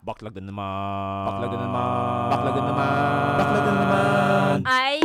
Baklag 0.00 0.32
na 0.40 0.48
naman. 0.48 1.24
Baklag 1.28 1.52
na 1.52 1.58
naman. 1.60 2.28
Baklag 2.32 2.54
na 2.56 2.62
naman. 2.72 2.88
Baklag 3.36 3.64
na 3.68 3.72
naman. 3.76 4.56
Ay, 4.64 4.96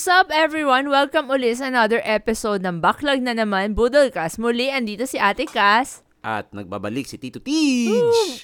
Kumusta 0.00 0.24
up 0.24 0.32
everyone? 0.32 0.88
Welcome 0.88 1.28
ulit 1.28 1.60
sa 1.60 1.68
another 1.68 2.00
episode 2.08 2.64
ng 2.64 2.80
Backlog 2.80 3.20
na 3.20 3.36
naman, 3.36 3.76
Budolcast. 3.76 4.40
Muli, 4.40 4.72
andito 4.72 5.04
si 5.04 5.20
Ate 5.20 5.44
Cass. 5.44 6.00
At 6.24 6.48
nagbabalik 6.56 7.04
si 7.04 7.20
Tito 7.20 7.36
Tej. 7.36 7.92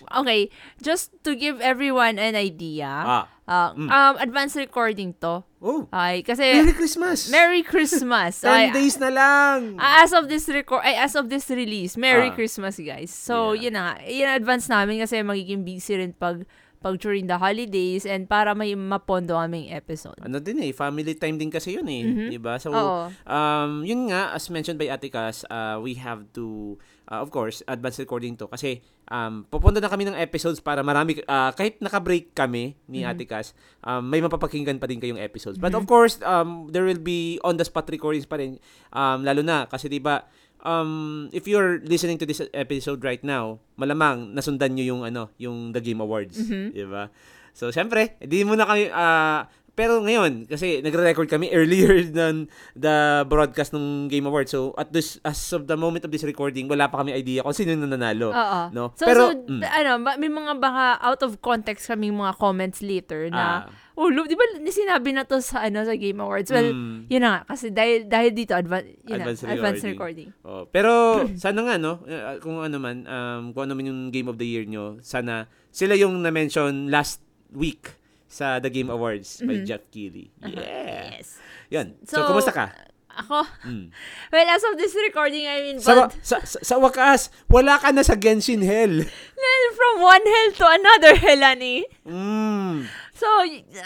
Okay, 0.04 0.52
just 0.84 1.16
to 1.24 1.32
give 1.32 1.56
everyone 1.64 2.20
an 2.20 2.36
idea, 2.36 2.84
Ah. 2.84 3.24
uh, 3.48 3.72
Mm. 3.72 3.88
um, 3.88 4.14
advance 4.20 4.52
recording 4.60 5.16
to. 5.24 5.48
Oh. 5.64 5.88
Ay, 5.96 6.20
kasi 6.20 6.44
Merry 6.60 6.76
Christmas. 6.76 7.18
Merry 7.32 7.62
Christmas. 7.64 8.36
10 8.44 8.52
Ay, 8.52 8.64
days 8.76 9.00
na 9.00 9.08
lang. 9.08 9.80
As 9.80 10.12
of 10.12 10.28
this 10.28 10.52
record, 10.52 10.84
ay, 10.84 11.00
as 11.00 11.16
of 11.16 11.32
this 11.32 11.48
release, 11.48 11.96
Merry 11.96 12.28
Ah. 12.28 12.36
Christmas, 12.36 12.76
guys. 12.76 13.08
So, 13.08 13.56
Yeah. 13.56 13.72
yun 13.72 13.80
na. 13.80 13.96
Yun 14.04 14.28
advance 14.28 14.68
namin 14.68 15.00
kasi 15.00 15.24
magiging 15.24 15.64
busy 15.64 15.96
rin 15.96 16.12
pag 16.12 16.44
pag 16.78 17.00
during 17.00 17.26
the 17.26 17.36
holidays 17.36 18.04
and 18.04 18.26
para 18.26 18.52
may 18.52 18.72
mapondo 18.72 19.34
kaming 19.34 19.72
episode. 19.72 20.16
ano 20.20 20.38
din 20.38 20.60
eh, 20.62 20.70
family 20.70 21.16
time 21.16 21.36
din 21.36 21.50
kasi 21.50 21.74
yun 21.74 21.88
eh. 21.88 22.02
Mhm. 22.04 22.28
Diba? 22.30 22.54
So, 22.56 22.70
Oo. 22.70 23.08
um, 23.24 23.70
yun 23.82 24.08
nga, 24.08 24.32
as 24.32 24.46
mentioned 24.48 24.76
by 24.76 24.88
Ate 24.88 25.08
Cass, 25.08 25.42
uh, 25.46 25.76
we 25.78 25.96
have 25.96 26.24
to, 26.32 26.76
uh, 27.06 27.18
of 27.18 27.28
course, 27.28 27.60
advance 27.66 27.98
recording 27.98 28.36
to. 28.36 28.46
Kasi, 28.46 28.80
um, 29.08 29.44
pupunta 29.46 29.78
na 29.78 29.88
kami 29.88 30.04
ng 30.04 30.16
episodes 30.16 30.58
para 30.58 30.80
marami, 30.80 31.18
uh, 31.24 31.50
kahit 31.52 31.78
naka-break 31.78 32.32
kami 32.32 32.76
ni 32.86 33.02
Mhm. 33.02 33.10
Ate 33.10 33.24
Cass, 33.24 33.52
um, 33.82 34.02
may 34.02 34.20
mapapakinggan 34.20 34.78
pa 34.78 34.86
din 34.86 35.00
kayong 35.00 35.20
episodes. 35.20 35.58
But 35.58 35.74
of 35.74 35.84
course, 35.84 36.18
um, 36.22 36.68
there 36.70 36.86
will 36.86 37.00
be 37.00 37.40
on-the-spot 37.42 37.88
recordings 37.88 38.26
pa 38.26 38.36
rin. 38.36 38.58
Um, 38.90 39.26
lalo 39.26 39.42
na, 39.42 39.66
kasi 39.66 39.88
diba, 39.88 40.24
um, 40.66 41.30
if 41.30 41.46
you're 41.46 41.78
listening 41.86 42.18
to 42.18 42.26
this 42.26 42.42
episode 42.50 43.06
right 43.06 43.22
now, 43.22 43.62
malamang 43.78 44.34
nasundan 44.34 44.74
nyo 44.74 44.82
yung, 44.82 45.02
ano, 45.06 45.30
yung 45.38 45.70
The 45.70 45.78
Game 45.80 46.02
Awards. 46.02 46.42
Mhm. 46.42 46.74
Diba? 46.74 47.08
So, 47.54 47.70
syempre, 47.70 48.18
hindi 48.18 48.42
muna 48.42 48.66
kami, 48.66 48.90
ah, 48.90 49.46
pero 49.76 50.00
ngayon, 50.00 50.48
kasi 50.48 50.80
nagre-record 50.80 51.28
kami 51.28 51.52
earlier 51.52 52.00
than 52.18 52.48
the 52.72 53.28
broadcast 53.28 53.76
ng 53.76 54.08
Game 54.08 54.24
Awards. 54.24 54.48
So, 54.48 54.72
at 54.80 54.88
this, 54.88 55.20
as 55.20 55.36
of 55.52 55.68
the 55.68 55.76
moment 55.76 56.08
of 56.08 56.10
this 56.10 56.24
recording, 56.24 56.64
wala 56.64 56.88
pa 56.88 57.04
kami 57.04 57.12
idea 57.12 57.44
kung 57.44 57.52
sino 57.52 57.76
na 57.76 57.84
nanalo. 57.84 58.32
Oo. 58.32 58.60
No? 58.72 58.96
So, 58.96 59.04
pero, 59.04 59.36
so 59.36 59.44
mm, 59.44 59.60
ano, 59.60 59.90
may 60.16 60.32
mga 60.32 60.56
baka 60.56 60.96
out 61.04 61.20
of 61.20 61.36
context 61.44 61.92
kaming 61.92 62.16
mga 62.16 62.40
comments 62.40 62.80
later 62.80 63.28
na, 63.28 63.68
ah, 63.68 64.00
oh, 64.00 64.08
di 64.08 64.32
ba 64.32 64.48
sinabi 64.64 65.12
na 65.12 65.28
to 65.28 65.44
sa, 65.44 65.68
ano, 65.68 65.84
sa 65.84 65.92
Game 65.92 66.24
Awards? 66.24 66.48
Well, 66.48 66.72
mm, 66.72 67.12
yun 67.12 67.20
na 67.20 67.28
nga, 67.28 67.40
kasi 67.52 67.68
dahil, 67.68 68.08
dahil 68.08 68.32
dito, 68.32 68.56
adva- 68.56 68.80
yun 68.80 69.20
Advanced 69.20 69.44
na, 69.44 69.60
advanced 69.60 69.84
recording. 69.84 70.32
recording. 70.32 70.48
oh, 70.48 70.64
pero, 70.72 71.20
sana 71.44 71.60
nga, 71.68 71.76
no? 71.76 72.00
eh, 72.08 72.40
Kung 72.40 72.64
ano 72.64 72.80
man, 72.80 73.04
um, 73.04 73.52
kung 73.52 73.68
ano 73.68 73.76
man 73.76 73.92
yung 73.92 74.00
Game 74.08 74.32
of 74.32 74.40
the 74.40 74.48
Year 74.48 74.64
nyo, 74.64 75.04
sana, 75.04 75.52
sila 75.68 75.92
yung 75.92 76.24
na-mention 76.24 76.88
last 76.88 77.20
week 77.52 77.92
sa 78.36 78.60
The 78.60 78.68
Game 78.68 78.92
Awards 78.92 79.40
by 79.40 79.56
Mhm. 79.56 79.64
Jack 79.64 79.88
Keighley. 79.88 80.28
Yeah. 80.38 81.16
Yes. 81.16 81.40
Yan. 81.72 81.96
So, 82.04 82.20
So, 82.20 82.28
kumusta 82.28 82.52
ka? 82.52 82.68
Ako, 83.16 83.48
Mm. 83.64 83.88
well, 84.32 84.44
as 84.46 84.60
of 84.62 84.76
this 84.76 84.92
recording, 84.92 85.48
I'm 85.48 85.80
Sa, 85.80 85.96
involved 85.96 86.12
wa- 86.12 86.20
sa, 86.20 86.36
sa, 86.44 86.60
sa 86.60 86.76
wakas, 86.76 87.32
wala 87.48 87.80
ka 87.80 87.88
na 87.88 88.04
sa 88.04 88.12
Genshin 88.12 88.60
Hell. 88.60 89.08
from 89.76 89.94
one 89.98 90.20
hell 90.20 90.50
to 90.54 90.66
another 90.68 91.12
hell, 91.16 91.40
ani. 91.42 91.88
Mm. 92.04 92.84
So, 93.16 93.24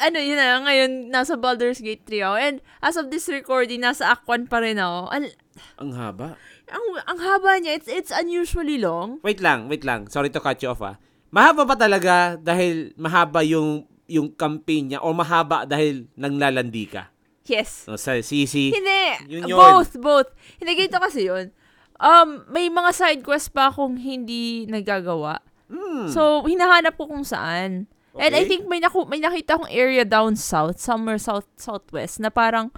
ano, 0.01 0.19
yun 0.19 0.35
na, 0.35 0.59
ngayon, 0.61 0.91
nasa 1.09 1.39
Baldur's 1.39 1.79
Gate 1.79 2.03
3 2.03 2.27
ako. 2.27 2.37
And 2.37 2.57
as 2.81 2.99
of 2.99 3.15
this 3.15 3.31
recording, 3.31 3.83
nasa 3.83 4.03
1 4.27 4.51
pa 4.51 4.59
rin 4.59 4.79
ako. 4.79 4.99
Al- 5.09 5.37
Ang 5.79 5.91
haba. 5.95 6.35
ang, 6.67 6.85
ang 7.05 7.19
haba 7.19 7.59
niya, 7.59 7.79
it's, 7.79 7.87
it's 7.87 8.11
unusually 8.11 8.79
long. 8.79 9.23
Wait 9.23 9.39
lang, 9.39 9.67
wait 9.67 9.83
lang. 9.83 10.11
Sorry 10.11 10.31
to 10.31 10.39
cut 10.39 10.59
you 10.59 10.71
off 10.71 10.83
ah. 10.83 10.99
Mahaba 11.31 11.63
pa 11.63 11.79
talaga 11.79 12.35
dahil 12.35 12.91
mahaba 12.95 13.47
yung 13.47 13.87
yung 14.11 14.35
campaign 14.35 14.91
niya 14.93 15.01
o 15.01 15.15
mahaba 15.15 15.63
dahil 15.63 16.11
nanglalandi 16.19 16.85
ka. 16.91 17.07
Yes. 17.47 17.87
No, 17.87 17.95
sa 17.95 18.19
CC. 18.19 18.75
Hindi. 18.75 19.03
Yun 19.31 19.47
yun. 19.47 19.59
Both, 19.59 19.95
both. 19.99 20.31
Hindi, 20.59 20.75
ganito 20.77 20.99
kasi 20.99 21.31
yun. 21.31 21.55
Um, 21.97 22.43
may 22.51 22.67
mga 22.67 22.91
side 22.91 23.23
quest 23.23 23.55
pa 23.55 23.71
akong 23.71 23.97
hindi 23.97 24.67
nagagawa. 24.67 25.39
Mm. 25.71 26.11
So, 26.11 26.43
hinahanap 26.43 26.99
ko 26.99 27.07
kung 27.07 27.23
saan. 27.23 27.87
And 28.19 28.33
I 28.35 28.43
Okay. 28.43 28.59
think 28.59 28.63
may, 28.67 28.83
naku, 28.83 29.07
may 29.07 29.23
nakita 29.23 29.55
akong 29.55 29.71
area 29.71 30.03
down 30.03 30.35
south, 30.35 30.83
somewhere 30.83 31.19
south, 31.19 31.47
southwest, 31.55 32.19
na 32.19 32.27
parang, 32.27 32.75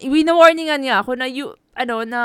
wina-warningan 0.00 0.82
nga 0.86 1.02
ako 1.02 1.18
na, 1.18 1.26
you, 1.26 1.54
ano, 1.74 2.06
na 2.06 2.20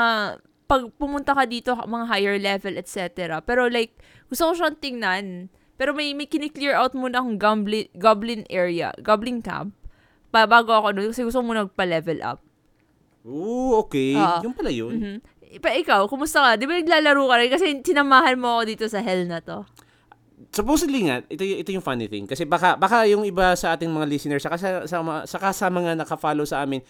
pag 0.68 0.84
pumunta 1.00 1.32
ka 1.32 1.48
dito, 1.48 1.72
mga 1.74 2.06
higher 2.06 2.36
level, 2.38 2.76
etc. 2.76 3.40
Pero 3.42 3.66
like, 3.66 3.96
gusto 4.28 4.52
ko 4.52 4.52
siyang 4.54 4.78
tingnan. 4.78 5.48
Pero 5.78 5.94
may, 5.94 6.10
may 6.12 6.26
kiniklear 6.26 6.74
out 6.74 6.92
muna 6.92 7.22
akong 7.22 7.38
goblin, 7.38 7.86
goblin 7.94 8.42
area, 8.50 8.90
goblin 8.98 9.38
camp. 9.38 9.72
Pa, 10.28 10.44
bago 10.44 10.74
ako 10.74 10.92
doon, 10.92 11.08
kasi 11.08 11.22
gusto 11.22 11.40
ko 11.40 11.46
muna 11.46 11.64
magpa-level 11.64 12.18
up. 12.20 12.42
Ooh, 13.24 13.78
okay. 13.80 14.18
Oo. 14.18 14.42
yung 14.42 14.56
pala 14.58 14.68
yun. 14.68 14.92
Mhm. 14.92 15.16
Pa, 15.62 15.72
ikaw, 15.72 16.04
kumusta 16.04 16.44
ka? 16.44 16.50
Di 16.60 16.68
ba 16.68 16.76
naglalaro 16.76 17.24
ka 17.24 17.36
rin? 17.40 17.48
Kasi 17.48 17.66
sinamahan 17.80 18.36
mo 18.36 18.58
ako 18.58 18.62
dito 18.68 18.84
sa 18.84 19.00
hell 19.00 19.24
na 19.24 19.40
to. 19.40 19.64
Supposedly 20.50 21.08
nga, 21.08 21.22
ito, 21.24 21.40
ito 21.40 21.70
yung 21.72 21.84
funny 21.84 22.10
thing. 22.10 22.28
Kasi 22.28 22.44
baka, 22.44 22.76
baka 22.76 23.08
yung 23.08 23.24
iba 23.24 23.54
sa 23.54 23.72
ating 23.72 23.88
mga 23.88 24.06
listeners, 24.06 24.42
saka 24.44 24.56
sa, 24.58 24.68
sa, 24.84 25.00
saka 25.24 25.54
sa 25.54 25.66
mga 25.72 25.96
naka-follow 25.96 26.44
sa 26.44 26.60
amin, 26.60 26.82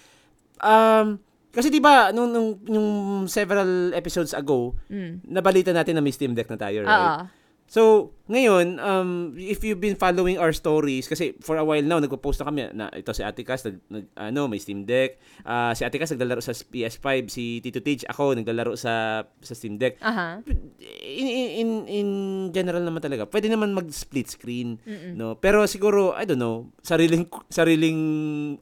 um, 0.58 1.16
kasi 1.48 1.72
di 1.72 1.80
ba 1.80 2.12
nung, 2.12 2.28
nung, 2.28 2.60
nung 2.60 2.88
several 3.24 3.90
episodes 3.96 4.36
ago, 4.36 4.76
Mm. 4.92 5.24
nabalita 5.26 5.72
natin 5.72 5.96
na 5.96 6.04
may 6.04 6.12
Steam 6.12 6.36
Deck 6.36 6.46
na 6.46 6.60
tayo, 6.60 6.84
right? 6.84 6.92
Oo. 6.92 7.22
So, 7.68 8.16
ngayon, 8.26 8.80
um, 8.80 9.10
if 9.36 9.60
you've 9.60 9.76
been 9.76 9.92
following 9.92 10.40
our 10.40 10.50
stories, 10.50 11.04
kasi 11.04 11.36
for 11.38 11.54
a 11.54 11.64
while 11.64 11.84
now, 11.84 12.00
nagpo-post 12.00 12.40
na 12.40 12.48
kami 12.48 12.60
na 12.72 12.88
ito 12.90 13.12
si 13.12 13.20
Ate 13.20 13.44
Cass, 13.44 13.60
nag, 13.62 13.76
nag- 13.86 14.08
ano, 14.16 14.48
may 14.48 14.56
Steam 14.56 14.88
Deck. 14.88 15.20
Ah, 15.44 15.76
si 15.76 15.84
Ate 15.84 16.00
Cass 16.00 16.08
naglalaro 16.10 16.40
sa 16.40 16.56
PS5, 16.56 17.06
si 17.28 17.60
Tito 17.60 17.84
Tej, 17.84 18.08
ako 18.08 18.32
naglalaro 18.34 18.72
sa 18.72 19.20
sa 19.38 19.52
Steam 19.52 19.76
Deck. 19.76 20.00
Aha. 20.00 20.40
In, 21.04 21.26
in, 21.28 21.48
in, 21.54 21.68
in 21.86 22.08
general 22.50 22.80
naman 22.80 23.04
talaga, 23.04 23.28
pwede 23.28 23.52
naman 23.52 23.76
mag-split 23.76 24.32
screen, 24.32 24.80
Mm-mm. 24.80 25.12
no? 25.12 25.36
Pero 25.36 25.68
siguro, 25.68 26.16
I 26.16 26.24
don't 26.24 26.40
know, 26.40 26.72
sariling, 26.80 27.28
sariling, 27.52 28.00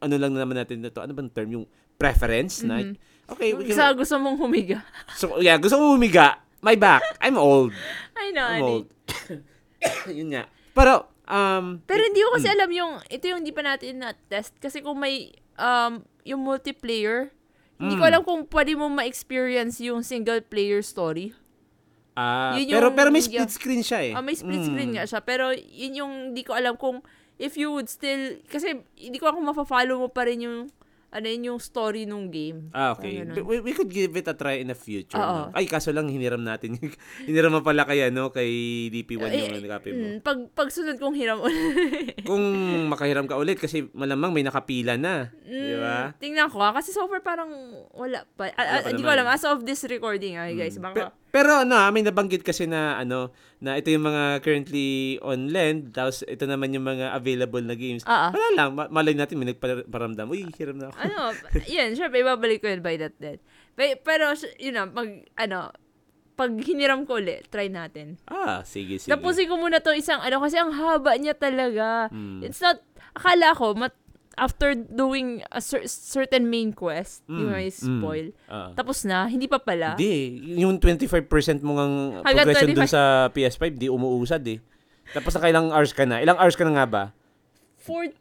ano 0.03 0.15
lang 0.19 0.35
naman 0.35 0.59
natin 0.59 0.83
na 0.83 0.91
to, 0.91 0.99
ano 0.99 1.15
bang 1.15 1.31
term, 1.31 1.55
yung 1.55 1.67
preference, 1.95 2.67
na, 2.67 2.83
Mhm. 2.83 2.99
okay, 3.31 3.55
we 3.55 3.71
Sa 3.71 3.95
can, 3.95 4.03
gusto 4.03 4.19
mong 4.19 4.35
humiga. 4.37 4.83
so, 5.15 5.39
yeah, 5.39 5.55
gusto 5.57 5.79
mo 5.79 5.95
humiga, 5.95 6.43
my 6.59 6.75
back, 6.75 7.07
I'm 7.23 7.39
old. 7.39 7.71
I 8.19 8.35
know, 8.35 8.51
I'm 8.51 8.63
old. 8.67 8.87
Yun 10.19 10.29
nga. 10.33 10.45
Pero, 10.73 10.93
um, 11.27 11.81
Pero 11.85 12.03
hindi 12.05 12.21
ko 12.21 12.31
kasi 12.35 12.49
alam 12.49 12.71
yung, 12.71 12.93
ito 13.09 13.25
yung 13.27 13.41
hindi 13.41 13.53
pa 13.53 13.63
natin 13.63 14.01
na-test. 14.01 14.55
Kasi 14.57 14.81
kung 14.81 14.99
may, 14.99 15.33
um, 15.57 16.05
yung 16.23 16.43
multiplayer, 16.43 17.33
hindi 17.77 17.95
ko 17.95 18.05
Mm. 18.05 18.11
alam 18.11 18.23
kung 18.25 18.41
pwede 18.49 18.73
mo 18.73 18.89
ma-experience 18.89 19.81
yung 19.81 20.01
single 20.01 20.41
player 20.41 20.81
story. 20.81 21.33
ah, 22.17 22.57
yun 22.57 22.73
pero, 22.73 22.89
yung- 22.89 22.97
pero 22.97 23.09
may 23.13 23.21
yeah. 23.21 23.45
split 23.45 23.53
screen 23.53 23.83
siya 23.85 24.01
eh. 24.01 24.13
Ah, 24.17 24.25
may 24.25 24.33
split 24.33 24.65
Mm. 24.65 24.69
screen 24.73 24.91
nga 24.97 25.05
siya. 25.05 25.21
Pero 25.21 25.53
yun 25.53 25.93
yung 25.95 26.13
hindi 26.33 26.49
ko 26.49 26.57
alam 26.57 26.73
kung 26.75 27.05
if 27.37 27.61
you 27.61 27.69
would 27.69 27.93
still, 27.93 28.41
kasi 28.49 28.81
hindi 28.97 29.21
ko 29.21 29.29
alam 29.29 29.37
kung 29.37 29.53
mapafollow 29.53 30.01
mo 30.01 30.09
pa 30.09 30.25
rin 30.25 30.41
yung, 30.41 30.73
ano 31.09 31.27
yun, 31.27 31.43
yung 31.49 31.61
story 31.61 32.05
nung 32.05 32.29
game. 32.29 32.69
Ah, 32.71 32.93
okay. 32.93 33.23
Ganun. 33.23 33.47
We, 33.47 33.63
we 33.63 33.73
could 33.73 33.89
give 33.89 34.13
it 34.13 34.27
a 34.27 34.35
try 34.35 34.59
in 34.59 34.69
the 34.69 34.77
future. 34.77 35.17
Oo. 35.17 35.49
No? 35.49 35.55
Ay, 35.55 35.65
kaso 35.65 35.91
lang 35.91 36.07
hiniram 36.07 36.43
natin. 36.43 36.77
hiniram 37.29 37.55
mo 37.55 37.63
pala 37.63 37.87
kaya, 37.87 38.11
no? 38.11 38.29
Kay 38.29 38.49
DP1 38.91 39.29
Eh, 39.31 39.41
yung 39.47 39.63
nagkape 39.63 39.89
mo. 39.91 39.97
Mm, 39.97 40.19
pag, 40.21 40.39
pag 40.53 40.69
sunod 40.69 40.99
kong 40.99 41.15
hiram 41.15 41.41
ulit. 41.41 42.21
Kung 42.29 42.43
makahiram 42.87 43.25
ka 43.25 43.39
ulit 43.39 43.57
kasi 43.57 43.87
malamang 43.93 44.35
may 44.35 44.43
nakapila 44.43 44.99
na. 44.99 45.31
Di 45.43 45.75
ba? 45.79 46.11
Mm, 46.11 46.19
tingnan 46.19 46.49
ko 46.51 46.59
ah, 46.59 46.75
kasi 46.75 46.91
so 46.91 47.07
far 47.07 47.23
parang 47.23 47.49
wala 47.95 48.27
pa. 48.35 48.51
Ah, 48.55 48.83
ah, 48.83 48.91
Hindi 48.91 49.01
ko 49.01 49.11
alam, 49.11 49.31
as 49.31 49.47
of 49.47 49.63
this 49.63 49.87
recording 49.87 50.37
ah, 50.37 50.51
guys, 50.51 50.77
Mm. 50.77 50.85
baka, 50.85 51.01
Pe- 51.09 51.15
pero 51.37 51.61
ano, 51.61 51.77
ah, 51.77 51.93
may 51.93 52.01
nabanggit 52.01 52.41
kasi 52.41 52.65
na 52.65 52.97
ano, 52.97 53.29
na 53.61 53.77
ito 53.77 53.93
yung 53.93 54.09
mga 54.09 54.41
currently 54.41 55.21
on 55.21 55.53
lend, 55.53 55.93
tapos 55.93 56.25
ito 56.25 56.49
naman 56.49 56.73
yung 56.73 56.89
mga 56.89 57.13
available 57.13 57.61
na 57.61 57.77
games. 57.77 58.01
ah. 58.09 58.33
Wala 58.33 58.49
lang, 58.57 58.71
ma- 58.73 58.89
malay 58.89 59.13
natin 59.13 59.37
may 59.37 59.53
nagparamdam. 59.53 60.33
Uy, 60.33 60.49
hiram 60.57 60.81
na 60.81 60.89
ako. 60.89 60.97
ano, 60.97 61.19
yun, 61.69 61.93
syempre, 61.93 62.25
ibabalik 62.25 62.65
ko 62.65 62.73
yun 62.73 62.81
by 62.81 62.97
that 62.97 63.13
then. 63.21 63.37
Pe- 63.77 64.01
Pero, 64.01 64.33
yun 64.57 64.81
na, 64.81 64.89
mag, 64.89 65.29
ano, 65.37 65.69
pag 66.37 66.53
hiniram 66.57 67.05
ko 67.05 67.21
ulit, 67.21 67.49
try 67.53 67.69
natin. 67.69 68.17
Ah, 68.25 68.65
sige, 68.65 68.97
sige. 68.97 69.13
Tapusin 69.13 69.45
ko 69.45 69.61
muna 69.61 69.85
to 69.85 69.93
isang, 69.93 70.25
ano, 70.25 70.41
kasi 70.41 70.57
ang 70.57 70.73
haba 70.73 71.21
niya 71.21 71.37
talaga. 71.37 72.09
Mm. 72.09 72.45
It's 72.49 72.65
not, 72.65 72.81
akala 73.13 73.53
ko, 73.53 73.77
mat, 73.77 73.93
after 74.37 74.73
doing 74.77 75.41
a 75.49 75.59
cer- 75.59 75.85
certain 75.85 76.45
main 76.45 76.71
quest, 76.71 77.25
Mm, 77.25 77.41
ba 77.41 77.51
may 77.51 77.69
spoil, 77.69 78.27
Ah. 78.47 78.71
tapos 78.73 79.03
na, 79.03 79.25
hindi 79.25 79.49
pa 79.49 79.57
pala. 79.57 79.97
Hindi, 79.97 80.13
yung 80.57 80.77
25% 80.77 81.61
mo 81.61 81.73
Hanggang 82.21 82.45
progression 82.45 82.69
dun 82.71 82.85
25. 82.85 82.93
sa 82.93 83.03
PS5, 83.29 83.73
di 83.75 83.89
umuusad 83.89 84.45
eh. 84.45 84.61
Tapos 85.09 85.33
na 85.33 85.49
ilang 85.49 85.71
hours 85.71 85.91
ka 85.91 86.05
na. 86.05 86.21
Ilang 86.21 86.37
hours 86.37 86.53
ka 86.53 86.63
na 86.63 86.75
nga 86.75 86.87
ba? 86.87 87.05
40, 87.81 88.13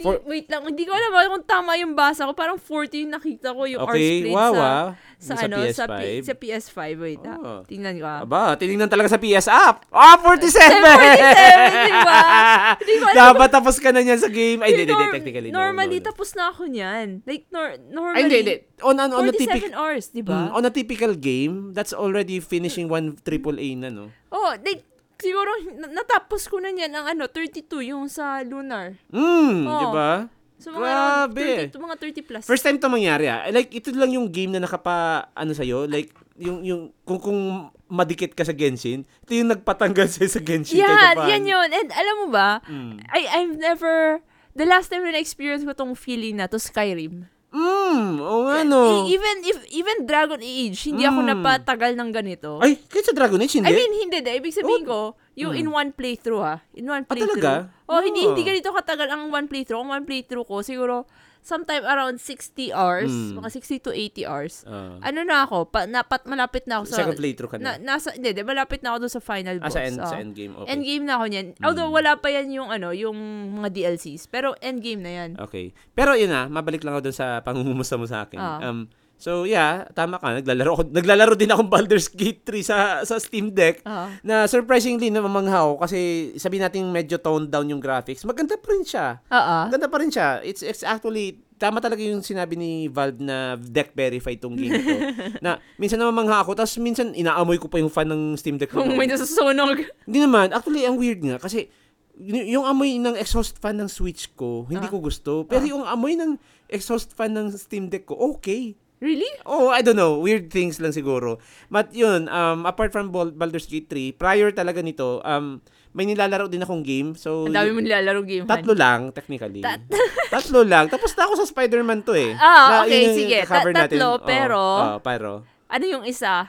For- 0.00 0.24
wait 0.24 0.48
lang, 0.48 0.64
hindi 0.64 0.88
ko 0.88 0.96
alam 0.96 1.12
ah, 1.12 1.28
kung 1.28 1.44
tama 1.44 1.76
yung 1.76 1.92
basa 1.92 2.24
ko. 2.24 2.32
Parang 2.32 2.56
40 2.56 3.04
yung 3.04 3.12
nakita 3.12 3.52
ko 3.52 3.68
yung 3.68 3.84
Okay, 3.84 4.24
played 4.24 4.32
wow 4.32 4.52
sa, 4.56 4.64
ah. 4.64 4.86
sa, 5.20 5.32
Sa 5.36 5.44
ano, 5.44 5.56
sa, 5.68 5.84
PS5. 5.84 6.00
P- 6.00 6.24
sa 6.24 6.34
PS5. 6.34 6.80
Wait 6.96 7.22
ah. 7.28 7.38
Oh. 7.38 7.60
Tingnan 7.68 8.00
ko 8.00 8.06
ah. 8.08 8.24
Aba, 8.24 8.56
tinignan 8.56 8.88
talaga 8.88 9.12
sa 9.12 9.20
PS 9.20 9.52
app. 9.52 9.84
Ah, 9.92 10.16
47! 10.16 10.80
47, 10.80 12.88
di 12.88 12.94
ba? 13.04 13.08
Dapat 13.20 13.48
tapos 13.52 13.76
ka 13.76 13.92
na 13.92 14.00
niyan 14.00 14.16
sa 14.16 14.32
game. 14.32 14.64
Ay, 14.64 14.72
hindi, 14.72 14.88
hindi, 14.88 15.06
technically. 15.12 15.50
No, 15.52 15.60
Normally, 15.60 16.00
no, 16.00 16.02
no. 16.02 16.08
tapos 16.08 16.28
na 16.32 16.48
ako 16.48 16.62
niyan. 16.72 17.20
Like, 17.28 17.44
nor- 17.52 17.76
normally, 17.92 18.16
Ay, 18.16 18.22
hindi, 18.24 18.38
hindi. 18.48 18.56
On, 18.80 18.96
on, 18.96 19.10
on, 19.12 19.28
a 19.28 19.32
47 19.36 19.38
typical, 19.38 19.72
hours, 19.76 20.04
di 20.08 20.22
ba? 20.24 20.48
mm, 20.48 20.56
on 20.56 20.64
a 20.64 20.72
typical 20.72 21.12
game, 21.14 21.76
that's 21.76 21.92
already 21.92 22.40
finishing 22.40 22.88
one 22.88 23.12
AAA 23.20 23.76
na, 23.76 23.92
no? 23.92 24.08
Oh, 24.32 24.56
like, 24.56 24.88
siguro, 25.22 25.50
na- 25.72 25.94
natapos 25.94 26.44
ko 26.44 26.58
na 26.58 26.68
niyan 26.68 26.90
ang 26.90 27.06
ano, 27.08 27.24
32, 27.26 27.62
yung 27.86 28.10
sa 28.10 28.42
Lunar. 28.42 28.98
Mm, 29.08 29.62
Oo. 29.62 29.78
di 29.78 29.86
ba? 29.88 30.12
So, 30.58 30.70
mga 30.70 30.82
Grabe. 31.26 31.46
30, 31.70 31.74
mga 31.76 31.96
30 31.96 32.22
plus. 32.22 32.42
First 32.44 32.62
time 32.62 32.78
to 32.78 32.86
mangyari 32.86 33.26
ah. 33.26 33.46
Like, 33.48 33.70
ito 33.70 33.90
lang 33.90 34.10
yung 34.10 34.26
game 34.26 34.50
na 34.50 34.60
nakapa, 34.60 35.26
ano 35.32 35.50
sa'yo, 35.50 35.86
like, 35.86 36.10
yung, 36.36 36.62
yung, 36.62 36.82
kung, 37.02 37.18
kung 37.18 37.40
madikit 37.88 38.30
ka 38.30 38.42
sa 38.42 38.52
Genshin, 38.52 39.02
ito 39.02 39.32
yung 39.32 39.50
nagpatanggal 39.50 40.06
sa'yo 40.08 40.28
sa 40.28 40.38
Genshin. 40.40 40.78
yeah, 40.78 41.18
yan 41.28 41.42
yun. 41.44 41.68
And 41.68 41.88
alam 41.90 42.14
mo 42.16 42.26
ba, 42.28 42.62
Mm. 42.64 42.94
I, 43.06 43.20
I've 43.32 43.56
never, 43.56 44.22
the 44.52 44.62
last 44.62 44.86
time 44.86 45.02
na 45.02 45.10
na-experience 45.10 45.62
ko 45.62 45.74
tong 45.74 45.94
feeling 45.94 46.38
na 46.38 46.46
to 46.46 46.56
Skyrim. 46.56 47.26
Mm, 47.52 48.16
o 48.18 48.48
nga 48.48 48.64
no. 48.64 49.04
E- 49.04 49.12
even, 49.12 49.36
if, 49.44 49.58
even 49.68 49.96
Dragon 50.02 50.40
Age, 50.40 50.88
hindi 50.88 51.04
ako 51.04 51.20
Mm. 51.20 51.28
napatagal 51.30 51.92
ng 51.94 52.10
ganito. 52.10 52.50
Ay, 52.58 52.80
kahit 52.80 53.04
sa 53.04 53.12
Dragon 53.12 53.36
Age, 53.36 53.60
hindi. 53.60 53.68
I 53.68 53.76
mean, 53.76 53.92
hindi. 53.94 54.18
De. 54.18 54.32
Ibig 54.32 54.56
sabihin 54.56 54.82
ko, 54.82 55.14
yung 55.34 55.52
Mm. 55.52 55.60
in 55.60 55.68
one 55.68 55.90
playthrough 55.92 56.40
ha. 56.40 56.56
In 56.72 56.88
one 56.88 57.04
Ah, 57.04 57.06
playthrough. 57.06 57.36
talaga? 57.36 57.68
Oh, 57.84 58.00
hindi, 58.00 58.24
Oh. 58.24 58.32
hindi 58.32 58.42
ganito 58.42 58.72
katagal 58.72 59.04
ang 59.06 59.28
one 59.28 59.46
playthrough. 59.46 59.78
Ang 59.78 59.92
one 59.92 60.04
playthrough 60.04 60.42
ko, 60.42 60.64
siguro, 60.64 61.04
sometime 61.42 61.82
around 61.82 62.22
60 62.22 62.70
hours. 62.70 63.10
Mm. 63.10 63.42
Mga 63.42 63.48
60 63.50 63.84
to 63.86 63.90
80 63.90 64.30
hours. 64.30 64.54
Ah. 64.62 64.94
Ano 65.02 65.26
na 65.26 65.42
ako, 65.42 65.66
pa, 65.68 65.90
napat, 65.90 66.22
malapit 66.24 66.64
na 66.70 66.80
ako 66.80 66.94
sa... 66.94 66.96
Second 67.02 67.18
playthrough 67.18 67.50
ka 67.50 67.56
na, 67.58 67.76
na. 67.76 67.98
nasa, 67.98 68.14
hindi, 68.14 68.30
malapit 68.46 68.80
na 68.80 68.94
ako 68.94 68.98
doon 69.04 69.12
sa 69.12 69.22
final 69.22 69.56
ah, 69.58 69.66
boss. 69.66 69.74
sa, 69.74 69.82
end, 69.82 69.98
ah. 69.98 70.06
sa 70.06 70.16
endgame. 70.22 70.54
Okay. 70.54 70.70
Endgame 70.70 71.04
na 71.04 71.14
ako 71.18 71.24
niyan. 71.28 71.46
Although, 71.60 71.90
Mm. 71.90 71.98
wala 71.98 72.12
pa 72.16 72.28
yan 72.30 72.46
yung, 72.54 72.70
ano, 72.70 72.88
yung 72.94 73.18
mga 73.58 73.68
DLCs. 73.74 74.30
Pero, 74.30 74.54
endgame 74.62 75.02
na 75.02 75.12
yan. 75.12 75.30
Okay. 75.36 75.74
Pero 75.92 76.14
yun 76.14 76.30
ah, 76.30 76.46
mabalik 76.46 76.86
lang 76.86 76.94
ako 76.94 77.10
dun 77.10 77.16
sa 77.18 77.42
pangungumusta 77.42 77.98
mo 77.98 78.06
sa 78.06 78.24
akin. 78.24 78.38
Ah. 78.38 78.62
Um, 78.62 78.86
so 79.22 79.46
yeah, 79.46 79.86
tama 79.88 80.18
ka. 80.18 80.34
Naglalaro, 80.34 80.70
ako, 80.72 80.82
naglalaro 80.90 81.34
din 81.34 81.46
akong 81.46 81.70
Baldur's 81.70 82.10
Gate 82.10 82.42
3 82.42 82.58
sa, 82.60 82.78
sa 83.02 83.16
Steam 83.16 83.54
Deck. 83.54 83.78
Ah. 83.84 84.10
Na 84.20 84.44
surprisingly, 84.44 85.08
namamangha 85.08 85.62
ako 85.62 85.78
kasi 85.78 85.98
sabi 86.36 86.58
natin 86.58 86.90
medyo 86.90 87.14
toned 87.16 87.46
down 87.46 87.70
yung 87.70 87.78
graphics. 87.78 88.26
Maganda 88.26 88.58
pa 88.58 88.66
rin 88.68 88.82
siya. 88.82 89.22
Oo. 89.22 89.56
Maganda 89.70 89.86
pa 89.86 89.96
rin 89.96 90.10
siya. 90.10 90.42
It's, 90.42 90.60
it's 90.60 90.82
actually, 90.82 91.38
tama 91.54 91.78
talaga 91.78 92.02
yung 92.02 92.18
sinabi 92.20 92.58
ni 92.58 92.90
Valve 92.90 93.22
na 93.22 93.54
deck 93.54 93.94
verified 93.94 94.42
tong 94.42 94.58
game 94.58 94.74
ito. 94.74 94.90
na 95.44 95.56
minsan 95.78 95.96
namamangha 95.96 96.42
ako, 96.42 96.58
tapos 96.58 96.74
minsan 96.76 97.14
inaamoy 97.14 97.62
ko 97.62 97.70
pa 97.70 97.78
yung 97.78 97.94
fan 97.94 98.10
ng 98.10 98.34
Steam 98.34 98.58
Deck. 98.58 98.68
ko. 98.68 98.82
Kung 98.82 98.98
may 98.98 99.06
nasusunog. 99.06 99.86
Hindi 100.02 100.18
naman. 100.18 100.50
Actually, 100.50 100.82
ang 100.82 100.98
weird 100.98 101.22
nga 101.22 101.38
kasi 101.38 101.70
y- 102.12 102.52
yung 102.52 102.66
amoy 102.66 102.98
ng 102.98 103.14
exhaust 103.14 103.56
fan 103.56 103.78
ng 103.78 103.86
Switch 103.86 104.34
ko, 104.34 104.66
hindi 104.66 104.84
Ah. 104.84 104.90
ko 104.90 104.98
gusto. 104.98 105.46
Pero 105.46 105.62
yung 105.62 105.86
amoy 105.86 106.18
ng 106.18 106.34
exhaust 106.66 107.14
fan 107.14 107.30
ng 107.30 107.54
Steam 107.54 107.86
Deck 107.86 108.04
ko, 108.04 108.18
okay. 108.18 108.74
Really? 109.02 109.26
Oh, 109.42 109.66
I 109.66 109.82
don't 109.82 109.98
know. 109.98 110.14
Weird 110.16 110.46
things 110.48 110.78
lang 110.78 110.94
siguro. 110.94 111.42
But 111.66 111.90
yun, 111.90 112.30
um, 112.30 112.62
apart 112.62 112.88
from 112.88 113.10
Bal- 113.10 113.34
Baldur's 113.34 113.66
Gate 113.66 113.90
3, 113.90 114.14
prior 114.14 114.54
talaga 114.54 114.78
nito, 114.78 115.18
um, 115.20 115.58
may 115.90 116.06
nilalaro 116.06 116.46
din 116.46 116.62
akong 116.62 116.80
game. 116.80 117.12
So, 117.12 117.44
Ang 117.44 117.52
dami 117.52 117.68
mo 117.68 117.82
nilalaro 117.82 118.22
game. 118.22 118.46
Tatlo 118.46 118.72
lang, 118.72 119.10
technically. 119.10 119.58
Tat- 119.58 119.90
tatlo 120.32 120.62
lang. 120.62 120.86
Tapos 120.86 121.12
na 121.12 121.26
ako 121.26 121.34
sa 121.36 121.46
Spider-Man 121.46 122.00
to 122.00 122.14
eh. 122.14 122.32
Ah, 122.32 122.86
okay, 122.86 123.02
yun 123.02 123.14
sige. 123.18 123.38
Ta- 123.42 123.60
tatlo, 123.60 123.74
natin. 124.16 124.24
pero- 124.24 124.62
Oh, 124.62 124.88
oh, 124.88 124.98
pero, 125.00 125.30
Ano 125.66 125.84
yung 125.84 126.04
isa? 126.06 126.46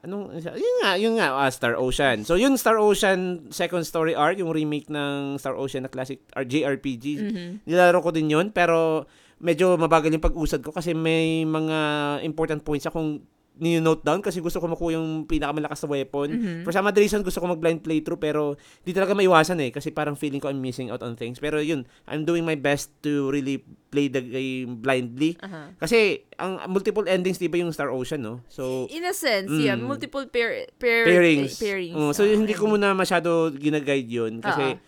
Anong, 0.00 0.32
isa- 0.34 0.52
yun 0.54 0.74
nga, 0.80 0.90
yun 0.96 1.14
nga, 1.16 1.32
ah, 1.34 1.48
Star 1.48 1.76
Ocean. 1.76 2.22
So, 2.22 2.34
yung 2.34 2.56
Star 2.56 2.76
Ocean 2.76 3.48
second 3.48 3.82
story 3.82 4.12
arc, 4.12 4.36
yung 4.36 4.48
remake 4.48 4.86
ng 4.86 5.36
Star 5.36 5.52
Ocean 5.52 5.82
na 5.82 5.88
classic 5.88 6.20
JRPG, 6.30 7.04
Mhm. 7.16 7.48
nilalaro 7.64 8.00
ko 8.00 8.10
din 8.10 8.28
yun, 8.28 8.48
pero 8.50 9.04
medyo 9.40 9.74
mabagal 9.74 10.12
yung 10.12 10.22
pag-usad 10.22 10.60
ko 10.60 10.70
kasi 10.70 10.92
may 10.92 11.42
mga 11.42 11.78
important 12.22 12.60
points 12.60 12.84
akong 12.84 13.24
ni-note 13.60 14.00
down 14.00 14.24
kasi 14.24 14.40
gusto 14.40 14.56
ko 14.56 14.72
makuha 14.72 14.96
yung 14.96 15.28
pinakamalakas 15.28 15.84
na 15.84 15.92
weapon. 15.92 16.28
Mhm. 16.32 16.60
For 16.64 16.72
some 16.72 16.88
odd 16.88 16.96
reason, 16.96 17.20
gusto 17.20 17.44
ko 17.44 17.46
mag-blind 17.46 17.84
playthrough 17.84 18.16
pero 18.16 18.56
di 18.80 18.96
talaga 18.96 19.12
maiwasan 19.12 19.60
eh 19.60 19.68
kasi 19.68 19.92
parang 19.92 20.16
feeling 20.16 20.40
ko 20.40 20.48
I'm 20.48 20.64
missing 20.64 20.88
out 20.88 21.04
on 21.04 21.12
things. 21.12 21.36
Pero 21.36 21.60
yun, 21.60 21.84
I'm 22.08 22.24
doing 22.24 22.40
my 22.40 22.56
best 22.56 22.88
to 23.04 23.28
really 23.28 23.60
play 23.92 24.08
the 24.08 24.24
game 24.24 24.80
blindly. 24.80 25.36
Aha. 25.44 25.76
Kasi 25.76 26.24
ang 26.40 26.56
multiple 26.72 27.04
endings, 27.04 27.36
di 27.36 27.52
ba 27.52 27.60
yung 27.60 27.68
Star 27.68 27.92
Ocean, 27.92 28.24
no? 28.24 28.40
So, 28.48 28.88
In 28.88 29.04
a 29.04 29.12
sense, 29.12 29.52
Mm. 29.52 29.60
yeah. 29.60 29.76
Multiple 29.76 30.24
pair, 30.32 30.64
pair, 30.80 31.04
pairings. 31.04 31.60
pairings. 31.60 31.92
Oh, 31.92 32.16
so 32.16 32.24
Ah, 32.24 32.32
hindi 32.32 32.56
ko 32.56 32.64
muna 32.64 32.96
masyado 32.96 33.52
ginaguide 33.52 34.08
yun 34.08 34.40
kasi 34.40 34.72
Oo. 34.72 34.80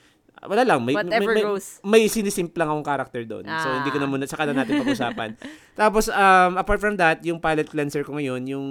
Wala 0.44 0.62
lang 0.64 0.80
may 0.80 0.92
Whatever 0.92 1.32
may, 1.32 1.38
may, 1.38 1.44
goes. 1.44 1.66
may 1.82 2.02
sinisimp 2.06 2.50
lang 2.54 2.66
akong 2.66 2.82
character 2.84 3.22
doon. 3.22 3.44
So 3.44 3.68
Ah. 3.68 3.74
hindi 3.78 3.90
ko 3.90 3.98
na 3.98 4.06
muna 4.06 4.26
saka 4.26 4.44
na 4.44 4.58
natin 4.58 4.78
pag-usapan. 4.82 5.38
Tapos 5.72 6.06
um 6.06 6.52
apart 6.56 6.78
from 6.78 6.96
that, 6.96 7.22
yung 7.22 7.38
palette 7.38 7.68
cleanser 7.68 8.02
ko 8.02 8.14
ngayon, 8.14 8.42
yung 8.44 8.66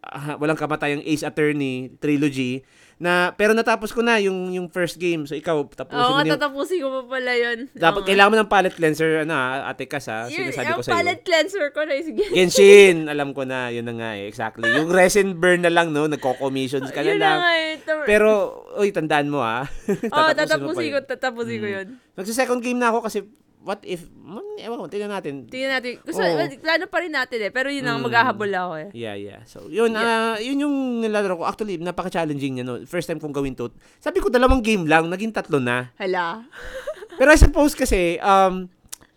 ah, 0.00 0.34
walang 0.36 0.56
kamatayang 0.56 1.02
Ace 1.02 1.22
Attorney 1.22 1.94
trilogy 1.98 2.66
na 2.96 3.12
pero 3.30 3.52
natapos 3.52 3.90
ko 3.90 4.00
na 4.00 4.16
yung 4.16 4.50
yung 4.50 4.66
first 4.66 4.96
game. 4.96 5.22
So 5.22 5.32
ikaw 5.32 5.60
tapusin 5.66 5.96
Oo, 5.98 6.12
mo 6.12 6.20
yung 6.20 6.34
tatapusin 6.34 6.78
ko 6.78 6.88
pa 6.90 7.16
pala 7.16 7.32
yun. 7.32 7.58
dapat 7.70 7.92
Oo 7.94 8.02
nga. 8.02 8.08
kailangan 8.08 8.30
mo 8.30 8.38
ng 8.38 8.50
palette 8.50 8.74
cleanser 8.74 9.10
ano 9.20 9.32
ah, 9.32 9.66
ate 9.66 9.84
Kas 9.84 10.06
ha, 10.06 10.24
Yun, 10.24 10.48
sinasabi 10.48 10.66
ko 10.66 10.72
yung 10.72 10.82
sa 10.82 10.90
iyo. 10.90 10.96
palette 10.96 11.22
cleanser 11.22 11.64
ko 11.68 11.80
na 11.80 11.92
sige. 11.96 12.24
Genshin, 12.28 12.96
alam 13.06 13.30
ko 13.30 13.42
na, 13.42 13.68
yun 13.68 13.84
na 13.84 13.94
nga 13.94 14.10
eh, 14.14 14.24
exactly. 14.24 14.66
Yung 14.66 14.88
resin 14.88 15.34
burn 15.34 15.60
na 15.60 15.68
lang, 15.68 15.90
no? 15.90 16.04
Nagko-commissions 16.06 16.88
ka 16.88 17.00
na 17.00 17.08
Yun 17.08 17.18
lang. 17.18 17.38
na 17.38 17.42
nga 17.42 17.52
eh. 17.54 17.70
Pero, 18.04 18.28
uy, 18.74 18.90
tandaan 18.90 19.28
mo 19.28 19.38
ah. 19.38 19.68
Oo, 20.06 20.24
pa 20.24 20.32
tatapusin 20.32 20.90
ko, 20.90 20.98
yun. 20.98 21.04
tatapusin 21.04 21.58
ko 21.58 21.66
Mm. 21.66 21.74
yun. 21.74 21.86
Magsa-second 22.12 22.60
game 22.60 22.76
na 22.76 22.88
ako 22.88 22.98
kasi, 23.02 23.18
what 23.62 23.80
if, 23.82 24.06
man, 24.12 24.42
ewan 24.58 24.78
ko, 24.78 24.86
tingnan 24.86 25.10
natin. 25.10 25.46
Tingnan 25.46 25.78
natin. 25.78 26.02
Gusto, 26.02 26.20
Oo. 26.20 26.46
plano 26.58 26.84
pa 26.86 26.98
rin 26.98 27.14
natin 27.14 27.38
eh. 27.40 27.50
Pero 27.50 27.70
yun 27.70 27.86
ang 27.86 28.02
Mm. 28.02 28.06
maghahabol 28.06 28.50
ako 28.50 28.72
eh. 28.78 28.88
Yeah, 28.92 29.14
yeah. 29.14 29.40
So, 29.46 29.66
yun, 29.66 29.94
ah, 29.94 30.36
yun 30.36 30.58
yung 30.60 30.76
nilalaro 31.00 31.38
ko. 31.38 31.44
Actually, 31.46 31.78
napaka-challenging 31.78 32.58
niya, 32.58 32.64
no? 32.64 32.82
First 32.84 33.06
time 33.06 33.18
kong 33.18 33.32
gawin 33.32 33.54
to. 33.54 33.70
Sabi 33.98 34.18
ko, 34.18 34.28
dalawang 34.28 34.60
game 34.60 34.84
lang, 34.84 35.06
naging 35.06 35.30
tatlo 35.30 35.56
na. 35.56 35.94
Hala. 35.96 36.42
Pero 37.18 37.28
I 37.28 37.38
suppose 37.38 37.72
kasi, 37.72 38.18
um, 38.18 38.66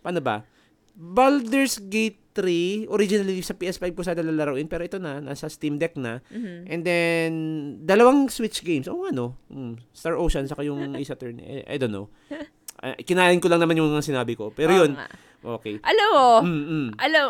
paano 0.00 0.22
ba? 0.22 0.46
Baldur's 0.96 1.76
Gate 1.76 2.24
3, 2.32 2.88
originally 2.88 3.40
sa 3.40 3.52
PS5 3.52 3.92
ko 3.92 4.04
sana 4.04 4.20
lalaroin, 4.20 4.68
pero 4.68 4.84
ito 4.84 5.00
na, 5.00 5.20
nasa 5.20 5.48
Steam 5.48 5.76
Deck 5.76 5.96
na. 5.96 6.20
Mhm. 6.28 6.68
And 6.68 6.80
then, 6.84 7.30
dalawang 7.80 8.28
Switch 8.28 8.60
games. 8.60 8.84
Oo, 8.86 9.08
ano? 9.08 9.40
Mm, 9.48 9.80
Star 9.90 10.16
Ocean, 10.16 10.44
saka 10.44 10.60
yung 10.60 10.92
Ace 10.94 11.08
Attorney. 11.08 11.64
I, 11.64 11.76
I 11.76 11.76
don't 11.76 11.92
know. 11.92 12.12
Uh, 12.76 12.96
kinain 13.00 13.40
ko 13.40 13.48
lang 13.48 13.58
naman 13.58 13.76
yung 13.76 13.92
sinabi 13.98 14.36
ko. 14.36 14.50
Pero 14.50 14.72
yun, 14.74 14.92
nga. 14.92 15.08
okay. 15.56 15.80
Alam 15.80 16.08
mo, 16.10 16.26
Mm, 16.44 16.64
mm. 16.64 16.88
alam, 16.96 17.24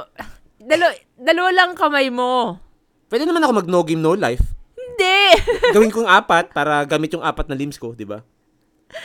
dalo, 0.59 0.87
dalawa 1.15 1.50
lang 1.53 1.71
kamay 1.73 2.11
mo. 2.11 2.59
Pwede 3.07 3.23
naman 3.23 3.43
ako 3.43 3.53
mag 3.55 3.69
no 3.71 3.87
game, 3.87 4.03
no 4.03 4.19
life. 4.19 4.43
Hindi! 4.75 5.19
Gawin 5.75 5.95
kong 5.95 6.11
apat 6.11 6.50
para 6.50 6.83
gamit 6.83 7.15
yung 7.15 7.23
apat 7.23 7.47
na 7.47 7.55
limbs 7.55 7.79
ko, 7.79 7.95
di 7.95 8.03
ba? 8.03 8.26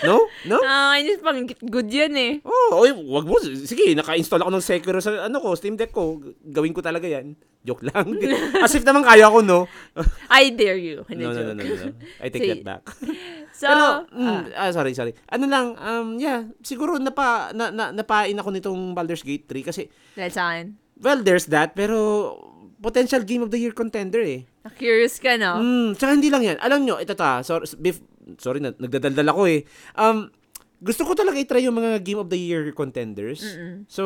No? 0.01 0.25
No? 0.45 0.57
Ah, 0.65 0.97
inis 0.97 1.21
pang 1.21 1.41
good 1.45 1.89
yan 1.89 2.13
eh. 2.13 2.33
Oh, 2.41 2.81
oy, 2.81 2.93
wag 2.93 3.25
mo. 3.25 3.37
Sige, 3.41 3.93
naka-install 3.93 4.41
ako 4.41 4.51
ng 4.51 4.65
Sekiro 4.65 4.97
sa 4.97 5.25
ano 5.25 5.37
ko, 5.37 5.53
Steam 5.53 5.77
Deck 5.77 5.91
ko. 5.91 6.17
Gawin 6.41 6.73
ko 6.73 6.81
talaga 6.81 7.05
yan. 7.05 7.37
Joke 7.61 7.85
lang. 7.85 8.17
As 8.65 8.73
if 8.73 8.81
naman 8.81 9.05
kaya 9.05 9.29
ko, 9.29 9.45
no? 9.45 9.69
I 10.33 10.49
dare 10.49 10.81
you. 10.81 11.05
No, 11.13 11.29
no, 11.29 11.53
no, 11.53 11.53
no, 11.53 11.61
no. 11.61 11.93
I 12.17 12.27
take 12.33 12.41
See, 12.41 12.51
that 12.57 12.65
back. 12.65 12.83
So, 13.51 13.69
Pero, 13.69 14.09
mm, 14.09 14.25
ah, 14.25 14.41
ah, 14.57 14.71
sorry, 14.73 14.95
sorry. 14.97 15.13
Ano 15.29 15.45
lang, 15.45 15.77
um, 15.77 16.17
yeah, 16.17 16.49
siguro 16.65 16.97
napa, 16.97 17.53
na, 17.53 17.69
na, 17.69 17.93
napain 17.93 18.33
ako 18.33 18.49
nitong 18.49 18.97
Baldur's 18.97 19.21
Gate 19.21 19.45
3 19.45 19.61
kasi, 19.69 19.85
dahil 20.17 20.33
sa 20.33 20.43
akin. 20.49 20.73
well, 20.97 21.21
there's 21.21 21.45
that, 21.45 21.77
pero 21.77 22.33
potential 22.81 23.21
Game 23.21 23.45
of 23.45 23.53
the 23.53 23.61
Year 23.61 23.75
contender 23.75 24.23
eh. 24.25 24.49
Na-curious 24.65 25.21
ka, 25.21 25.37
no? 25.37 25.61
Mm, 25.61 25.93
tsaka 25.93 26.11
hindi 26.17 26.33
lang 26.33 26.41
yan. 26.41 26.57
Alam 26.57 26.89
nyo, 26.89 26.95
ito 26.97 27.13
ta, 27.13 27.45
sorry, 27.45 27.69
bef- 27.77 28.01
sorry 28.41 28.65
na, 28.65 28.73
nagdadaldal 28.73 29.29
ako 29.29 29.41
eh. 29.45 29.61
Um, 29.93 30.33
gusto 30.81 31.05
ko 31.05 31.13
talaga 31.13 31.37
i-try 31.37 31.61
yung 31.61 31.77
mga 31.77 32.01
Game 32.01 32.17
of 32.17 32.25
the 32.25 32.35
Year 32.35 32.73
contenders. 32.73 33.45
Mm-mm. 33.45 33.85
So, 33.85 34.03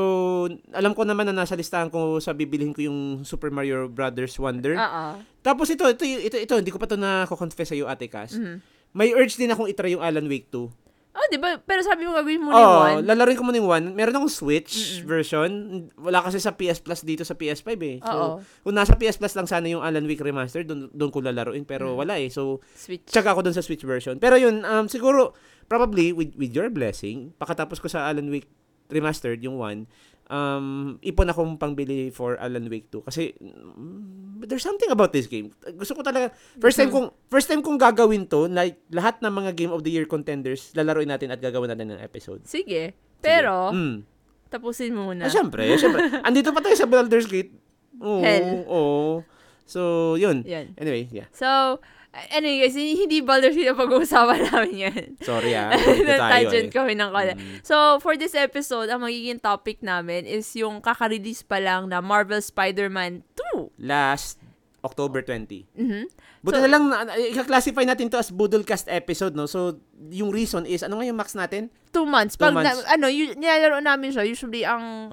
alam 0.70 0.92
ko 0.92 1.02
naman 1.02 1.24
na 1.26 1.34
nasa 1.34 1.56
listahan 1.56 1.88
ko 1.88 2.20
sa 2.20 2.36
bibilihin 2.36 2.76
ko 2.76 2.84
yung 2.84 3.00
Super 3.24 3.48
Mario 3.48 3.88
Brothers 3.88 4.36
Wonder. 4.36 4.76
Oo. 4.76 5.06
Tapos 5.40 5.72
ito, 5.72 5.88
ito, 5.88 6.04
ito, 6.04 6.36
ito, 6.36 6.54
hindi 6.54 6.70
ko 6.70 6.78
pa 6.78 6.86
to 6.86 7.00
na 7.00 7.24
confess 7.26 7.72
sa 7.72 7.76
iyo, 7.76 7.88
Ate 7.88 8.06
Cass. 8.06 8.36
Mhm. 8.36 8.60
May 8.92 9.12
urge 9.12 9.36
din 9.36 9.48
akong 9.50 9.68
i-try 9.68 9.92
yung 9.92 10.04
Alan 10.04 10.28
Wake 10.28 10.52
2. 10.52 10.68
Oh, 11.16 11.28
di 11.32 11.40
ba? 11.40 11.56
Pero 11.56 11.80
sabi 11.80 12.04
mo 12.04 12.12
gagawin 12.12 12.44
mo 12.44 12.52
Oo, 12.52 12.60
yung 12.60 12.76
one. 13.00 13.04
lalaroin 13.08 13.40
ko 13.40 13.48
muna 13.48 13.56
yung 13.56 13.72
one. 13.72 13.86
Meron 13.96 14.20
akong 14.20 14.28
Switch 14.28 15.00
Mm-mm. 15.00 15.08
version. 15.08 15.50
Wala 15.96 16.20
kasi 16.20 16.44
sa 16.44 16.52
PS 16.52 16.84
Plus 16.84 17.08
dito 17.08 17.24
sa 17.24 17.40
PS5 17.40 17.72
eh. 17.80 17.98
So, 18.04 18.12
Oo. 18.12 18.36
kung 18.62 18.76
nasa 18.76 19.00
PS 19.00 19.16
Plus 19.16 19.32
lang 19.32 19.48
sana 19.48 19.64
yung 19.66 19.80
Alan 19.80 20.04
Wake 20.04 20.20
Remastered, 20.20 20.68
doon 20.68 20.92
doon 20.92 21.08
ko 21.10 21.24
lalaroin. 21.24 21.64
Pero 21.64 21.96
Mm. 21.96 22.00
wala 22.04 22.20
eh. 22.20 22.28
So, 22.28 22.60
Switch. 22.76 23.08
tsaka 23.08 23.32
ako 23.32 23.48
doon 23.48 23.56
sa 23.56 23.64
Switch 23.64 23.80
version. 23.82 24.20
Pero 24.20 24.36
yun, 24.36 24.60
um, 24.62 24.92
siguro, 24.92 25.32
probably, 25.66 26.12
with, 26.12 26.34
with 26.36 26.52
your 26.52 26.70
blessing, 26.70 27.34
pakatapos 27.36 27.78
ko 27.78 27.88
sa 27.88 28.06
Alan 28.06 28.30
Wake 28.30 28.48
Remastered, 28.86 29.42
yung 29.42 29.58
one, 29.58 29.90
um, 30.30 30.98
ipon 31.02 31.26
akong 31.26 31.58
pangbili 31.58 32.10
for 32.10 32.38
Alan 32.38 32.70
Wake 32.70 32.90
2. 32.90 33.02
Kasi, 33.02 33.34
mm, 33.36 34.46
there's 34.46 34.62
something 34.62 34.90
about 34.90 35.10
this 35.10 35.26
game. 35.26 35.50
Gusto 35.74 35.98
ko 35.98 36.02
talaga, 36.02 36.30
first 36.58 36.78
time 36.78 36.90
kong, 36.90 37.10
first 37.28 37.50
time 37.50 37.62
kong 37.62 37.78
gagawin 37.78 38.26
to, 38.26 38.46
like, 38.46 38.78
lahat 38.90 39.18
ng 39.20 39.34
mga 39.34 39.52
Game 39.56 39.74
of 39.74 39.82
the 39.82 39.90
Year 39.90 40.06
contenders, 40.06 40.70
lalaroin 40.74 41.10
natin 41.10 41.34
at 41.34 41.42
gagawin 41.42 41.74
natin 41.74 41.98
ng 41.98 42.02
episode. 42.02 42.46
Sige. 42.46 42.94
Pero, 43.20 43.74
Mm. 43.74 44.06
tapusin 44.50 44.94
mo 44.94 45.10
muna. 45.10 45.26
Ah, 45.26 45.34
syempre, 45.34 45.66
syempre. 45.76 46.06
Andito 46.28 46.54
pa 46.54 46.62
tayo 46.62 46.78
sa 46.78 46.86
Baldur's 46.86 47.26
Gate. 47.26 47.52
Oo, 47.98 48.22
Hell. 48.22 48.64
Oo. 48.70 49.26
So, 49.66 50.14
yun. 50.14 50.46
Yan. 50.46 50.78
Anyway, 50.78 51.10
yeah. 51.10 51.26
So, 51.34 51.82
anyway 52.30 52.64
guys, 52.64 52.76
hindi 52.76 53.20
Baldur's 53.20 53.54
Gate 53.54 53.74
pag-uusapan 53.74 54.40
namin 54.48 54.76
yan. 54.82 55.04
Sorry 55.20 55.52
ah. 55.54 55.72
Dito 55.76 56.08
tayo 56.08 56.48
Tangent 56.48 56.68
eh. 56.68 56.74
kami 56.74 56.94
ng 56.94 57.10
kala. 57.10 57.34
Mm. 57.34 57.60
So, 57.62 57.76
for 58.00 58.14
this 58.14 58.34
episode, 58.34 58.88
ang 58.88 59.02
magiging 59.02 59.38
topic 59.38 59.80
namin 59.80 60.24
is 60.24 60.48
yung 60.54 60.80
kaka-release 60.80 61.42
pa 61.42 61.58
lang 61.58 61.88
na 61.88 62.00
Marvel 62.00 62.40
Spider-Man 62.40 63.24
2. 63.54 63.76
Last 63.78 64.40
October 64.82 65.20
20. 65.20 65.66
Mhm. 65.74 66.06
Buti 66.40 66.56
So- 66.56 66.64
na 66.64 66.70
lang, 66.70 66.84
na- 66.86 67.18
i-classify 67.18 67.82
natin 67.84 68.06
to 68.06 68.16
as 68.16 68.30
Budolcast 68.30 68.86
episode, 68.88 69.34
no? 69.34 69.46
So, 69.46 69.82
yung 70.08 70.30
reason 70.30 70.64
is, 70.64 70.82
ano 70.82 70.96
nga 70.96 71.06
yung 71.06 71.18
max 71.18 71.34
natin? 71.34 71.74
Two 71.90 72.06
months. 72.06 72.36
Two 72.36 72.46
Pag 72.46 72.54
months. 72.54 72.86
Na, 72.86 72.94
ano, 72.94 73.08
y- 73.08 73.34
nilalaro 73.34 73.82
namin 73.82 74.10
siya, 74.10 74.24
usually 74.24 74.62
ang 74.62 75.10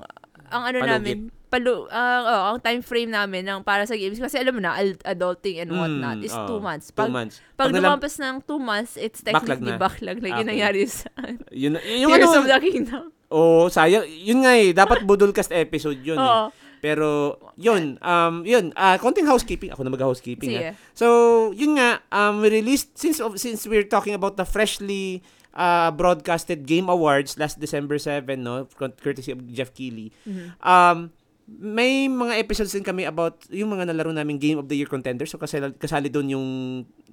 ang 0.46 0.62
ano 0.66 0.78
Palugit. 0.78 0.92
namin, 0.92 1.18
palu, 1.52 1.84
ang 1.86 2.22
oh, 2.24 2.42
ang 2.48 2.58
time 2.58 2.80
frame 2.80 3.12
namin 3.12 3.44
ng 3.44 3.60
para 3.60 3.84
sa 3.84 3.92
games 3.92 4.16
kasi 4.16 4.40
alam 4.40 4.56
mo 4.56 4.60
na 4.60 4.72
ad- 4.72 5.04
adulting 5.04 5.60
and 5.60 5.68
whatnot 5.68 6.16
Mm, 6.16 6.24
is 6.24 6.32
two 6.32 6.56
months. 6.58 6.88
Two 6.88 6.96
Pag 6.98 7.12
months. 7.12 7.36
pag, 7.52 7.68
Pag 7.68 7.76
lumampas 7.76 8.16
ng 8.16 8.40
two 8.40 8.56
months, 8.56 8.96
it's 8.96 9.20
Backlog 9.20 9.60
technically 9.60 9.70
na. 9.70 9.78
backlog, 9.78 10.16
like 10.18 10.32
yun 10.32 10.40
Okay. 10.40 10.48
nangyari 10.48 10.80
sa 10.90 11.12
Yun, 11.52 11.76
yung 11.78 12.08
Tears 12.08 12.32
of 12.32 12.42
ano, 12.42 12.48
the 12.48 12.58
Kingdom. 12.58 13.04
oh, 13.28 13.68
sayang. 13.68 14.08
Yun 14.08 14.38
nga 14.40 14.52
eh, 14.54 14.72
dapat 14.72 15.04
Budolcast 15.04 15.52
episode 15.52 16.00
yun 16.00 16.16
eh. 16.16 16.24
Oo. 16.24 16.48
Pero, 16.80 17.38
yun, 17.54 17.94
um, 18.00 18.42
yun, 18.42 18.74
ah, 18.74 18.98
konting 18.98 19.22
housekeeping. 19.22 19.70
Ako 19.70 19.86
na 19.86 19.92
mag-housekeeping. 19.92 20.50
Sige. 20.50 20.66
ah. 20.66 20.74
So, 20.92 21.06
yun 21.52 21.78
nga, 21.78 22.02
um, 22.08 22.40
we 22.40 22.50
released, 22.50 22.96
since, 22.96 23.20
of- 23.20 23.38
since 23.38 23.62
we're 23.64 23.86
talking 23.86 24.12
about 24.12 24.34
the 24.34 24.42
freshly 24.42 25.22
uh, 25.52 25.92
broadcasted 25.92 26.64
Game 26.64 26.88
Awards 26.88 27.36
last 27.36 27.56
December 27.56 28.00
7, 28.00 28.24
no, 28.36 28.66
courtesy 28.98 29.30
of 29.30 29.46
Jeff 29.46 29.70
Keighley, 29.70 30.10
Mhm. 30.24 30.58
um, 30.58 31.12
may 31.44 32.06
mga 32.06 32.38
episodes 32.38 32.70
din 32.70 32.82
kami 32.82 33.02
about 33.02 33.42
yung 33.50 33.70
mga 33.70 33.90
nalaro 33.90 34.10
naming 34.10 34.38
Game 34.38 34.56
of 34.56 34.66
the 34.66 34.78
Year 34.78 34.86
contenders. 34.86 35.28
So, 35.28 35.38
kasali, 35.38 35.74
kasali 35.74 36.06
doon 36.06 36.28
yung 36.30 36.46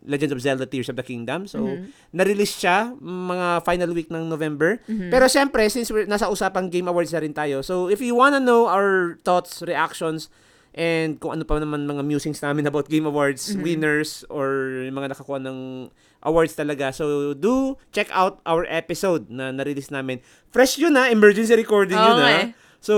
Legend 0.06 0.32
of 0.32 0.40
Zelda 0.40 0.64
Tears 0.64 0.88
of 0.88 0.96
the 0.96 1.04
Kingdom. 1.04 1.44
So, 1.44 1.60
Mhm. 1.60 1.90
na-release 2.14 2.56
siya 2.56 2.94
mga 2.96 3.66
final 3.66 3.92
week 3.92 4.08
ng 4.08 4.30
November. 4.30 4.80
Mhm. 4.86 5.10
Pero 5.10 5.26
syempre, 5.26 5.66
since 5.68 5.90
we're 5.90 6.06
nasa 6.06 6.30
usapang 6.30 6.70
Game 6.70 6.88
Awards 6.88 7.12
na 7.12 7.20
rin 7.20 7.34
tayo, 7.34 7.60
so 7.60 7.88
if 7.88 8.00
you 8.00 8.14
wanna 8.14 8.40
know 8.40 8.66
our 8.66 9.18
thoughts, 9.22 9.60
reactions, 9.62 10.30
and 10.72 11.18
kung 11.18 11.34
ano 11.34 11.44
pa 11.44 11.58
naman 11.58 11.84
mga 11.84 12.06
musings 12.06 12.40
namin 12.40 12.64
about 12.64 12.88
Game 12.88 13.10
Awards, 13.10 13.58
Mhm. 13.58 13.62
winners, 13.62 14.22
or 14.30 14.86
yung 14.86 14.96
mga 14.96 15.18
nakakuha 15.18 15.42
ng 15.42 15.90
awards 16.22 16.54
talaga. 16.54 16.94
So, 16.94 17.34
do 17.34 17.76
check 17.90 18.08
out 18.14 18.40
our 18.46 18.64
episode 18.70 19.28
na 19.28 19.50
na-release 19.50 19.90
namin. 19.90 20.22
Fresh 20.50 20.78
yun 20.78 20.94
ha, 20.94 21.10
emergency 21.10 21.56
recording 21.56 21.98
yun 21.98 22.16
Oo 22.16 22.22
nga 22.22 22.30
ha. 22.30 22.40
eh. 22.46 22.48
So, 22.80 22.96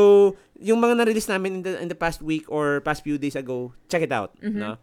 yung 0.62 0.80
mga 0.80 1.01
na-release 1.01 1.27
namin 1.27 1.60
in 1.60 1.62
the, 1.65 1.74
in 1.82 1.88
the 1.89 1.98
past 1.98 2.22
week 2.22 2.46
or 2.48 2.80
past 2.82 3.01
few 3.01 3.18
days 3.18 3.36
ago, 3.36 3.74
check 3.89 4.01
it 4.01 4.13
out. 4.13 4.38
Mhm. 4.39 4.62
No? 4.62 4.77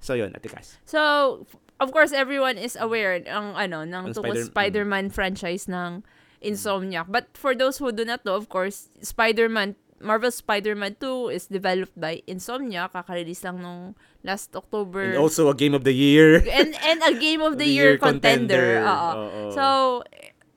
So, 0.00 0.12
yun, 0.12 0.32
Atikas. 0.32 0.76
So, 0.84 1.44
f- 1.46 1.56
of 1.78 1.92
course, 1.92 2.10
everyone 2.10 2.58
is 2.58 2.74
aware 2.74 3.20
ng 3.20 3.54
ano 3.54 3.84
ng 3.84 4.10
Ang 4.10 4.14
Spider- 4.14 4.48
Spider-Man 4.48 5.08
franchise 5.08 5.68
ng 5.68 6.02
Insomniac. 6.40 7.06
But 7.08 7.36
for 7.36 7.54
those 7.54 7.76
who 7.78 7.92
do 7.92 8.04
not 8.04 8.24
know, 8.24 8.34
of 8.34 8.48
course, 8.48 8.88
Spider-Man 9.00 9.76
Marvel 10.00 10.32
Spider-Man 10.32 10.96
2 10.96 11.28
is 11.28 11.44
developed 11.44 11.92
by 11.92 12.24
Insomniac. 12.24 12.96
Kaka-release 12.96 13.44
lang 13.44 13.60
nung 13.60 13.92
last 14.24 14.56
October. 14.56 15.12
And 15.12 15.20
also 15.20 15.52
a 15.52 15.54
Game 15.54 15.76
of 15.76 15.84
the 15.84 15.92
Year. 15.92 16.40
and, 16.40 16.72
and 16.80 17.04
a 17.04 17.12
Game 17.12 17.44
of 17.44 17.56
the, 17.60 17.68
Year, 17.68 18.00
contender. 18.00 18.80
Oo. 18.80 19.52
So, 19.52 20.00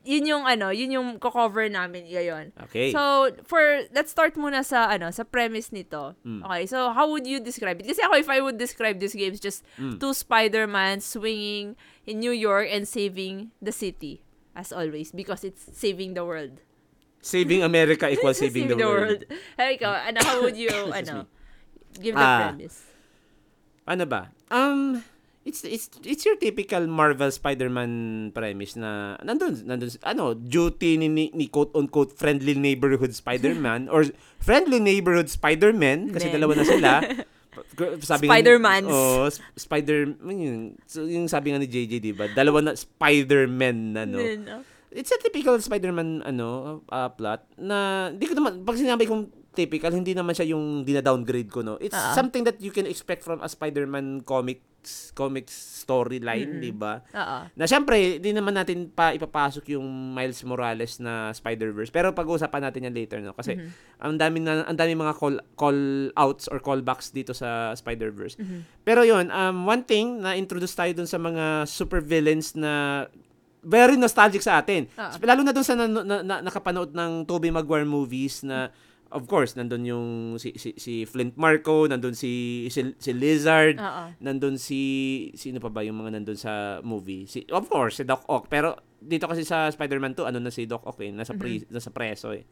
yun 0.04 0.28
yung 0.28 0.44
ano, 0.44 0.68
yun 0.70 0.92
yung 0.92 1.08
ko-cover 1.16 1.68
namin 1.68 2.04
ngayon. 2.06 2.52
okay. 2.68 2.92
So, 2.92 3.32
for 3.48 3.88
let's 3.96 4.12
start 4.12 4.36
muna 4.36 4.62
sa 4.62 4.92
ano, 4.92 5.08
sa 5.10 5.24
premise 5.24 5.72
nito. 5.72 6.14
Mm. 6.28 6.44
Okay, 6.44 6.64
so 6.68 6.92
how 6.92 7.08
would 7.08 7.24
you 7.24 7.40
describe 7.40 7.80
it? 7.80 7.88
Kasi 7.88 8.04
ako 8.04 8.20
if 8.20 8.28
I 8.28 8.44
would 8.44 8.60
describe 8.60 9.00
this 9.00 9.16
game, 9.16 9.32
it's 9.32 9.40
just 9.40 9.64
Mm. 9.80 10.00
two 10.04 10.12
Spider-Man 10.12 11.00
swinging 11.00 11.80
in 12.04 12.20
New 12.20 12.36
York 12.36 12.68
and 12.68 12.84
saving 12.84 13.56
the 13.64 13.72
city 13.72 14.20
as 14.54 14.76
always 14.76 15.10
because 15.10 15.42
it's 15.42 15.64
saving 15.72 16.14
the 16.14 16.28
world. 16.28 16.60
Saving 17.24 17.64
America 17.64 18.06
equals 18.14 18.38
saving, 18.38 18.68
the, 18.68 18.76
world. 18.76 19.24
Hey, 19.56 19.80
ikaw, 19.80 19.96
ano, 20.12 20.20
how 20.20 20.44
would 20.44 20.60
you, 20.60 20.68
ano, 21.00 21.32
give 21.96 22.20
the 22.20 22.22
Ah. 22.22 22.52
premise? 22.52 22.84
Ano 23.88 24.04
ba? 24.04 24.32
Um, 24.52 25.00
it's 25.44 25.62
it's 25.68 25.92
it's 26.04 26.24
your 26.24 26.40
typical 26.40 26.88
Marvel 26.88 27.28
Spider-Man 27.28 27.92
premise 28.32 28.80
na 28.80 29.20
nandun 29.20 29.60
nandun 29.68 29.92
ano 30.02 30.32
duty 30.34 30.96
ni, 30.96 31.12
ni, 31.12 31.26
ni 31.36 31.52
quote 31.52 31.76
unquote 31.76 32.16
friendly 32.16 32.56
neighborhood 32.56 33.12
Spider-Man 33.12 33.88
or 33.94 34.08
friendly 34.40 34.80
neighborhood 34.80 35.28
Spider-Man 35.28 36.16
kasi 36.16 36.32
Men. 36.32 36.36
dalawa 36.40 36.54
na 36.56 36.66
sila. 36.66 36.92
sabi 38.02 38.26
Spider-Mans. 38.26 38.90
Oh, 38.90 39.30
sp- 39.30 39.46
Spider 39.56 40.10
yun, 40.26 40.74
so, 40.90 41.06
yung 41.06 41.30
sabi 41.30 41.54
nga 41.54 41.62
ni 41.62 41.70
JJ, 41.70 42.02
'di 42.02 42.14
ba? 42.16 42.26
Dalawa 42.32 42.64
na 42.64 42.74
Spider-Man 42.74 43.78
ano. 44.00 44.18
Then, 44.18 44.42
oh. 44.50 44.64
It's 44.94 45.10
a 45.10 45.18
typical 45.18 45.58
Spider-Man 45.58 46.22
ano 46.24 46.82
uh, 46.88 47.10
plot 47.14 47.46
na 47.58 48.10
hindi 48.10 48.30
ko 48.30 48.38
naman 48.38 48.62
pag 48.62 48.78
sinabi 48.78 49.10
kong 49.10 49.26
typical 49.54 49.90
hindi 49.90 50.14
naman 50.14 50.34
siya 50.34 50.54
yung 50.54 50.82
dina-downgrade 50.82 51.50
ko 51.50 51.62
no. 51.62 51.78
It's 51.78 51.94
Ah. 51.94 52.14
something 52.14 52.46
that 52.46 52.58
you 52.58 52.70
can 52.70 52.86
expect 52.86 53.22
from 53.22 53.42
a 53.42 53.50
Spider-Man 53.50 54.22
comics 54.22 54.62
comics 55.12 55.52
storyline, 55.82 56.48
Mm-mm. 56.48 56.62
'di 56.62 56.72
ba? 56.72 57.04
Oo. 57.04 57.38
Na 57.54 57.66
syempre, 57.66 58.18
hindi 58.18 58.32
naman 58.32 58.54
natin 58.54 58.88
pa 58.88 59.12
ipapasok 59.12 59.74
yung 59.74 59.84
Miles 60.12 60.42
Morales 60.42 60.98
na 60.98 61.30
Spider-Verse. 61.30 61.90
Pero 61.90 62.12
pag-uusapan 62.12 62.62
natin 62.64 62.88
yan 62.88 62.94
later 62.94 63.20
no 63.20 63.32
kasi 63.32 63.56
Mhm. 63.56 63.70
ang 64.00 64.14
dami 64.16 64.38
na 64.40 64.64
ang 64.64 64.76
dami 64.76 64.94
mga 64.94 65.14
call 65.14 65.36
call 65.54 65.80
outs 66.14 66.48
or 66.48 66.58
callbacks 66.58 67.10
dito 67.10 67.32
sa 67.32 67.74
Spider-Verse. 67.74 68.36
Mhm. 68.36 68.60
Pero 68.82 69.04
yun, 69.04 69.28
um, 69.28 69.64
one 69.64 69.82
thing, 69.82 70.20
na-introduce 70.20 70.74
tayo 70.74 70.92
dun 70.94 71.06
sa 71.06 71.18
mga 71.18 71.66
super 71.66 72.00
villains 72.00 72.54
na 72.54 73.06
very 73.60 73.96
nostalgic 73.96 74.40
sa 74.40 74.60
atin. 74.60 74.92
Ah. 74.94 75.16
Lalo 75.18 75.40
na 75.40 75.52
dun 75.52 75.64
sa 75.64 75.72
na, 75.74 75.88
na, 75.88 76.20
na- 76.20 76.44
nakapanood 76.44 76.92
ng 76.92 77.24
Tobey 77.24 77.48
Maguire 77.48 77.88
movies 77.88 78.44
na 78.44 78.68
of 79.14 79.30
course, 79.30 79.54
nandun 79.54 79.86
yung 79.86 80.08
si, 80.42 80.58
si, 80.58 80.74
si 80.76 81.06
Flint 81.06 81.38
Marco, 81.38 81.86
nandun 81.86 82.18
si, 82.18 82.66
si, 82.74 82.98
si 82.98 83.12
Lizard, 83.14 83.78
Oo. 83.78 84.04
nandun 84.18 84.58
si, 84.58 85.30
sino 85.38 85.62
pa 85.62 85.70
ba 85.70 85.86
yung 85.86 86.02
mga 86.02 86.18
nandun 86.20 86.36
sa 86.36 86.82
movie? 86.82 87.30
Si, 87.30 87.46
of 87.54 87.70
course, 87.70 88.02
si 88.02 88.04
Doc 88.04 88.26
Ock. 88.26 88.50
Pero 88.50 88.74
dito 88.98 89.30
kasi 89.30 89.46
sa 89.46 89.70
Spider-Man 89.70 90.18
2, 90.18 90.34
ano 90.34 90.42
na 90.42 90.50
si 90.50 90.66
Doc 90.66 90.82
Ock 90.90 91.00
eh, 91.06 91.14
nasa, 91.14 91.38
pre, 91.38 91.62
nasa 91.70 91.94
preso 91.94 92.34
eh. 92.34 92.44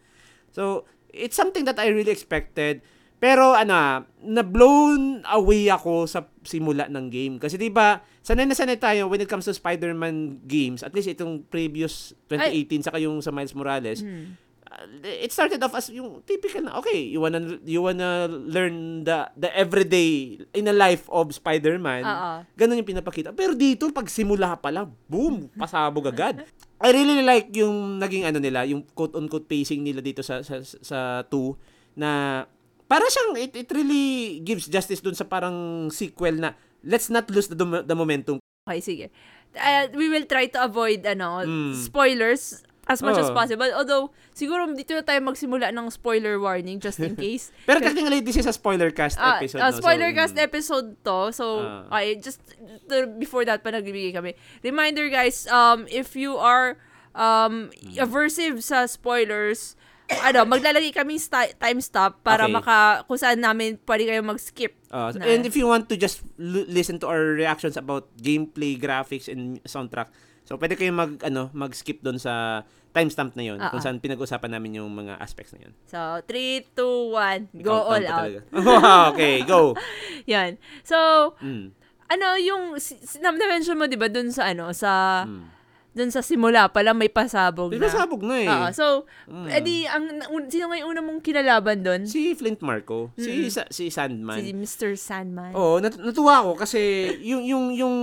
So, 0.53 0.86
it's 1.10 1.36
something 1.36 1.65
that 1.65 1.82
I 1.82 1.89
really 1.89 2.13
expected. 2.13 2.86
Pero 3.22 3.53
ano, 3.53 4.10
na-blown 4.25 5.22
away 5.30 5.70
ako 5.70 6.10
sa 6.10 6.25
simula 6.41 6.89
ng 6.89 7.06
game. 7.13 7.38
Kasi 7.38 7.53
'di 7.53 7.70
ba, 7.70 8.01
sanay 8.25 8.50
na 8.50 8.58
sanay 8.58 8.82
tayo 8.82 9.06
when 9.06 9.22
it 9.22 9.30
comes 9.30 9.46
to 9.46 9.53
Spider-Man 9.53 10.41
games, 10.50 10.82
at 10.82 10.89
least 10.98 11.06
itong 11.06 11.46
previous 11.46 12.18
2018 12.34 12.82
saka 12.89 12.98
yung 12.98 13.22
sa 13.22 13.30
Miles 13.30 13.53
Morales. 13.53 14.01
Mhm. 14.01 14.50
Uh, 14.72 14.88
it 15.04 15.30
started 15.30 15.60
off 15.60 15.75
as 15.75 15.92
yung 15.92 16.24
typical 16.24 16.63
na 16.63 16.80
okay, 16.80 16.98
you 16.98 17.20
wanna 17.20 17.60
you 17.68 17.84
wanna 17.84 18.25
learn 18.32 19.04
the 19.04 19.28
the 19.36 19.51
everyday 19.51 20.40
in 20.56 20.66
a 20.66 20.75
life 20.75 21.06
of 21.12 21.30
Spider-Man. 21.30 22.04
Oo. 22.08 22.32
Ganun 22.56 22.80
yung 22.80 22.90
pinapakita. 22.90 23.36
Pero 23.36 23.51
dito 23.54 23.92
pag 23.92 24.08
simula 24.08 24.56
pa 24.56 24.72
lang, 24.72 24.90
boom, 25.06 25.48
pasabog 25.62 26.08
agad. 26.08 26.48
I 26.82 26.90
really 26.90 27.22
like 27.22 27.51
yung 27.54 28.00
naging 28.00 28.25
ano 28.25 28.40
nila, 28.40 28.66
yung 28.66 28.88
quote 28.96 29.13
unquote 29.13 29.46
pacing 29.46 29.84
nila 29.84 30.00
dito 30.01 30.24
sa 30.24 30.42
sa 30.42 30.63
sa 30.63 31.22
2 31.28 32.00
na 32.00 32.42
para 32.88 33.06
siyang 33.08 33.38
it, 33.38 33.51
it 33.56 33.70
really 33.72 34.40
gives 34.42 34.66
justice 34.68 35.00
dun 35.00 35.16
sa 35.16 35.24
parang 35.24 35.88
sequel 35.92 36.36
na 36.40 36.56
let's 36.82 37.08
not 37.13 37.30
lose 37.30 37.48
the, 37.48 37.56
the 37.86 37.94
momentum. 37.96 38.40
Okay, 38.66 38.82
sige. 38.82 39.06
Uh, 39.51 39.92
we 39.94 40.08
will 40.08 40.24
try 40.25 40.48
to 40.48 40.60
avoid 40.60 41.04
ano 41.04 41.44
Mm. 41.44 41.75
spoilers 41.75 42.63
as 42.91 43.00
much 43.00 43.15
as 43.15 43.27
Oo. 43.27 43.33
possible. 43.33 43.71
Although, 43.71 44.12
siguro 44.31 44.67
dito 44.71 44.91
na 44.91 45.00
tayo 45.01 45.24
magsimula 45.24 45.71
ng 45.71 45.88
spoiler 45.88 46.36
warning 46.36 46.77
just 46.77 47.00
in 47.00 47.15
case. 47.24 47.55
Pero 47.63 47.79
technically 47.79 48.19
this 48.19 48.36
is 48.36 48.43
a 48.43 48.51
spoiler 48.51 48.91
cast 48.91 49.15
Ah, 49.15 49.39
episode. 49.39 49.63
ah, 49.63 49.71
no? 49.71 49.79
So, 49.79 49.79
spoiler 49.79 50.12
cast 50.12 50.36
mm. 50.36 50.43
episode 50.43 51.00
to. 51.01 51.31
So, 51.31 51.45
Ah. 51.63 51.95
okay, 51.95 52.19
just 52.19 52.43
to- 52.86 53.07
before 53.15 53.48
that 53.48 53.63
pa 53.63 53.71
nagbibigay 53.71 54.12
kami. 54.12 54.36
Reminder 54.60 55.07
guys, 55.07 55.48
um 55.48 55.88
if 55.88 56.13
you 56.13 56.36
are 56.36 56.75
um, 57.12 57.67
aversive 57.95 58.60
sa 58.60 58.88
spoilers, 58.88 59.75
ano, 60.27 60.43
maglalagay 60.43 60.91
kami 60.91 61.15
sti- 61.15 61.55
time 61.55 61.79
stop 61.79 62.19
para 62.19 62.48
Okay. 62.48 62.53
maka, 62.53 62.77
kung 63.03 63.15
saan 63.15 63.39
namin 63.39 63.79
pwede 63.83 64.07
kayo 64.07 64.19
mag-skip. 64.19 64.75
Uh, 64.91 65.12
Na- 65.15 65.24
and 65.25 65.43
if 65.43 65.55
you 65.55 65.63
want 65.63 65.88
to 65.88 65.95
just 65.95 66.19
l- 66.36 66.67
listen 66.67 67.00
to 67.00 67.07
our 67.07 67.31
reactions 67.31 67.75
about 67.75 68.12
gameplay, 68.15 68.75
graphics, 68.75 69.27
and 69.27 69.60
soundtrack, 69.63 70.12
so 70.43 70.55
pwede 70.55 70.75
kayo 70.75 70.91
mag, 70.91 71.15
ano, 71.24 71.48
mag-skip 71.51 72.00
doon 72.00 72.19
sa 72.19 72.63
timestamp 72.91 73.31
na 73.33 73.43
yun, 73.43 73.55
Ah, 73.55 73.69
kung 73.69 73.79
saan 73.79 73.98
pinag-usapan 73.98 74.51
namin 74.51 74.77
yung 74.77 74.91
mga 74.91 75.15
aspects 75.17 75.51
na 75.51 75.63
yun. 75.63 75.74
So, 75.86 76.00
3, 76.21 76.67
2, 76.69 77.15
1, 77.55 77.55
go 77.57 77.71
Countdown 77.71 77.88
all 77.88 78.05
out. 78.05 78.31
Wow, 78.67 79.01
okay, 79.10 79.36
go. 79.43 79.62
Yan. 80.27 80.55
So, 80.81 80.95
Mm. 81.39 81.71
ano 82.05 82.25
yung, 82.38 82.75
na-mention 83.17 83.75
mo, 83.75 83.86
di 83.86 83.95
ba, 83.95 84.07
dun 84.07 84.27
sa, 84.29 84.51
ano, 84.51 84.69
sa, 84.71 85.24
Mm. 85.24 85.48
dun 85.91 86.07
sa 86.07 86.19
simula 86.19 86.67
pa 86.67 86.79
lang 86.79 86.95
may 86.95 87.07
pasabog 87.07 87.67
Di 87.67 87.75
na. 87.75 87.83
ba 87.83 87.91
sabog 87.93 88.24
na 88.24 88.36
eh. 88.38 88.48
Oo, 88.48 88.67
so, 88.71 88.86
Mm. 89.25 89.48
edi, 89.50 89.75
ang, 89.86 90.03
un, 90.29 90.43
sino 90.48 90.67
nga 90.67 90.77
yung 90.77 90.89
una 90.89 91.00
mong 91.00 91.19
kinalaban 91.19 91.79
dun? 91.79 92.01
Si 92.03 92.31
Flint 92.33 92.60
Marco, 92.60 93.12
si 93.15 93.48
sa, 93.48 93.63
si 93.67 93.88
Sandman. 93.88 94.36
Si 94.36 94.51
Mr. 94.51 94.95
Sandman. 94.95 95.51
Oo, 95.51 95.79
nat- 95.79 95.95
natuwa 95.98 96.39
ako 96.41 96.51
kasi 96.57 96.79
yung 97.21 97.43
yung 97.43 97.65
yung 97.74 97.95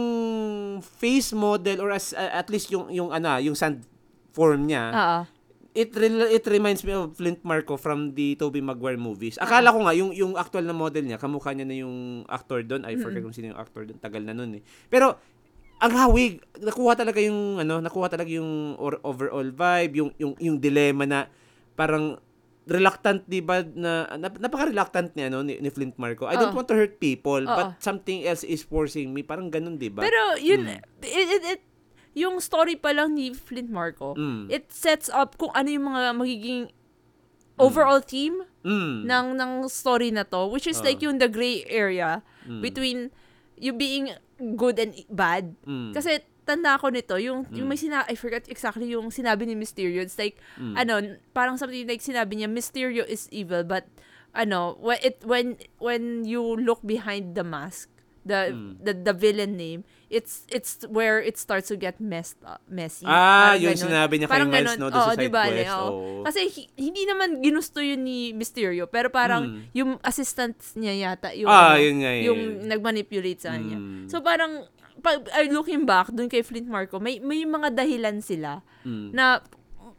face 0.81 1.33
model 1.33 1.81
or 1.81 1.91
as, 1.91 2.13
uh, 2.13 2.33
at 2.35 2.49
least 2.49 2.69
yung 2.69 2.89
yung 2.89 3.09
ano, 3.09 3.37
yung 3.39 3.53
sand 3.53 3.81
form 4.39 4.71
niya, 4.71 4.85
Oo. 4.95 5.21
it 5.75 5.91
re- 5.93 6.31
it 6.31 6.47
reminds 6.47 6.83
me 6.83 6.95
of 6.95 7.11
Flint 7.13 7.43
Marco 7.43 7.75
from 7.75 8.15
the 8.15 8.39
Tobey 8.39 8.63
Maguire 8.63 8.95
movies. 8.97 9.35
Akala 9.37 9.75
ko 9.75 9.83
nga 9.83 9.93
yung 9.93 10.15
yung 10.15 10.39
actual 10.39 10.63
na 10.63 10.73
model 10.73 11.03
niya, 11.03 11.19
kamukha 11.19 11.51
niya 11.51 11.67
na 11.67 11.75
yung 11.75 11.97
actor 12.27 12.63
doon. 12.63 12.87
I 12.87 12.95
forget 12.95 13.19
kung 13.21 13.35
sino 13.35 13.51
yung 13.51 13.59
actor 13.59 13.83
doon. 13.83 13.99
Tagal 13.99 14.23
na 14.23 14.31
noon 14.31 14.59
eh. 14.59 14.63
Pero 14.87 15.19
ang 15.79 15.93
hawig, 15.93 16.39
nakuha 16.59 16.95
talaga 16.95 17.19
yung 17.19 17.59
ano, 17.59 17.79
nakuha 17.79 18.07
talaga 18.07 18.31
yung 18.31 18.75
or, 18.79 18.99
overall 19.03 19.47
vibe, 19.47 19.93
yung 19.97 20.11
yung 20.17 20.35
yung 20.39 20.57
dilemma 20.59 21.03
na 21.03 21.21
parang 21.75 22.19
reluctant 22.69 23.25
'di 23.25 23.41
ba 23.41 23.65
na 23.65 24.05
nap- 24.21 24.37
napaka-reluctant 24.37 25.17
niya 25.17 25.33
no 25.33 25.41
ni, 25.41 25.57
ni 25.57 25.71
Flint 25.71 25.97
Marco. 25.97 26.29
I 26.29 26.37
don't 26.37 26.53
Oo. 26.53 26.59
want 26.59 26.69
to 26.69 26.77
hurt 26.77 27.01
people, 27.01 27.41
Oo. 27.41 27.49
but 27.49 27.81
something 27.81 28.27
else 28.27 28.45
is 28.45 28.61
forcing 28.61 29.15
me. 29.15 29.25
Parang 29.25 29.49
ganun 29.49 29.81
'di 29.81 29.89
ba? 29.89 30.05
Pero, 30.05 30.37
yun, 30.37 30.69
Mm. 30.69 30.83
it, 31.01 31.27
it, 31.31 31.43
it, 31.49 31.63
yung 32.19 32.43
story 32.43 32.75
pa 32.75 32.91
lang 32.91 33.15
ni 33.15 33.31
Flint 33.31 33.71
Marco, 33.71 34.19
Mm. 34.19 34.51
it 34.51 34.67
sets 34.75 35.07
up 35.07 35.39
kung 35.39 35.55
ano 35.55 35.71
yung 35.71 35.87
mga 35.87 36.03
magiging 36.19 36.63
overall 37.59 38.03
theme 38.03 38.43
Mm. 38.63 39.07
ng 39.07 39.27
ng 39.35 39.53
story 39.67 40.11
na 40.11 40.27
to, 40.27 40.47
which 40.47 40.67
is 40.67 40.83
Oo. 40.83 40.85
like 40.85 40.99
yung 40.99 41.23
the 41.23 41.31
gray 41.31 41.63
area 41.67 42.23
Mm. 42.43 42.61
between 42.61 42.99
you 43.55 43.71
being 43.71 44.15
good 44.55 44.79
and 44.79 44.95
bad. 45.11 45.55
Mm. 45.63 45.91
Kasi 45.91 46.23
tanda 46.47 46.79
ko 46.79 46.89
nito, 46.89 47.19
yung, 47.19 47.45
yung 47.53 47.67
may 47.69 47.77
sina 47.77 48.07
I 48.09 48.15
forgot 48.15 48.47
exactly 48.49 48.89
yung 48.89 49.11
sinabi 49.11 49.45
ni 49.45 49.53
Mysterio. 49.53 50.01
It's 50.01 50.17
like, 50.17 50.39
Mm. 50.57 50.75
ano, 50.75 50.93
parang 51.35 51.59
something 51.59 51.85
like 51.85 52.01
sinabi 52.01 52.39
niya, 52.39 52.49
Mysterio 52.49 53.03
is 53.05 53.27
evil, 53.29 53.67
but, 53.67 53.85
ano, 54.33 54.79
when, 54.81 54.99
it, 55.03 55.21
when, 55.27 55.59
when 55.77 56.23
you 56.25 56.41
look 56.41 56.81
behind 56.81 57.35
the 57.35 57.45
mask, 57.45 57.91
the, 58.29 58.53
Mm. 58.53 58.71
the, 58.79 58.93
the 58.93 59.15
villain 59.17 59.57
name, 59.57 59.81
it's, 60.09 60.45
it's 60.49 60.85
where 60.87 61.17
it 61.19 61.37
starts 61.37 61.69
to 61.69 61.77
get 61.77 61.97
messed 61.99 62.37
up, 62.45 62.61
messy. 62.69 63.05
Ah, 63.05 63.57
Parang 63.57 63.65
yung 63.65 63.73
ganun. 63.73 63.85
sinabi 63.89 64.13
niya 64.15 64.27
kay 64.27 64.35
Parang 64.37 64.49
Miles 64.49 64.69
ganun. 64.69 64.79
no 64.79 64.87
doon 64.87 64.93
sa 64.95 65.01
Oo, 65.03 65.11
side 65.11 65.21
di 65.21 65.29
ba, 65.29 65.43
quest. 65.45 65.69
oo. 65.71 65.89
oo. 65.89 66.23
Kasi 66.23 66.41
hi- 66.47 66.71
hindi 66.77 67.03
naman 67.05 67.29
ginusto 67.41 67.79
yun 67.81 68.01
ni 68.03 68.19
Mysterio, 68.31 68.85
pero 68.87 69.09
parang 69.09 69.43
Mm. 69.49 69.61
yung 69.75 69.91
assistant 70.03 70.55
niya 70.75 70.95
yata, 70.95 71.33
yung, 71.33 71.49
ah, 71.49 71.75
ano, 71.75 71.81
yun 71.81 71.97
nga 71.99 72.13
eh. 72.13 72.23
yung 72.25 72.41
nagmanipulate 72.69 73.41
sa 73.41 73.53
kanya. 73.53 73.77
Mm. 73.77 74.07
So 74.07 74.21
parang 74.21 74.69
pag 74.99 75.25
uh, 75.25 75.47
looking 75.49 75.85
back 75.85 76.11
dun 76.11 76.27
kay 76.27 76.43
Flint 76.43 76.67
Marco, 76.67 76.99
may 76.99 77.17
may 77.19 77.43
mga 77.43 77.71
dahilan 77.73 78.19
sila 78.19 78.61
Mm. 78.83 79.13
na 79.13 79.39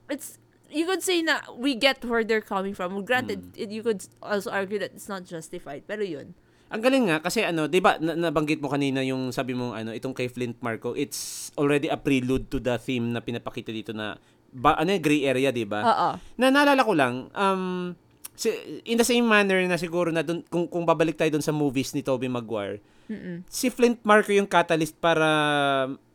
it's 0.07 0.35
you 0.69 0.85
could 0.85 1.01
say 1.01 1.23
na 1.23 1.39
we 1.55 1.73
get 1.73 2.03
where 2.03 2.21
they're 2.21 2.43
coming 2.43 2.73
from. 2.73 2.93
Granted, 3.01 3.55
Mm. 3.55 3.57
it, 3.57 3.69
you 3.71 3.81
could 3.81 4.03
also 4.19 4.51
argue 4.51 4.77
that 4.77 4.91
it's 4.91 5.07
not 5.07 5.23
justified. 5.23 5.81
Pero 5.87 6.03
yun. 6.03 6.35
Ang 6.69 6.81
galing 6.81 7.05
nga 7.09 7.17
kasi 7.19 7.41
ano, 7.41 7.65
'di 7.65 7.81
ba 7.81 7.97
na- 7.97 8.13
nabanggit 8.15 8.61
mo 8.61 8.69
kanina 8.69 9.01
yung 9.01 9.29
sabi 9.29 9.53
mo 9.53 9.73
ano, 9.73 9.89
itong 9.89 10.13
kay 10.13 10.29
Flint 10.29 10.61
Marco, 10.61 10.93
it's 10.93 11.49
already 11.55 11.89
a 11.89 11.97
prelude 11.97 12.45
to 12.47 12.57
the 12.57 12.77
theme 12.77 13.09
na 13.09 13.19
pinapakita 13.19 13.69
dito 13.69 13.89
na 13.89 14.21
ba, 14.49 14.73
ano 14.75 14.93
gray 14.95 15.25
area, 15.25 15.49
'di 15.49 15.65
ba? 15.65 15.81
Oo. 15.81 16.09
Na 16.37 16.49
naalala 16.49 16.81
ko 16.81 16.93
lang, 16.93 17.29
um 17.33 17.93
si, 18.33 18.53
in 18.83 18.95
the 18.95 19.03
same 19.03 19.25
manner 19.25 19.59
na 19.65 19.75
siguro 19.75 20.09
na 20.09 20.21
dun, 20.21 20.45
kung 20.45 20.65
kung 20.65 20.85
babalik 20.85 21.17
tayo 21.17 21.29
dun 21.29 21.43
sa 21.43 21.51
movies 21.51 21.91
ni 21.91 22.01
Tobey 22.01 22.29
Maguire, 22.29 22.79
Mm-mm. 23.05 23.41
si 23.45 23.67
Flint 23.67 23.97
Marco 24.01 24.29
yung 24.29 24.45
catalyst 24.45 24.93
para 24.95 25.25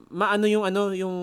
maano 0.07 0.47
yung 0.47 0.63
ano 0.63 0.95
yung 0.95 1.17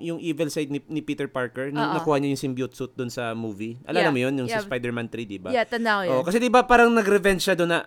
yung 0.00 0.18
evil 0.18 0.48
side 0.48 0.72
ni, 0.72 0.80
ni 0.88 1.04
Peter 1.04 1.28
Parker 1.28 1.68
nung 1.68 1.92
nakuha 1.92 2.16
niya 2.16 2.32
yung 2.32 2.40
symbiote 2.42 2.72
suit 2.72 2.96
dun 2.96 3.12
sa 3.12 3.36
movie. 3.36 3.76
Alala 3.84 4.08
Yeah. 4.08 4.12
mo 4.12 4.18
yun 4.18 4.34
yung 4.34 4.48
Yeah. 4.48 4.60
sa 4.60 4.66
Spider-Man 4.66 5.12
3, 5.12 5.28
'di 5.28 5.38
ba? 5.38 5.52
Yeah, 5.52 5.68
tanda 5.68 6.00
ko 6.00 6.02
yun. 6.02 6.12
Oh, 6.14 6.24
kasi 6.24 6.40
'di 6.40 6.48
ba 6.48 6.64
parang 6.64 6.88
nag-revenge 6.90 7.44
siya 7.44 7.52
doon 7.52 7.70
na 7.70 7.80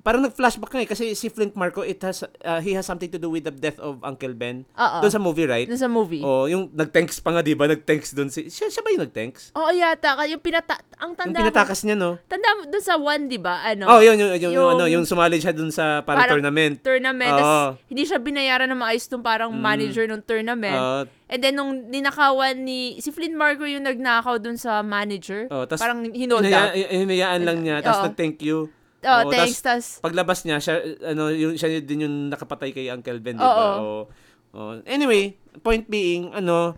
parang 0.00 0.20
nag-flashback 0.22 0.70
nga 0.70 0.80
eh 0.80 0.88
kasi 0.88 1.04
si 1.12 1.26
Flint 1.26 1.52
Marco 1.52 1.80
it 1.80 2.00
has 2.00 2.20
uh, 2.40 2.58
he 2.58 2.72
has 2.72 2.82
something 2.82 3.06
to 3.06 3.16
do 3.16 3.28
with 3.28 3.42
the 3.42 3.52
death 3.52 3.76
of 3.78 4.00
Uncle 4.00 4.32
Ben. 4.32 4.64
Oo. 4.72 4.98
Doon 5.00 5.10
sa 5.10 5.18
movie, 5.18 5.44
right? 5.44 5.64
Dun 5.64 5.76
sa 5.76 5.86
movie. 5.86 6.20
Oh, 6.20 6.44
yung 6.44 6.68
nag-tanks 6.70 7.18
pa 7.18 7.30
nga 7.30 7.40
'di 7.40 7.52
ba? 7.52 7.66
Nag-tanks 7.66 8.12
doon 8.12 8.28
si 8.28 8.46
siya, 8.46 8.66
siya 8.66 8.80
ba 8.80 8.90
yung 8.90 9.04
nag-tanks? 9.04 9.52
Oo, 9.52 9.70
yata. 9.70 10.12
Ka- 10.12 10.26
Yung 10.26 10.38
pinata... 10.38 10.74
Ang 10.96 11.12
Yung 11.12 11.16
tanda 11.16 11.36
ko. 11.36 11.42
pinatakas 11.42 11.80
niya, 11.82 11.96
no? 11.96 12.16
Tanda 12.24 12.48
mo, 12.52 12.62
dun 12.66 12.80
sa 12.80 12.94
one, 12.94 13.24
di 13.24 13.36
ba? 13.36 13.60
Ano? 13.62 13.84
Oh, 13.86 14.00
yun 14.00 14.14
yung, 14.14 14.30
yung, 14.32 14.42
yung, 14.42 14.52
Yung- 14.54 14.70
ano, 14.74 14.84
yung 14.86 15.04
sumali 15.04 15.36
siya 15.36 15.50
doon 15.50 15.68
sa 15.68 16.00
parang, 16.00 16.24
Parang 16.24 16.32
tournament. 16.36 16.74
tournament. 16.80 17.32
Tas 17.32 17.50
hindi 17.86 18.02
siya 18.04 18.18
binayaran 18.18 18.68
ng 18.68 18.78
maayos 18.78 19.04
nung 19.06 19.20
parang 19.20 19.50
Mm. 19.50 19.60
manager 19.60 20.04
ng 20.06 20.22
tournament. 20.22 20.76
Oh, 20.76 21.02
And 21.26 21.38
then, 21.38 21.54
nung 21.54 21.86
ninakawan 21.86 22.58
ni... 22.58 22.98
Si 22.98 23.08
Flint 23.08 23.32
Marco 23.32 23.62
yung 23.62 23.82
nagnakaw 23.82 24.36
dun 24.36 24.56
sa 24.56 24.82
manager. 24.82 25.46
oh, 25.48 25.62
tas 25.62 25.78
parang 25.78 26.02
hinold 26.06 26.42
hinaya, 26.42 26.68
up. 26.68 26.74
hinayaan 26.74 27.40
lang 27.42 27.58
niya, 27.60 27.76
tapos 27.80 28.10
nag-thank 28.10 28.40
you. 28.40 28.66
Oh, 29.00 29.24
Oo, 29.24 29.32
thanks. 29.32 29.64
Tas, 29.64 29.96
paglabas 30.04 30.44
niya, 30.44 30.60
siya, 30.60 30.76
ano, 31.08 31.32
yung, 31.32 31.56
siya 31.56 31.80
din 31.80 32.04
yung 32.04 32.16
nakapatay 32.28 32.70
kay 32.76 32.92
Uncle 32.92 33.16
Ben, 33.20 33.36
di 33.36 33.40
ba? 33.40 33.80
Oo. 33.80 34.12
Oo. 34.52 34.72
Anyway, 34.84 35.40
point 35.64 35.88
being, 35.88 36.28
ano, 36.36 36.76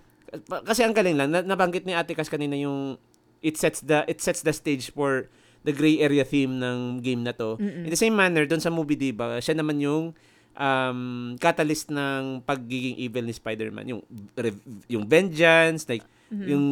kasi 0.63 0.87
ang 0.87 0.95
galing 0.95 1.19
lang, 1.19 1.35
na, 1.35 1.43
nabanggit 1.43 1.83
ni 1.83 1.93
Ate 1.93 2.15
Kas 2.15 2.31
kanina 2.31 2.55
yung 2.55 2.97
it 3.43 3.59
sets 3.59 3.83
the 3.83 4.07
it 4.07 4.23
sets 4.23 4.47
the 4.47 4.55
stage 4.55 4.95
for 4.95 5.27
the 5.67 5.75
gray 5.75 5.99
area 5.99 6.23
theme 6.23 6.63
ng 6.63 7.03
game 7.03 7.27
na 7.27 7.35
to. 7.35 7.59
Mm-mm. 7.59 7.87
In 7.87 7.91
the 7.91 7.99
same 7.99 8.15
manner, 8.15 8.47
doon 8.47 8.63
sa 8.63 8.71
movie, 8.71 8.99
di 8.99 9.11
ba, 9.11 9.39
siya 9.39 9.59
naman 9.59 9.79
yung 9.83 10.15
um, 10.59 11.01
catalyst 11.39 11.91
ng 11.91 12.43
pagiging 12.43 12.99
evil 12.99 13.23
ni 13.23 13.35
Spider-Man. 13.35 13.87
Yung, 13.99 14.03
rev- 14.35 14.67
yung 14.91 15.05
vengeance, 15.07 15.87
like, 15.87 16.03
Mm-hmm. 16.33 16.49
yung, 16.49 16.65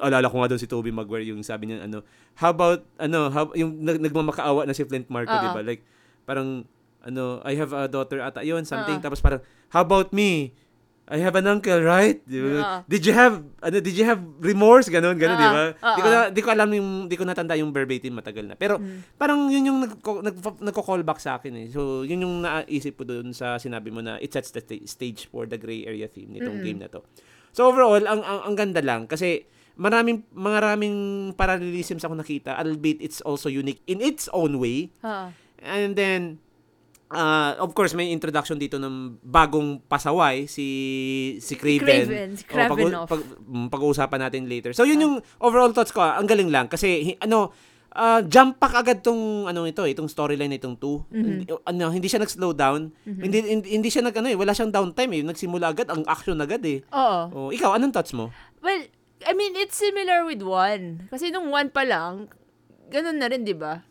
alala 0.00 0.24
ko 0.26 0.40
nga 0.40 0.48
doon 0.48 0.56
si 0.56 0.64
Tobey 0.64 0.88
Maguire, 0.88 1.28
yung 1.28 1.44
sabi 1.44 1.68
niya, 1.68 1.84
ano, 1.84 2.00
how 2.32 2.48
about, 2.48 2.80
ano, 2.96 3.28
how, 3.28 3.52
yung 3.52 3.76
nag, 3.78 4.00
nagmamakaawa 4.00 4.64
na 4.64 4.72
si 4.72 4.82
Flint 4.82 5.12
Marco, 5.12 5.28
Oo. 5.28 5.36
di 5.38 5.48
ba? 5.52 5.60
Like, 5.60 5.84
parang, 6.24 6.64
ano, 7.00 7.44
I 7.44 7.52
have 7.54 7.76
a 7.76 7.84
daughter 7.86 8.24
ata, 8.24 8.40
yun, 8.40 8.64
something, 8.64 8.96
Oo. 8.96 9.04
tapos 9.04 9.20
parang, 9.20 9.44
how 9.68 9.84
about 9.84 10.10
me? 10.10 10.56
I 11.04 11.18
have 11.18 11.34
an 11.34 11.44
uncle, 11.44 11.82
right? 11.82 12.24
Oo. 12.24 12.86
Did 12.86 13.04
you 13.04 13.12
have, 13.12 13.44
ano, 13.60 13.76
did 13.82 13.92
you 13.92 14.06
have 14.06 14.22
remorse? 14.38 14.88
Ganon, 14.88 15.18
ganon, 15.18 15.36
Oo. 15.36 15.42
di 15.42 15.48
ba? 15.50 15.62
Di 15.76 16.00
ko, 16.00 16.08
na, 16.08 16.18
di 16.30 16.40
ko 16.40 16.48
alam 16.48 16.70
yung, 16.72 16.88
di 17.04 17.16
ko 17.18 17.24
natanda 17.26 17.52
yung 17.52 17.68
verbatim, 17.68 18.16
matagal 18.16 18.48
na. 18.48 18.56
Pero, 18.56 18.80
Mm. 18.80 19.18
parang 19.20 19.50
yun 19.50 19.66
yung 19.66 19.78
nagko, 19.82 20.24
nag, 20.24 20.32
nagko-callback 20.62 21.20
sa 21.20 21.36
akin 21.36 21.52
eh. 21.58 21.66
So, 21.68 22.00
yun 22.00 22.24
yung 22.24 22.40
naisip 22.40 22.96
ko 22.96 23.04
doon 23.04 23.34
sa 23.34 23.58
sinabi 23.58 23.92
mo 23.92 24.00
na 24.00 24.16
it 24.16 24.32
sets 24.32 24.48
the 24.50 24.62
sta- 24.62 24.86
stage 24.88 25.26
for 25.26 25.44
the 25.44 25.58
gray 25.58 25.84
area 25.84 26.06
theme 26.06 26.32
nitong 26.32 26.62
Mm-mm. 26.62 26.64
game 26.64 26.80
na 26.80 26.88
to. 26.88 27.02
So, 27.52 27.68
overall, 27.68 28.00
ang, 28.00 28.24
ang, 28.24 28.40
ang 28.48 28.54
ganda 28.56 28.80
lang 28.80 29.04
kasi 29.06 29.44
maraming 29.76 30.24
maraming 30.36 30.96
parallelisms 31.32 32.04
ako 32.04 32.20
nakita 32.20 32.60
albeit 32.60 33.00
it's 33.00 33.24
also 33.24 33.48
unique 33.48 33.80
in 33.88 34.04
its 34.04 34.28
own 34.36 34.60
way 34.60 34.92
Oo. 35.00 35.32
and 35.64 35.96
then 35.96 36.36
uh, 37.08 37.56
of 37.56 37.72
course 37.72 37.96
may 37.96 38.12
introduction 38.12 38.60
dito 38.60 38.76
ng 38.76 39.16
bagong 39.24 39.80
pasaway 39.88 40.44
si 40.44 41.40
si 41.40 41.56
Craven, 41.56 42.04
Craven, 42.04 42.30
si 42.36 42.44
O, 42.44 42.52
pag, 42.52 42.68
Kravinoff. 42.68 43.08
pag, 43.08 43.22
mm, 43.24 43.68
pag-uusapan 43.72 44.20
natin 44.28 44.44
later 44.44 44.76
so 44.76 44.84
yun 44.84 45.00
yung 45.00 45.14
overall 45.40 45.72
thoughts 45.72 45.92
ko 45.94 46.04
ah. 46.04 46.20
ang 46.20 46.28
galing 46.28 46.52
lang 46.52 46.68
kasi 46.68 47.16
ano 47.24 47.52
ah, 47.92 48.20
jump 48.22 48.56
pack 48.56 48.74
agad 48.74 48.98
tong 49.00 49.44
ano 49.44 49.62
ito 49.62 49.82
itong 49.82 50.06
storyline 50.06 50.52
itong 50.52 50.74
two 50.74 51.04
Mhm. 51.08 51.22
hindi, 51.22 51.44
ano 51.62 51.84
hindi 51.88 52.06
siya 52.06 52.18
nag-slow 52.18 52.52
down 52.52 52.88
hindi, 53.04 53.38
hindi 53.38 53.68
hindi 53.70 53.88
siya 53.88 54.00
nag 54.02 54.14
ano 54.14 54.26
eh 54.26 54.34
wala 54.34 54.50
siyang 54.50 54.70
downtime 54.70 55.12
eh 55.12 55.22
nagsimula 55.22 55.68
agad 55.68 55.86
ang 55.86 56.02
action 56.04 56.36
agad 56.36 56.60
eh 56.62 56.80
Oo. 56.88 57.20
oh 57.30 57.48
ikaw 57.48 57.72
anong 57.72 57.92
thoughts 57.92 58.10
mo 58.10 58.32
Well, 58.58 58.78
I 59.22 59.32
mean, 59.32 59.54
it's 59.54 59.74
similar 59.74 60.22
with 60.22 60.38
one. 60.40 61.06
Kasi 61.06 61.30
nung 61.30 61.46
one 61.48 61.68
pa 61.68 61.82
lang, 61.82 62.26
ganun 62.88 63.18
na 63.18 63.26
rin, 63.26 63.42
di 63.42 63.54
ba? 63.54 63.82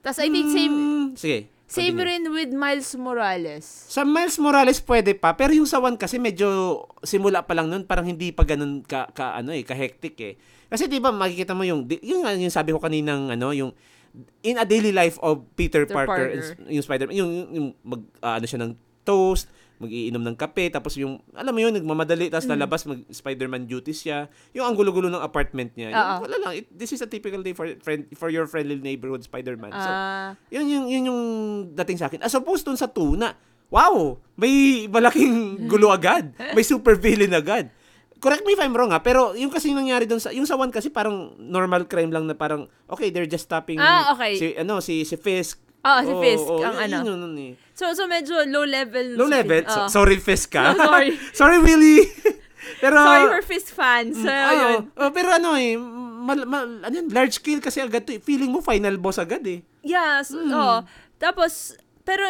Tapos 0.00 0.18
I 0.18 0.26
think 0.26 0.48
same, 0.48 0.70
Hmm, 0.70 1.06
sige 1.14 1.50
same 1.66 1.92
continue. 1.92 2.06
rin 2.06 2.32
with 2.32 2.50
Miles 2.50 2.94
Morales. 2.94 3.66
Sa 3.86 4.02
Miles 4.02 4.38
Morales 4.38 4.78
pwede 4.80 5.12
pa, 5.12 5.34
pero 5.34 5.50
yung 5.50 5.66
sa 5.66 5.78
One 5.78 5.94
kasi 5.94 6.16
medyo 6.16 6.46
simula 7.02 7.42
pa 7.42 7.52
lang 7.52 7.68
nun, 7.68 7.84
parang 7.84 8.06
hindi 8.06 8.30
pa 8.30 8.42
ganun 8.42 8.80
ka, 8.80 9.10
ka 9.10 9.34
ano 9.34 9.50
eh, 9.50 9.62
ka 9.62 9.72
hectic 9.72 10.14
eh. 10.18 10.34
Kasi 10.68 10.84
'di 10.84 11.00
ba 11.00 11.10
makikita 11.10 11.52
mo 11.52 11.64
yung 11.64 11.84
yung, 11.98 12.22
yung 12.24 12.52
sabi 12.52 12.72
ko 12.72 12.78
kaninang 12.78 13.28
ano, 13.30 13.50
yung 13.50 13.72
in 14.42 14.56
a 14.56 14.64
daily 14.64 14.90
life 14.90 15.20
of 15.20 15.44
Peter, 15.54 15.84
Peter 15.84 15.94
Parker, 15.94 16.26
Parker. 16.28 16.66
yung 16.66 16.82
Spider-Man, 16.82 17.14
yung, 17.14 17.30
yung 17.50 17.66
mag 17.82 18.02
ah, 18.18 18.36
ano 18.36 18.44
siya 18.44 18.58
ng 18.58 18.72
toast, 19.04 19.46
mag-iinom 19.78 20.20
ng 20.20 20.34
kape, 20.34 20.68
tapos 20.68 20.98
yung, 20.98 21.22
alam 21.32 21.54
mo 21.54 21.60
yun, 21.60 21.70
nagmamadali, 21.70 22.26
tapos 22.26 22.50
lalabas, 22.50 22.82
mag 22.84 22.98
Spider-Man 23.06 23.64
duties 23.64 24.02
siya. 24.02 24.26
Yung 24.52 24.66
ang 24.66 24.74
gulo-gulo 24.74 25.06
ng 25.06 25.22
apartment 25.22 25.70
niya. 25.72 25.92
Yung, 25.92 26.02
wala 26.18 26.36
lang, 26.36 26.52
it- 26.56 26.72
this 26.72 26.90
is 26.90 26.98
a 26.98 27.06
typical 27.06 27.40
day 27.40 27.52
for 27.52 27.68
friend, 27.78 28.10
for 28.12 28.26
your 28.26 28.44
friendly 28.44 28.74
neighborhood 28.74 29.22
Spider-Man. 29.22 29.70
So, 29.70 29.88
Ah, 29.88 30.34
yun 30.50 30.66
yung, 30.66 30.86
yun 30.88 31.02
yung 31.06 31.20
dating 31.76 31.96
sa 31.96 32.10
akin. 32.10 32.20
As 32.20 32.34
opposed 32.34 32.66
dun 32.66 32.74
sa 32.74 32.90
tuna, 32.90 33.38
wow, 33.70 34.18
may 34.34 34.84
malaking 34.88 35.32
gulo 35.70 35.88
agad. 35.88 36.32
May 36.52 36.64
super 36.64 36.96
villain 36.96 37.30
agad. 37.30 37.70
Correct 38.18 38.42
me 38.42 38.52
if 38.52 38.60
I'm 38.60 38.72
wrong 38.72 38.90
ha, 38.90 38.98
pero 38.98 39.32
yung 39.32 39.48
kasi 39.48 39.70
nangyari 39.70 40.02
dun 40.02 40.18
sa, 40.18 40.30
yung 40.30 40.42
sa 40.42 40.54
one 40.54 40.68
kasi 40.68 40.88
parang 40.88 41.38
normal 41.38 41.86
crime 41.86 42.10
lang 42.10 42.26
na 42.26 42.34
parang, 42.34 42.66
okay, 42.84 43.08
they're 43.08 43.26
just 43.26 43.46
stopping 43.46 43.78
Ah, 43.78 44.10
okay. 44.10 44.34
si, 44.34 44.46
ano, 44.54 44.78
si, 44.78 45.02
si 45.02 45.14
Fisk. 45.14 45.62
Oo, 45.80 46.00
si 46.00 46.12
Fisk, 46.18 46.44
Oo, 46.44 46.58
ang 46.60 46.74
yun- 46.76 46.82
ano. 46.84 46.96
yun 47.06 47.18
yun 47.24 47.34
eh. 47.38 47.52
so, 47.72 47.86
so 47.92 48.04
medyo 48.04 48.42
low 48.44 48.62
level. 48.62 49.14
Low 49.14 49.26
si 49.26 49.32
level. 49.32 49.62
Fist. 49.62 49.70
So- 49.70 49.80
Oo. 49.80 49.88
sorry, 49.88 50.16
Fisk 50.18 50.48
ka. 50.50 50.72
No, 50.74 50.84
sorry. 50.84 51.14
sorry, 51.38 51.58
Willie. 51.58 52.02
pero, 52.82 52.98
Sorry 52.98 53.26
for 53.30 53.42
Fist 53.44 53.70
fans. 53.70 54.14
So, 54.14 54.26
Oo. 54.26 54.52
yun. 54.52 54.80
Oh, 54.92 55.10
pero 55.10 55.30
ano 55.30 55.54
eh, 55.54 55.78
mal, 55.78 56.42
mal, 56.42 56.66
ano 56.82 56.92
yun, 56.92 57.08
large 57.08 57.38
scale 57.38 57.62
kasi 57.62 57.78
agad 57.78 58.02
to. 58.02 58.12
eh. 58.12 58.20
Feeling 58.20 58.50
mo 58.50 58.58
final 58.58 58.98
boss 58.98 59.16
agad 59.16 59.46
eh. 59.46 59.62
Yes, 59.80 60.34
Hmm. 60.34 60.50
oo. 60.50 60.76
Tapos, 61.16 61.78
pero, 62.08 62.24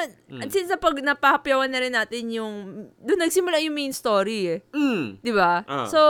since 0.50 0.66
na 0.66 0.74
pag 0.74 0.98
napahapyawan 0.98 1.70
na 1.70 1.78
rin 1.78 1.94
natin 1.94 2.34
yung, 2.34 2.54
doon 2.98 3.20
nagsimula 3.22 3.62
yung 3.62 3.78
main 3.78 3.94
story 3.94 4.58
eh. 4.58 4.60
Mm. 4.74 5.22
Di 5.22 5.30
ba? 5.30 5.62
Ah. 5.70 5.86
So, 5.86 6.00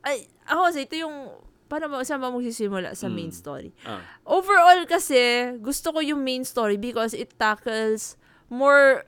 ay, 0.00 0.24
ako 0.48 0.60
kasi 0.72 0.88
ito 0.88 0.96
yung, 0.96 1.28
paano 1.68 1.92
ba, 1.92 2.00
saan 2.00 2.24
ba 2.24 2.32
magsisimula 2.32 2.96
sa 2.96 3.12
main 3.12 3.28
story? 3.28 3.76
Ah. 3.84 4.00
Overall 4.24 4.88
kasi, 4.88 5.52
gusto 5.60 5.92
ko 5.92 6.00
yung 6.00 6.24
main 6.24 6.48
story 6.48 6.80
because 6.80 7.12
it 7.12 7.36
tackles 7.36 8.16
more 8.48 9.04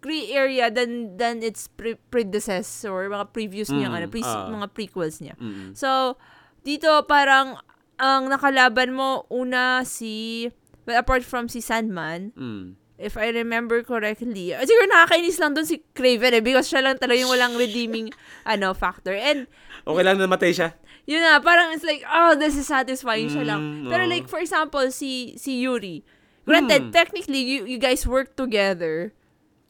gray 0.00 0.32
area 0.32 0.70
than 0.70 1.18
than 1.20 1.42
its 1.42 1.66
pre- 1.68 1.98
predecessor, 2.12 3.10
mga 3.10 3.26
previous 3.36 3.68
niya, 3.68 3.90
Mm, 3.90 3.96
ano, 4.00 4.06
pre- 4.08 4.24
ah. 4.24 4.48
mga 4.48 4.68
prequels 4.72 5.18
niya. 5.20 5.34
Mm. 5.36 5.74
So, 5.76 6.16
dito 6.62 6.88
parang 7.04 7.58
ang 7.96 8.28
nakalaban 8.28 8.92
mo 8.92 9.24
una 9.28 9.82
si 9.82 10.46
well, 10.86 11.00
apart 11.00 11.26
from 11.26 11.50
si 11.50 11.58
Sandman, 11.58 12.30
Mm. 12.38 12.78
If 12.96 13.16
I 13.16 13.28
remember 13.28 13.80
correctly. 13.82 14.52
uh, 14.52 14.64
Siguro 14.64 14.88
nakakainis 14.88 15.36
lang 15.36 15.52
doon 15.52 15.64
si 15.64 15.84
Craven 15.92 16.40
eh 16.40 16.42
because 16.42 16.66
siya 16.66 16.80
lang 16.80 16.96
talaga 16.96 17.20
yung 17.20 17.32
walang 17.32 17.54
redeeming 17.54 18.08
ano 18.48 18.72
factor. 18.72 19.12
And 19.12 19.46
Okay 19.86 20.02
lang 20.02 20.18
na 20.18 20.26
matay 20.26 20.50
siya. 20.50 20.74
yun 21.06 21.22
na, 21.22 21.38
parang 21.38 21.70
it's 21.70 21.86
like, 21.86 22.02
oh, 22.02 22.34
this 22.34 22.58
is 22.58 22.66
satisfying 22.66 23.30
siya 23.30 23.46
lang. 23.46 23.60
Mm, 23.62 23.88
Pero 23.88 24.02
oo. 24.02 24.10
like, 24.10 24.26
for 24.26 24.42
example, 24.42 24.82
si 24.90 25.38
si 25.38 25.62
Yuri. 25.62 26.02
Granted, 26.42 26.90
Mm. 26.90 26.92
technically, 26.94 27.42
you, 27.42 27.66
you 27.66 27.78
guys 27.78 28.06
work 28.06 28.34
together. 28.34 29.10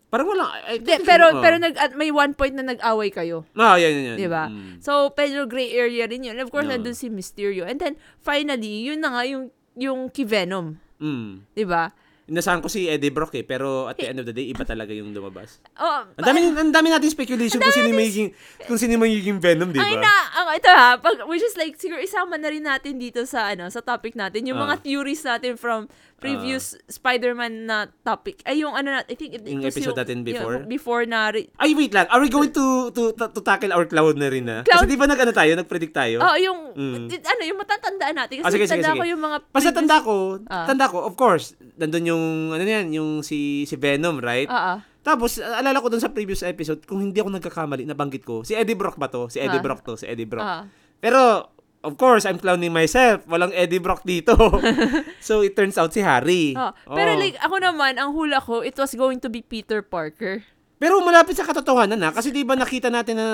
Parang 0.09 0.29
wala. 0.29 0.49
I, 0.65 0.79
De, 0.81 1.03
pero 1.05 1.35
oh. 1.35 1.43
pero 1.45 1.57
nag, 1.59 1.77
at 1.77 1.93
may 1.93 2.09
one 2.09 2.33
point 2.33 2.55
na 2.55 2.63
nag-away 2.63 3.11
kayo. 3.11 3.45
Ah, 3.53 3.77
yan, 3.77 3.93
yan, 3.93 4.05
yan. 4.13 4.17
Di 4.17 4.29
ba? 4.31 4.49
Mm. 4.49 4.81
So, 4.81 5.11
medyo 5.13 5.45
gray 5.45 5.73
area 5.73 6.07
rin 6.07 6.25
yun. 6.25 6.39
And 6.39 6.45
of 6.45 6.53
course, 6.53 6.65
Oo. 6.65 6.73
nandun 6.73 6.97
si 6.97 7.09
Mysterio. 7.09 7.65
And 7.65 7.77
then, 7.77 7.97
finally, 8.17 8.87
yun 8.89 9.05
na 9.05 9.13
nga 9.13 9.23
yung, 9.27 9.51
yung 9.75 10.09
key 10.09 10.25
Venom. 10.25 10.79
Mm. 10.97 11.45
Di 11.53 11.65
ba? 11.67 11.93
Inasahan 12.27 12.59
ko 12.59 12.67
si 12.67 12.85
Eddie 12.85 13.09
Brock 13.09 13.31
eh, 13.33 13.43
pero 13.43 13.87
at 13.87 13.95
the 13.95 14.05
end 14.05 14.19
of 14.19 14.27
the 14.27 14.35
day, 14.35 14.51
iba 14.51 14.63
talaga 14.63 14.91
yung 14.91 15.15
lumabas. 15.15 15.63
Oh, 15.77 16.03
Ang 16.13 16.27
dami, 16.27 16.39
ang 16.45 16.75
dami 16.75 16.91
natin 16.91 17.07
speculation 17.07 17.57
kung 17.57 17.71
sino 17.71 17.87
yung 17.87 17.97
magiging, 17.97 18.29
kung 18.67 18.75
sino 18.75 18.99
yung 18.99 19.05
magiging 19.05 19.39
Venom, 19.39 19.71
di 19.71 19.79
Ay 19.79 19.95
ba? 19.95 20.03
na, 20.03 20.15
ang 20.35 20.49
ito 20.51 20.67
ha, 20.67 20.91
pag, 20.97 21.23
which 21.25 21.41
is 21.41 21.55
like, 21.55 21.75
siguro 21.75 21.99
isama 21.99 22.35
na 22.35 22.51
rin 22.51 22.61
natin 22.61 22.99
dito 22.99 23.23
sa, 23.23 23.49
ano, 23.49 23.71
sa 23.71 23.79
topic 23.79 24.13
natin, 24.13 24.43
yung 24.45 24.59
Ah. 24.59 24.67
mga 24.67 24.83
theories 24.83 25.23
natin 25.23 25.55
from 25.55 25.87
previous 26.17 26.75
Spider-Man 26.89 27.53
na 27.65 27.77
topic. 28.01 28.43
Ay, 28.43 28.65
yung 28.65 28.73
ano 28.73 28.91
na, 28.91 29.01
I 29.05 29.15
think 29.15 29.31
it, 29.33 29.45
Yung 29.45 29.63
episode 29.63 29.95
natin 29.95 30.25
before? 30.25 30.59
yung 30.59 30.67
before 30.67 31.05
na, 31.05 31.29
re- 31.29 31.47
Ay, 31.55 31.77
wait 31.77 31.93
lang. 31.93 32.09
Are 32.09 32.19
we 32.19 32.27
going 32.27 32.51
to 32.51 32.65
to 32.91 33.13
to, 33.13 33.41
tackle 33.41 33.71
our 33.71 33.85
cloud 33.85 34.17
na 34.17 34.27
rin 34.27 34.43
na? 34.43 34.65
Cloud? 34.65 34.83
Kasi 34.83 34.89
di 34.89 34.97
ba 34.97 35.07
nag-ano 35.07 35.31
tayo, 35.31 35.53
nag-predict 35.55 35.95
tayo? 35.95 36.19
oh, 36.19 36.35
yung, 36.35 36.73
Mm. 36.73 37.07
ano, 37.13 37.43
yung 37.45 37.61
matatandaan 37.61 38.17
natin. 38.17 38.35
Kasi 38.41 38.49
Ah, 38.49 38.51
sige, 38.51 38.65
sige, 38.65 38.73
tanda 38.75 38.91
sige. 38.91 38.99
ko 38.99 39.05
yung 39.07 39.23
mga 39.23 39.37
Basta 39.39 39.53
previous- 39.53 39.77
tanda 39.77 39.97
ko, 40.01 40.15
Ah. 40.49 40.67
tanda 40.67 40.85
ko, 40.89 40.99
of 41.05 41.15
course, 41.15 41.47
nandun 41.77 42.05
yung, 42.07 42.16
ano 42.53 42.63
yan, 42.63 42.93
yung 42.93 43.11
si, 43.21 43.65
si 43.65 43.75
Venom, 43.77 44.19
right? 44.19 44.49
Ah. 44.49 44.83
Tapos, 45.01 45.39
alala 45.39 45.79
ko 45.79 45.87
dun 45.87 46.03
sa 46.03 46.11
previous 46.11 46.43
episode, 46.43 46.83
kung 46.83 46.99
hindi 46.99 47.23
ako 47.23 47.31
nagkakamali, 47.39 47.87
nabanggit 47.87 48.27
ko, 48.27 48.43
si 48.43 48.59
Eddie 48.59 48.75
Brock 48.75 48.99
ba 48.99 49.07
to? 49.07 49.31
Si 49.31 49.39
Eddie 49.39 49.63
Ah. 49.63 49.65
Brock 49.65 49.87
to, 49.87 49.95
si 49.95 50.03
Eddie 50.05 50.27
Brock. 50.27 50.43
Ah. 50.43 50.67
Pero, 50.99 51.47
of 51.81 51.95
course, 51.95 52.27
I'm 52.27 52.43
clowning 52.43 52.75
myself. 52.75 53.23
Walang 53.31 53.55
Eddie 53.55 53.79
Brock 53.79 54.03
dito. 54.03 54.35
so, 55.23 55.47
it 55.47 55.55
turns 55.55 55.79
out 55.79 55.95
si 55.95 56.03
Harry. 56.03 56.59
Ah. 56.59 56.75
Pero 56.91 57.15
Oo. 57.15 57.21
like, 57.23 57.39
ako 57.39 57.63
naman, 57.63 58.03
ang 58.03 58.11
hula 58.11 58.43
ko, 58.43 58.67
it 58.67 58.75
was 58.75 58.91
going 58.99 59.23
to 59.23 59.31
be 59.31 59.47
Peter 59.47 59.79
Parker. 59.79 60.43
Pero 60.77 61.01
malapit 61.01 61.33
sa 61.33 61.49
katotohanan 61.49 61.97
na 61.97 62.13
kasi 62.13 62.29
'di 62.29 62.45
ba 62.45 62.53
nakita 62.53 62.93
natin 62.93 63.17
na 63.17 63.29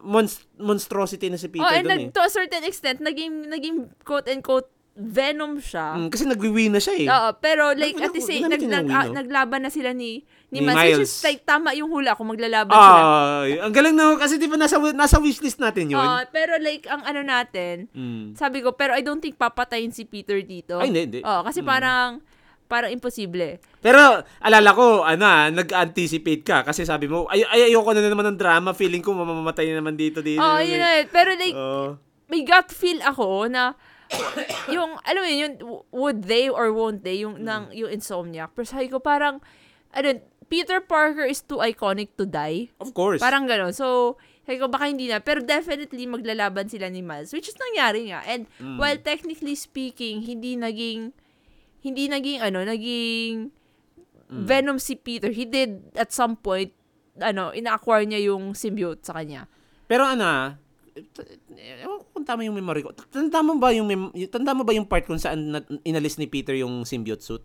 monst- 0.00 0.48
monstrosity 0.56 1.28
na 1.28 1.36
si 1.36 1.52
Peter 1.52 1.68
oh, 1.68 1.68
and 1.68 1.84
doon 1.84 1.92
nag, 1.92 2.00
eh. 2.08 2.12
to 2.16 2.24
a 2.24 2.32
certain 2.32 2.64
extent, 2.64 3.04
naging, 3.04 3.52
naging 3.52 3.92
quote-and-quote 4.00 4.72
Venom 4.96 5.60
siya. 5.60 5.92
Mm, 5.92 6.08
kasi 6.08 6.24
nagwi 6.24 6.72
na 6.72 6.80
siya 6.80 6.94
eh. 6.96 7.06
Oo, 7.06 7.28
pero 7.36 7.76
like 7.76 7.92
Nag- 7.94 8.08
at 8.08 8.12
the 8.16 8.24
same 8.24 8.48
nag, 8.48 8.56
nag, 8.58 8.88
Wino. 8.88 9.12
naglaban 9.12 9.60
na 9.60 9.68
sila 9.68 9.92
ni 9.92 10.24
ni, 10.48 10.62
Ni 10.62 10.64
Miles, 10.64 10.96
which 10.96 11.04
is 11.04 11.20
like 11.20 11.44
tama 11.44 11.76
yung 11.76 11.90
hula 11.90 12.16
kung 12.16 12.32
maglalaban 12.32 12.72
sila. 12.72 13.02
Ay, 13.44 13.60
ang 13.60 13.74
galing 13.74 13.92
na 13.92 14.16
kasi 14.16 14.34
'di 14.34 14.48
ba 14.48 14.56
nasa 14.56 14.80
nasa 14.96 15.20
wishlist 15.20 15.60
natin 15.60 15.92
'yun. 15.92 16.00
Oo, 16.00 16.24
pero 16.30 16.56
like 16.56 16.86
ang 16.86 17.04
ano 17.04 17.20
natin, 17.20 17.92
Mm. 17.92 18.32
sabi 18.32 18.64
ko 18.64 18.72
pero 18.72 18.96
I 18.96 19.02
don't 19.02 19.20
think 19.20 19.36
papatayin 19.36 19.92
si 19.92 20.08
Peter 20.08 20.40
dito. 20.40 20.80
Ay, 20.80 20.88
hindi, 20.88 21.00
hindi. 21.04 21.20
Oo, 21.20 21.44
kasi 21.44 21.60
Mm. 21.60 21.68
parang 21.68 22.08
parang 22.64 22.88
imposible. 22.88 23.60
Pero 23.78 24.00
alala 24.40 24.70
ko, 24.72 25.04
ano 25.04 25.22
nag-anticipate 25.52 26.42
ka 26.42 26.58
kasi 26.62 26.82
sabi 26.82 27.06
mo, 27.06 27.28
ay, 27.28 27.44
ay 27.44 27.68
ayoko 27.68 27.92
na 27.92 28.02
naman 28.02 28.32
ng 28.32 28.38
drama, 28.38 28.72
feeling 28.72 28.98
ko 28.98 29.12
mamamatay 29.12 29.70
na 29.70 29.78
naman 29.78 29.94
dito 29.94 30.18
dito. 30.18 30.40
Oo, 30.40 30.58
yun 30.58 30.80
na. 30.80 30.98
yun. 30.98 31.06
Pero 31.06 31.30
like 31.34 31.54
Oo. 31.54 31.94
may 32.26 32.42
gut 32.42 32.70
feel 32.70 32.98
ako 33.02 33.46
na 33.46 33.76
yung 34.74 34.98
alam 35.02 35.20
mo 35.22 35.28
yun, 35.28 35.40
yung 35.42 35.54
would 35.90 36.24
they 36.24 36.46
or 36.46 36.70
won't 36.70 37.02
they 37.02 37.20
yung 37.20 37.42
Mm. 37.42 37.46
ng 37.46 37.62
yung 37.74 37.90
insomniac. 37.90 38.54
Pero 38.54 38.66
sabi 38.66 38.86
ko 38.86 38.98
parang 38.98 39.42
ano, 39.90 40.08
Peter 40.46 40.78
Parker 40.78 41.26
is 41.26 41.42
too 41.42 41.58
iconic 41.58 42.14
to 42.14 42.22
die. 42.22 42.70
Of 42.78 42.94
course. 42.94 43.18
Parang 43.18 43.50
gano'n. 43.50 43.74
So, 43.74 44.14
sabi 44.46 44.62
ko, 44.62 44.70
baka 44.70 44.86
hindi 44.86 45.10
na. 45.10 45.18
Pero 45.18 45.42
definitely, 45.42 46.06
maglalaban 46.06 46.70
sila 46.70 46.86
ni 46.86 47.02
Miles. 47.02 47.34
Which 47.34 47.50
is 47.50 47.58
nangyari 47.58 48.14
nga. 48.14 48.22
And, 48.22 48.46
Mm. 48.62 48.78
while 48.78 48.94
technically 48.94 49.58
speaking, 49.58 50.22
hindi 50.22 50.54
naging, 50.54 51.10
hindi 51.82 52.06
naging, 52.06 52.38
ano, 52.46 52.62
naging 52.62 53.50
Mm. 54.30 54.44
Venom 54.46 54.78
si 54.78 54.94
Peter. 54.94 55.34
He 55.34 55.46
did, 55.46 55.90
at 55.98 56.14
some 56.14 56.38
point, 56.38 56.70
ano, 57.18 57.50
ina-acquire 57.50 58.06
niya 58.06 58.30
yung 58.30 58.54
symbiote 58.54 59.02
sa 59.02 59.18
kanya. 59.18 59.50
Pero 59.90 60.06
ano 60.06 60.58
ewan 61.78 61.96
ko 62.00 62.04
kung 62.10 62.24
tama 62.24 62.42
yung 62.42 62.56
memory 62.56 62.80
ko. 62.80 62.90
Tanda 62.92 63.40
mo 63.40 63.56
ba 63.56 63.70
yung, 63.70 63.84
mem- 63.84 64.12
tanda 64.26 64.52
mo 64.52 64.62
ba 64.62 64.72
yung 64.72 64.84
part 64.84 65.04
kung 65.04 65.20
saan 65.20 65.52
na- 65.52 65.66
inalis 65.82 66.16
ni 66.16 66.24
Peter 66.24 66.52
yung 66.52 66.82
symbiote 66.82 67.20
suit? 67.20 67.44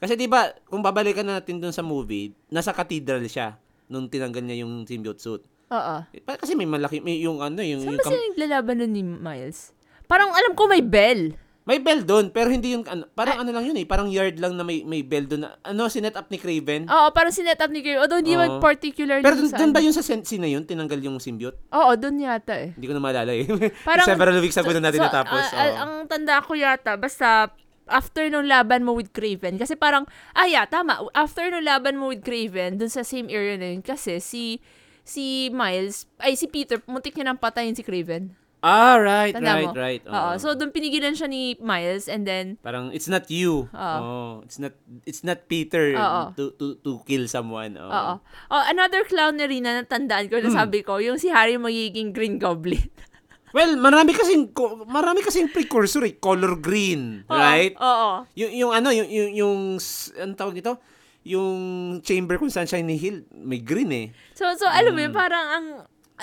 Kasi 0.00 0.16
'di 0.16 0.26
ba, 0.26 0.48
kung 0.64 0.80
babalikan 0.80 1.28
natin 1.28 1.60
dun 1.60 1.70
sa 1.70 1.84
movie, 1.84 2.32
nasa 2.48 2.72
cathedral 2.72 3.20
siya 3.22 3.60
nung 3.86 4.08
tinanggal 4.08 4.40
niya 4.40 4.64
yung 4.64 4.88
symbiote 4.88 5.20
suit. 5.20 5.42
Oo. 5.70 5.96
Eh, 6.10 6.24
Kasi 6.24 6.56
may 6.56 6.64
malaki 6.64 6.98
may 6.98 7.20
yung 7.20 7.38
ano 7.38 7.60
yung, 7.60 7.84
Saan 7.84 7.94
yung 7.94 7.98
ba 7.98 8.04
kam- 8.04 8.12
sila 8.12 8.26
naglalaban 8.32 8.76
nun 8.80 8.92
ni 8.92 9.02
Miles? 9.04 9.76
Parang 10.08 10.32
alam 10.32 10.56
ko 10.56 10.66
may 10.66 10.80
bell. 10.80 11.36
May 11.70 11.78
bell 11.78 12.02
doon 12.02 12.34
pero 12.34 12.50
hindi 12.50 12.74
yung 12.74 12.82
ano, 12.82 13.06
parang 13.08 13.38
ano 13.38 13.54
lang 13.54 13.62
yun 13.62 13.78
eh, 13.78 13.86
parang 13.86 14.10
yard 14.10 14.42
lang 14.42 14.58
na 14.58 14.66
may 14.66 14.82
may 14.82 15.06
bell 15.06 15.22
doon. 15.22 15.46
Ano 15.62 15.86
sinet 15.86 16.18
up 16.18 16.26
ni 16.26 16.36
Craven? 16.36 16.90
Oo, 16.90 17.14
parang 17.14 17.30
sinet 17.30 17.62
up 17.62 17.70
ni 17.70 17.78
Kirby. 17.78 18.02
Although 18.02 18.18
hindi 18.18 18.34
Oo. 18.34 18.42
man 18.42 18.50
particularly 18.58 19.22
pero 19.22 19.38
dun 19.38 19.70
ba 19.70 19.78
ano. 19.78 19.86
yung 19.86 19.94
sa 19.94 20.02
sen- 20.02 20.26
scene 20.26 20.42
na 20.42 20.50
yun 20.50 20.66
tinanggal 20.66 20.98
yung 20.98 21.22
symbiote? 21.22 21.62
Oo, 21.70 21.94
dun 21.94 22.18
yata 22.18 22.58
eh. 22.58 22.74
Hindi 22.74 22.90
ko 22.90 22.94
na 22.98 23.02
maalala 23.02 23.30
eh. 23.30 23.46
Parang- 23.86 24.10
Several 24.10 24.34
weeks 24.42 24.58
ago 24.58 24.74
na 24.74 24.90
natin 24.90 24.98
So, 24.98 25.06
natapos. 25.06 25.44
ah, 25.46 25.54
ah, 25.54 25.62
oo. 25.62 25.76
ang 25.78 25.92
tanda 26.10 26.42
ko 26.42 26.58
yata, 26.58 26.98
basta 26.98 27.54
after 27.86 28.26
nung 28.26 28.46
laban 28.46 28.82
mo 28.82 28.94
with 28.94 29.10
Craven, 29.10 29.58
kasi 29.58 29.74
parang, 29.74 30.06
ah 30.32 30.46
yeah, 30.46 30.62
tama, 30.62 31.06
after 31.10 31.46
nung 31.50 31.66
laban 31.66 31.98
mo 31.98 32.10
with 32.10 32.22
Craven, 32.22 32.78
dun 32.78 32.86
sa 32.86 33.02
same 33.02 33.26
area 33.26 33.58
na 33.58 33.74
yun, 33.74 33.82
kasi 33.82 34.18
si, 34.18 34.62
si 35.02 35.50
Miles, 35.50 36.06
ay 36.18 36.38
si 36.38 36.46
Peter, 36.46 36.78
muntik 36.86 37.18
niya 37.18 37.26
nang 37.26 37.38
patayin 37.38 37.74
si 37.74 37.82
Craven. 37.82 38.30
Ah, 38.60 38.96
right, 38.96 39.32
Tanda 39.32 39.56
right, 39.56 39.66
mo? 39.66 39.72
right. 39.72 40.02
Oo. 40.04 40.12
Oo. 40.12 40.30
So, 40.36 40.52
dun 40.52 40.68
pinigilan 40.68 41.16
siya 41.16 41.26
ni 41.26 41.56
Miles, 41.56 42.06
and 42.06 42.28
then, 42.28 42.60
Parang 42.60 42.92
it's 42.92 43.08
not 43.08 43.24
you. 43.26 43.66
Oo. 43.66 43.96
Oh, 43.98 44.30
it's 44.44 44.60
not 44.60 44.76
it's 45.02 45.24
not 45.24 45.48
Peter 45.48 45.96
Oo. 45.96 46.36
to 46.36 46.52
to 46.54 46.76
to 46.78 47.00
kill 47.02 47.24
someone. 47.24 47.74
Oo. 47.74 47.88
oo. 47.88 48.14
Oh, 48.48 48.62
another 48.68 49.02
clown 49.02 49.34
na 49.34 49.48
rin 49.48 49.64
na 49.64 49.80
natandaan 49.80 50.28
ko, 50.28 50.38
Hmm. 50.38 50.52
na 50.52 50.60
sabi 50.60 50.84
ko, 50.84 51.00
yung 51.00 51.16
si 51.16 51.32
Harry 51.32 51.56
magiging 51.56 52.12
Green 52.12 52.36
Goblin. 52.36 52.84
Well, 53.50 53.74
marami 53.74 54.14
kasing 54.14 54.54
ko- 54.54 54.86
marami 54.86 55.26
kasing 55.26 55.50
precursor, 55.50 56.06
eh. 56.06 56.14
color 56.14 56.62
green, 56.62 57.26
Oo, 57.26 57.34
right? 57.34 57.74
Oo. 57.74 58.22
Yung 58.38 58.52
yung 58.54 58.70
ano, 58.70 58.94
yung 58.94 59.10
yung, 59.10 59.30
yung 59.34 59.56
s- 59.74 60.14
anong 60.14 60.38
tawag 60.38 60.54
dito? 60.54 60.78
Yung 61.26 61.58
chamber 62.00 62.38
kung 62.38 62.46
saan 62.46 62.70
siya 62.70 62.78
Hill, 62.86 63.26
may 63.34 63.58
green 63.58 63.90
eh. 63.90 64.06
So, 64.38 64.46
so 64.54 64.70
alam 64.70 64.94
mo 64.94 65.02
Hmm. 65.02 65.10
yun, 65.10 65.12
parang 65.12 65.46
ang, 65.50 65.66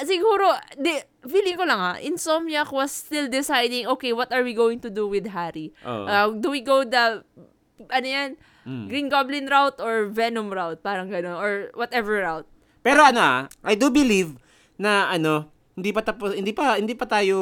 siguro, 0.08 0.56
di, 0.80 1.04
feeling 1.28 1.56
ko 1.56 1.64
lang 1.64 1.78
ha, 1.78 1.94
Insomniac 1.98 2.70
was 2.70 2.90
still 2.90 3.28
deciding, 3.28 3.86
okay, 3.90 4.12
what 4.12 4.32
are 4.32 4.42
we 4.42 4.52
going 4.52 4.80
to 4.80 4.90
do 4.90 5.06
with 5.06 5.28
Harry? 5.28 5.72
Oo. 5.82 6.04
Uh, 6.04 6.28
do 6.34 6.50
we 6.50 6.60
go 6.60 6.82
the, 6.82 7.22
ano 7.88 8.08
yan, 8.08 8.32
Mm. 8.68 8.92
Green 8.92 9.08
Goblin 9.08 9.48
route 9.48 9.80
or 9.80 10.12
Venom 10.12 10.52
route? 10.52 10.84
Parang 10.84 11.08
gano'n, 11.08 11.40
or 11.40 11.72
whatever 11.72 12.20
route. 12.20 12.44
Pero 12.84 13.00
ano 13.00 13.16
ah, 13.16 13.40
I 13.64 13.80
do 13.80 13.88
believe 13.88 14.36
na 14.76 15.08
ano, 15.08 15.48
hindi 15.72 15.96
pa 15.96 16.04
tapos 16.04 16.36
hindi 16.36 16.52
pa 16.52 16.76
hindi 16.76 16.92
pa 16.92 17.08
tayo 17.08 17.38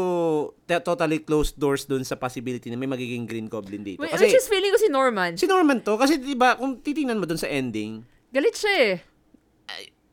te- 0.66 0.86
totally 0.86 1.26
closed 1.26 1.58
doors 1.58 1.90
dun 1.90 2.06
sa 2.06 2.14
possibility 2.14 2.70
na 2.70 2.78
may 2.78 2.86
magiging 2.86 3.26
Green 3.26 3.50
Goblin 3.50 3.82
dito. 3.82 4.06
Wait, 4.06 4.14
Kasi 4.14 4.30
which 4.30 4.38
is 4.38 4.46
feeling 4.46 4.70
ko 4.70 4.78
si 4.78 4.86
Norman. 4.86 5.34
si 5.34 5.50
Norman 5.50 5.82
to 5.82 5.98
kasi 5.98 6.22
'di 6.22 6.38
ba 6.38 6.54
kung 6.54 6.78
titingnan 6.78 7.18
mo 7.18 7.26
dun 7.26 7.42
sa 7.42 7.50
ending, 7.50 8.06
Galit 8.30 8.54
siya 8.54 8.74
eh. 8.86 8.96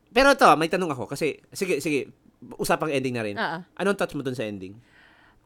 pero 0.08 0.32
to, 0.32 0.48
may 0.56 0.68
tanong 0.68 0.92
ako 0.92 1.08
kasi 1.08 1.44
sige 1.50 1.80
sige 1.80 2.08
usapang 2.56 2.88
ending 2.88 3.14
na 3.14 3.22
rin. 3.22 3.36
Ah. 3.36 3.62
Anong 3.74 3.94
touch 3.94 4.12
mo 4.12 4.20
dun 4.20 4.34
sa 4.34 4.42
ending? 4.42 4.74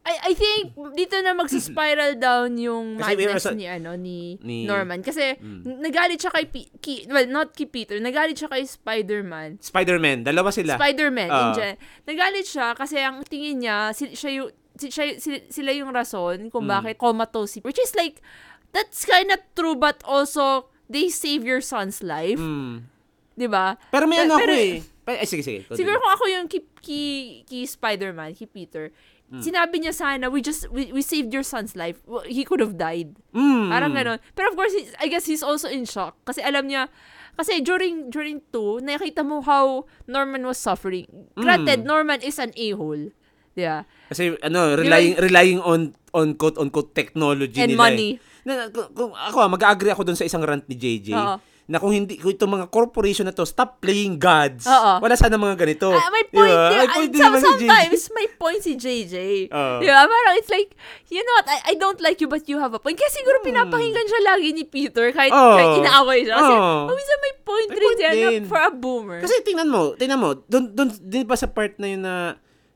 I, 0.02 0.30
I 0.30 0.32
think 0.34 0.70
dito 0.94 1.18
na 1.18 1.34
magsa-spiral 1.34 2.14
down 2.22 2.54
yung 2.54 2.94
Kasi 2.94 3.18
madness 3.18 3.42
sa- 3.42 3.50
ni 3.52 3.66
ano 3.66 3.98
ni, 3.98 4.38
ni- 4.38 4.62
Norman 4.62 5.02
kasi 5.02 5.34
Mm. 5.34 5.82
nagalit 5.82 6.16
siya 6.16 6.30
kay 6.30 6.46
P- 6.46 6.70
Ki- 6.78 7.10
well 7.10 7.26
not 7.26 7.50
kay 7.50 7.66
Peter 7.66 7.98
nagalit 7.98 8.38
siya 8.38 8.46
kay 8.46 8.62
Spider-Man 8.62 9.58
Spider-Man, 9.58 10.22
dalawa 10.22 10.54
sila. 10.54 10.78
Spider-Man 10.78 11.26
in 11.26 11.46
Ah. 11.50 11.50
gen- 11.52 11.78
nagalit 12.04 12.46
siya 12.46 12.72
kasi 12.72 12.96
ang 12.98 13.26
tingin 13.26 13.58
niya 13.60 13.90
si, 13.90 14.14
siya 14.14 14.30
yung 14.32 14.48
si, 14.78 14.86
siya, 14.88 15.18
si- 15.18 15.42
sila 15.50 15.74
yung 15.74 15.90
rason 15.90 16.38
kung 16.48 16.64
Mm. 16.64 16.72
bakit 16.72 16.96
comatose 16.96 17.50
si 17.50 17.60
which 17.60 17.76
is 17.76 17.90
like 17.92 18.22
that's 18.70 19.02
kind 19.02 19.26
of 19.28 19.42
true 19.54 19.74
but 19.74 19.98
also 20.06 20.70
they 20.86 21.10
save 21.10 21.42
your 21.42 21.58
son's 21.58 21.98
life 21.98 22.38
Mm. 22.38 22.86
'di 23.34 23.50
ba 23.50 23.74
Pero 23.90 24.06
may 24.06 24.22
ano 24.22 24.38
ako 24.38 24.54
eh. 24.54 24.86
Eh, 25.06 25.22
sige, 25.22 25.42
sige. 25.42 25.62
continue. 25.62 25.78
Siguro 25.78 25.96
kung 25.98 26.12
ako 26.12 26.24
yung 26.26 26.46
key, 26.46 26.62
key, 26.82 27.08
key 27.44 27.64
Spider-Man, 27.64 28.34
key 28.34 28.46
Peter, 28.46 28.90
Hmm. 29.26 29.42
sinabi 29.42 29.82
niya 29.82 29.90
sana, 29.90 30.30
we 30.30 30.38
just, 30.38 30.70
we, 30.70 30.90
we 30.90 31.02
saved 31.02 31.34
your 31.34 31.42
son's 31.42 31.74
life. 31.74 31.98
Well, 32.06 32.22
He 32.22 32.42
could 32.42 32.62
have 32.62 32.74
died. 32.74 33.18
Mm. 33.30 33.70
Parang 33.70 33.90
ganon. 33.90 34.18
Pero 34.34 34.50
of 34.50 34.54
course, 34.54 34.70
he's- 34.70 34.94
I 34.98 35.06
guess 35.06 35.26
he's 35.26 35.42
also 35.42 35.66
in 35.66 35.82
shock. 35.82 36.14
Kasi 36.22 36.38
alam 36.38 36.66
niya, 36.66 36.86
kasi 37.34 37.58
during, 37.58 38.06
during 38.06 38.38
two, 38.48 38.78
nakita 38.78 39.26
mo 39.26 39.42
how 39.42 39.82
Norman 40.06 40.42
was 40.42 40.58
suffering. 40.58 41.10
Granted, 41.34 41.82
Mm. 41.82 41.86
Norman 41.86 42.22
is 42.22 42.38
an 42.38 42.54
a-hole. 42.54 43.10
Yeah. 43.54 43.88
Kasi 44.06 44.36
ano, 44.38 44.76
relying 44.76 45.16
relying 45.18 45.58
on 45.58 45.96
on 46.12 46.36
quote 46.36 46.60
unquote 46.60 46.92
technology 46.92 47.56
And 47.58 47.72
nila. 47.72 47.82
money. 47.82 48.10
Eh. 48.14 48.44
Na, 48.44 48.68
kung, 48.68 48.92
kung- 48.92 49.16
ako 49.16 49.36
ah, 49.38 49.48
mag-agree 49.48 49.90
ako 49.90 50.04
dun 50.04 50.14
sa 50.14 50.22
isang 50.22 50.44
rant 50.44 50.62
ni 50.66 50.76
JJ. 50.76 51.08
Oo. 51.10 51.36
Na 51.66 51.76
kung 51.76 51.90
hindi 51.90 52.14
kung 52.14 52.30
itong 52.30 52.52
mga 52.52 52.66
corporation 52.68 53.22
na 53.22 53.30
to 53.30 53.42
stop 53.42 53.78
playing 53.78 54.16
gods. 54.16 54.62
Oo. 54.64 54.92
Wala 54.98 55.14
sana 55.14 55.34
mga 55.34 55.58
ganito. 55.58 55.90
Ah, 55.90 56.08
may 56.08 56.22
point, 56.24 56.46
Diba? 56.46 56.62
din. 56.64 56.78
May 56.78 56.88
point 56.88 57.10
din 57.10 57.18
some- 57.18 57.26
naman 57.28 57.40
si 57.40 57.46
JJ. 57.46 57.58
sometimes, 57.58 58.02
may 58.16 58.28
point 58.30 58.60
si 58.60 58.72
JJ. 58.74 59.16
Oo. 59.48 59.76
Di 59.78 59.86
ba? 59.86 60.06
Parang 60.06 60.34
it's 60.36 60.46
like, 60.48 60.70
you 61.08 61.18
know 61.18 61.34
what, 61.34 61.48
I, 61.48 61.58
I 61.64 61.74
don't 61.74 61.98
like 61.98 62.18
you 62.18 62.26
but 62.26 62.46
you 62.46 62.56
have 62.56 62.70
a 62.70 62.78
point. 62.78 62.94
Kaya 62.94 63.10
siguro 63.10 63.42
pinapakinggan 63.42 64.06
siya 64.06 64.22
lagi 64.24 64.48
ni 64.52 64.62
Peter 64.62 65.10
kahit, 65.10 65.28
Hmm. 65.28 65.42
Oo. 65.44 65.56
kahit 65.56 65.72
inaaway 65.80 66.18
siya. 66.22 66.34
Kasi, 66.36 66.54
oh, 66.54 66.86
minsan 66.88 67.18
may 67.20 67.34
point 67.40 67.66
May 67.66 67.74
rin 67.74 67.82
point 67.84 67.98
siya 67.98 68.08
na 68.08 68.18
din. 68.30 68.42
for 68.44 68.58
a 68.58 68.70
boomer. 68.70 69.18
Kasi 69.18 69.34
tingnan 69.42 69.66
mo, 69.66 69.82
tingnan 69.92 70.18
mo, 70.18 70.38
dun, 70.46 70.70
dun, 70.70 70.88
din 70.96 71.26
ba 71.26 71.34
sa 71.34 71.46
part 71.46 71.74
na 71.76 71.86
yun 71.88 72.00
na, 72.00 72.14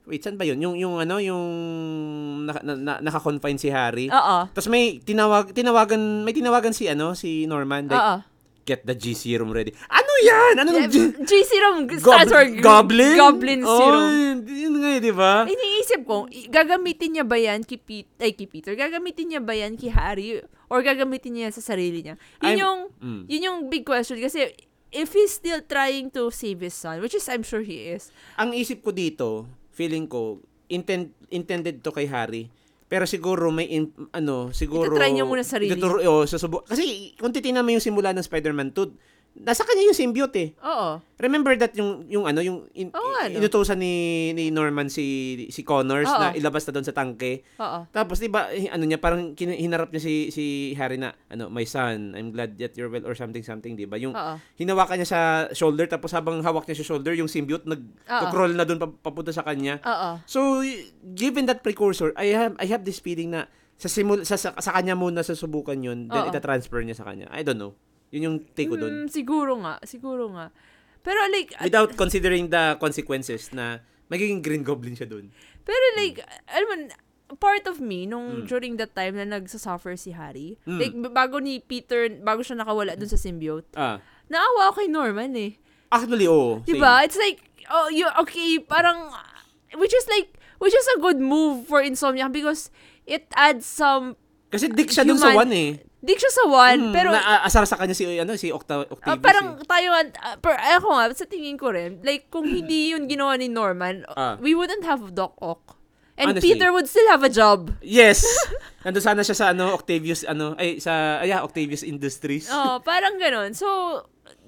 wait, 0.03 0.19
saan 0.19 0.35
ba 0.35 0.43
yun? 0.43 0.59
Yung, 0.59 0.75
yung 0.75 0.95
ano, 0.99 1.23
yung 1.23 1.45
naka, 2.43 2.61
na, 2.61 2.75
na, 2.75 2.93
naka-confine 3.01 3.55
si 3.55 3.71
Harry. 3.71 4.11
Oo. 4.11 4.37
Tapos 4.49 4.67
may 4.67 4.99
tinawag, 4.99 5.55
tinawagan, 5.55 6.01
may 6.21 6.35
tinawagan 6.35 6.73
si 6.73 6.85
ano, 6.85 7.15
si 7.15 7.47
Norman. 7.47 7.87
Like, 7.87 7.95
Oo. 7.97 8.17
Get 8.63 8.83
the 8.83 8.93
G 8.93 9.13
serum 9.13 9.51
ready. 9.51 9.73
Ano 9.87 10.13
yan? 10.21 10.55
Ano 10.57 10.71
Yeah, 10.75 10.87
G? 10.87 10.97
G 11.21 11.33
serum 11.43 11.89
stands 11.91 12.29
for 12.29 12.45
Gob- 12.59 12.89
Goblin? 12.91 13.15
Goblin 13.17 13.61
serum. 13.61 14.05
Oh, 14.05 14.47
yun 14.47 14.75
nga 14.79 14.91
eh, 14.91 15.01
di 15.01 15.13
ba? 15.13 15.45
Iniisip 15.45 16.01
ko, 16.03 16.25
gagamitin 16.47 17.11
niya 17.13 17.25
ba 17.25 17.35
yan 17.35 17.63
kay, 17.63 17.77
Pete, 17.77 18.11
ay, 18.19 18.33
kay 18.33 18.47
Peter? 18.47 18.73
Gagamitin 18.73 19.27
niya 19.29 19.41
ba 19.41 19.53
yan 19.53 19.75
kay 19.75 19.89
Harry? 19.89 20.41
Or 20.67 20.81
gagamitin 20.81 21.35
niya 21.35 21.43
yan 21.49 21.55
sa 21.55 21.65
sarili 21.67 22.01
niya? 22.01 22.15
Yun 22.39 22.47
I'm- 22.47 22.59
yung, 22.59 22.79
Mm. 22.99 23.23
yun 23.27 23.43
yung 23.43 23.59
big 23.67 23.83
question. 23.83 24.17
Kasi, 24.17 24.53
if 24.91 25.13
he's 25.13 25.33
still 25.33 25.63
trying 25.63 26.11
to 26.11 26.31
save 26.31 26.61
his 26.61 26.75
son, 26.75 26.99
which 26.99 27.15
is 27.15 27.27
I'm 27.27 27.43
sure 27.43 27.61
he 27.61 27.91
is, 27.91 28.11
Ang 28.37 28.53
isip 28.53 28.83
ko 28.83 28.91
dito, 28.91 29.47
feeling 29.71 30.07
ko, 30.07 30.39
intend, 30.67 31.11
intended 31.29 31.81
to 31.81 31.91
kay 31.91 32.07
Harry. 32.07 32.51
Pero 32.91 33.07
siguro 33.07 33.55
may 33.55 33.71
in, 33.71 33.95
ano, 34.11 34.51
siguro 34.51 34.91
Itatry 34.91 35.15
niya 35.15 35.23
muna 35.23 35.47
sarili. 35.47 35.79
Ituturo, 35.79 36.03
oh, 36.03 36.27
susubo. 36.27 36.67
Kasi 36.67 37.15
kung 37.15 37.31
titingnan 37.31 37.63
mo 37.63 37.71
yung 37.71 37.85
simula 37.87 38.11
ng 38.11 38.27
Spider-Man 38.27 38.75
2, 38.75 39.20
nasa 39.33 39.63
kanya 39.63 39.87
yung 39.87 39.97
symbiote 39.97 40.37
eh. 40.37 40.49
oo. 40.61 40.99
Remember 41.17 41.55
that 41.55 41.71
yung 41.73 42.03
yung 42.07 42.25
ano 42.25 42.41
yung 42.41 42.67
in, 42.73 42.91
Oo 42.91 43.09
nga, 43.15 43.29
no? 43.29 43.39
inutusan 43.39 43.77
ni 43.77 43.95
ni 44.33 44.51
Norman 44.51 44.87
si 44.87 45.05
si 45.49 45.63
Connors 45.63 46.09
Oo. 46.09 46.19
na 46.19 46.35
ilabas 46.35 46.67
na 46.67 46.75
doon 46.75 46.83
sa 46.83 46.91
tangke. 46.91 47.47
Oo. 47.57 47.87
Tapos 47.89 48.19
'di 48.19 48.27
ba 48.27 48.49
ano 48.51 48.85
niya 48.85 48.99
parang 48.99 49.33
kin- 49.33 49.55
hinarap 49.55 49.91
niya 49.91 50.03
si 50.03 50.15
si 50.29 50.45
Harry 50.75 50.97
na 50.97 51.15
ano 51.29 51.47
my 51.47 51.63
son 51.63 52.13
I'm 52.13 52.31
glad 52.31 52.59
that 52.59 52.75
you're 52.75 52.91
well 52.91 53.05
or 53.05 53.15
something 53.15 53.41
something 53.41 53.75
'di 53.75 53.87
ba 53.87 53.97
yung 53.97 54.13
Oo. 54.13 54.35
hinawakan 54.57 54.99
niya 54.99 55.09
sa 55.09 55.21
shoulder 55.53 55.87
tapos 55.87 56.11
habang 56.11 56.43
hawak 56.43 56.67
niya 56.67 56.83
sa 56.83 56.89
shoulder 56.89 57.15
yung 57.15 57.31
symbiote 57.31 57.65
nag 57.65 57.81
Oo. 58.09 58.27
crawl 58.29 58.53
na 58.53 58.65
doon 58.65 58.83
papunta 58.99 59.31
sa 59.31 59.47
kanya. 59.47 59.79
Oo. 59.81 60.11
So 60.27 60.61
y- 60.61 60.91
given 61.15 61.47
that 61.47 61.61
precursor 61.61 62.11
I 62.15 62.35
have 62.35 62.59
I 62.59 62.67
have 62.67 62.83
this 62.83 62.99
feeling 62.99 63.31
na 63.31 63.47
sa 63.77 63.89
simul 63.89 64.25
sa, 64.25 64.37
sa, 64.37 64.53
sa 64.53 64.73
kanya 64.75 64.93
muna 64.93 65.25
susubukan 65.25 65.77
yun 65.77 66.05
then 66.07 66.27
Oo. 66.27 66.29
ita-transfer 66.29 66.83
niya 66.83 66.99
sa 66.99 67.07
kanya. 67.07 67.31
I 67.31 67.41
don't 67.41 67.57
know. 67.57 67.73
Yun 68.11 68.23
yung 68.23 68.37
take 68.53 68.67
ko 68.67 68.77
doon. 68.77 69.05
Mm, 69.05 69.09
siguro 69.09 69.53
nga. 69.59 69.79
Siguro 69.83 70.31
nga. 70.35 70.51
Pero 71.01 71.19
like, 71.31 71.55
Without 71.59 71.95
considering 71.95 72.49
the 72.49 72.77
consequences 72.77 73.51
na 73.51 73.81
magiging 74.07 74.43
Green 74.43 74.63
Goblin 74.63 74.95
siya 74.95 75.07
doon. 75.07 75.31
pero 75.61 75.85
like, 75.97 76.19
alam 76.51 76.67
mo, 76.67 76.77
part 77.39 77.63
of 77.65 77.79
me, 77.79 78.05
nung 78.05 78.43
Mm. 78.43 78.47
during 78.51 78.75
that 78.75 78.91
time 78.91 79.15
na 79.15 79.23
nagsasuffer 79.23 79.95
si 79.95 80.11
Harry, 80.11 80.59
Mm. 80.67 80.79
like, 80.79 80.95
bago 81.15 81.39
ni 81.39 81.63
Peter, 81.63 82.11
bago 82.19 82.43
siya 82.43 82.59
nakawala 82.59 82.99
dun 82.99 83.07
sa 83.07 83.15
symbiote, 83.15 83.71
Ah. 83.79 84.03
naawa 84.27 84.69
ako 84.69 84.83
kay 84.83 84.89
Norman 84.91 85.31
eh. 85.39 85.53
Actually, 85.89 86.27
oo. 86.27 86.59
same. 86.61 86.75
Diba? 86.75 87.07
It's 87.07 87.15
like, 87.15 87.39
oh, 87.71 87.87
you, 87.87 88.11
okay, 88.19 88.59
parang, 88.59 89.15
which 89.79 89.95
is 89.95 90.11
like, 90.11 90.35
which 90.59 90.75
is 90.75 90.87
a 90.91 90.99
good 90.99 91.23
move 91.23 91.65
for 91.65 91.79
Insomniac 91.81 92.35
because 92.35 92.75
it 93.07 93.31
adds 93.33 93.63
some, 93.63 94.19
Kasi 94.51 94.67
dick 94.67 94.91
siya 94.91 95.07
doon 95.07 95.15
sa 95.17 95.31
Human- 95.31 95.39
one 95.41 95.53
eh. 95.55 95.71
Di 96.01 96.17
siya 96.17 96.33
sa 96.33 96.45
one, 96.49 96.81
Mm, 96.89 96.93
pero, 96.93 97.09
na, 97.13 97.21
ah, 97.21 97.41
asar 97.45 97.65
sa 97.65 97.77
kanya 97.77 97.93
si 97.93 98.09
ano 98.09 98.33
si 98.35 98.49
Octa, 98.49 98.81
ah, 98.81 98.89
Octavius. 98.89 99.21
parang 99.21 99.47
eh. 99.57 99.69
tayo, 99.69 99.89
uh, 99.93 100.07
per, 100.37 100.57
ako 100.57 100.89
nga, 100.91 101.05
sa 101.13 101.25
tingin 101.25 101.55
ko 101.55 101.69
rin, 101.69 102.01
like, 102.01 102.29
kung 102.29 102.45
hindi 102.45 102.81
yun 102.97 103.05
ginawa 103.05 103.37
ni 103.37 103.47
Norman, 103.47 104.09
Ah. 104.11 104.41
we 104.41 104.53
wouldn't 104.53 104.83
have 104.83 105.13
Doc 105.13 105.37
Ock. 105.39 105.77
And 106.17 106.37
Honestly. 106.37 106.53
Peter 106.53 106.69
would 106.69 106.85
still 106.85 107.09
have 107.09 107.21
a 107.21 107.33
job. 107.33 107.73
Yes. 107.81 108.21
Nandun 108.85 109.01
sana 109.01 109.25
siya 109.25 109.33
sa 109.35 109.47
ano 109.53 109.73
Octavius 109.73 110.21
ano 110.23 110.53
ay 110.57 110.77
sa 110.77 111.17
ay, 111.17 111.33
yeah, 111.33 111.41
Octavius 111.41 111.81
Industries. 111.81 112.45
Oh, 112.53 112.77
parang 112.85 113.17
ganun. 113.17 113.57
So, 113.57 113.69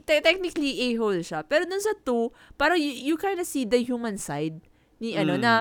te- 0.05 0.21
technically, 0.21 0.93
a-hole 0.93 1.25
siya. 1.25 1.41
Pero 1.43 1.65
dun 1.65 1.81
sa 1.81 1.97
two, 1.97 2.29
parang 2.57 2.77
you, 2.77 2.93
you 2.93 3.15
kind 3.17 3.41
of 3.41 3.49
see 3.49 3.65
the 3.65 3.81
human 3.81 4.21
side 4.21 4.61
ni 5.01 5.17
ano, 5.17 5.41
Mm. 5.41 5.41
na 5.41 5.53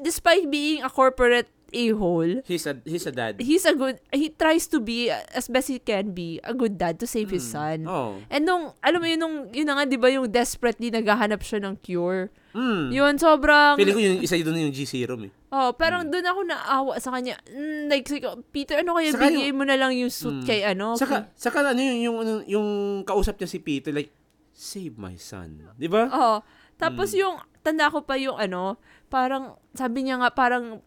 despite 0.00 0.48
being 0.48 0.80
a 0.80 0.88
corporate 0.88 1.52
a-hole, 1.74 2.40
He's 2.46 2.64
a 2.64 2.78
he's 2.82 3.04
a 3.04 3.10
dad. 3.10 3.36
he's 3.38 3.66
a 3.66 3.74
good, 3.74 3.98
he 4.08 4.30
tries 4.30 4.70
to 4.70 4.78
be, 4.78 5.10
as 5.10 5.50
best 5.50 5.68
he 5.68 5.78
can 5.78 6.14
be, 6.14 6.38
a 6.42 6.54
good 6.54 6.78
dad 6.78 6.96
to 6.98 7.06
save 7.06 7.28
his 7.28 7.42
son. 7.42 7.84
Oh. 7.84 8.16
And 8.30 8.46
nung, 8.46 8.72
alam 8.78 8.98
mo 8.98 9.06
yun, 9.06 9.18
nung, 9.18 9.36
yun 9.50 9.66
na 9.66 9.74
nga, 9.76 9.84
di 9.84 9.98
ba, 9.98 10.06
yung 10.08 10.30
desperately 10.30 10.88
naghahanap 10.88 11.42
siya 11.42 11.58
ng 11.60 11.82
cure. 11.82 12.30
Mm. 12.54 12.94
Yun, 12.94 13.14
sobrang, 13.18 13.74
Feeling 13.74 13.96
ko 13.96 14.02
yung 14.02 14.18
isa 14.22 14.38
doon 14.38 14.70
yung 14.70 14.74
G 14.74 14.86
serum 14.86 15.26
eh. 15.26 15.32
oh, 15.50 15.74
parang 15.74 16.06
doon 16.06 16.22
ako 16.22 16.40
naawa 16.46 16.92
sa 16.98 17.10
kanya. 17.10 17.34
Mm, 17.50 17.90
like, 17.90 18.06
Peter, 18.50 18.78
ano 18.78 18.94
kaya, 18.94 19.10
Saka 19.10 19.26
bigay 19.26 19.50
mo 19.50 19.66
na 19.66 19.74
lang 19.74 19.90
yung 19.90 20.10
suit 20.10 20.42
Mm. 20.42 20.46
kay 20.46 20.62
ano? 20.62 20.94
Saka 20.94 21.26
saka 21.34 21.66
ano 21.66 21.82
yung 21.82 21.98
yung 22.00 22.16
ano, 22.22 22.32
yung 22.46 22.68
kausap 23.02 23.38
niya 23.38 23.50
si 23.50 23.58
Peter 23.58 23.90
like 23.90 24.14
save 24.54 24.94
my 24.94 25.18
son. 25.18 25.66
'Di 25.74 25.90
ba? 25.90 26.06
Oo. 26.06 26.36
Tapos 26.74 27.10
Mm. 27.10 27.18
yung, 27.22 27.34
tanda 27.62 27.90
ko 27.90 28.02
pa 28.02 28.14
yung 28.14 28.34
ano, 28.34 28.78
parang, 29.06 29.54
sabi 29.74 30.06
niya 30.06 30.18
nga, 30.18 30.30
parang, 30.30 30.78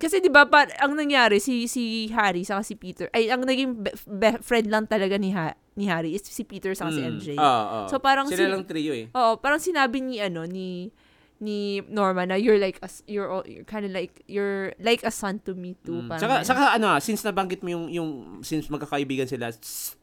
kasi 0.00 0.18
di 0.18 0.32
ba 0.32 0.48
ang 0.80 0.96
nangyari, 0.96 1.36
si, 1.38 1.68
si 1.68 2.08
Harry 2.10 2.40
saka 2.40 2.64
si 2.64 2.74
Peter, 2.74 3.12
ay, 3.12 3.28
ang 3.28 3.44
naging 3.44 3.76
be- 3.78 3.92
be- 4.08 4.40
friend 4.40 4.66
lang 4.66 4.88
talaga 4.88 5.14
ni, 5.14 5.30
ha, 5.30 5.52
ni 5.76 5.84
Harry 5.84 6.16
is 6.16 6.24
si 6.24 6.40
Peter 6.42 6.72
si 6.72 6.80
Mm. 6.80 7.20
MJ. 7.20 7.26
Ah, 7.36 7.84
ah. 7.84 7.86
So, 7.86 8.00
parang 8.00 8.24
sila 8.26 8.48
si- 8.48 8.50
lang 8.50 8.64
trio 8.64 8.90
eh. 8.90 9.12
Oo, 9.12 9.36
parang 9.36 9.60
sinabi 9.60 10.00
ni, 10.00 10.16
ano, 10.16 10.48
ni, 10.48 10.88
ni 11.36 11.80
Norma 11.86 12.24
na 12.24 12.36
you're 12.36 12.56
like, 12.56 12.80
a, 12.80 12.88
s- 12.88 13.04
you're, 13.04 13.28
all- 13.28 13.44
you're 13.44 13.64
kind 13.64 13.84
of 13.84 13.92
like, 13.92 14.24
you're 14.24 14.72
like 14.76 15.00
a 15.04 15.12
son 15.12 15.40
to 15.40 15.52
me 15.52 15.76
too. 15.80 16.00
Mm. 16.00 16.08
Parang 16.08 16.20
Saka, 16.20 16.34
saka 16.44 16.62
ano, 16.74 16.86
ah, 16.88 17.00
since 17.00 17.20
nabanggit 17.20 17.60
mo 17.60 17.68
yung, 17.68 17.88
yung 17.88 18.10
since 18.40 18.68
magkakaibigan 18.68 19.24
sila, 19.24 19.52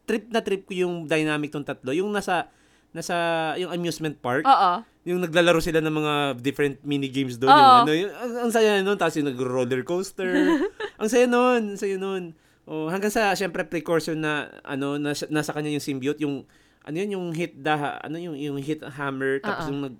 trip 0.02 0.30
na 0.30 0.38
trip 0.40 0.62
ko 0.62 0.74
yung 0.74 0.94
dynamic 1.04 1.50
tong 1.50 1.62
tatlo. 1.62 1.90
Yung 1.90 2.10
nasa, 2.10 2.50
nasa, 2.92 3.14
yung 3.60 3.70
amusement 3.72 4.16
park. 4.18 4.44
Oo. 4.44 4.84
Yung 5.08 5.24
naglalaro 5.24 5.60
sila 5.64 5.80
ng 5.80 5.94
mga 5.94 6.14
different 6.44 6.76
mini 6.84 7.08
games 7.08 7.40
doon. 7.40 7.52
Oo. 7.52 7.58
Yung, 7.58 7.80
ano, 7.84 7.92
yung, 7.92 8.12
ang, 8.12 8.32
ang 8.48 8.50
saya 8.52 8.80
nun. 8.84 8.96
Tapos 8.96 9.16
yung 9.20 9.28
nag-roller 9.32 9.82
coaster. 9.84 10.30
ang 11.00 11.08
saya 11.08 11.24
nun. 11.24 11.76
Ang 11.76 11.80
saya 11.80 11.96
nun. 11.96 12.36
Oh, 12.68 12.92
hanggang 12.92 13.08
sa, 13.08 13.32
syempre, 13.32 13.64
precursor 13.64 14.12
na, 14.12 14.52
ano, 14.60 15.00
nasa, 15.00 15.24
nasa 15.32 15.56
kanya 15.56 15.72
yung 15.72 15.80
symbiote, 15.80 16.20
yung, 16.20 16.44
ano 16.84 16.94
yun, 17.00 17.16
yung 17.16 17.26
hit 17.32 17.56
the, 17.56 17.72
ano 17.72 18.20
yung, 18.20 18.36
yung 18.36 18.60
hit 18.60 18.84
hammer, 18.84 19.40
tapos 19.40 19.64
Oo. 19.64 19.70
yung 19.72 19.80
nag, 19.88 19.96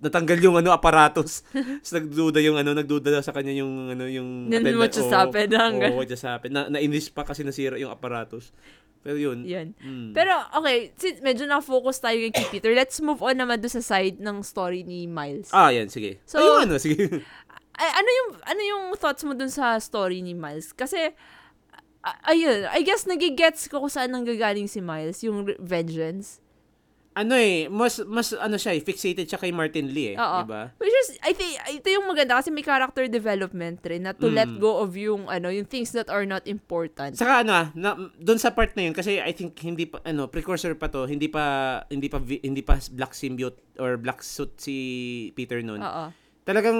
natanggal 0.00 0.38
yung 0.40 0.56
ano 0.56 0.72
aparatos. 0.72 1.44
Tapos 1.84 1.92
nagduda 1.92 2.40
yung 2.40 2.56
ano, 2.56 2.72
nagduda 2.72 3.20
sa 3.20 3.36
kanya 3.36 3.52
yung 3.60 3.92
ano 3.92 4.08
yung 4.08 4.48
Then 4.48 4.64
what 4.80 4.88
just 4.88 5.12
happened? 5.12 5.52
Oh, 5.52 6.00
what 6.00 6.08
just 6.08 6.24
happened? 6.24 6.56
Na, 6.56 6.72
nainis 6.72 7.12
pa 7.12 7.28
kasi 7.28 7.44
nasira 7.44 7.76
yung 7.76 7.92
aparatos. 7.92 8.56
Pero 9.00 9.16
yun. 9.16 9.48
Yun. 9.48 9.72
Mm. 9.80 10.12
Pero, 10.12 10.32
okay, 10.60 10.92
since 11.00 11.24
medyo 11.24 11.48
na-focus 11.48 12.04
tayo 12.04 12.20
kay 12.28 12.46
Peter, 12.52 12.68
let's 12.76 13.00
move 13.00 13.24
on 13.24 13.40
naman 13.40 13.56
doon 13.56 13.72
sa 13.80 13.84
side 13.84 14.20
ng 14.20 14.44
story 14.44 14.84
ni 14.84 15.08
Miles. 15.08 15.48
ah, 15.56 15.72
yan, 15.72 15.88
sige. 15.88 16.20
So- 16.28 16.36
Ayun, 16.40 16.68
ano, 16.68 16.76
sige. 16.76 17.08
Ay, 17.80 17.88
ano 17.96 18.10
yung 18.12 18.30
ano 18.44 18.60
yung 18.60 18.84
thoughts 19.00 19.24
mo 19.24 19.32
dun 19.32 19.48
sa 19.48 19.80
story 19.80 20.20
ni 20.20 20.36
Miles? 20.36 20.76
Kasi 20.76 21.16
ayun, 22.28 22.68
I 22.68 22.84
guess 22.84 23.08
nagigets 23.08 23.72
ko 23.72 23.80
kung 23.80 23.88
saan 23.88 24.12
nanggagaling 24.12 24.68
si 24.68 24.84
Miles, 24.84 25.24
yung 25.24 25.48
vengeance. 25.56 26.44
Ano 27.10 27.34
eh, 27.34 27.66
mas, 27.66 27.98
mas, 28.06 28.30
ano 28.32 28.54
siya 28.54 28.70
eh, 28.70 28.80
fixated 28.80 29.26
siya 29.26 29.36
kay 29.36 29.50
Martin 29.50 29.90
Lee 29.90 30.14
eh. 30.14 30.16
Oo. 30.16 30.38
Diba? 30.40 30.70
Which 30.78 30.94
is, 30.96 31.18
I 31.20 31.32
think, 31.32 31.52
ito 31.68 31.88
yung 31.90 32.06
maganda 32.06 32.38
kasi 32.38 32.48
may 32.48 32.62
character 32.62 33.04
development 33.04 33.82
rin 33.82 34.04
na 34.04 34.14
to 34.14 34.30
Mm. 34.30 34.36
let 34.36 34.50
go 34.56 34.78
of 34.78 34.94
yung, 34.94 35.26
ano, 35.26 35.50
yung 35.50 35.66
things 35.66 35.90
that 35.90 36.06
are 36.06 36.22
not 36.22 36.46
important. 36.46 37.18
Saka 37.18 37.42
ano 37.42 37.52
ah, 37.52 37.66
na, 37.74 37.98
doon 38.14 38.38
sa 38.38 38.50
part 38.50 38.72
na 38.72 38.86
yun 38.86 38.94
kasi 38.94 39.18
I 39.18 39.30
think 39.30 39.58
hindi 39.58 39.84
pa 39.84 39.98
ano 40.02 40.26
precursor 40.26 40.72
pa 40.72 40.86
to, 40.86 41.04
hindi 41.04 41.26
pa 41.26 41.42
hindi 41.88 42.06
pa 42.06 42.22
hindi 42.22 42.62
pa 42.62 42.78
black 42.88 43.10
symbiote 43.10 43.58
or 43.76 43.96
black 43.96 44.22
suit 44.22 44.54
si 44.56 44.76
Peter 45.34 45.58
noon. 45.60 45.82
Oo. 45.82 46.14
Talagang 46.40 46.78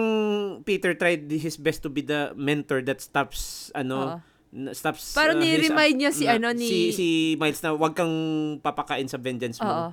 Peter 0.62 0.94
tried 0.94 1.26
his 1.28 1.54
best 1.54 1.80
to 1.80 1.88
be 1.88 2.00
the 2.00 2.32
mentor 2.34 2.80
that 2.80 2.98
stops 2.98 3.68
ano 3.72 4.22
na- 4.50 4.72
stops 4.72 5.14
Parang 5.14 5.36
uh, 5.36 5.42
ni-remind 5.42 5.94
niya 5.96 6.10
si 6.10 6.24
na- 6.24 6.38
ano, 6.38 6.50
ni- 6.50 6.66
si 6.66 6.78
si 6.90 7.06
Miles 7.34 7.60
na 7.60 7.70
wag 7.70 7.94
kang 7.94 8.14
papakain 8.58 9.06
sa 9.06 9.14
vengeance 9.14 9.58
mo. 9.58 9.68
Oo. 9.68 9.88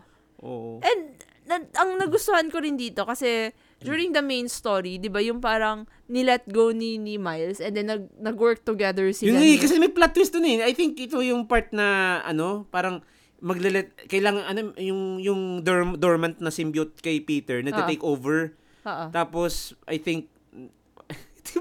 And, 0.79 1.15
na, 1.47 1.63
ang 1.79 1.95
nagustuhan 1.95 2.51
ko 2.51 2.59
rin 2.59 2.75
dito 2.75 3.07
kasi 3.07 3.55
during 3.79 4.11
the 4.11 4.19
main 4.19 4.45
story, 4.45 4.99
'di 4.99 5.07
ba, 5.07 5.23
yung 5.23 5.39
parang 5.39 5.87
ni-let 6.05 6.43
go 6.45 6.75
ni 6.75 6.99
ni 6.99 7.15
Miles 7.15 7.63
and 7.63 7.71
then 7.71 7.87
nag 7.87 8.03
nag-work 8.19 8.61
together 8.61 9.07
sila. 9.15 9.31
Yun 9.31 9.39
eh, 9.39 9.55
ni- 9.55 9.61
kasi 9.61 9.79
may 9.79 9.87
plot 9.87 10.11
twist 10.11 10.35
dun 10.35 10.43
eh. 10.43 10.59
I 10.59 10.73
think 10.73 10.99
ito 10.99 11.21
yung 11.21 11.47
part 11.47 11.71
na 11.71 12.19
ano, 12.21 12.67
parang 12.67 12.99
maglelet 13.37 13.93
kailangan 14.09 14.43
ano 14.43 14.59
yung 14.75 15.21
yung 15.21 15.41
dorm, 15.61 15.95
dormant 15.95 16.41
na 16.41 16.49
symbiote 16.49 16.97
kay 16.99 17.21
Peter 17.21 17.61
na 17.61 17.71
Ah. 17.71 17.85
take 17.85 18.03
over. 18.03 18.51
Oo. 18.83 19.05
Tapos 19.13 19.71
I 19.85 20.01
think 20.01 20.27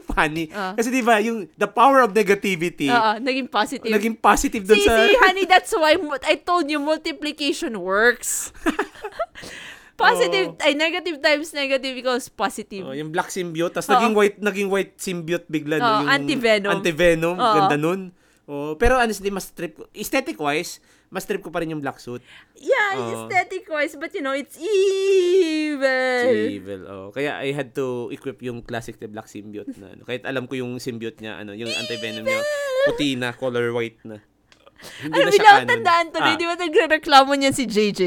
funny. 0.03 0.51
Ah. 0.51 0.75
Kasi 0.75 0.91
'di 0.91 1.03
ba 1.03 1.19
yung 1.19 1.47
the 1.55 1.67
power 1.67 2.03
of 2.03 2.11
negativity 2.11 2.89
Oo, 2.89 3.19
naging 3.19 3.47
positive. 3.47 3.91
naging 3.91 4.17
positive 4.17 4.63
dun 4.63 4.77
See, 4.77 4.87
sa 4.87 4.95
see, 4.97 5.17
honey, 5.23 5.45
that's 5.45 5.73
why 5.73 5.95
I 6.25 6.35
told 6.39 6.67
you 6.67 6.79
multiplication 6.79 7.79
works. 7.79 8.51
positive, 9.97 10.61
ay, 10.61 10.77
negative 10.77 11.25
times 11.25 11.57
negative 11.57 11.97
equals 11.97 12.29
positive. 12.29 12.85
Oh, 12.85 12.93
yung 12.93 13.09
black 13.09 13.33
symbiote 13.33 13.73
tapos 13.73 13.89
Oo. 13.89 13.97
naging 13.97 14.15
white 14.15 14.37
naging 14.39 14.69
white 14.69 14.93
symbiote 15.01 15.49
bigla 15.49 15.81
no, 15.81 15.85
Oo, 15.85 15.99
yung 16.05 16.11
anti-venom. 16.13 16.71
Anti-venom, 16.71 17.37
Oo. 17.37 17.55
ganda 17.57 17.77
nun. 17.81 18.01
Oh, 18.47 18.79
pero 18.79 19.01
honestly 19.01 19.33
mas 19.33 19.51
trip 19.51 19.75
ko- 19.75 19.89
aesthetic 19.91 20.37
wise, 20.37 20.79
mas 21.09 21.23
trip 21.23 21.39
ko 21.39 21.49
pa 21.49 21.59
rin 21.59 21.71
yung 21.71 21.79
black 21.79 21.97
suit. 21.97 22.19
Yeah, 22.55 22.97
Oo. 22.97 23.11
aesthetic 23.25 23.65
wise, 23.67 23.95
but 23.95 24.11
you 24.11 24.21
know, 24.21 24.33
it's 24.33 24.57
evil. 24.57 26.21
Si 26.21 26.57
Evil. 26.57 26.83
Oh. 26.87 27.09
Kaya 27.09 27.39
I 27.39 27.51
had 27.51 27.73
to 27.73 28.11
equip 28.11 28.41
yung 28.41 28.61
classic 28.61 28.97
the 28.97 29.07
black 29.07 29.27
symbiote 29.27 29.71
na 29.77 29.93
ano. 29.93 30.03
Kahit 30.03 30.23
alam 30.23 30.45
ko 30.45 30.55
yung 30.55 30.77
symbiote 30.77 31.19
niya, 31.19 31.39
ano, 31.39 31.53
yung 31.53 31.71
anti-venom 31.71 32.23
niya, 32.23 32.41
puti 32.85 33.15
na, 33.15 33.31
color 33.33 33.71
white 33.71 34.03
na. 34.03 34.19
Hindi 34.77 35.17
Ano, 35.17 35.25
na 35.25 35.33
siya 35.33 35.53
canon. 35.57 35.69
tandaan 35.71 36.07
tuloy, 36.11 36.33
Ah. 36.33 36.37
di 36.37 36.45
ba 36.45 36.55
nagre-reklamo 36.55 37.31
niyan 37.33 37.55
si 37.55 37.65
JJ? 37.65 38.03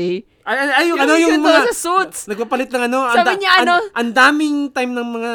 Ay, 0.45 0.55
ay, 0.55 0.69
ay, 0.69 0.85
yung, 0.85 0.97
ano, 0.99 1.13
yung 1.15 1.33
ganito 1.35 1.49
mga, 1.49 1.61
sa 1.65 1.75
suits. 1.75 2.19
nagpapalit 2.25 2.69
ng 2.69 2.83
ano, 2.85 2.97
Sabi 3.07 3.17
anda- 3.19 3.37
niya, 3.37 3.51
ano? 3.57 3.73
an- 3.75 3.89
ang 3.95 4.09
daming 4.11 4.57
time 4.69 4.91
ng 4.93 5.07
mga, 5.07 5.29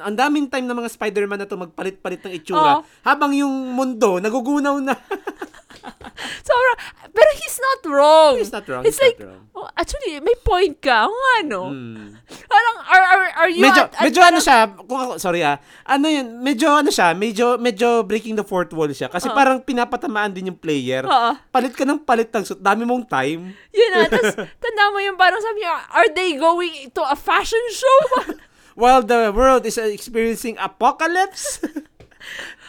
ang 0.00 0.16
daming 0.16 0.46
time 0.46 0.64
ng 0.64 0.76
mga 0.76 0.90
Spider-Man 0.90 1.38
na 1.40 1.46
to 1.46 1.56
magpalit-palit 1.58 2.20
ng 2.22 2.32
itsura. 2.34 2.80
Oo. 2.80 2.88
Habang 3.00 3.32
yung 3.34 3.52
mundo, 3.70 4.16
nagugunaw 4.16 4.76
na. 4.78 4.96
Sobra, 6.46 6.72
pero 7.12 7.30
he's 7.36 7.58
not 7.58 7.80
wrong. 7.86 8.34
He's 8.38 8.52
not 8.52 8.64
wrong, 8.68 8.82
It's 8.84 8.96
he's 8.96 9.04
like, 9.04 9.18
not 9.20 9.28
wrong. 9.28 9.42
oh, 9.54 9.68
actually, 9.76 10.18
may 10.20 10.34
point 10.40 10.78
ka. 10.80 11.06
Oo 11.06 11.14
nga, 11.14 11.36
no? 11.44 11.62
Hmm. 11.70 12.16
Parang, 12.46 12.76
are, 12.88 13.04
are, 13.04 13.26
are 13.46 13.50
you 13.52 13.62
medyo 13.64 13.86
at, 13.86 13.94
at 13.94 14.04
medyo 14.06 14.20
ano 14.22 14.38
siya, 14.38 14.58
kung 14.74 15.00
ako, 15.00 15.12
sorry 15.18 15.42
ah. 15.42 15.56
Ano 15.84 16.06
yun, 16.08 16.40
medyo 16.40 16.68
ano 16.72 16.90
siya, 16.90 17.12
medyo 17.12 17.58
medyo 17.58 18.02
breaking 18.02 18.36
the 18.36 18.46
fourth 18.46 18.70
wall 18.72 18.88
siya 18.88 19.08
kasi 19.08 19.28
Oo. 19.28 19.36
parang 19.36 19.60
pinapatamaan 19.62 20.32
din 20.32 20.50
yung 20.52 20.58
player. 20.58 21.04
Oo. 21.04 21.30
Palit 21.50 21.74
ka 21.74 21.84
ng 21.84 22.02
palit 22.02 22.30
ng 22.30 22.44
suit, 22.44 22.60
dami 22.60 22.82
mong 22.86 23.06
time. 23.08 23.52
Yun 23.74 23.90
na, 23.92 24.08
tapos 24.08 24.34
tanda 24.62 24.84
mo 24.90 24.98
yung 25.02 25.18
parang 25.18 25.40
sabi 25.40 25.62
niya, 25.64 25.74
are 25.90 26.10
they 26.12 26.36
going 26.36 26.88
to 26.90 27.02
a 27.04 27.16
fashion 27.16 27.62
show? 27.70 28.00
While 28.78 29.02
the 29.02 29.34
world 29.34 29.66
is 29.66 29.74
uh, 29.74 29.90
experiencing 29.90 30.54
apocalypse. 30.56 31.58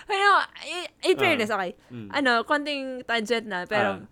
I- 0.10 0.90
in 1.04 1.16
fairness, 1.16 1.50
okay. 1.50 1.78
Mm. 1.88 2.10
Ano, 2.12 2.32
konting 2.44 2.82
tangent 3.04 3.46
na, 3.46 3.64
pero, 3.64 3.90
Ah. 3.98 4.06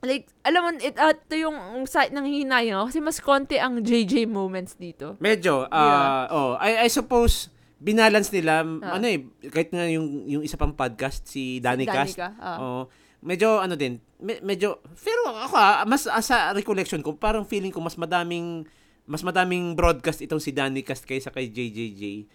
like, 0.00 0.26
alam 0.42 0.60
mo, 0.60 0.68
it, 0.76 0.94
uh, 0.94 1.10
ito 1.10 1.34
yung 1.36 1.56
side 1.84 2.10
ng 2.10 2.22
hinayang 2.22 2.74
ako 2.76 2.86
kasi 2.88 3.00
mas 3.00 3.18
konti 3.18 3.56
ang 3.56 3.78
JJ 3.78 4.26
moments 4.26 4.74
dito. 4.76 5.14
medyo 5.18 5.66
ah 5.68 6.26
oh, 6.28 6.52
I 6.56 6.82
I 6.82 6.88
suppose 6.88 7.50
binalance 7.78 8.30
nila 8.30 8.62
Ah. 8.78 8.96
ano 8.96 9.06
eh 9.06 9.18
kahit 9.44 9.70
nga 9.70 9.86
yung 9.86 10.06
yung 10.24 10.42
isa 10.42 10.54
pang 10.54 10.70
podcast 10.72 11.22
si 11.24 11.58
Danny 11.58 11.82
Cast. 11.84 12.14
Danica, 12.14 12.34
ah. 12.36 12.58
Oh, 12.58 12.82
medyo 13.20 13.58
ano 13.58 13.74
din, 13.74 13.98
me- 14.16 14.38
medyo 14.40 14.78
pero 14.96 15.26
ako 15.28 15.54
ah, 15.54 15.82
mas 15.82 16.06
ah, 16.06 16.18
sa 16.18 16.50
recollection 16.50 16.98
ko 16.98 17.14
parang 17.14 17.42
feeling 17.42 17.70
ko 17.70 17.78
mas 17.78 17.94
madaming 17.94 18.66
mas 19.02 19.20
madaming 19.20 19.74
broadcast 19.74 20.18
itong 20.20 20.38
si 20.38 20.50
Danny 20.50 20.82
Cast 20.82 21.02
kaysa 21.04 21.30
kay 21.30 21.46
JJJ. 21.46 22.26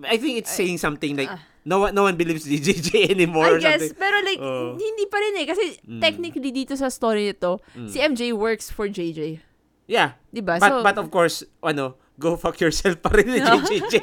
I 0.00 0.16
think 0.16 0.40
it's 0.40 0.48
saying 0.48 0.78
something 0.78 1.14
like 1.14 1.28
no 1.62 1.78
one 1.78 1.92
no 1.92 2.08
one 2.08 2.16
believes 2.16 2.48
JJJ 2.48 2.90
I 3.06 3.12
anymore 3.12 3.44
or 3.44 3.58
guess, 3.60 3.76
something. 3.78 3.94
pero 4.00 4.16
like, 4.24 4.40
Oo. 4.40 4.72
hindi 4.74 5.04
pa 5.06 5.16
rin 5.20 5.32
eh. 5.36 5.46
Kasi 5.46 5.62
Mm. 5.84 6.00
technically 6.00 6.50
dito 6.50 6.72
sa 6.72 6.88
story 6.88 7.28
nito, 7.28 7.60
si 7.86 8.00
MJ 8.00 8.32
works 8.32 8.72
for 8.72 8.88
JJ. 8.88 9.36
Yeah. 9.84 10.16
Diba? 10.32 10.56
But 10.56 10.64
so, 10.64 10.80
but 10.80 10.96
of 10.96 11.10
course, 11.10 11.44
ano, 11.60 11.94
go 12.16 12.34
fuck 12.36 12.58
yourself 12.58 12.96
pa 12.98 13.12
rin 13.12 13.28
ni 13.28 13.38
JJJ. 13.38 13.94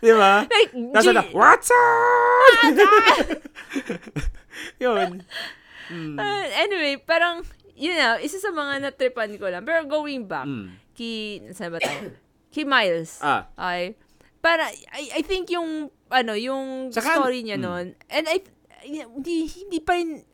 Di 0.00 0.10
ba? 0.10 0.42
like, 0.44 0.72
Nasa 0.74 1.06
J- 1.06 1.14
na, 1.14 1.22
what's 1.30 1.70
up? 1.70 2.66
Yun. 4.82 5.22
Mm. 5.90 6.16
Uh, 6.16 6.44
anyway, 6.56 6.94
parang, 6.98 7.42
yun 7.74 7.94
na, 7.94 8.18
isa 8.18 8.38
sa 8.38 8.50
mga 8.50 8.82
natripan 8.82 9.30
ko 9.36 9.46
lang. 9.50 9.62
Pero 9.62 9.84
going 9.86 10.24
back, 10.24 10.46
Mm. 10.46 10.66
kay, 10.94 11.42
saan 11.52 11.70
ba 11.70 11.78
tayo? 11.78 12.14
kay 12.50 12.66
Miles. 12.66 13.22
Ah. 13.22 13.46
Ay, 13.54 13.94
para, 14.40 14.68
I, 14.92 15.20
I 15.20 15.22
think 15.22 15.48
yung, 15.48 15.88
ano, 16.08 16.32
yung 16.34 16.90
Saka- 16.90 17.20
story 17.20 17.44
niya 17.44 17.56
mm. 17.56 17.62
nun, 17.62 17.86
and 18.08 18.24
I, 18.26 18.40
hindi, 18.82 19.44
hindi 19.46 19.78
pa 19.78 19.94
rin, 19.94 20.24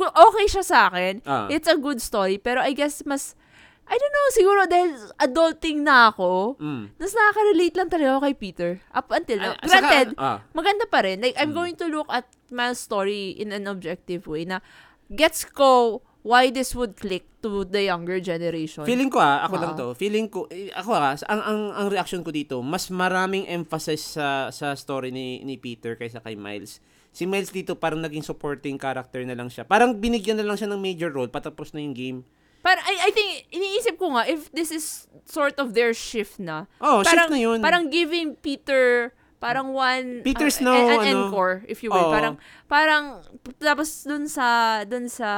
okay 0.00 0.46
siya 0.48 0.64
sa 0.64 0.88
akin. 0.88 1.20
Ah. 1.24 1.46
It's 1.48 1.68
a 1.68 1.76
good 1.76 2.00
story, 2.00 2.36
pero 2.36 2.60
I 2.60 2.72
guess 2.72 3.04
mas, 3.04 3.36
I 3.84 3.98
don't 3.98 4.14
know, 4.14 4.28
siguro 4.32 4.60
dahil 4.64 4.90
adulting 5.18 5.82
na 5.82 6.08
ako, 6.08 6.54
Mm. 6.56 6.94
mas 6.94 7.10
nakaka-relate 7.10 7.74
lang 7.74 7.88
talaga 7.90 8.10
ako 8.14 8.20
kay 8.22 8.36
Peter. 8.38 8.70
Up 8.94 9.10
until 9.10 9.38
now. 9.38 9.52
Ah, 9.52 9.66
saka- 9.66 9.66
Granted, 9.66 10.08
ah. 10.16 10.38
maganda 10.54 10.84
pa 10.86 11.02
rin. 11.02 11.18
Like, 11.18 11.34
I'm 11.34 11.50
Mm. 11.50 11.58
going 11.58 11.76
to 11.76 11.86
look 11.90 12.06
at 12.08 12.24
Miles' 12.48 12.78
story 12.78 13.34
in 13.34 13.50
an 13.50 13.66
objective 13.66 14.24
way 14.24 14.46
na 14.46 14.62
gets 15.10 15.42
ko 15.42 16.00
why 16.22 16.52
this 16.52 16.76
would 16.76 16.96
click 16.96 17.24
to 17.40 17.64
the 17.64 17.88
younger 17.88 18.20
generation. 18.20 18.84
Feeling 18.84 19.08
ko 19.08 19.20
ah, 19.20 19.44
ako 19.44 19.54
lang 19.56 19.72
Oo. 19.74 19.80
to. 19.80 19.86
Feeling 19.96 20.28
ko 20.28 20.44
eh, 20.52 20.68
ako 20.72 20.92
ah, 20.92 21.16
ang 21.28 21.40
ang 21.40 21.60
ang 21.72 21.86
reaction 21.88 22.20
ko 22.20 22.28
dito, 22.30 22.60
mas 22.60 22.92
maraming 22.92 23.48
emphasis 23.48 24.16
sa 24.20 24.52
sa 24.52 24.76
story 24.76 25.08
ni 25.08 25.40
ni 25.42 25.56
Peter 25.56 25.96
kaysa 25.96 26.20
kay 26.20 26.36
Miles. 26.36 26.78
Si 27.10 27.26
Miles 27.26 27.50
dito 27.50 27.74
parang 27.74 27.98
naging 27.98 28.22
supporting 28.22 28.78
character 28.78 29.24
na 29.26 29.34
lang 29.34 29.50
siya. 29.50 29.66
Parang 29.66 29.98
binigyan 29.98 30.38
na 30.38 30.46
lang 30.46 30.54
siya 30.54 30.70
ng 30.70 30.78
major 30.78 31.10
role 31.10 31.26
patapos 31.26 31.74
na 31.74 31.82
yung 31.82 31.96
game. 31.96 32.20
Pero 32.60 32.76
I, 32.84 33.08
I 33.08 33.10
think, 33.10 33.48
iniisip 33.56 33.96
ko 33.96 34.12
nga, 34.12 34.28
if 34.28 34.52
this 34.52 34.68
is 34.68 35.08
sort 35.24 35.56
of 35.56 35.72
their 35.72 35.96
shift 35.96 36.36
na, 36.36 36.68
Oh, 36.76 37.00
parang, 37.00 37.08
shift 37.08 37.32
na 37.32 37.40
yun. 37.40 37.58
parang 37.64 37.88
giving 37.88 38.36
Peter 38.36 39.16
parang 39.40 39.72
one 39.72 40.20
Peter's 40.20 40.60
uh, 40.60 40.68
no, 40.68 40.72
an, 40.76 41.00
an 41.00 41.00
ano, 41.00 41.20
encore 41.32 41.64
if 41.64 41.80
you 41.80 41.88
will 41.88 42.06
Oo. 42.06 42.12
parang 42.12 42.34
parang 42.68 43.24
tapos 43.56 44.04
dun 44.04 44.28
sa 44.28 44.80
dun 44.84 45.08
sa 45.08 45.28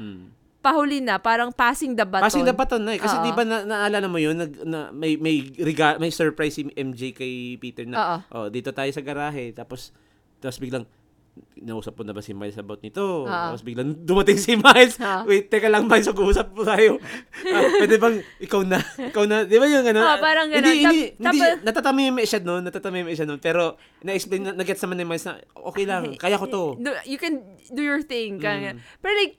Hmm. 0.00 0.32
pahuli 0.64 1.04
na 1.04 1.20
parang 1.20 1.52
passing 1.52 1.92
the 1.92 2.08
baton 2.08 2.24
Passing 2.24 2.48
the 2.48 2.56
baton 2.56 2.88
na 2.88 2.96
eh. 2.96 3.00
Kasi 3.04 3.20
di 3.20 3.36
ba 3.36 3.44
na, 3.44 3.68
naalala 3.68 4.08
mo 4.08 4.16
yun, 4.16 4.32
nag, 4.32 4.64
na, 4.64 4.88
may, 4.96 5.20
may, 5.20 5.52
rega, 5.60 6.00
may 6.00 6.08
surprise 6.08 6.56
si 6.56 6.64
MJ 6.72 7.12
kay 7.12 7.60
Peter 7.60 7.84
na, 7.84 8.00
Oo. 8.00 8.16
oh, 8.32 8.46
dito 8.48 8.72
tayo 8.72 8.88
sa 8.88 9.04
garahe. 9.04 9.52
Tapos, 9.52 9.92
tapos 10.40 10.56
biglang, 10.56 10.88
nausap 11.58 11.96
po 11.96 12.02
na 12.04 12.12
ba 12.12 12.22
si 12.22 12.36
Miles 12.36 12.58
about 12.58 12.84
nito? 12.84 13.24
Oo. 13.24 13.28
Tapos 13.28 13.64
biglang 13.64 13.94
dumating 14.04 14.38
si 14.38 14.54
Miles. 14.54 15.00
Oo. 15.00 15.26
Wait, 15.26 15.50
teka 15.50 15.66
lang 15.66 15.88
Miles, 15.88 16.06
mag-uusap 16.06 16.52
po 16.52 16.62
tayo. 16.62 17.00
ah, 17.50 17.68
pwede 17.80 17.96
bang, 17.96 18.16
ikaw 18.38 18.60
na, 18.62 18.78
ikaw 18.98 19.24
na, 19.24 19.42
di 19.42 19.56
ba 19.56 19.66
yung 19.66 19.86
ano? 19.86 20.00
Oo, 20.02 20.16
parang 20.20 20.46
ganun. 20.50 20.62
Hindi, 20.62 20.72
hindi, 20.84 21.00
Tap- 21.16 21.32
hindi, 21.32 21.38
tapos- 21.40 21.62
natatamim 21.64 22.14
siya 22.22 22.40
noon, 22.42 22.62
natatamim 22.66 23.06
siya 23.10 23.26
noon. 23.26 23.40
Pero, 23.40 23.78
na-explain, 24.04 24.42
na, 24.44 24.52
nag-gets 24.52 24.82
naman 24.84 24.96
ni 25.00 25.06
Miles 25.06 25.24
na, 25.24 25.40
okay 25.56 25.84
lang, 25.88 26.02
kaya 26.18 26.36
ko 26.36 26.46
to. 26.46 26.62
you 27.08 27.18
can 27.18 27.42
do 27.70 27.82
your 27.82 28.02
thing. 28.04 28.38
Mm. 28.38 28.78
Pero 29.00 29.12
like, 29.16 29.34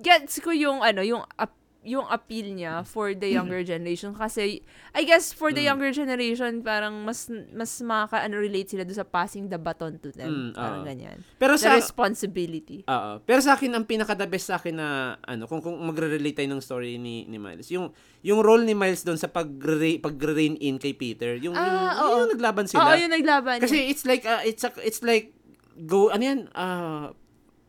gets 0.00 0.38
ko 0.40 0.50
yung, 0.54 0.80
ano, 0.80 1.02
yung, 1.02 1.22
ap- 1.36 1.57
yung 1.88 2.04
appeal 2.06 2.52
niya 2.52 2.84
for 2.84 3.10
the 3.10 3.24
younger 3.26 3.64
generation 3.64 4.12
kasi 4.12 4.60
I 4.92 5.02
guess 5.02 5.32
for 5.32 5.48
the 5.48 5.64
Mm. 5.64 5.68
younger 5.72 5.90
generation 5.90 6.60
parang 6.60 7.00
mas 7.00 7.24
mas 7.50 7.72
makaka 7.80 8.22
ano 8.22 8.36
relate 8.36 8.68
sila 8.68 8.84
doon 8.84 8.92
sa 8.94 9.08
passing 9.08 9.48
the 9.48 9.56
baton 9.56 9.96
to 9.96 10.12
them 10.12 10.28
Mm, 10.28 10.50
parang 10.52 10.84
oo. 10.84 10.86
ganyan 10.86 11.18
Pero 11.36 11.56
the 11.56 11.64
sa 11.64 11.72
responsibility 11.72 12.84
Oo. 12.84 13.24
Pero 13.24 13.40
sa 13.40 13.54
akin 13.54 13.72
ang 13.72 13.84
pinaka 13.84 14.12
the 14.12 14.28
best 14.28 14.52
sa 14.52 14.56
akin 14.56 14.76
na 14.76 14.88
ano 15.22 15.48
kung 15.48 15.58
kung 15.58 15.80
magre-relate 15.80 16.36
tayo 16.36 16.50
ng 16.50 16.60
story 16.60 16.96
ni 16.96 17.24
ni 17.24 17.40
Miles. 17.40 17.72
Yung 17.72 17.88
yung 18.20 18.38
role 18.38 18.62
ni 18.62 18.76
Miles 18.76 19.00
doon 19.00 19.16
sa 19.16 19.26
pag 19.26 19.48
pag-rein 19.48 20.58
in 20.58 20.76
kay 20.76 20.92
Peter. 20.92 21.38
Yung 21.38 21.56
Ah, 21.56 21.64
yung, 21.64 21.78
oo. 21.96 22.16
yung 22.20 22.30
naglaban 22.34 22.64
oo 22.64 22.70
sila. 22.70 22.92
yung 22.94 23.12
naglaban 23.12 23.58
Kasi 23.58 23.88
it's 23.88 24.04
like 24.04 24.22
uh, 24.22 24.42
it's 24.42 24.60
a, 24.60 24.70
it's 24.80 25.00
like 25.00 25.32
go 25.80 26.10
ano 26.10 26.22
yan 26.22 26.40
ah 26.52 27.14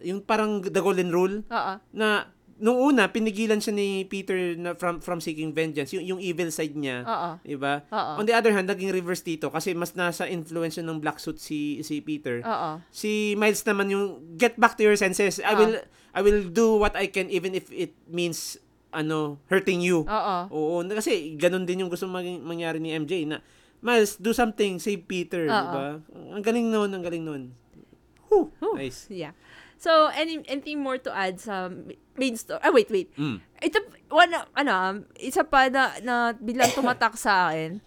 yung 0.01 0.19
parang 0.19 0.59
the 0.59 0.79
golden 0.79 1.11
rule 1.11 1.45
oo 1.45 1.73
na 1.91 2.25
nung 2.59 2.75
una 2.77 3.07
pinigilan 3.07 3.57
siya 3.57 3.71
ni 3.71 4.03
Peter 4.03 4.35
na 4.53 4.71
from 4.73 4.99
from 4.99 5.17
seeking 5.17 5.49
vengeance 5.49 5.89
yung 5.89 6.03
yung 6.05 6.19
evil 6.19 6.47
side 6.49 6.73
niya. 6.73 7.01
oo 7.01 7.29
Diba? 7.41 7.81
oo 7.85 8.11
On 8.15 8.23
the 8.23 8.31
other 8.31 8.51
hand, 8.51 8.67
naging 8.67 8.89
reverse 8.89 9.19
dito 9.21 9.47
kasi 9.47 9.71
mas 9.71 9.91
nasa 9.93 10.23
influence 10.25 10.75
yun 10.75 10.87
ng 10.87 10.99
black 10.99 11.17
suit 11.17 11.37
si 11.37 11.79
si 11.81 11.99
Peter. 11.99 12.39
oo 12.41 12.69
Si 12.89 13.33
Miles 13.33 13.63
naman 13.63 13.87
yung 13.87 14.05
get 14.35 14.55
back 14.55 14.75
to 14.75 14.83
your 14.83 14.95
senses. 14.95 15.39
I 15.39 15.47
Ah. 15.47 15.55
will 15.55 15.75
I 16.09 16.19
will 16.19 16.43
do 16.43 16.75
what 16.75 16.93
I 16.93 17.07
can 17.07 17.27
even 17.27 17.53
if 17.53 17.69
it 17.69 17.95
means 18.05 18.59
ano 18.89 19.37
hurting 19.47 19.79
you. 19.79 20.03
oo 20.03 20.35
Oo, 20.49 20.75
na- 20.81 20.95
kasi 20.95 21.35
ganun 21.35 21.63
din 21.63 21.79
yung 21.79 21.89
gusto 21.89 22.05
maging 22.05 22.41
mangyari 22.41 22.77
ni 22.77 22.91
MJ 22.91 23.23
na 23.25 23.39
Miles, 23.79 24.15
do 24.15 24.29
something, 24.29 24.75
save 24.75 25.07
Peter, 25.07 25.39
Oo. 25.41 25.55
di 25.55 25.67
ba? 25.69 25.87
Ang 26.35 26.43
galing 26.43 26.67
noon, 26.67 26.91
ang 26.91 26.99
galing 26.99 27.23
noon. 27.23 27.55
Whew, 28.27 28.51
Whew. 28.59 28.75
nice. 28.75 29.07
yeah 29.09 29.31
so 29.79 30.11
any 30.11 30.43
anything 30.45 30.77
more 30.77 30.99
to 30.99 31.07
add 31.09 31.39
sa 31.39 31.71
main 32.13 32.35
story 32.35 32.59
ah 32.59 32.69
wait 32.69 32.91
wait 32.91 33.07
Mm. 33.15 33.39
ito 33.59 33.79
one 34.11 34.29
ano 34.53 34.73
isa 35.15 35.41
pa 35.41 35.71
na, 35.71 35.95
na 36.03 36.15
bilang 36.35 36.67
tumatak 36.71 37.15
sa 37.15 37.49
akin 37.49 37.79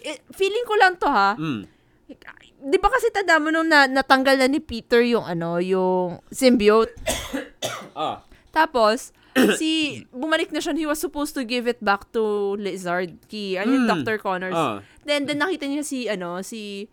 eh, 0.00 0.16
feeling 0.30 0.64
ko 0.64 0.74
lang 0.78 0.94
to 0.96 1.10
ha 1.10 1.34
Mm. 1.34 1.66
Di 2.60 2.76
ba 2.76 2.92
kasi 2.92 3.08
tanda 3.08 3.40
mo 3.40 3.48
nung 3.48 3.70
na, 3.70 3.88
natanggal 3.88 4.36
na 4.36 4.44
ni 4.44 4.60
Peter 4.60 5.00
yung 5.00 5.24
ano, 5.24 5.56
yung 5.56 6.20
symbiote. 6.28 6.92
Ah. 7.96 8.20
Tapos, 8.52 9.16
si, 9.60 10.02
bumalik 10.12 10.52
na 10.52 10.60
siya, 10.60 10.76
he 10.76 10.84
was 10.84 11.00
supposed 11.00 11.32
to 11.32 11.42
give 11.44 11.64
it 11.64 11.80
back 11.80 12.04
to 12.12 12.20
Lizard, 12.56 13.16
key, 13.28 13.56
ano 13.56 13.80
Mm. 13.80 13.86
Dr. 13.88 14.16
Connors. 14.20 14.52
Ah. 14.52 14.84
Then, 15.04 15.24
then 15.24 15.40
nakita 15.40 15.64
niya 15.66 15.84
si, 15.86 16.04
ano, 16.04 16.44
si, 16.44 16.84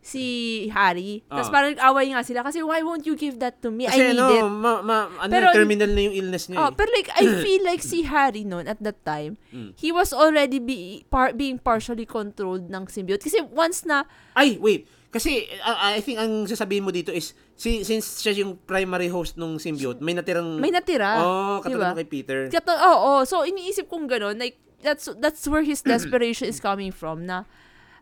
si 0.00 0.24
Harry. 0.72 1.20
Tapos 1.28 1.48
Ah. 1.48 1.52
parang 1.52 1.76
away 1.76 2.08
nga 2.08 2.24
sila 2.24 2.40
kasi 2.40 2.60
why 2.60 2.80
won't 2.80 3.04
you 3.04 3.12
give 3.12 3.36
that 3.36 3.60
to 3.60 3.68
me? 3.68 3.84
I 3.84 3.92
Kasi 3.92 4.00
need 4.00 4.16
ano, 4.16 4.26
it. 4.32 4.42
ma, 4.48 4.72
ma, 4.80 4.96
ano, 5.18 5.28
Pero- 5.28 5.52
terminal 5.52 5.88
na 5.88 6.00
yung 6.02 6.16
illness 6.16 6.48
niya. 6.48 6.56
Oh, 6.56 6.68
eh. 6.68 6.74
pero 6.74 6.88
like 6.90 7.12
I 7.12 7.24
feel 7.44 7.62
like 7.62 7.80
si 7.80 8.02
Harry 8.02 8.42
noon 8.42 8.64
at 8.64 8.80
that 8.80 9.04
time, 9.04 9.36
Mm. 9.52 9.76
he 9.76 9.92
was 9.92 10.10
already 10.10 10.56
be, 10.56 11.04
par, 11.06 11.32
being 11.32 11.56
partially 11.56 12.04
controlled 12.04 12.66
ng 12.66 12.88
symbiote 12.88 13.20
kasi 13.20 13.44
once 13.44 13.84
na 13.84 14.08
Ay, 14.32 14.56
wait. 14.56 14.88
Kasi 15.10 15.42
uh, 15.58 15.90
I 15.90 15.98
think 15.98 16.16
ang 16.16 16.46
sasabihin 16.46 16.80
mo 16.80 16.94
dito 16.94 17.10
is 17.10 17.34
si, 17.52 17.82
since 17.82 18.22
siya 18.22 18.40
yung 18.40 18.62
primary 18.62 19.10
host 19.10 19.34
nung 19.34 19.58
symbiote, 19.58 19.98
may 19.98 20.14
natirang 20.14 20.56
may 20.56 20.70
natira. 20.70 21.18
Oh, 21.18 21.58
diba? 21.58 21.66
katulad 21.66 21.84
nung 21.92 21.98
kay 21.98 22.08
Peter. 22.08 22.38
Kato, 22.46 22.70
oo, 22.70 23.26
so 23.26 23.42
iniisip 23.42 23.84
kong 23.84 24.06
gano'n, 24.06 24.38
like, 24.38 24.54
that's, 24.80 25.10
that's 25.18 25.44
where 25.44 25.60
his 25.60 25.82
desperation 25.92 26.46
is 26.46 26.56
coming 26.56 26.88
from, 26.88 27.26
na, 27.26 27.42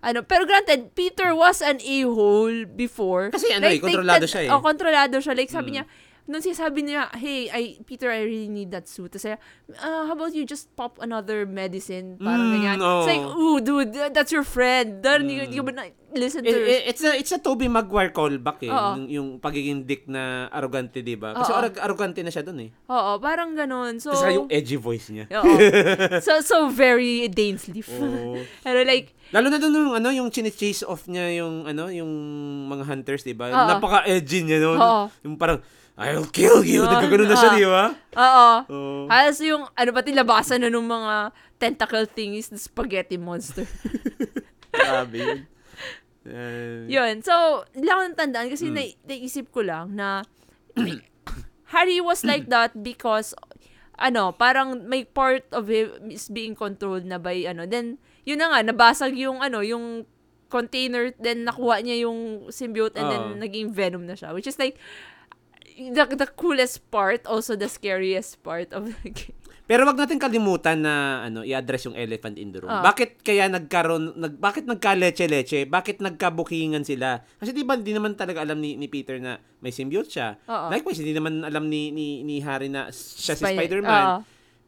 ano, 0.00 0.22
pero 0.22 0.46
granted, 0.46 0.94
Peter 0.94 1.34
was 1.34 1.58
an 1.60 1.78
a-hole 1.82 2.64
before. 2.64 3.30
Kasi 3.30 3.50
ano 3.50 3.66
eh, 3.66 3.82
kontrolado 3.82 4.26
siya 4.26 4.46
eh. 4.46 4.50
Oh, 4.50 4.62
kontrolado 4.62 5.18
siya. 5.18 5.34
Like, 5.34 5.50
sabi 5.50 5.70
Mm. 5.70 5.74
niya, 5.80 5.84
nung 6.28 6.44
sinasabi 6.44 6.84
niya, 6.84 7.08
hey, 7.16 7.48
I, 7.48 7.62
Peter, 7.82 8.06
I 8.06 8.20
really 8.20 8.46
need 8.46 8.68
that 8.70 8.84
suit. 8.84 9.10
Tapos 9.10 9.24
uh, 9.26 9.40
how 10.04 10.12
about 10.12 10.36
you 10.36 10.44
just 10.44 10.68
pop 10.76 11.00
another 11.00 11.42
medicine? 11.42 12.20
Parang 12.20 12.44
Mm, 12.44 12.52
ganyan. 12.54 12.78
oo. 12.78 13.00
It's 13.00 13.08
like, 13.08 13.24
ooh, 13.26 13.58
dude, 13.58 13.90
that- 13.92 14.12
that's 14.12 14.28
your 14.28 14.44
friend. 14.44 15.00
Then, 15.00 15.24
Mm. 15.24 15.32
you, 15.32 15.42
you 15.50 15.62
na, 15.64 15.88
listen 16.12 16.44
It- 16.44 16.52
to 16.52 16.60
it- 16.60 16.84
it's 16.86 17.02
a 17.02 17.12
it's 17.12 17.32
a 17.32 17.40
Toby 17.40 17.68
Maguire 17.68 18.12
callback 18.12 18.60
eh, 18.60 18.68
Oo. 18.68 18.96
yung, 18.96 19.04
yung 19.08 19.28
pagiging 19.38 19.84
dick 19.84 20.04
na 20.04 20.48
arrogante, 20.48 21.00
'di 21.00 21.16
ba? 21.16 21.32
Kasi 21.32 21.52
arog- 21.52 21.80
arrogante 21.80 22.20
na 22.20 22.28
siya 22.28 22.40
doon 22.40 22.68
eh. 22.68 22.70
Oo, 22.88 23.16
parang 23.18 23.52
ganun. 23.52 23.96
So, 23.96 24.12
Tapos 24.12 24.28
yung 24.28 24.48
edgy 24.48 24.76
voice 24.76 25.08
niya. 25.08 25.28
oo. 25.32 25.44
so, 26.24 26.40
so 26.40 26.56
very 26.68 27.28
Dainsleif. 27.28 27.88
Oo. 27.92 28.36
Pero 28.64 28.84
like, 28.84 29.12
Lalo 29.28 29.52
na 29.52 29.60
doon 29.60 29.72
yung 29.74 29.92
ano, 29.94 30.08
yung 30.08 30.28
chine-chase 30.32 30.88
off 30.88 31.04
niya 31.04 31.44
yung 31.44 31.68
ano, 31.68 31.92
yung 31.92 32.08
mga 32.64 32.84
hunters, 32.88 33.24
'di 33.24 33.36
ba? 33.36 33.52
Napaka-edgy 33.52 34.40
niya 34.40 34.60
noon. 34.60 34.80
Oo. 34.80 35.04
Yung 35.20 35.36
parang 35.36 35.60
I'll 35.98 36.30
kill 36.30 36.62
you. 36.62 36.86
Oo. 36.86 36.90
Nagkagano 36.94 37.26
na 37.26 37.34
siya, 37.34 37.50
Oo. 37.50 37.58
di 37.58 37.66
ba? 37.66 37.84
oo. 38.14 38.50
Oo. 38.70 39.02
Halos 39.10 39.42
yung, 39.42 39.66
ano 39.66 39.90
pati 39.90 40.14
labasan 40.14 40.62
na 40.62 40.70
nung 40.70 40.86
mga 40.86 41.34
tentacle 41.58 42.06
thingies, 42.06 42.54
the 42.54 42.56
spaghetti 42.56 43.18
monster. 43.18 43.66
Grabe 44.70 45.16
yun. 45.18 45.40
Uh, 46.28 46.84
Yun. 46.86 47.24
So, 47.24 47.64
lang 47.74 48.12
ang 48.12 48.14
tandaan 48.14 48.52
kasi 48.52 48.68
Mm. 48.68 48.74
na, 48.76 48.82
naisip 49.08 49.48
ko 49.50 49.64
lang 49.64 49.96
na 49.96 50.22
Harry 51.74 51.98
was 51.98 52.22
like 52.22 52.46
that 52.54 52.76
because 52.78 53.32
ano, 53.98 54.30
parang 54.30 54.86
may 54.86 55.02
part 55.02 55.42
of 55.50 55.66
him 55.66 55.90
is 56.12 56.30
being 56.30 56.54
controlled 56.54 57.02
na 57.02 57.18
by 57.18 57.42
ano. 57.42 57.66
Then, 57.66 57.98
yun 58.22 58.38
na 58.38 58.54
nga, 58.54 58.60
nabasag 58.62 59.18
yung 59.18 59.42
ano, 59.42 59.64
yung 59.64 60.06
container, 60.48 61.10
then 61.18 61.42
nakuha 61.44 61.82
niya 61.82 62.06
yung 62.06 62.48
symbiote 62.48 62.94
and 62.94 63.08
then 63.10 63.24
Oo. 63.34 63.36
naging 63.36 63.68
venom 63.74 64.06
na 64.06 64.14
siya. 64.14 64.30
Which 64.30 64.46
is 64.46 64.56
like, 64.56 64.78
the, 65.78 66.04
the 66.18 66.28
coolest 66.34 66.90
part, 66.90 67.22
also 67.24 67.54
the 67.54 67.70
scariest 67.70 68.42
part 68.42 68.74
of 68.74 68.90
the 68.90 69.10
game. 69.10 69.38
Pero 69.68 69.84
wag 69.84 70.00
natin 70.00 70.16
kalimutan 70.16 70.80
na 70.80 71.28
ano, 71.28 71.44
i-address 71.44 71.92
yung 71.92 71.96
elephant 71.96 72.40
in 72.40 72.48
the 72.56 72.64
room. 72.64 72.72
Ah. 72.72 72.80
Bakit 72.80 73.20
kaya 73.20 73.52
nagkaroon 73.52 74.16
nag 74.16 74.40
bakit 74.40 74.64
nagka-leche-leche? 74.64 75.68
Bakit 75.68 76.00
nagkabukingan 76.00 76.88
sila? 76.88 77.20
Kasi 77.36 77.52
'di 77.52 77.68
ba 77.68 77.76
hindi 77.76 77.92
naman 77.92 78.16
talaga 78.16 78.40
alam 78.48 78.64
ni, 78.64 78.80
ni 78.80 78.88
Peter 78.88 79.20
na 79.20 79.36
may 79.60 79.68
symbiote 79.68 80.08
siya. 80.08 80.40
Oo. 80.48 80.72
Likewise, 80.72 81.04
hindi 81.04 81.12
naman 81.12 81.44
alam 81.44 81.68
ni 81.68 81.92
ni, 81.92 82.24
ni 82.24 82.40
Harry 82.40 82.72
na 82.72 82.88
siya 82.88 83.36
si 83.36 83.44
Spider- 83.44 83.84
Spider-Man. 83.84 84.04
Oo. 84.08 84.18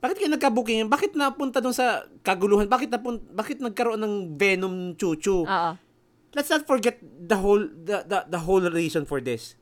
Bakit 0.05 0.17
kaya 0.21 0.31
nagkabukingan? 0.37 0.89
Bakit 0.93 1.17
napunta 1.17 1.65
doon 1.65 1.73
sa 1.73 2.05
kaguluhan? 2.21 2.69
Bakit 2.69 2.93
napun 2.93 3.25
bakit 3.33 3.57
nagkaroon 3.65 4.05
ng 4.05 4.15
Venom 4.37 5.01
Chuchu? 5.01 5.49
Oo. 5.49 5.71
Let's 6.37 6.53
not 6.53 6.69
forget 6.69 7.01
the 7.01 7.41
whole 7.41 7.65
the, 7.65 8.05
the, 8.05 8.37
the 8.37 8.41
whole 8.45 8.69
reason 8.69 9.09
for 9.09 9.25
this. 9.25 9.57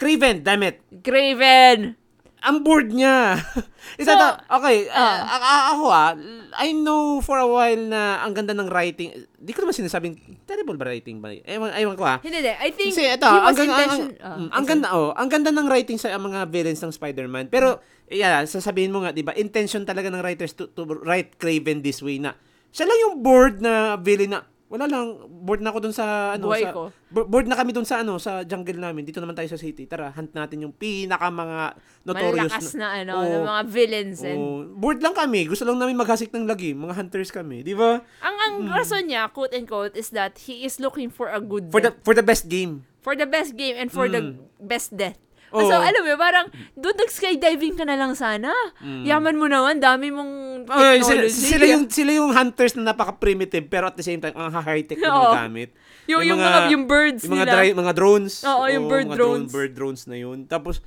Craven, 0.00 0.40
damn 0.40 0.64
it. 0.64 0.80
Graven! 1.04 2.00
Ang 2.40 2.64
bored 2.64 2.88
niya. 2.88 3.36
Isa 4.00 4.16
So, 4.16 4.16
ta- 4.16 4.40
okay, 4.48 4.88
ah. 4.88 5.28
a- 5.28 5.44
a- 5.44 5.66
ako 5.76 5.84
ah, 5.92 6.16
I 6.56 6.72
know 6.72 7.20
for 7.20 7.36
a 7.36 7.44
while 7.44 7.76
na 7.84 8.24
ang 8.24 8.32
ganda 8.32 8.56
ng 8.56 8.72
writing. 8.72 9.12
Di 9.36 9.52
ko 9.52 9.60
naman 9.60 9.76
sinasabing 9.76 10.16
terrible 10.48 10.80
ba 10.80 10.88
writing 10.88 11.20
ba? 11.20 11.36
Ewan, 11.36 11.76
ewan 11.76 12.00
ko 12.00 12.08
ah. 12.08 12.16
Hindi, 12.24 12.40
hindi. 12.40 12.48
I 12.48 12.72
think 12.72 12.96
Kasi 12.96 13.12
ito, 13.12 13.28
ang, 13.28 13.52
ganda, 13.52 13.60
ang, 13.60 13.76
intention- 13.76 14.16
ah, 14.24 14.36
mm, 14.40 14.48
ang 14.56 14.64
ganda, 14.64 14.86
oh, 14.96 15.12
ang 15.12 15.28
ganda 15.28 15.50
ng 15.52 15.68
writing 15.68 16.00
sa 16.00 16.16
mga 16.16 16.48
villains 16.48 16.80
ng 16.80 16.92
Spider-Man. 16.96 17.52
Pero, 17.52 17.76
yeah, 18.08 18.40
sasabihin 18.48 18.88
mo 18.88 19.04
nga, 19.04 19.12
di 19.12 19.20
ba, 19.20 19.36
intention 19.36 19.84
talaga 19.84 20.08
ng 20.08 20.24
writers 20.24 20.56
to, 20.56 20.72
to 20.72 20.88
write 21.04 21.36
Craven 21.36 21.84
this 21.84 22.00
way 22.00 22.16
na, 22.16 22.32
siya 22.72 22.88
lang 22.88 22.98
yung 23.04 23.14
bored 23.20 23.60
na 23.60 24.00
villain 24.00 24.32
na, 24.32 24.48
wala 24.70 24.86
lang, 24.86 25.06
bored 25.26 25.58
na 25.58 25.68
ako 25.68 25.78
dun 25.82 25.90
sa, 25.90 26.06
ano, 26.32 26.46
Buhay 26.46 26.62
sa, 26.62 26.70
ko. 26.70 26.82
bo- 27.06 27.26
bored 27.26 27.44
na 27.44 27.58
kami 27.58 27.70
dun 27.70 27.82
sa, 27.82 28.00
ano, 28.00 28.16
sa 28.16 28.40
jungle 28.40 28.78
namin. 28.78 29.02
Dito 29.02 29.18
naman 29.18 29.34
tayo 29.34 29.46
sa 29.46 29.58
city. 29.58 29.82
Tara, 29.84 30.08
hunt 30.08 30.30
natin 30.30 30.62
yung 30.62 30.70
pinaka 30.70 31.26
mga 31.26 31.74
notorious. 32.04 32.48
Malalakas 32.48 32.74
na, 32.74 32.86
ano, 32.96 33.12
Oo. 33.16 33.26
ng 33.26 33.44
mga 33.44 33.62
villains. 33.66 34.20
And, 34.22 34.38
Oh, 34.38 34.62
bored 34.72 35.02
lang 35.02 35.12
kami. 35.12 35.44
Gusto 35.44 35.64
lang 35.64 35.76
namin 35.76 35.94
maghasik 35.94 36.30
ng 36.30 36.46
lagi. 36.46 36.70
Mga 36.70 36.94
hunters 36.96 37.28
kami. 37.28 37.60
Di 37.60 37.74
ba? 37.74 37.98
Ang 38.20 38.36
ang 38.38 38.54
rason 38.70 39.04
niya, 39.04 39.26
quote 39.28 39.52
and 39.52 39.66
quote, 39.66 39.92
is 39.92 40.08
that 40.08 40.38
he 40.40 40.62
is 40.62 40.78
looking 40.78 41.10
for 41.10 41.26
a 41.26 41.38
good 41.38 41.66
For 41.68 41.82
the, 41.82 41.90
for 42.00 42.14
the 42.14 42.22
best 42.22 42.46
game. 42.46 42.86
For 43.00 43.12
the 43.12 43.26
best 43.26 43.52
game 43.54 43.74
and 43.74 43.88
for 43.88 44.06
the 44.06 44.22
Mm. 44.22 44.46
best 44.60 44.94
death. 44.94 45.18
Oo. 45.50 45.66
So, 45.66 45.74
alam 45.74 46.00
mo, 46.00 46.14
parang, 46.14 46.46
doon 46.72 46.96
nag-skydiving 46.96 47.74
ka 47.74 47.82
na 47.82 47.94
lang 47.94 48.14
sana. 48.14 48.50
Yaman 48.80 49.34
mo 49.34 49.46
naman, 49.46 49.78
dami 49.78 50.08
mong 50.08 50.32
Mm. 50.60 50.70
Ay, 50.70 51.00
sila, 51.00 51.24
technology. 51.24 51.48
sila 51.48 51.64
yung 51.66 51.84
sila 51.88 52.10
yung 52.12 52.30
hunters 52.30 52.76
na 52.76 52.92
napaka-primitive 52.92 53.64
pero 53.66 53.88
at 53.88 53.96
the 53.96 54.04
same 54.04 54.20
time 54.20 54.36
ang 54.36 54.52
high-tech 54.52 55.00
na 55.00 55.08
Oo. 55.08 55.32
gamit. 55.34 55.72
yung, 56.04 56.20
May 56.20 56.28
yung, 56.28 56.38
mga, 56.38 56.60
yung 56.68 56.84
birds 56.84 57.22
yung 57.22 57.32
mga 57.32 57.44
nila. 57.44 57.54
dry- 57.56 57.76
mga 57.76 57.92
drones. 57.92 58.34
Oo, 58.42 58.64
yung 58.66 58.86
bird 58.86 59.06
mga 59.06 59.16
drones. 59.16 59.40
Drone, 59.40 59.46
bird 59.48 59.72
drones 59.72 60.02
na 60.04 60.16
yun. 60.16 60.38
Tapos 60.44 60.84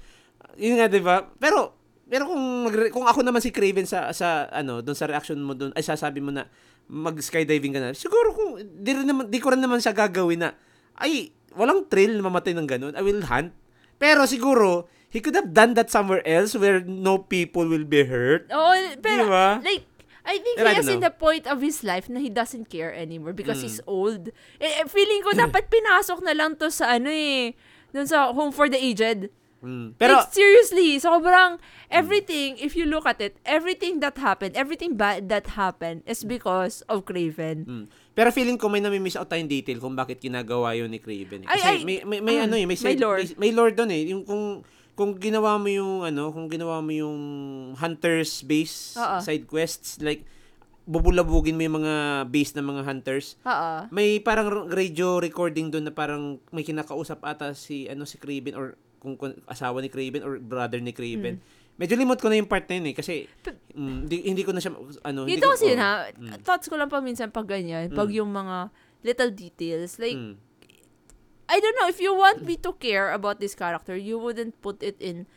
yun 0.53 0.78
nga 0.78 0.86
'di 0.86 1.01
ba? 1.01 1.26
Pero 1.34 1.74
pero 2.05 2.30
kung 2.30 2.43
kung 2.91 3.05
ako 3.05 3.20
naman 3.22 3.41
si 3.41 3.49
Craven 3.49 3.84
sa 3.84 4.14
sa 4.14 4.45
ano, 4.47 4.80
doon 4.80 4.93
sa 4.93 5.09
reaction 5.09 5.36
mo 5.38 5.51
doon, 5.51 5.74
ay 5.74 5.82
sasabi 5.82 6.22
mo 6.22 6.30
na 6.30 6.45
mag 6.86 7.18
skydiving 7.18 7.74
ka 7.74 7.82
na. 7.82 7.91
Siguro 7.91 8.30
kung 8.30 8.49
di 8.61 8.91
rin 8.93 9.03
naman 9.03 9.26
di 9.26 9.39
ko 9.39 9.49
rin 9.49 9.59
naman 9.59 9.80
siya 9.80 9.91
gagawin 9.91 10.38
na 10.39 10.53
ay 10.95 11.34
walang 11.51 11.88
thrill 11.88 12.14
na 12.14 12.24
mamatay 12.24 12.53
ng 12.53 12.70
ganun. 12.70 12.93
I 12.93 13.01
will 13.01 13.24
hunt. 13.24 13.55
Pero 14.04 14.28
siguro 14.28 14.91
he 15.08 15.24
could 15.24 15.38
have 15.39 15.56
done 15.56 15.80
that 15.80 15.88
somewhere 15.88 16.20
else 16.28 16.51
where 16.60 16.84
no 16.84 17.16
people 17.24 17.64
will 17.64 17.88
be 17.88 18.04
hurt. 18.04 18.51
Oo, 18.51 18.76
pero, 18.99 19.32
Diba? 19.32 19.64
like, 19.64 19.88
I 20.28 20.39
think 20.43 20.56
Pero 20.60 20.68
he 20.68 20.76
I 20.76 20.80
don't 20.84 20.91
in 20.91 20.99
the 21.04 21.12
point 21.14 21.47
of 21.47 21.64
his 21.64 21.84
life 21.84 22.12
na 22.12 22.20
he 22.20 22.28
doesn't 22.28 22.68
care 22.68 22.91
anymore 22.91 23.32
because 23.32 23.60
Mm. 23.60 23.66
he's 23.68 23.80
old. 23.88 24.32
Eh, 24.60 24.84
eh, 24.84 24.88
feeling 24.88 25.24
ko 25.24 25.32
dapat 25.36 25.72
pinasok 25.72 26.20
na 26.24 26.36
lang 26.36 26.60
to 26.60 26.68
sa 26.68 26.95
ano 26.95 27.08
eh, 27.08 27.56
dun 27.95 28.08
sa 28.08 28.32
Home 28.36 28.51
for 28.51 28.68
the 28.68 28.80
Aged. 28.80 29.32
Mm. 29.64 29.95
Pero, 29.95 30.20
like, 30.20 30.32
seriously, 30.36 30.99
sobrang 30.99 31.56
everything, 31.88 32.60
if 32.60 32.76
you 32.76 32.84
look 32.84 33.08
at 33.08 33.24
it, 33.24 33.39
everything 33.47 33.99
that 34.04 34.20
happened, 34.20 34.56
everything 34.60 34.99
bad 34.99 35.32
that 35.32 35.56
happened 35.56 36.04
is 36.04 36.28
because 36.28 36.84
of 36.91 37.08
Craven. 37.08 37.64
mm. 37.64 37.86
Pero 38.14 38.30
feeling 38.30 38.61
ko 38.61 38.70
may 38.70 38.78
nami-miss 38.78 39.18
out 39.18 39.26
tayong 39.26 39.49
detail 39.49 39.82
kung 39.82 39.97
bakit 39.97 40.22
ginagawa 40.22 40.78
yun 40.78 40.93
ni 40.93 41.01
Craven. 41.01 41.45
Eh. 41.45 41.49
Ay, 41.49 41.57
Kasi 41.57 41.70
ay, 41.70 41.78
may, 41.82 41.97
may, 42.05 42.20
may 42.22 42.36
mm, 42.38 42.45
ano 42.45 42.55
eh, 42.61 42.66
may, 42.70 42.78
may 42.78 42.97
lore. 42.97 43.22
may, 43.26 43.28
may 43.41 43.51
lore 43.51 43.74
doon 43.74 43.89
eh. 43.89 44.01
Yung 44.14 44.22
kung, 44.22 44.61
kung 44.93 45.18
ginawa 45.18 45.57
mo 45.57 45.66
yung 45.66 46.05
ano, 46.05 46.30
kung 46.30 46.45
ginawa 46.45 46.78
mo 46.78 46.93
yung 46.93 47.20
hunters 47.74 48.45
base 48.45 48.93
Oo. 49.01 49.18
side 49.18 49.49
quests, 49.49 49.97
like, 50.05 50.22
bubulabugin 50.86 51.55
mo 51.57 51.64
yung 51.66 51.78
mga 51.82 51.95
base 52.30 52.53
ng 52.53 52.68
mga 52.70 52.82
hunters, 52.86 53.39
Oo. 53.49 53.89
may 53.89 54.22
parang 54.22 54.70
radio 54.70 55.18
recording 55.18 55.74
doon 55.74 55.89
na 55.89 55.93
parang 55.95 56.38
may 56.53 56.61
kinakausap 56.61 57.24
ata 57.26 57.57
si 57.57 57.89
ano 57.89 58.05
si 58.05 58.22
Craven 58.22 58.53
or 58.53 58.78
kung, 59.01 59.18
kung 59.18 59.34
asawa 59.49 59.82
ni 59.82 59.89
Craven 59.89 60.22
or 60.22 60.38
brother 60.38 60.78
ni 60.78 60.93
Craven. 60.93 61.39
Hmm. 61.39 61.61
Medyo 61.74 61.97
limot 61.97 62.21
ko 62.21 62.30
na 62.30 62.38
yung 62.38 62.49
part 62.49 62.69
na 62.69 62.78
yun 62.78 62.93
eh 62.93 62.95
kasi 62.95 63.26
mm, 63.74 64.05
hindi, 64.05 64.17
hindi 64.30 64.43
ko 64.45 64.53
na 64.53 64.61
siya 64.61 64.78
ano 65.01 65.26
hindi 65.26 65.41
Dito 65.41 65.49
ko, 65.49 65.57
kasi 65.57 65.74
oh, 65.74 65.78
na, 65.78 66.09
mm. 66.13 66.45
thoughts 66.45 66.69
ko 66.69 66.78
lang 66.78 66.89
pa 66.89 67.01
minsan 67.01 67.34
pag 67.34 67.49
ganyan, 67.49 67.89
pag 67.89 68.13
yung 68.13 68.30
mga 68.30 68.69
little 69.01 69.32
details. 69.34 69.97
Like, 69.97 70.15
mm. 70.15 70.38
I 71.49 71.57
don't 71.59 71.78
know, 71.82 71.89
if 71.89 71.99
you 71.99 72.15
want 72.15 72.45
me 72.45 72.55
to 72.61 72.71
care 72.78 73.11
about 73.11 73.41
this 73.41 73.53
character, 73.53 73.97
you 73.97 74.17
wouldn't 74.17 74.57
put 74.61 74.82
it 74.82 74.95
in, 75.01 75.28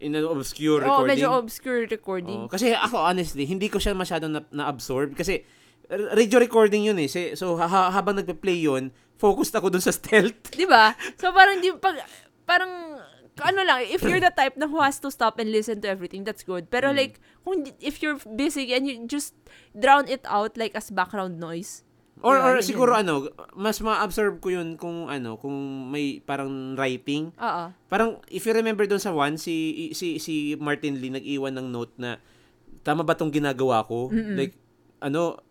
in 0.00 0.16
an 0.16 0.24
obscure 0.24 0.82
oh, 0.82 1.04
recording. 1.04 1.08
medyo 1.14 1.26
obscure 1.36 1.80
recording. 1.86 2.40
Oo, 2.44 2.50
kasi 2.50 2.74
ako 2.74 2.98
honestly, 2.98 3.46
hindi 3.46 3.68
ko 3.68 3.78
siya 3.78 3.94
masyadong 3.94 4.34
na, 4.34 4.42
na-absorb 4.50 5.14
kasi 5.14 5.44
radio 5.88 6.40
recording 6.40 6.88
yun 6.88 6.98
eh. 6.98 7.08
So 7.36 7.60
ha- 7.60 7.70
ha- 7.70 7.92
habang 7.92 8.18
nagpe-play 8.18 8.64
yun, 8.66 8.90
focused 9.18 9.54
ako 9.54 9.70
dun 9.70 9.84
sa 9.84 9.94
stealth. 9.94 10.52
Di 10.52 10.66
ba? 10.66 10.94
So, 11.20 11.30
parang 11.30 11.62
di, 11.62 11.70
pag, 11.78 12.02
parang, 12.44 12.93
ano 13.42 13.66
lang, 13.66 13.82
if 13.88 14.02
you're 14.02 14.22
the 14.22 14.30
type 14.30 14.54
na 14.54 14.70
who 14.70 14.78
has 14.78 15.02
to 15.02 15.10
stop 15.10 15.42
and 15.42 15.50
listen 15.50 15.82
to 15.82 15.88
everything, 15.90 16.22
that's 16.22 16.46
good. 16.46 16.70
Pero 16.70 16.94
Mm. 16.94 16.96
like, 16.96 17.14
kung, 17.42 17.66
if 17.82 17.98
you're 17.98 18.18
busy 18.38 18.70
and 18.70 18.86
you 18.86 19.02
just 19.10 19.34
drown 19.74 20.06
it 20.06 20.22
out 20.30 20.54
like 20.54 20.74
as 20.78 20.90
background 20.94 21.42
noise. 21.42 21.82
Or, 22.22 22.38
or 22.38 22.62
Yun 22.62 22.64
siguro 22.64 22.94
ano, 22.94 23.26
mas 23.58 23.82
ma-absorb 23.82 24.38
ko 24.38 24.48
yun 24.54 24.78
kung 24.78 25.10
ano, 25.10 25.34
kung 25.36 25.52
may 25.90 26.22
parang 26.22 26.78
writing. 26.78 27.34
Oo. 27.36 27.64
Parang 27.90 28.22
if 28.30 28.46
you 28.46 28.54
remember 28.54 28.86
doon 28.86 29.02
sa 29.02 29.10
one, 29.10 29.34
si 29.34 29.90
si 29.92 30.22
si 30.22 30.54
Martin 30.56 31.02
Lee 31.02 31.10
nag-iwan 31.10 31.52
ng 31.58 31.68
note 31.74 31.92
na 31.98 32.22
tama 32.86 33.02
ba 33.02 33.18
tong 33.18 33.34
ginagawa 33.34 33.82
ko? 33.84 34.08
Like 34.14 34.54
ano 35.02 35.42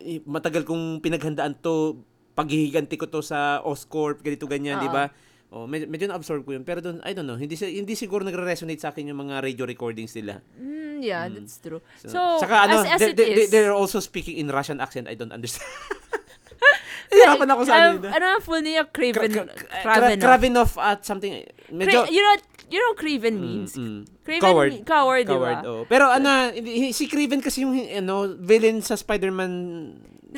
eh, 0.00 0.22
matagal 0.24 0.64
kong 0.64 1.02
pinaghandaan 1.02 1.58
to 1.60 2.00
paghihiganti 2.32 2.96
ko 2.96 3.10
to 3.10 3.20
sa 3.20 3.60
Oscorp, 3.60 4.22
ganito 4.24 4.46
ganyan, 4.48 4.80
di 4.80 4.88
ba? 4.88 5.10
Oh, 5.50 5.66
medyo, 5.66 5.90
medyo 5.90 6.06
na-absorb 6.06 6.46
ko 6.46 6.54
yun. 6.54 6.62
Pero 6.62 6.78
doon, 6.78 7.02
I 7.02 7.10
don't 7.10 7.26
know, 7.26 7.34
hindi 7.34 7.58
hindi 7.58 7.98
siguro 7.98 8.22
nagre-resonate 8.22 8.78
sa 8.78 8.94
akin 8.94 9.10
yung 9.10 9.18
mga 9.18 9.42
radio 9.42 9.66
recordings 9.66 10.14
nila. 10.14 10.38
Mm, 10.54 11.02
yeah, 11.02 11.26
that's 11.26 11.58
true. 11.58 11.82
So, 11.98 12.06
So, 12.06 12.20
saka 12.46 12.70
ano, 12.70 12.86
as, 12.86 12.94
as 12.94 13.00
they, 13.02 13.10
it 13.10 13.16
they, 13.18 13.30
is, 13.34 13.50
they're 13.50 13.74
also 13.74 13.98
speaking 13.98 14.38
in 14.38 14.46
Russian 14.46 14.78
accent. 14.78 15.10
I 15.10 15.18
don't 15.18 15.34
understand. 15.34 15.66
Hirapan 17.10 17.48
ako 17.50 17.62
sa 17.66 17.74
ano. 17.74 17.88
um, 17.98 18.06
ano 18.06 18.24
ang 18.38 18.42
full 18.46 18.62
niya? 18.62 18.86
Craven. 18.86 19.26
Kra- 19.26 19.50
Kra- 19.50 19.82
Kravenov. 19.82 20.22
Kravenov 20.22 20.70
at 20.78 21.02
something. 21.02 21.42
Medyo, 21.74 22.06
Cra- 22.06 22.12
you 22.14 22.22
know, 22.22 22.34
you 22.70 22.78
know 22.78 22.94
Craven 22.94 23.34
means? 23.34 23.74
Mm, 23.74 23.82
mm. 23.82 24.00
Craven, 24.22 24.42
Coward. 24.46 24.70
me- 24.70 24.84
coward, 24.86 25.26
Coward, 25.26 25.58
ba? 25.58 25.66
oh. 25.66 25.82
Pero 25.90 26.06
ano, 26.06 26.54
si 26.94 27.10
Craven 27.10 27.42
kasi 27.42 27.66
yung 27.66 27.74
ano, 27.74 28.30
villain 28.38 28.78
sa 28.78 28.94
Spider-Man 28.94 29.50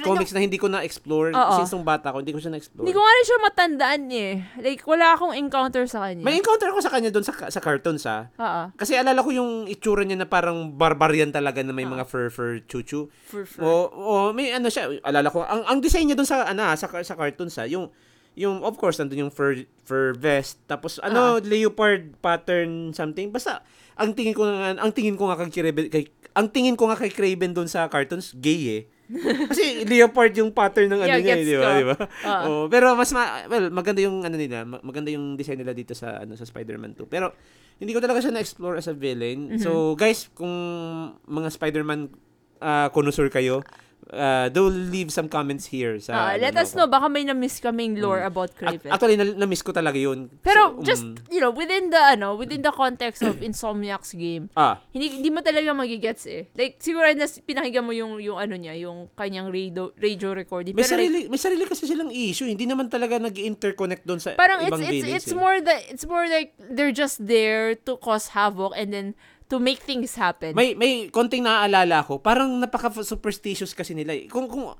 comics 0.01 0.33
na 0.33 0.41
hindi 0.41 0.57
ko 0.57 0.73
na-explore. 0.73 1.37
Oo. 1.37 1.55
Since 1.61 1.77
nung 1.77 1.85
bata 1.85 2.09
ko, 2.09 2.25
hindi 2.25 2.33
ko 2.33 2.41
siya 2.41 2.57
na-explore. 2.57 2.89
Hindi 2.89 2.97
ko 2.97 3.01
nga 3.05 3.13
rin 3.13 3.25
siya 3.29 3.39
matandaan 3.45 4.03
eh. 4.09 4.33
Like, 4.65 4.83
wala 4.89 5.13
akong 5.13 5.37
encounter 5.37 5.85
sa 5.85 6.09
kanya. 6.09 6.25
May 6.25 6.41
encounter 6.41 6.73
ko 6.73 6.81
sa 6.81 6.89
kanya 6.89 7.13
doon 7.13 7.27
sa, 7.29 7.37
sa 7.53 7.61
cartoons, 7.61 8.09
ha? 8.09 8.33
Oo. 8.41 8.63
Kasi 8.73 8.97
alala 8.97 9.21
ko 9.21 9.29
yung 9.29 9.69
itsura 9.69 10.09
niya 10.09 10.25
na 10.25 10.29
parang 10.31 10.73
barbarian 10.73 11.29
talaga 11.29 11.61
na 11.61 11.77
may 11.77 11.85
mga 11.85 12.09
fur-fur 12.09 12.65
chuchu. 12.65 13.13
For, 13.29 13.45
for. 13.45 13.61
O, 13.61 13.71
o 13.93 14.13
may 14.33 14.57
ano 14.57 14.73
siya, 14.73 14.89
alala 15.05 15.29
ko, 15.29 15.45
ang, 15.45 15.69
ang 15.69 15.79
design 15.85 16.09
niya 16.09 16.17
doon 16.17 16.29
sa, 16.29 16.49
ano, 16.49 16.65
ah, 16.65 16.77
sa, 16.79 16.89
sa 16.89 17.13
cartoons, 17.13 17.61
ha? 17.61 17.69
Yung, 17.69 17.93
yung, 18.33 18.65
of 18.65 18.81
course, 18.81 18.97
nandun 18.97 19.29
yung 19.29 19.35
fur, 19.35 19.69
fur 19.85 20.17
vest. 20.17 20.57
Tapos, 20.65 20.97
ano, 21.05 21.37
leopard 21.45 22.17
pattern 22.25 22.97
something. 22.97 23.29
Basta, 23.29 23.61
ang 23.93 24.17
tingin 24.17 24.33
ko 24.33 24.49
nga, 24.49 24.73
ang 24.73 24.93
tingin 24.97 25.21
ko 25.21 25.29
nga 25.29 25.37
kay 25.37 25.53
Craven, 25.53 25.87
kay, 25.93 26.09
ang 26.33 26.49
tingin 26.49 26.81
ko 26.81 26.89
nga 26.89 26.97
kay 26.97 27.13
Craven 27.13 27.53
doon 27.53 27.69
sa 27.69 27.85
cartoons, 27.93 28.33
gay 28.41 28.81
eh. 28.81 28.83
Kasi 29.51 29.85
leopard 29.85 30.33
yung 30.39 30.51
pattern 30.53 30.89
ng 30.93 31.01
ano 31.05 31.11
Yeah, 31.11 31.21
niya, 31.21 31.37
eh, 31.37 31.45
di 31.45 31.57
ba? 31.59 31.71
Di 31.77 31.87
ba? 31.87 31.97
Oo. 32.01 32.45
Oh, 32.49 32.65
pero 32.67 32.97
mas 32.97 33.11
ma- 33.13 33.45
well, 33.47 33.69
maganda 33.69 34.01
yung 34.01 34.25
ano 34.25 34.37
nila, 34.37 34.65
ma- 34.65 34.83
maganda 34.83 35.13
yung 35.13 35.37
design 35.37 35.61
nila 35.61 35.77
dito 35.77 35.93
sa 35.93 36.25
ano 36.25 36.35
sa 36.35 36.49
Spider-Man 36.49 36.97
2. 36.97 37.07
Pero 37.09 37.33
hindi 37.83 37.93
ko 37.93 38.01
talaga 38.01 38.23
siya 38.23 38.33
na-explore 38.35 38.79
as 38.79 38.87
a 38.87 38.95
villain. 38.95 39.59
Mm-hmm. 39.59 39.63
So, 39.63 39.99
guys, 39.99 40.31
kung 40.33 40.53
mga 41.27 41.49
Spider-Man 41.51 42.15
uh, 42.63 42.89
connoisseur 42.95 43.27
kayo, 43.27 43.67
uh, 44.13 44.47
do 44.53 44.69
leave 44.69 45.09
some 45.11 45.27
comments 45.27 45.67
here 45.67 45.97
sa 45.99 46.13
Ah, 46.13 46.33
let 46.37 46.53
ano, 46.53 46.63
us 46.63 46.77
know. 46.77 46.87
Baka 46.87 47.09
may 47.09 47.25
na-miss 47.25 47.59
kaming 47.59 47.97
lore 47.99 48.23
about 48.23 48.53
Ac- 48.53 48.59
Craven. 48.61 48.91
Actually, 48.93 49.17
na- 49.17 49.37
na-miss 49.45 49.65
ko 49.65 49.73
talaga 49.73 49.97
yun. 49.97 50.29
Pero 50.45 50.77
So, 50.79 50.85
just, 50.85 51.05
mm, 51.05 51.17
you 51.33 51.41
know, 51.41 51.51
within 51.51 51.89
the, 51.89 51.99
ano, 51.99 52.37
within 52.37 52.61
the 52.61 52.71
context 52.71 53.25
of 53.25 53.41
Insomniac's 53.41 54.13
game, 54.13 54.53
ah, 54.61 54.79
hindi 54.93 55.09
hindi 55.09 55.33
mo 55.33 55.41
talaga 55.41 55.73
magigets 55.73 56.29
eh. 56.29 56.53
Like, 56.53 56.79
siguro 56.79 57.09
na 57.09 57.27
pinakinggan 57.27 57.85
mo 57.85 57.93
yung, 57.97 58.21
yung 58.21 58.39
ano 58.39 58.55
niya, 58.55 58.77
yung 58.79 59.09
kanyang 59.17 59.49
radio, 59.49 59.91
radio 59.97 60.37
recording. 60.37 60.77
may 60.77 60.85
Pero 60.85 60.95
like, 60.95 61.01
sarili, 61.01 61.21
may 61.33 61.41
sarili 61.41 61.65
kasi 61.65 61.89
silang 61.89 62.13
issue. 62.13 62.47
Hindi 62.47 62.69
naman 62.69 62.93
talaga 62.93 63.17
nag-interconnect 63.19 64.05
doon 64.05 64.21
sa 64.21 64.37
parang 64.37 64.61
it's, 64.63 64.69
ibang 64.69 64.83
it's, 64.85 64.93
villains. 64.93 65.15
it's 65.25 65.33
eh. 65.33 65.39
more 65.41 65.59
that, 65.65 65.81
it's 65.89 66.07
more 66.07 66.29
like, 66.29 66.53
they're 66.61 66.95
just 66.95 67.19
there 67.25 67.75
to 67.75 67.97
cause 67.99 68.37
havoc 68.37 68.77
and 68.77 68.93
then 68.93 69.17
to 69.53 69.61
make 69.61 69.85
things 69.85 70.17
happen. 70.17 70.57
May 70.57 70.73
may 70.73 71.13
konting 71.13 71.45
naaalala 71.45 72.01
ko, 72.03 72.17
parang 72.17 72.49
napaka 72.57 72.89
superstitious 73.05 73.77
kasi 73.77 73.93
nila. 73.93 74.17
eh. 74.17 74.25
Kung 74.27 74.49
kung 74.49 74.73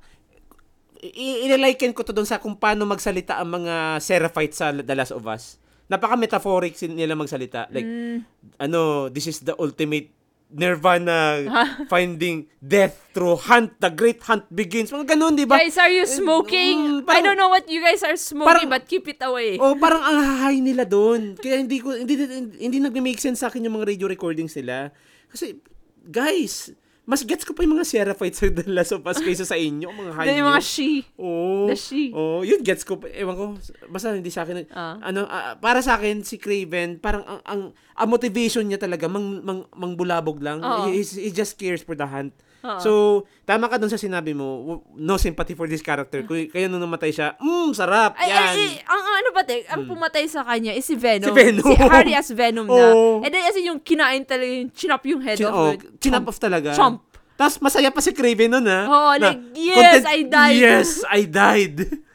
i- 0.99 1.45
ililiken 1.45 1.93
ko 1.93 2.01
to 2.01 2.09
doon 2.09 2.25
sa 2.25 2.41
kung 2.41 2.55
paano 2.55 2.83
magsalita 2.83 3.37
ang 3.37 3.61
mga 3.61 3.99
Seraphite 3.99 4.55
sa 4.55 4.71
The 4.71 4.95
Last 4.95 5.13
of 5.13 5.21
Us. 5.23 5.59
Napaka 5.85 6.15
metaphoric 6.15 6.73
nila 6.87 7.13
magsalita. 7.13 7.67
Like 7.69 7.85
Mm. 7.85 8.17
ano, 8.57 8.81
this 9.07 9.27
is 9.27 9.43
the 9.43 9.53
ultimate 9.53 10.09
nirvana 10.53 11.43
finding 11.85 12.45
death 12.57 12.93
through 13.11 13.35
hunt 13.35 13.73
the 13.77 13.89
great 13.89 14.21
hunt 14.23 14.45
begins 14.49 14.93
mga 14.93 15.17
ganun 15.17 15.33
di 15.33 15.43
ba 15.43 15.57
Guys, 15.57 15.77
are 15.77 15.89
you 15.89 16.05
smoking? 16.05 16.77
Mm, 16.77 16.97
I 17.01 17.05
parang- 17.05 17.25
don't 17.25 17.39
know 17.39 17.49
what 17.49 17.65
you 17.65 17.81
guys 17.81 18.01
are 18.01 18.15
smoking, 18.15 18.69
Parang- 18.69 18.71
but 18.71 18.85
keep 18.85 19.05
it 19.05 19.21
away. 19.21 19.57
Oh, 19.57 19.73
parang 19.75 20.01
ang 20.01 20.19
high 20.41 20.61
nila 20.61 20.85
doon. 20.85 21.33
Kaya 21.35 21.57
hindi 21.57 21.81
ko 21.81 21.93
hindi 21.93 22.13
hindi, 22.15 22.57
hindi 22.61 22.77
nagme-make 22.79 23.17
sense 23.17 23.41
sa 23.41 23.49
akin 23.49 23.65
yung 23.65 23.75
mga 23.77 23.97
radio 23.97 24.05
recordings 24.05 24.53
nila. 24.53 24.93
Kasi 25.27 25.57
guys, 26.05 26.69
mas 27.03 27.19
gets 27.27 27.43
ko 27.43 27.51
pa 27.51 27.67
yung 27.67 27.75
mga 27.75 27.83
Seraphites 27.83 28.39
sa 28.39 28.47
The 28.47 28.63
Last 28.71 28.95
of 28.95 29.03
Us 29.03 29.19
kaysa 29.19 29.43
sa 29.43 29.59
inyo, 29.59 29.91
mga 29.91 30.11
high 30.15 30.27
Then 30.27 30.39
yung 30.39 30.51
mga 30.55 30.63
she. 30.63 31.03
Oh, 31.19 31.67
the 31.67 31.75
she. 31.75 32.15
Oh, 32.15 32.47
yun 32.47 32.63
gets 32.63 32.87
ko. 32.87 32.95
pa. 32.95 33.11
Ewan 33.11 33.35
ko, 33.35 33.43
basta 33.91 34.15
hindi 34.15 34.31
sa 34.31 34.47
akin. 34.47 34.63
Ah. 34.71 35.03
Ano, 35.03 35.27
ah, 35.27 35.59
para 35.59 35.83
sa 35.83 35.99
akin 35.99 36.23
si 36.23 36.39
Craven, 36.39 37.03
parang 37.03 37.27
ang 37.27 37.41
ang, 37.43 37.61
ang 37.75 38.07
motivation 38.07 38.63
niya 38.63 38.79
talaga 38.79 39.11
mang, 39.11 39.43
mang 39.43 39.67
mangbulabog 39.75 40.39
lang. 40.39 40.63
Oo. 40.63 40.95
He, 40.95 41.03
he 41.03 41.29
just 41.35 41.59
cares 41.59 41.83
for 41.83 41.91
the 41.91 42.07
hunt. 42.07 42.31
So, 42.79 43.23
tama 43.43 43.67
ka 43.67 43.75
dun 43.75 43.91
sa 43.91 43.99
sinabi 43.99 44.31
mo, 44.31 44.79
no 44.95 45.19
sympathy 45.19 45.51
for 45.51 45.67
this 45.67 45.83
character. 45.83 46.23
Kaya, 46.23 46.47
kaya 46.47 46.65
nung 46.71 46.79
namatay 46.79 47.11
siya, 47.11 47.35
mm, 47.35 47.75
sarap, 47.75 48.15
Ay, 48.15 48.31
yan. 48.31 48.39
ay, 48.39 48.55
ay, 48.55 48.71
ang, 48.87 49.03
ano 49.03 49.29
ba, 49.35 49.41
te, 49.43 49.67
ang 49.67 49.83
pumatay 49.83 50.23
sa 50.31 50.47
kanya 50.47 50.71
is 50.71 50.87
si 50.87 50.95
Venom. 50.95 51.27
Si 51.27 51.35
Venom. 51.35 51.59
Si 51.59 51.75
Harry 51.75 52.15
as 52.15 52.31
Venom 52.31 52.63
na. 52.63 52.95
Oo. 52.95 53.19
And 53.19 53.35
then, 53.35 53.43
as 53.43 53.59
in, 53.59 53.67
yung 53.67 53.83
kinain 53.83 54.23
talaga, 54.23 54.47
yung 54.47 54.71
chinap 54.71 55.03
yung 55.03 55.19
head 55.19 55.43
Chin, 55.43 55.51
oh, 55.51 55.75
of 55.75 55.83
the 55.83 55.91
chinap 55.99 56.23
off 56.23 56.39
talaga. 56.39 56.71
Chomp. 56.71 57.03
Tapos 57.35 57.59
masaya 57.59 57.91
pa 57.91 57.99
si 57.99 58.15
Craven 58.15 58.47
nun, 58.47 58.63
ha? 58.63 58.87
Oo, 58.87 59.11
Na, 59.19 59.35
like, 59.35 59.41
yes, 59.59 60.07
I 60.07 60.19
died. 60.23 60.55
Yes, 60.55 60.89
I 61.11 61.21
died. 61.27 61.75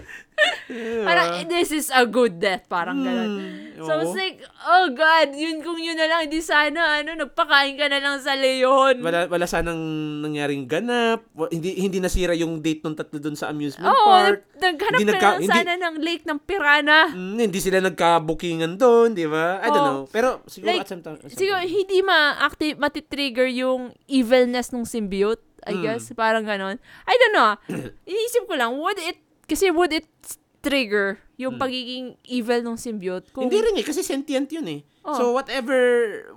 Parang, 1.01 1.29
this 1.45 1.71
is 1.71 1.89
a 1.89 2.05
good 2.05 2.37
death. 2.37 2.67
Parang 2.67 3.01
ganun. 3.01 3.31
Mm, 3.39 3.57
So, 3.79 3.95
oo. 3.95 4.03
it's 4.03 4.13
like, 4.13 4.39
oh 4.61 4.91
God, 4.91 5.33
yun 5.33 5.63
kung 5.63 5.79
yun 5.79 5.95
na 5.95 6.05
lang, 6.05 6.27
hindi 6.27 6.43
sana, 6.43 6.99
ano, 6.99 7.15
nagpakain 7.17 7.79
ka 7.79 7.87
na 7.87 7.99
lang 7.99 8.19
sa 8.19 8.35
leon. 8.35 8.99
Wala, 8.99 9.25
wala 9.25 9.47
sanang 9.47 9.79
nangyaring 10.21 10.67
ganap. 10.67 11.23
Hindi 11.47 11.79
hindi 11.79 11.99
nasira 11.99 12.35
yung 12.35 12.59
date 12.59 12.83
ng 12.83 12.93
tatlo 12.93 13.17
doon 13.17 13.33
sa 13.33 13.49
amusement 13.49 13.87
Oo, 13.87 14.03
park. 14.05 14.43
nag- 14.43 14.43
naghanap 14.59 14.99
Hindi 14.99 15.07
nagka- 15.09 15.23
na 15.23 15.31
lang 15.31 15.39
hindi- 15.41 15.55
sana 15.55 15.73
ng 15.79 15.97
lake 16.03 16.25
ng 16.27 16.39
pirana. 16.43 16.99
Mm, 17.09 17.37
hindi 17.41 17.61
sila 17.61 17.79
nagka-bookingan 17.81 18.73
doon, 18.75 19.15
di 19.15 19.25
ba? 19.25 19.63
I 19.63 19.69
don't 19.69 19.79
Oo. 19.79 19.87
know. 19.87 20.01
Pero 20.11 20.43
siguro 20.45 20.69
Like, 20.69 20.83
at 20.83 20.91
some 20.91 21.01
time. 21.01 21.17
at 21.17 21.31
some 21.31 21.39
Siguro, 21.39 21.63
time. 21.63 21.71
hindi 21.71 21.99
ma-active, 22.03 22.75
matitrigger 22.77 23.47
yung 23.49 23.81
evilness 24.07 24.69
ng 24.69 24.83
symbiote, 24.83 25.41
I 25.63 25.73
Mm. 25.73 25.83
guess. 25.85 26.11
Parang 26.13 26.43
ganon. 26.43 26.83
I 27.05 27.15
don't 27.15 27.33
know. 27.33 27.55
Iniisip 28.11 28.43
ko 28.45 28.59
lang, 28.59 28.75
would 28.75 28.99
it, 28.99 29.23
kasi 29.49 29.73
would 29.73 29.91
it 29.91 30.07
trigger 30.61 31.17
yung 31.39 31.57
pagiging 31.57 32.19
evil 32.29 32.61
ng 32.61 32.77
symbiote? 32.77 33.31
Kung. 33.33 33.47
Hindi 33.49 33.63
rin 33.63 33.75
eh, 33.79 33.87
kasi 33.87 34.03
sentient 34.05 34.51
yun 34.53 34.67
eh. 34.69 34.81
Oh. 35.09 35.17
So 35.17 35.25
whatever 35.33 35.79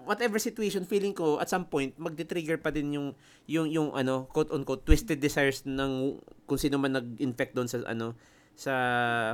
whatever 0.08 0.40
situation 0.40 0.88
feeling 0.88 1.12
ko 1.12 1.42
at 1.44 1.52
some 1.52 1.68
point 1.68 1.92
magde-trigger 2.00 2.56
pa 2.62 2.72
din 2.72 2.96
yung 2.96 3.08
yung 3.44 3.68
yung 3.68 3.90
ano 3.92 4.32
quote 4.32 4.48
unquote 4.56 4.88
twisted 4.88 5.20
desires 5.20 5.68
ng 5.68 6.16
kung 6.48 6.56
sino 6.56 6.80
man 6.80 6.96
nag-infect 6.96 7.52
doon 7.52 7.68
sa 7.68 7.84
ano 7.84 8.16
sa 8.56 8.74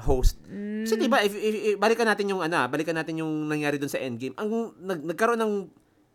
host. 0.01 0.41
Mm. 0.47 0.87
Kasi 0.87 0.93
'di 0.97 1.09
ba, 1.11 1.19
if, 1.21 1.35
if, 1.35 1.55
if- 1.75 1.79
balikan 1.79 2.07
natin 2.07 2.31
yung 2.31 2.41
ano, 2.41 2.63
ah, 2.63 2.67
balikan 2.71 2.95
natin 2.95 3.21
yung 3.21 3.45
nangyari 3.45 3.75
doon 3.77 3.91
sa 3.91 3.99
Endgame. 3.99 4.33
Ang 4.39 4.73
nag, 4.79 5.03
nagkaroon 5.03 5.37
ng 5.37 5.53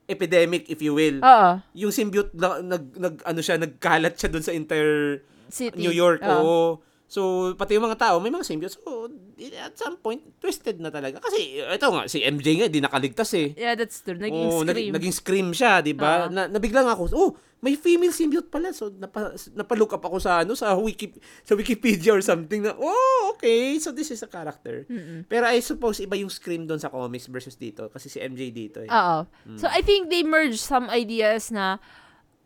epidemic 0.08 0.66
if 0.66 0.82
you 0.82 0.96
will. 0.96 1.22
Oo. 1.22 1.50
yung 1.78 1.92
symbiote 1.94 2.34
na- 2.34 2.64
nag, 2.64 2.84
nag 2.98 3.14
ano 3.22 3.40
siya 3.44 3.60
nagkalat 3.60 4.18
siya 4.18 4.32
doon 4.32 4.44
sa 4.44 4.50
entire 4.50 5.22
City. 5.52 5.78
New 5.78 5.92
York. 5.92 6.24
Oo. 6.24 6.40
Oo. 6.42 6.66
So, 7.12 7.52
pati 7.60 7.76
yung 7.76 7.84
mga 7.84 8.00
tao, 8.00 8.16
may 8.24 8.32
mga 8.32 8.48
symbiotes. 8.48 8.80
So, 8.80 9.12
at 9.60 9.76
some 9.76 10.00
point, 10.00 10.24
twisted 10.40 10.80
na 10.80 10.88
talaga. 10.88 11.20
Kasi, 11.20 11.60
ito 11.60 11.86
nga, 11.92 12.08
si 12.08 12.24
MJ 12.24 12.46
nga, 12.56 12.66
di 12.72 12.80
nakaligtas 12.80 13.36
eh. 13.36 13.52
Yeah, 13.52 13.76
that's 13.76 14.00
true. 14.00 14.16
Naging 14.16 14.64
nag- 14.64 14.72
scream. 14.72 14.92
naging 14.96 15.14
scream 15.20 15.48
siya, 15.52 15.84
di 15.84 15.92
ba? 15.92 16.24
Oo. 16.24 16.32
Na, 16.32 16.48
nabigla 16.48 16.80
nga 16.80 16.96
ako, 16.96 17.12
oh, 17.12 17.36
may 17.60 17.76
female 17.76 18.16
symbiote 18.16 18.48
pala. 18.48 18.72
So, 18.72 18.88
napa, 18.88 19.36
napalook 19.52 19.92
up 19.92 20.08
ako 20.08 20.24
sa, 20.24 20.40
ano, 20.40 20.56
sa, 20.56 20.72
Wiki, 20.72 21.12
sa 21.44 21.52
Wikipedia 21.52 22.16
or 22.16 22.24
something 22.24 22.64
na, 22.64 22.72
oh, 22.80 23.36
okay, 23.36 23.76
so 23.76 23.92
this 23.92 24.08
is 24.08 24.24
a 24.24 24.30
character. 24.32 24.88
Mm-mm. 24.88 25.28
Pero 25.28 25.44
I 25.52 25.60
suppose, 25.60 26.00
iba 26.00 26.16
yung 26.16 26.32
scream 26.32 26.64
doon 26.64 26.80
sa 26.80 26.88
comics 26.88 27.28
versus 27.28 27.60
dito. 27.60 27.92
Kasi 27.92 28.08
si 28.08 28.24
MJ 28.24 28.48
dito 28.56 28.80
eh. 28.80 28.88
Oo. 28.88 29.28
Mm. 29.52 29.60
So, 29.60 29.68
I 29.68 29.84
think 29.84 30.08
they 30.08 30.24
merged 30.24 30.64
some 30.64 30.88
ideas 30.88 31.52
na, 31.52 31.76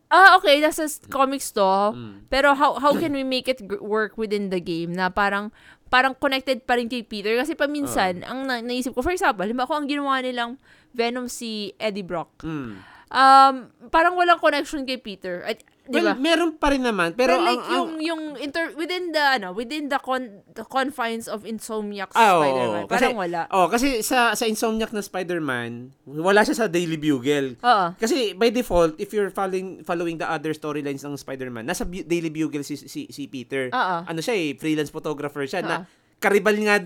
ah, 0.09 0.37
okay, 0.37 0.59
nasa 0.59 0.85
s- 0.85 1.03
comics 1.07 1.51
to, 1.51 1.65
Mm. 1.93 2.27
pero 2.27 2.55
how 2.55 2.79
how 2.79 2.93
can 2.93 3.11
we 3.19 3.23
make 3.23 3.47
it 3.47 3.59
work 3.79 4.15
within 4.15 4.49
the 4.49 4.59
game 4.59 4.93
na 4.93 5.09
parang 5.09 5.51
parang 5.87 6.15
connected 6.15 6.63
pa 6.63 6.75
rin 6.75 6.87
kay 6.87 7.03
Peter? 7.03 7.35
Kasi 7.35 7.55
paminsan 7.55 8.23
ang 8.23 8.45
na- 8.45 8.61
naisip 8.61 8.93
ko 8.93 9.03
for 9.03 9.11
example 9.11 9.43
halimbawa 9.43 9.67
kung 9.67 9.79
ang 9.83 9.89
ginawa 9.89 10.19
nilang 10.19 10.53
Venom 10.91 11.27
si 11.27 11.75
Eddie 11.77 12.07
Brock. 12.07 12.31
Mm. 12.43 12.75
um 13.07 13.55
parang 13.89 14.15
walang 14.15 14.39
connection 14.39 14.83
kay 14.83 14.99
Peter. 14.99 15.43
At 15.43 15.63
di 15.87 15.95
Well, 15.97 16.15
meron 16.17 16.51
pa 16.55 16.69
rin 16.69 16.83
naman. 16.83 17.15
Pero, 17.15 17.39
pero, 17.39 17.45
like 17.45 17.59
ang, 17.59 17.71
yung 17.71 17.89
ang, 17.89 18.01
yung 18.01 18.23
inter 18.37 18.75
within 18.75 19.11
the 19.11 19.23
ano 19.23 19.51
within 19.51 19.87
the 19.87 19.97
con 19.97 20.23
the 20.51 20.63
confines 20.63 21.25
of 21.25 21.43
Insomniac's 21.43 22.13
Ah, 22.13 22.37
Spider-Man. 22.37 22.85
Kasi- 22.85 22.93
parang 23.07 23.17
wala 23.17 23.41
Oh, 23.49 23.67
kasi 23.67 24.01
sa 24.01 24.33
sa 24.33 24.45
Insomniac 24.45 24.91
na 24.91 25.01
Spider-Man, 25.01 25.95
wala 26.05 26.43
siya 26.43 26.57
sa 26.57 26.67
Daily 26.67 26.97
Bugle. 26.97 27.55
oo 27.57 27.87
Kasi 27.95 28.33
by 28.33 28.51
default, 28.51 28.95
if 28.97 29.11
you're 29.11 29.31
following 29.31 29.81
following 29.81 30.17
the 30.17 30.27
other 30.27 30.51
storylines 30.51 31.01
ng 31.01 31.15
Spider-Man, 31.15 31.65
nasa 31.65 31.83
Bu- 31.83 32.03
Daily 32.03 32.29
Bugle 32.29 32.61
si 32.61 32.75
si, 32.77 33.07
si 33.07 33.23
Peter. 33.27 33.71
Oo. 33.71 33.97
Ano 34.03 34.19
siya 34.19 34.35
eh, 34.35 34.55
freelance 34.55 34.91
photographer 34.91 35.43
siya 35.43 35.61
na 35.61 35.77
Oo. 35.79 35.87
karibal 36.17 36.57
nga 36.57 36.81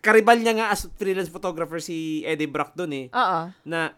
karibal 0.00 0.38
niya 0.38 0.54
nga 0.54 0.66
as 0.70 0.86
freelance 0.94 1.26
photographer 1.26 1.76
si 1.76 2.22
Eddie 2.22 2.46
Brock 2.46 2.72
doon 2.72 2.92
eh 2.94 3.06
oo 3.10 3.40
na 3.64 3.92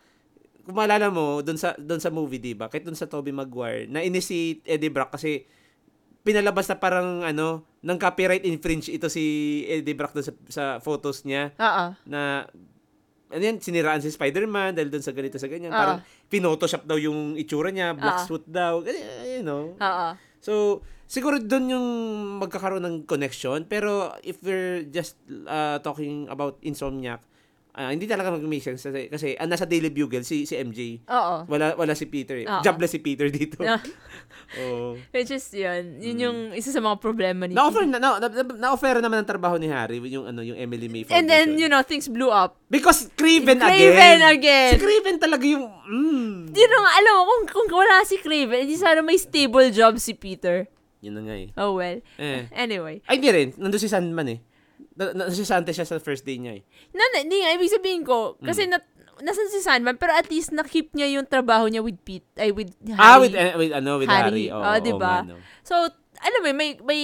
kung 0.68 0.76
maalala 0.76 1.08
mo 1.08 1.40
doon 1.40 1.56
sa 1.56 1.72
doon 1.80 1.96
sa 1.96 2.12
movie 2.12 2.36
'di 2.36 2.52
ba 2.52 2.68
kahit 2.68 2.84
doon 2.84 2.92
sa 2.92 3.08
Tobey 3.08 3.32
Maguire 3.32 3.88
na 3.88 4.04
inis 4.04 4.28
si 4.28 4.60
Eddie 4.68 4.92
Brock 4.92 5.16
kasi 5.16 5.48
pinalabas 6.20 6.68
na 6.68 6.76
parang 6.76 7.24
ano 7.24 7.64
ng 7.80 7.96
copyright 7.96 8.44
infringe 8.44 8.92
ito 8.92 9.08
si 9.08 9.64
Eddie 9.64 9.96
Brock 9.96 10.12
doon 10.12 10.28
sa, 10.28 10.34
sa 10.52 10.64
photos 10.84 11.24
niya 11.24 11.56
oo 11.56 11.96
na 12.04 12.44
ano 13.28 13.42
yan, 13.44 13.60
siniraan 13.60 14.00
si 14.00 14.08
Spider-Man 14.08 14.72
dahil 14.72 14.88
doon 14.88 15.04
sa 15.04 15.12
ganito 15.12 15.36
sa 15.36 15.52
ganyan. 15.52 15.68
Oo. 15.68 15.76
Parang 15.76 16.00
pinotoshop 16.32 16.88
daw 16.88 16.96
yung 16.96 17.36
itsura 17.36 17.68
niya, 17.68 17.92
black 17.92 18.24
Oo. 18.24 18.28
suit 18.28 18.44
daw. 18.48 18.80
You 19.28 19.44
know. 19.44 19.76
oo 19.76 20.08
So, 20.40 20.80
siguro 21.04 21.36
doon 21.42 21.64
yung 21.76 21.86
magkakaroon 22.40 22.84
ng 22.84 22.96
connection. 23.04 23.68
Pero 23.68 24.16
if 24.24 24.40
we're 24.40 24.86
just 24.88 25.20
uh, 25.44 25.76
talking 25.84 26.24
about 26.32 26.56
Insomniac, 26.64 27.20
ah, 27.78 27.88
hindi 27.88 28.04
talaga 28.04 28.28
mag-make 28.28 28.60
sense 28.60 28.82
kasi, 28.82 29.06
kasi 29.06 29.28
ah, 29.32 29.46
nasa 29.46 29.62
Daily 29.62 29.88
Bugle 29.88 30.20
si 30.20 30.42
si 30.42 30.52
MJ. 30.52 31.06
oo 31.06 31.46
Wala 31.46 31.72
wala 31.72 31.94
si 31.94 32.04
Peter. 32.04 32.34
eh. 32.34 32.44
Oo. 32.44 32.58
Jobless 32.60 32.90
si 32.90 32.98
Peter 32.98 33.30
dito. 33.30 33.62
Oo. 34.58 34.96
Which 35.12 35.30
is 35.30 35.44
yun. 35.52 36.00
Yun 36.00 36.16
Mm. 36.16 36.24
yung 36.24 36.38
isa 36.52 36.72
sa 36.72 36.80
mga 36.80 36.98
problema 36.98 37.44
ni 37.44 37.52
Na-offer 37.52 37.84
na, 37.84 37.96
na, 37.96 38.16
na, 38.18 38.28
na-offer 38.58 38.98
naman 38.98 39.20
ang 39.20 39.28
trabaho 39.28 39.54
ni 39.54 39.68
Harry 39.68 40.00
yung 40.02 40.24
ano 40.24 40.40
yung 40.40 40.56
Emily 40.56 40.88
May 40.88 41.04
Foundation. 41.04 41.14
And 41.14 41.26
then, 41.28 41.48
you 41.54 41.68
know, 41.68 41.80
things 41.80 42.08
blew 42.08 42.28
up. 42.28 42.56
Because 42.66 43.12
Craven, 43.14 43.60
Craven 43.60 43.94
again. 43.94 44.20
again. 44.26 44.70
Si 44.72 44.80
Craven 44.80 45.16
talaga 45.16 45.44
yung 45.44 45.68
mm. 45.68 46.50
Yun 46.50 46.70
nga, 46.74 46.92
alam 46.96 47.12
mo, 47.14 47.22
kung, 47.46 47.68
kung 47.68 47.78
wala 47.78 48.02
si 48.02 48.16
Craven, 48.18 48.64
hindi 48.64 48.74
sana 48.74 48.98
may 48.98 49.16
stable 49.16 49.68
job 49.70 49.96
si 49.96 50.12
Peter. 50.12 50.64
Yun 50.98 51.14
na 51.14 51.22
nga 51.22 51.36
eh. 51.36 51.48
Oh 51.54 51.78
well. 51.78 52.02
Eh. 52.18 52.50
Anyway. 52.50 52.98
Ay, 53.06 53.22
hindi 53.22 53.30
rin. 53.30 53.48
Nandun 53.54 53.78
si 53.78 53.86
Sandman 53.86 54.26
eh. 54.28 54.38
Na, 54.98 55.14
na, 55.14 55.22
si 55.30 55.46
Sante 55.46 55.70
siya 55.70 55.86
sa 55.86 56.02
first 56.02 56.26
day 56.26 56.36
niya 56.36 56.58
eh. 56.58 56.62
Na, 56.90 57.06
na- 57.14 57.22
hindi 57.22 57.38
nga, 57.38 57.54
ibig 57.54 57.70
sabihin 57.70 58.02
ko, 58.02 58.34
kasi 58.42 58.66
Mm. 58.66 58.74
na, 58.74 58.78
nasan 59.18 59.50
si 59.50 59.62
Sandman, 59.62 59.94
pero 59.98 60.14
at 60.14 60.26
least 60.26 60.50
na-keep 60.50 60.90
niya 60.94 61.06
yung 61.14 61.26
trabaho 61.26 61.66
niya 61.66 61.82
with 61.82 61.98
Pete, 62.02 62.26
ay 62.34 62.50
with 62.50 62.74
Harry. 62.82 62.98
Ah, 62.98 63.18
with, 63.18 63.34
eh, 63.34 63.54
with, 63.54 63.72
ano, 63.72 63.98
with 63.98 64.10
Harry. 64.10 64.46
Harry. 64.46 64.46
Oh, 64.50 64.62
oo 64.62 64.78
diba? 64.78 65.14
nga, 65.22 65.30
no. 65.34 65.38
So, 65.62 65.74
alam 66.18 66.40
mo, 66.42 66.50
may, 66.50 66.74
may, 66.82 67.02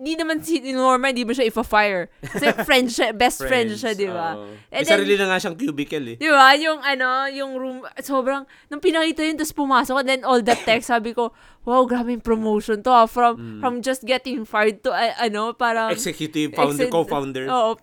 hindi 0.00 0.16
naman 0.16 0.40
si 0.40 0.64
Norma, 0.72 1.12
hindi 1.12 1.28
mo 1.28 1.36
siya 1.36 1.44
ifa-fire. 1.44 2.08
Kasi 2.24 2.46
friend 2.68 2.88
siya, 2.88 3.12
best 3.12 3.44
friend 3.44 3.68
siya, 3.70 3.92
di 3.92 4.08
ba? 4.08 4.32
And 4.32 4.56
May 4.72 4.88
then- 4.88 4.96
sarili 4.96 5.14
na 5.14 5.28
nga 5.28 5.36
siyang 5.36 5.54
cubicle 5.54 6.06
eh. 6.06 6.16
Di 6.16 6.24
ba? 6.26 6.56
Yung 6.56 6.80
ano, 6.80 7.08
yung 7.28 7.52
room, 7.54 7.76
sobrang, 8.00 8.48
nung 8.66 8.80
pinakita 8.80 9.20
yun, 9.20 9.36
tapos 9.36 9.52
pumasok, 9.52 10.00
and 10.00 10.08
then 10.08 10.22
all 10.24 10.40
that 10.40 10.56
text, 10.64 10.88
sabi 10.88 11.12
ko, 11.12 11.36
wow, 11.62 11.84
grabe 11.84 12.10
yung 12.10 12.24
promotion 12.24 12.80
to 12.80 12.88
ah. 12.88 13.04
From, 13.04 13.36
Mm. 13.36 13.60
from 13.60 13.74
just 13.78 14.00
getting 14.02 14.42
fired 14.42 14.80
to, 14.80 14.88
uh, 14.88 15.20
ano, 15.20 15.52
parang, 15.52 15.92
Executive 15.92 16.48
founder, 16.50 16.88
exec- 16.88 16.90
co-founder. 16.90 17.44
Oo. 17.46 17.76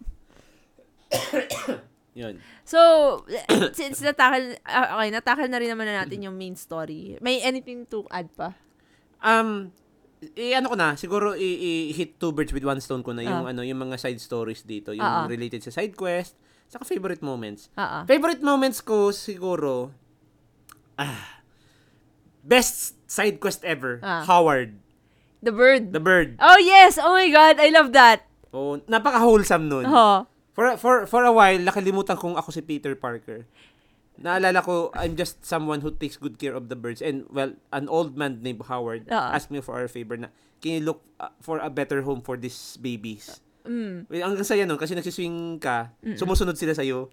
Yun. 2.17 2.41
So, 2.65 2.79
since 3.77 4.01
natakal, 4.01 4.57
ah, 4.65 4.97
okay, 4.97 5.13
natakal 5.13 5.47
na 5.47 5.61
rin 5.61 5.69
naman 5.69 5.85
na 5.85 6.01
natin 6.01 6.25
yung 6.25 6.33
main 6.33 6.57
story. 6.57 7.15
May 7.21 7.39
anything 7.39 7.85
to 7.87 8.09
add 8.09 8.33
pa? 8.33 8.57
Um, 9.21 9.69
i 10.33 10.51
ano 10.51 10.69
ko 10.69 10.75
na, 10.75 10.93
siguro 10.93 11.33
i-hit 11.33 12.17
two 12.17 12.31
birds 12.31 12.49
with 12.49 12.63
one 12.63 12.81
stone 12.81 13.01
ko 13.01 13.13
na 13.13 13.21
yung 13.21 13.45
Ah. 13.45 13.51
ano, 13.53 13.61
yung 13.61 13.77
mga 13.77 13.97
side 13.97 14.17
stories 14.17 14.61
dito, 14.61 14.89
yung 14.89 15.05
Ah, 15.05 15.23
ah. 15.23 15.25
related 15.25 15.61
sa 15.61 15.69
side 15.69 15.93
quest, 15.93 16.33
saka 16.65 16.83
favorite 16.83 17.21
moments. 17.21 17.69
Ah. 17.73 18.01
Favorite 18.03 18.41
moments 18.41 18.81
ko 18.81 19.09
siguro 19.09 19.93
ah 20.97 21.37
best 22.41 22.97
side 23.05 23.37
quest 23.37 23.61
ever, 23.61 23.99
Ah. 24.01 24.25
Howard, 24.25 24.79
The 25.39 25.53
bird. 25.53 25.93
the 25.93 26.01
bird. 26.01 26.35
Oh, 26.41 26.57
yes! 26.57 26.97
Oh 26.97 27.13
my 27.13 27.29
God! 27.29 27.61
I 27.61 27.69
love 27.69 27.93
that! 27.93 28.25
Oh, 28.49 28.81
napaka-wholesome 28.83 29.69
nun. 29.69 29.85
Oh. 29.85 30.25
For 30.57 30.73
for 30.75 31.05
for 31.05 31.21
a 31.21 31.29
while 31.29 31.61
nakalimutan 31.61 32.17
kong 32.17 32.33
ako 32.33 32.49
si 32.49 32.65
Peter 32.65 32.97
Parker. 32.97 33.45
Naalala 34.17 34.59
ko 34.59 34.89
I'm 34.93 35.13
just 35.13 35.45
someone 35.45 35.79
who 35.79 35.93
takes 35.93 36.17
good 36.17 36.37
care 36.37 36.53
of 36.53 36.67
the 36.67 36.75
birds 36.75 36.99
and 36.99 37.25
well 37.29 37.53
an 37.69 37.85
old 37.85 38.17
man 38.17 38.41
named 38.41 38.65
Howard 38.65 39.05
Oo. 39.05 39.29
asked 39.31 39.53
me 39.53 39.61
for 39.61 39.77
our 39.77 39.85
favor 39.85 40.17
na 40.17 40.33
can 40.57 40.81
you 40.81 40.83
look 40.83 41.05
uh, 41.21 41.29
for 41.37 41.61
a 41.61 41.69
better 41.69 42.01
home 42.01 42.19
for 42.19 42.33
these 42.33 42.81
babies. 42.81 43.41
Mm. 43.61 44.07
Well, 44.09 44.23
ang 44.25 44.33
saya 44.41 44.65
nun 44.65 44.79
kasi 44.79 44.95
nagsiswing 44.95 45.59
ka, 45.59 45.91
sumusunod 46.15 46.55
sila 46.55 46.71
sa 46.71 46.81
iyo. 46.81 47.11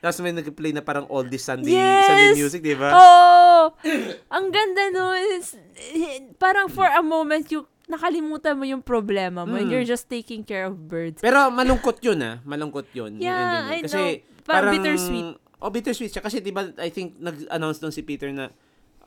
Tapos 0.00 0.16
may 0.24 0.32
nag-play 0.32 0.72
na 0.72 0.80
parang 0.80 1.04
all 1.12 1.22
this 1.22 1.44
Sunday 1.44 1.76
Yes! 1.76 2.08
Sunday 2.08 2.32
music, 2.34 2.60
'di 2.64 2.72
ba? 2.74 2.88
Oh! 2.90 3.76
Ang 4.34 4.48
ganda 4.48 4.88
nun. 4.90 5.12
It's- 5.36 5.60
eh, 5.92 6.24
Parang 6.40 6.72
for 6.72 6.88
a 6.88 7.04
moment, 7.04 7.44
you 7.52 7.68
nakalimutan 7.84 8.56
mo 8.56 8.64
yung 8.64 8.80
problema 8.80 9.44
mo 9.44 9.60
and 9.60 9.68
Mm. 9.68 9.72
you're 9.76 9.84
just 9.84 10.08
taking 10.08 10.40
care 10.40 10.64
of 10.66 10.88
birds. 10.88 11.20
Pero 11.20 11.52
malungkot 11.52 12.00
'yun 12.00 12.16
ah, 12.24 12.40
malungkot 12.42 12.88
'yun. 12.96 13.20
yung 13.20 13.28
Yeah, 13.28 13.68
nun. 13.68 13.76
I 13.76 13.78
Kasi 13.84 14.00
know. 14.00 14.42
Parang 14.48 14.72
bittersweet. 14.72 15.36
Oh, 15.60 15.68
bittersweet 15.68 16.10
siya 16.10 16.20
kasi 16.20 16.40
'di 16.40 16.50
ba 16.50 16.72
I 16.76 16.88
think 16.88 17.16
nag-announce 17.16 17.78
doon 17.78 17.92
si 17.92 18.00
Peter 18.00 18.32
na 18.32 18.48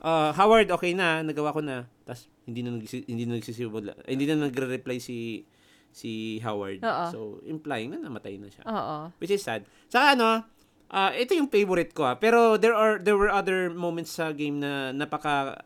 uh, 0.00 0.30
Howard 0.32 0.70
okay 0.70 0.94
na, 0.94 1.20
nagawa 1.20 1.50
ko 1.50 1.58
na. 1.58 1.84
Tapos 2.02 2.30
hindi 2.44 2.62
na 2.62 2.70
nagsi, 2.72 3.02
hindi 3.04 3.24
na 3.24 3.34
nagsisimula. 3.36 3.92
eh, 4.04 4.12
Hindi 4.12 4.26
na 4.26 4.46
nagre-reply 4.46 4.98
si 4.98 5.42
si 5.90 6.38
Howard. 6.40 6.78
Oo. 6.80 7.04
So 7.10 7.18
implying 7.42 7.90
na 7.90 7.98
namatay 8.00 8.38
na 8.38 8.50
siya. 8.50 8.62
Oo. 8.64 9.10
Which 9.18 9.30
is 9.30 9.42
sad. 9.42 9.66
Saka 9.86 10.14
ano, 10.14 10.42
ah, 10.88 11.10
ito 11.10 11.34
yung 11.34 11.50
favorite 11.50 11.90
ko 11.90 12.04
ah. 12.04 12.16
Pero 12.16 12.54
there 12.54 12.74
are 12.74 12.98
there 12.98 13.14
were 13.14 13.30
other 13.30 13.66
moments 13.68 14.14
sa 14.14 14.30
game 14.30 14.58
na 14.58 14.90
napaka 14.90 15.58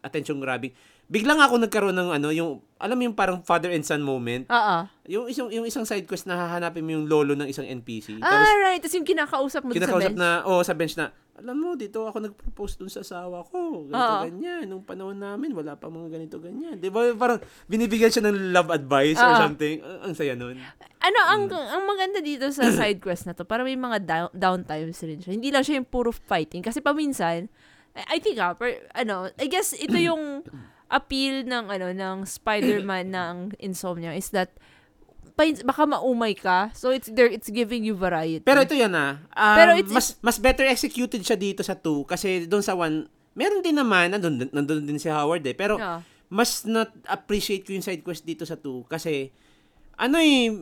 attention 0.00 0.38
grabbing. 0.38 0.72
Biglang 1.06 1.38
ako 1.38 1.60
nagkaroon 1.60 1.92
ng 1.92 2.10
ano, 2.14 2.28
yung 2.32 2.60
alam 2.78 2.96
mo 2.96 3.02
yung 3.04 3.14
parang 3.14 3.44
father 3.44 3.70
and 3.70 3.84
son 3.84 4.00
moment. 4.00 4.48
Oo. 4.48 4.76
Yung 5.06 5.26
isang 5.28 5.52
yung 5.52 5.62
isang 5.62 5.84
side 5.84 6.04
quest 6.04 6.24
na 6.24 6.34
hahanapin 6.36 6.80
mo 6.80 6.96
yung 6.96 7.06
lolo 7.06 7.34
ng 7.34 7.46
isang 7.46 7.62
NPC. 7.62 8.18
Ah, 8.18 8.42
right. 8.60 8.80
Tapos 8.80 8.96
yung 8.96 9.06
kinakausap 9.06 9.62
mo 9.62 9.70
dun 9.70 9.76
sa 9.76 9.86
kinakausap 9.86 10.10
bench. 10.10 10.18
na 10.18 10.28
oh 10.42 10.60
sa 10.62 10.72
bench 10.72 10.96
na 10.96 11.06
alam 11.32 11.56
mo 11.56 11.74
dito 11.74 12.04
ako 12.04 12.16
nag-propose 12.22 12.76
dun 12.76 12.88
sa 12.88 13.00
asawa 13.00 13.44
ko. 13.44 13.86
Ganito 13.86 13.98
Oo. 13.98 14.24
ganyan. 14.24 14.64
Nung 14.66 14.82
panahon 14.82 15.14
namin 15.14 15.52
wala 15.52 15.76
pa 15.76 15.86
mga 15.86 16.08
ganito 16.10 16.36
ganyan. 16.40 16.80
'Di 16.80 16.88
ba? 16.88 17.12
Parang 17.12 17.38
binibigyan 17.68 18.08
siya 18.08 18.24
ng 18.26 18.50
love 18.50 18.72
advice 18.72 19.16
or 19.16 19.30
Oo. 19.30 19.40
something. 19.42 19.78
Ang, 19.78 19.98
ang 20.00 20.12
saya 20.12 20.32
nun. 20.32 20.56
Ano, 20.98 21.18
ang, 21.28 21.42
Hmm. 21.46 21.66
ang 21.76 21.82
maganda 21.84 22.18
dito 22.18 22.48
sa 22.50 22.66
side 22.78 22.98
quest 22.98 23.26
na 23.26 23.34
to, 23.34 23.44
para 23.44 23.60
may 23.60 23.74
mga 23.74 23.98
down, 24.00 24.30
downtimes 24.32 24.96
rin 25.02 25.18
siya. 25.18 25.34
Hindi 25.34 25.50
lang 25.50 25.60
siya 25.60 25.76
yung 25.76 25.88
puro 25.88 26.08
fighting. 26.08 26.62
Kasi 26.62 26.78
paminsan, 26.78 27.50
I, 27.92 28.16
I 28.16 28.18
think 28.18 28.38
ah, 28.38 28.54
per, 28.54 28.88
ano, 28.94 29.28
I 29.34 29.46
guess 29.46 29.74
ito 29.74 29.92
yung 29.94 30.46
appeal 30.92 31.42
ng, 31.42 31.64
ano, 31.66 31.88
ng 31.90 32.16
Spider-Man 32.22 33.08
ng 33.16 33.36
Insomnia 33.58 34.12
is 34.12 34.28
that 34.30 34.52
baka 35.64 35.88
maumay 35.88 36.36
ka. 36.36 36.70
So, 36.70 36.92
it's 36.92 37.08
there, 37.08 37.26
it's 37.26 37.48
giving 37.48 37.82
you 37.82 37.96
variety. 37.96 38.44
Pero 38.44 38.62
ito 38.62 38.76
yan 38.76 38.92
ah. 38.92 39.16
Um, 39.32 39.56
Pero 39.56 39.70
it's- 39.74 39.90
mas 39.90 40.06
mas 40.20 40.36
better 40.36 40.68
executed 40.68 41.24
siya 41.24 41.34
dito 41.34 41.64
sa 41.64 41.72
2 41.74 42.04
kasi 42.04 42.44
doon 42.44 42.60
sa 42.60 42.76
1 42.76 43.08
meron 43.32 43.64
din 43.64 43.72
naman 43.72 44.12
nandun, 44.12 44.44
nandun 44.52 44.84
din 44.84 45.00
si 45.00 45.08
Howard 45.08 45.40
eh. 45.42 45.56
Pero 45.56 45.80
Ah. 45.80 46.04
mas 46.28 46.62
not 46.62 46.92
appreciate 47.08 47.64
ko 47.64 47.72
yung 47.72 47.82
side 47.82 48.04
quest 48.04 48.22
dito 48.22 48.44
sa 48.44 48.54
2 48.54 48.84
kasi 48.84 49.32
ano 49.96 50.20
eh, 50.20 50.52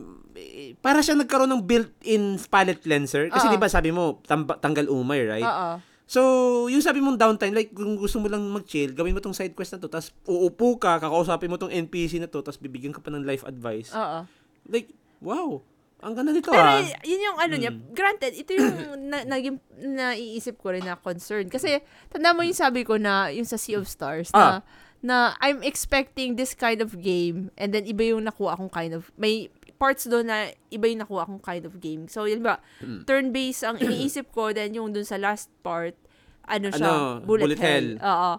para 0.79 1.03
siya 1.03 1.19
nagkaroon 1.19 1.51
ng 1.51 1.63
built-in 1.63 2.39
palette 2.47 2.79
cleanser. 2.79 3.27
Kasi 3.27 3.47
Oo. 3.47 3.53
di 3.53 3.59
ba 3.59 3.67
sabi 3.67 3.91
mo, 3.91 4.23
tamba- 4.23 4.55
tanggal 4.55 4.87
umay, 4.87 5.27
right? 5.27 5.43
Oo. 5.43 5.71
So, 6.11 6.21
yung 6.67 6.83
sabi 6.83 6.99
mong 6.99 7.15
downtime, 7.15 7.55
like, 7.55 7.71
kung 7.71 7.95
gusto 7.95 8.19
mo 8.19 8.27
lang 8.27 8.43
mag-chill, 8.51 8.91
gawin 8.91 9.15
mo 9.15 9.23
tong 9.23 9.31
side 9.31 9.55
quest 9.55 9.71
na 9.71 9.79
to, 9.79 9.87
tapos 9.87 10.11
uupo 10.27 10.75
ka, 10.75 10.99
kakausapin 10.99 11.47
mo 11.47 11.55
tong 11.55 11.71
NPC 11.71 12.19
na 12.19 12.27
to, 12.27 12.43
tapos 12.43 12.59
bibigyan 12.59 12.91
ka 12.91 12.99
pa 12.99 13.15
ng 13.15 13.23
life 13.23 13.47
advice. 13.47 13.95
Oo. 13.95 14.27
Like, 14.67 14.91
wow, 15.23 15.63
ang 16.03 16.11
ganda 16.11 16.35
nito 16.35 16.51
Pero 16.51 16.67
ah. 16.67 16.83
yun 17.07 17.31
yung 17.31 17.39
ano 17.39 17.55
niya, 17.55 17.71
granted, 17.95 18.35
ito 18.35 18.51
yung 18.51 18.75
na, 19.15 19.23
naging 19.23 19.63
naiisip 19.79 20.59
ko 20.59 20.75
rin 20.75 20.83
na 20.83 20.99
concern. 20.99 21.47
Kasi, 21.47 21.79
tanda 22.11 22.35
mo 22.35 22.43
yung 22.43 22.59
sabi 22.59 22.83
ko 22.83 22.99
na, 22.99 23.31
yung 23.31 23.47
sa 23.47 23.55
Sea 23.55 23.79
of 23.79 23.87
Stars, 23.87 24.35
na, 24.35 24.43
Ah. 24.43 24.59
na 24.99 25.15
I'm 25.39 25.63
expecting 25.63 26.35
this 26.35 26.51
kind 26.51 26.83
of 26.83 26.99
game, 26.99 27.55
and 27.55 27.71
then 27.71 27.87
iba 27.87 28.11
yung 28.11 28.27
nakuha 28.27 28.59
akong 28.59 28.67
kind 28.67 28.91
of, 28.91 29.07
may 29.15 29.47
parts 29.81 30.05
doon 30.05 30.29
na 30.29 30.37
iba 30.69 30.85
yung 30.85 31.01
nakuha 31.01 31.25
akong 31.25 31.41
kind 31.41 31.65
of 31.65 31.81
game. 31.81 32.05
So, 32.05 32.29
yun 32.29 32.45
ba, 32.45 32.61
Hmm. 32.77 33.01
turn-based 33.01 33.65
ang 33.65 33.81
iniisip 33.81 34.29
ko, 34.29 34.53
then 34.53 34.77
yung 34.77 34.93
dun 34.93 35.01
sa 35.03 35.17
last 35.17 35.49
part, 35.65 35.97
ano 36.45 36.69
siya, 36.69 36.85
Ano, 36.85 37.25
bullet, 37.25 37.49
bullet 37.49 37.59
hell. 37.59 37.97
hell. 37.97 38.05
Oo. 38.05 38.31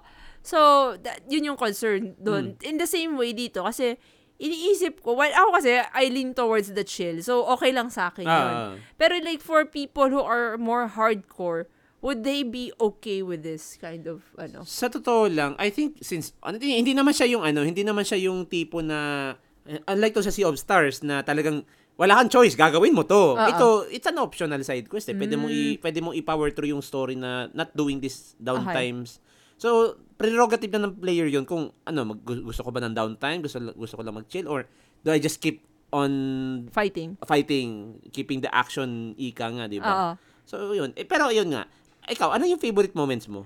So, 0.43 0.59
that, 1.03 1.26
yun 1.26 1.51
yung 1.51 1.59
concern 1.59 2.14
doon. 2.16 2.55
Hmm. 2.55 2.68
In 2.70 2.76
the 2.78 2.86
same 2.86 3.18
way 3.18 3.34
dito, 3.34 3.66
kasi, 3.66 3.99
iniisip 4.38 5.03
ko, 5.03 5.14
well, 5.14 5.30
ako 5.30 5.59
kasi, 5.59 5.82
I 5.82 6.07
lean 6.07 6.34
towards 6.34 6.70
the 6.70 6.82
chill. 6.82 7.22
So, 7.22 7.47
okay 7.55 7.70
lang 7.70 7.90
sa 7.90 8.11
akin 8.11 8.26
yun. 8.26 8.53
Ah, 8.55 8.74
Pero 8.99 9.18
like 9.18 9.38
for 9.38 9.66
people 9.66 10.11
who 10.11 10.18
are 10.18 10.55
more 10.59 10.90
hardcore, 10.90 11.66
would 12.03 12.26
they 12.26 12.43
be 12.43 12.74
okay 12.82 13.22
with 13.22 13.47
this 13.47 13.78
kind 13.78 14.11
of 14.11 14.26
ano? 14.34 14.66
sa 14.66 14.90
totoo 14.90 15.30
lang, 15.30 15.55
I 15.62 15.70
think 15.70 16.03
since 16.03 16.34
ano, 16.43 16.59
hindi, 16.59 16.90
naman 16.90 17.14
siya 17.14 17.30
yung 17.30 17.47
ano, 17.47 17.62
hindi 17.62 17.86
naman 17.86 18.03
siya 18.03 18.18
yung 18.26 18.51
tipo 18.51 18.82
na 18.82 19.34
unlike 19.65 20.13
to 20.13 20.21
sa 20.21 20.31
Sea 20.31 20.45
of 20.45 20.57
Stars 20.57 21.01
na 21.01 21.21
talagang 21.21 21.63
wala 21.95 22.17
kang 22.17 22.33
choice, 22.33 22.55
gagawin 22.55 22.91
mo 22.91 23.03
to. 23.03 23.35
Oo. 23.35 23.39
Ito, 23.39 23.67
it's 23.87 24.05
an 24.05 24.17
optional 24.17 24.59
side 24.61 24.87
quest. 24.87 25.07
Eh. 25.07 25.15
Pwede 25.15 25.35
mong 25.35 25.49
i, 25.49 25.63
Mm. 25.73 25.79
pwede 25.79 25.99
mong 26.01 26.17
i-power 26.17 26.49
through 26.51 26.71
yung 26.71 26.81
story 26.81 27.15
na 27.15 27.53
not 27.53 27.71
doing 27.73 27.99
this 27.99 28.33
downtimes. 28.37 29.21
So, 29.55 29.95
prerogative 30.17 30.73
na 30.73 30.83
ng 30.83 30.99
player 30.99 31.27
yun 31.27 31.45
kung 31.45 31.71
ano, 31.83 32.01
mag, 32.05 32.19
gu- 32.21 32.43
gusto 32.43 32.63
ko 32.63 32.71
ba 32.71 32.81
ng 32.81 32.91
downtime, 32.91 33.39
gusto 33.41 33.61
gusto 33.73 33.95
ko 33.95 34.03
lang 34.03 34.17
mag-chill 34.17 34.45
or 34.45 34.67
do 35.01 35.11
I 35.11 35.19
just 35.19 35.39
keep 35.39 35.63
on 35.93 36.11
Fighting. 36.71 37.21
fighting, 37.21 37.71
keeping 38.11 38.41
the 38.41 38.49
action 38.49 39.13
ika 39.15 39.47
nga, 39.47 39.69
di 39.69 39.79
ba? 39.79 40.17
So, 40.43 40.73
yun. 40.73 40.91
Eh, 40.95 41.05
pero 41.05 41.29
yun 41.29 41.53
nga. 41.53 41.69
Ikaw, 42.03 42.33
ano 42.33 42.49
yung 42.49 42.59
favorite 42.59 42.97
moments 42.97 43.29
mo? 43.29 43.45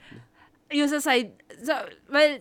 Yung 0.71 0.87
sa 0.87 0.97
side, 0.97 1.35
so, 1.59 1.75
well, 2.09 2.39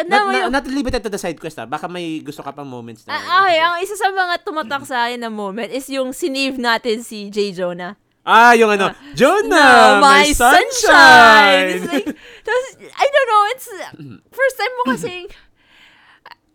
tanda 0.00 0.16
Not, 0.16 0.24
mo 0.24 0.30
yung, 0.32 0.52
not 0.52 0.64
limited 0.64 1.04
to 1.04 1.12
the 1.12 1.20
side 1.20 1.36
quest 1.36 1.60
ah. 1.60 1.68
Baka 1.68 1.84
may 1.92 2.24
gusto 2.24 2.40
ka 2.40 2.56
pang 2.56 2.64
moments 2.64 3.04
na. 3.04 3.12
Ah, 3.12 3.44
okay, 3.44 3.58
ang 3.60 3.76
isa 3.84 3.94
sa 4.00 4.08
mga 4.08 4.40
tumatak 4.40 4.88
sa 4.88 5.04
akin 5.04 5.20
na 5.20 5.28
moment 5.28 5.68
is 5.68 5.84
yung 5.92 6.16
sinave 6.16 6.56
natin 6.56 7.04
si 7.04 7.28
J. 7.28 7.52
Jonah. 7.52 8.00
Ah, 8.24 8.52
yung 8.52 8.68
ano, 8.68 8.92
Jonah, 9.16 9.96
my, 10.00 10.28
sunshine! 10.32 11.80
It's 11.80 11.88
like, 11.88 12.08
tapos, 12.44 12.64
I 12.84 13.06
don't 13.08 13.28
know, 13.28 13.44
it's, 13.56 13.68
first 14.38 14.56
time 14.60 14.72
mo 14.76 14.82
kasing, 14.92 15.24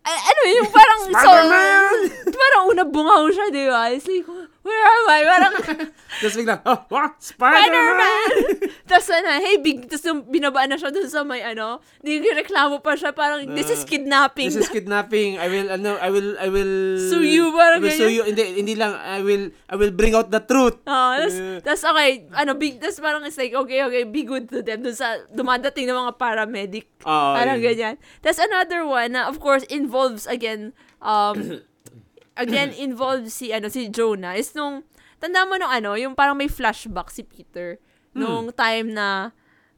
ano 0.06 0.42
yung 0.46 0.70
parang, 0.70 1.00
Spider-Man! 1.10 1.94
parang 2.46 2.64
una 2.70 2.86
bungaw 2.86 3.26
siya, 3.34 3.50
di 3.50 3.66
ba? 3.66 3.90
It's 3.90 4.06
like, 4.06 4.30
where 4.66 4.84
am 4.90 5.06
I? 5.06 5.22
Parang, 5.30 5.54
Tapos 6.22 6.36
biglang, 6.36 6.62
oh, 6.66 6.80
wow, 6.90 7.14
Spider-Man! 7.22 8.30
Tapos 8.90 9.08
ano, 9.14 9.30
hey, 9.38 9.62
big, 9.62 9.86
tapos 9.86 10.06
yung 10.10 10.26
binabaan 10.26 10.74
na 10.74 10.78
siya 10.80 10.90
dun 10.90 11.06
sa 11.06 11.22
may 11.22 11.46
ano, 11.46 11.82
reklamo 12.06 12.82
pa 12.82 12.98
siya, 12.98 13.14
parang, 13.14 13.46
this 13.54 13.70
is 13.70 13.86
kidnapping. 13.86 14.50
This 14.50 14.66
is 14.66 14.72
kidnapping. 14.72 15.38
I 15.38 15.48
will, 15.50 15.68
ano, 15.70 15.98
I 16.02 16.10
will, 16.10 16.30
I 16.40 16.48
will... 16.50 16.98
Sue 16.98 17.26
you, 17.26 17.54
parang 17.54 17.82
I 17.82 17.84
will 17.84 17.94
sue 17.94 18.10
ganyan. 18.10 18.18
you. 18.18 18.24
Hindi, 18.32 18.44
hindi 18.64 18.74
lang, 18.74 18.94
I 18.96 19.22
will, 19.22 19.46
I 19.70 19.76
will 19.78 19.94
bring 19.94 20.18
out 20.18 20.34
the 20.34 20.42
truth. 20.42 20.82
Oh, 20.88 21.14
tas, 21.20 21.36
Yeah. 21.36 21.60
tas 21.62 21.82
okay, 21.86 22.26
ano, 22.34 22.56
big, 22.58 22.82
tas 22.82 22.98
parang 22.98 23.22
it's 23.28 23.38
like, 23.38 23.54
okay, 23.54 23.84
okay, 23.86 24.02
be 24.08 24.24
good 24.24 24.50
to 24.50 24.64
them. 24.66 24.82
Dun 24.82 24.96
sa 24.96 25.20
dumadating 25.30 25.86
ng 25.86 25.98
mga 25.98 26.14
paramedic. 26.18 26.86
Oo, 27.06 27.34
parang 27.36 27.60
yun. 27.62 27.70
ganyan. 27.70 27.96
Tas 28.24 28.40
another 28.40 28.88
one 28.88 29.14
na, 29.14 29.28
of 29.28 29.38
course, 29.38 29.68
involves, 29.68 30.26
again, 30.26 30.72
um, 31.04 31.62
again, 32.36 32.72
involves 32.86 33.34
si, 33.34 33.52
ano, 33.52 33.68
si 33.72 33.88
Jonah, 33.90 34.36
is 34.36 34.54
nung, 34.56 34.84
tanda 35.20 35.48
mo 35.48 35.56
nung 35.56 35.72
ano, 35.72 35.96
yung 35.96 36.14
parang 36.14 36.38
may 36.38 36.52
flashback 36.52 37.12
si 37.12 37.24
Peter, 37.24 37.80
nung 38.16 38.52
time 38.56 38.96
na, 38.96 39.36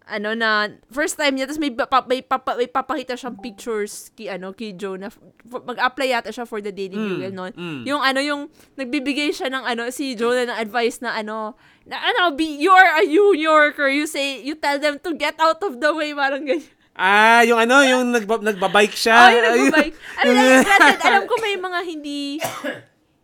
ano 0.07 0.31
na, 0.33 0.71
first 0.87 1.19
time 1.19 1.35
niya, 1.35 1.51
tapos 1.51 1.59
may, 1.59 1.73
papa, 1.73 1.99
may, 2.07 2.21
papa, 2.23 2.55
may 2.55 2.69
papakita 2.69 3.19
siyang 3.19 3.37
pictures 3.43 4.09
ki, 4.15 4.31
ano, 4.31 4.55
kay 4.55 4.71
Jonah. 4.71 5.11
Mag-apply 5.43 6.15
yata 6.15 6.31
siya 6.31 6.47
for 6.47 6.63
the 6.63 6.71
Daily 6.71 6.95
Bugle 6.95 7.33
noon. 7.33 7.51
mm. 7.51 7.83
Yung 7.83 7.99
ano, 7.99 8.23
yung 8.23 8.47
nagbibigay 8.79 9.35
siya 9.35 9.51
ng 9.51 9.63
ano, 9.67 9.91
si 9.91 10.15
Jonah 10.15 10.47
ng 10.47 10.59
advice 10.63 11.03
na 11.03 11.11
ano, 11.17 11.59
na 11.83 11.99
ano, 11.99 12.31
be, 12.35 12.47
you 12.55 12.71
are 12.71 13.03
a 13.03 13.03
New 13.03 13.35
Yorker. 13.35 13.91
You 13.91 14.07
say, 14.07 14.39
you 14.39 14.55
tell 14.55 14.79
them 14.79 14.95
to 15.03 15.11
get 15.11 15.35
out 15.43 15.59
of 15.59 15.83
the 15.83 15.91
way, 15.91 16.15
parang 16.15 16.47
ganyan. 16.47 16.76
Ah, 16.97 17.45
yung 17.45 17.61
ano, 17.61 17.85
yung 17.85 18.09
nagba, 18.09 18.41
nagbabike 18.41 18.97
siya. 18.97 19.13
Oh, 19.13 19.29
yung 19.29 19.45
nagbabike. 19.69 19.95
Alam, 20.17 20.33
like, 20.41 20.65
granted, 20.65 20.99
alam 21.05 21.23
ko 21.29 21.33
may 21.37 21.53
mga 21.53 21.79
hindi, 21.85 22.41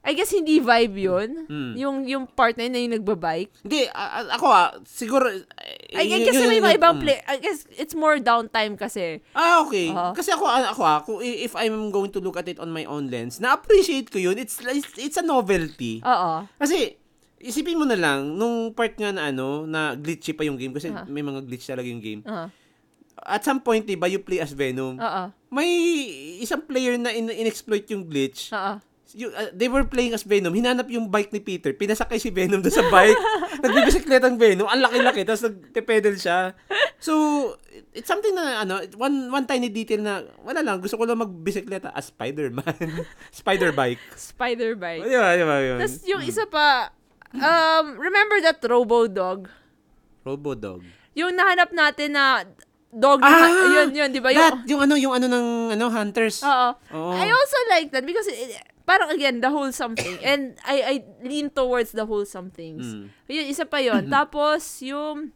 I 0.06 0.12
guess 0.14 0.30
hindi 0.30 0.62
vibe 0.62 0.98
yun. 1.00 1.30
Hmm. 1.50 1.74
Yung, 1.74 1.96
yung 2.06 2.24
part 2.30 2.54
na 2.54 2.70
yun 2.70 2.74
na 2.78 2.80
yung 2.86 2.94
nagbabike. 3.02 3.50
Hindi, 3.66 3.90
a- 3.90 4.30
ako 4.38 4.46
ah, 4.46 4.78
siguro... 4.86 5.26
I, 5.90 6.06
I 6.06 6.22
guess 6.22 6.38
may 6.38 6.62
mga 6.62 6.78
ibang 6.78 7.00
mm. 7.00 7.04
play, 7.06 7.18
I 7.26 7.38
guess 7.42 7.66
it's 7.74 7.98
more 7.98 8.18
downtime 8.22 8.78
kasi. 8.78 9.26
Ah, 9.34 9.66
okay. 9.66 9.90
Oo. 9.90 10.14
Kasi 10.14 10.34
ako, 10.34 10.46
ako 10.50 10.82
ah, 10.86 11.02
if 11.22 11.58
I'm 11.58 11.90
going 11.90 12.14
to 12.14 12.22
look 12.22 12.38
at 12.38 12.46
it 12.46 12.62
on 12.62 12.70
my 12.70 12.86
own 12.86 13.10
lens, 13.10 13.42
na-appreciate 13.42 14.14
ko 14.14 14.22
yun. 14.22 14.38
It's, 14.38 14.62
it's, 14.62 14.94
it's 15.02 15.18
a 15.18 15.26
novelty. 15.26 16.02
Oo. 16.06 16.46
Kasi, 16.62 16.94
isipin 17.42 17.82
mo 17.82 17.90
na 17.90 17.98
lang, 17.98 18.38
nung 18.38 18.70
part 18.74 18.94
nga 18.98 19.10
na 19.10 19.34
ano, 19.34 19.66
na 19.66 19.98
glitchy 19.98 20.38
pa 20.38 20.46
yung 20.46 20.62
game, 20.62 20.78
kasi 20.78 20.94
Ah. 20.94 21.06
may 21.10 21.26
mga 21.26 21.42
glitch 21.48 21.66
talaga 21.66 21.88
yung 21.90 22.04
game. 22.04 22.22
Oo. 22.28 22.63
At 23.24 23.42
some 23.42 23.60
point, 23.60 23.88
diba, 23.88 24.06
you 24.06 24.20
play 24.20 24.40
as 24.40 24.52
Venom. 24.52 25.00
Oo. 25.00 25.24
May 25.50 25.70
isang 26.40 26.62
player 26.62 26.96
na 26.96 27.10
in- 27.10 27.32
in-exploit 27.32 27.88
yung 27.88 28.04
glitch. 28.04 28.52
Oo. 28.52 28.80
You, 29.14 29.30
uh, 29.30 29.54
they 29.54 29.70
were 29.70 29.86
playing 29.86 30.18
as 30.18 30.26
Venom. 30.26 30.50
Hinanap 30.52 30.90
yung 30.90 31.06
bike 31.06 31.30
ni 31.30 31.38
Peter. 31.38 31.70
Pinasakay 31.70 32.18
si 32.18 32.34
Venom 32.34 32.66
doon 32.66 32.74
sa 32.74 32.82
bike. 32.90 33.14
Nagbibisikleta 33.64 34.26
ang 34.26 34.42
Venom. 34.42 34.66
Ang 34.66 34.82
laki-laki. 34.82 35.22
Tapos 35.22 35.46
nagpe-pedal 35.46 36.18
siya. 36.18 36.58
So, 36.98 37.14
it's 37.94 38.10
something 38.10 38.34
na, 38.34 38.66
ano, 38.66 38.82
one, 38.98 39.30
one 39.30 39.46
tiny 39.46 39.70
detail 39.70 40.02
na, 40.02 40.26
wala 40.42 40.66
lang, 40.66 40.82
gusto 40.82 40.98
ko 40.98 41.06
lang 41.06 41.22
magbisikleta 41.22 41.94
as 41.94 42.10
Spider-Man. 42.10 43.06
Spider 43.44 43.70
bike. 43.70 44.02
Spider 44.18 44.74
bike. 44.74 45.06
Di 45.06 45.14
ba, 45.14 45.30
di 45.38 45.46
ba 45.46 45.58
yun? 45.62 45.78
Tapos 45.78 46.02
yung 46.10 46.24
isa 46.26 46.50
pa, 46.50 46.90
um, 47.38 47.86
remember 48.02 48.42
that 48.42 48.58
Robo 48.66 49.06
Dog? 49.06 49.46
Robo 50.26 50.58
Dog. 50.58 50.82
Yung 51.14 51.38
nahanap 51.38 51.70
natin 51.70 52.18
na 52.18 52.42
dog 52.94 53.20
Ah! 53.22 53.50
yun, 53.84 53.90
yun, 53.92 54.10
di 54.10 54.20
ba? 54.20 54.30
That, 54.30 54.64
Yung, 54.64 54.70
yung 54.70 54.82
ano, 54.82 54.94
yung 54.96 55.14
ano 55.14 55.26
ng, 55.26 55.48
ano, 55.74 55.86
Hunters. 55.90 56.42
oo. 56.42 56.70
I 57.14 57.28
also 57.28 57.60
like 57.70 57.90
that 57.90 58.06
because 58.06 58.26
it, 58.26 58.54
parang 58.84 59.10
again, 59.10 59.40
the 59.40 59.50
wholesome 59.50 59.96
thing. 59.96 60.18
And 60.26 60.54
I, 60.62 60.76
I 60.82 60.94
lean 61.22 61.50
towards 61.50 61.92
the 61.92 62.06
wholesome 62.06 62.50
things. 62.50 62.86
Mm. 62.86 63.10
Yun, 63.28 63.46
isa 63.48 63.66
pa 63.66 63.78
yun. 63.78 64.08
Tapos, 64.08 64.62
yung, 64.82 65.34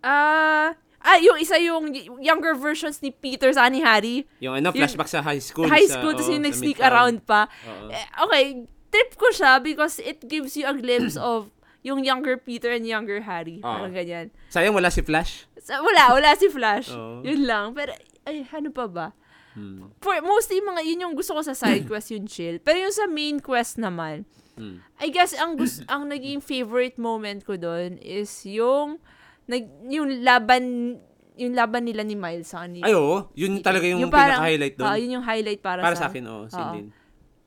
ah, 0.00 0.72
ah, 1.00 1.18
yung 1.20 1.36
isa 1.36 1.56
yung 1.58 1.92
younger 2.20 2.54
versions 2.54 3.00
ni 3.00 3.10
Peter 3.10 3.52
sa 3.52 3.68
ni 3.68 3.80
Harry. 3.80 4.24
Yung 4.40 4.56
ano, 4.56 4.72
Yung 4.72 4.84
flashback 4.84 5.08
sa 5.08 5.20
high 5.20 5.40
school. 5.40 5.68
high 5.68 5.86
school, 5.86 6.12
tapos 6.12 6.30
yung 6.30 6.44
nag-sneak 6.44 6.80
around 6.80 7.24
pa. 7.24 7.48
Oo. 7.66 7.88
Eh, 7.90 8.04
okay, 8.20 8.44
trip 8.88 9.10
ko 9.18 9.28
siya 9.28 9.58
because 9.58 9.98
it 9.98 10.22
gives 10.24 10.54
you 10.54 10.64
a 10.64 10.72
glimpse 10.72 11.18
of 11.32 11.50
yung 11.84 12.00
younger 12.00 12.34
Peter 12.34 12.72
and 12.72 12.82
younger 12.82 13.20
Harry. 13.20 13.60
Oo. 13.60 13.68
Parang 13.68 13.92
ganyan. 13.92 14.32
Sayang 14.48 14.72
wala 14.72 14.88
si 14.88 15.04
Flash. 15.04 15.44
So, 15.60 15.76
wala, 15.80 16.16
wala 16.16 16.32
si 16.34 16.48
Flash. 16.48 16.88
Oo. 16.90 17.20
Yun 17.20 17.44
lang. 17.44 17.76
Pero, 17.76 17.92
ay, 18.24 18.48
ano 18.48 18.72
pa 18.72 18.88
ba? 18.88 19.06
Hmm. 19.52 19.92
For, 20.00 20.16
mostly 20.18 20.58
mga, 20.58 20.80
yun 20.82 21.04
yung 21.04 21.14
gusto 21.14 21.30
ko 21.30 21.44
sa 21.44 21.52
side 21.52 21.84
quest, 21.90 22.10
yung 22.10 22.24
chill. 22.24 22.56
Pero 22.58 22.80
yung 22.80 22.90
sa 22.90 23.04
main 23.06 23.38
quest 23.38 23.76
naman, 23.76 24.24
Hmm. 24.54 24.78
I 25.02 25.10
guess 25.10 25.34
ang 25.34 25.58
gus 25.58 25.82
ang 25.90 26.06
naging 26.06 26.38
favorite 26.38 26.94
moment 26.94 27.42
ko 27.42 27.58
doon 27.58 27.98
is 27.98 28.30
yung 28.46 29.02
nag 29.50 29.66
yung 29.90 30.22
laban 30.22 30.94
yung 31.34 31.58
laban 31.58 31.82
nila 31.82 32.06
ni 32.06 32.14
Miles 32.14 32.54
sa 32.54 32.62
kanila. 32.62 32.86
Ay, 32.86 32.94
oo. 32.94 33.34
Yun 33.34 33.58
talaga 33.58 33.82
yung, 33.82 34.06
parang- 34.06 34.38
pinaka-highlight 34.38 34.74
doon. 34.78 34.86
Ah, 34.86 34.94
yun 34.94 35.10
yung 35.18 35.26
highlight 35.26 35.58
para, 35.58 35.82
Para 35.82 35.98
sa 35.98 36.06
akin, 36.06 36.22
oo. 36.30 36.46
Same 36.46 36.62
Oo. 36.62 36.74
din. 36.78 36.86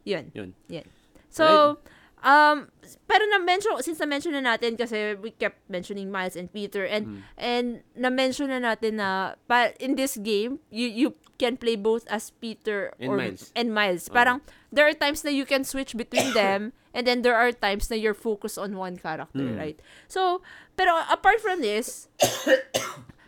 Yun. 0.03 0.25
Yun. 0.35 0.49
Yan. 0.67 0.87
So, 1.31 1.79
um, 2.21 2.69
pero 3.05 3.23
na-mention, 3.29 3.77
since 3.81 3.99
na-mention 3.99 4.33
na 4.33 4.55
natin 4.55 4.77
kasi 4.77 5.15
we 5.19 5.31
kept 5.31 5.59
mentioning 5.67 6.09
Miles 6.09 6.35
and 6.35 6.47
Peter 6.49 6.85
and 6.87 7.03
Mm. 7.05 7.19
and 7.37 7.67
na-mention 7.93 8.47
na 8.49 8.59
natin 8.59 8.97
na 8.97 9.35
pa, 9.45 9.73
in 9.77 9.95
this 9.95 10.17
game, 10.17 10.59
you 10.71 10.87
you 10.87 11.09
can 11.37 11.53
play 11.55 11.77
both 11.77 12.07
as 12.09 12.33
Peter 12.41 12.89
And 12.97 13.09
or 13.13 13.17
Miles. 13.21 13.53
and 13.53 13.69
Miles. 13.69 14.09
Oo. 14.09 14.15
Parang 14.17 14.41
there 14.73 14.87
are 14.89 14.95
times 14.97 15.21
na 15.21 15.29
you 15.29 15.45
can 15.45 15.61
switch 15.61 15.93
between 15.93 16.33
them 16.33 16.73
and 16.97 17.05
then 17.05 17.21
there 17.21 17.37
are 17.37 17.53
times 17.53 17.89
na 17.89 17.95
you're 17.95 18.17
focused 18.17 18.57
on 18.57 18.73
one 18.73 18.97
character, 18.97 19.45
Mm. 19.45 19.57
right? 19.59 19.77
So, 20.09 20.41
pero 20.73 20.97
apart 21.13 21.37
from 21.41 21.61
this, 21.61 22.09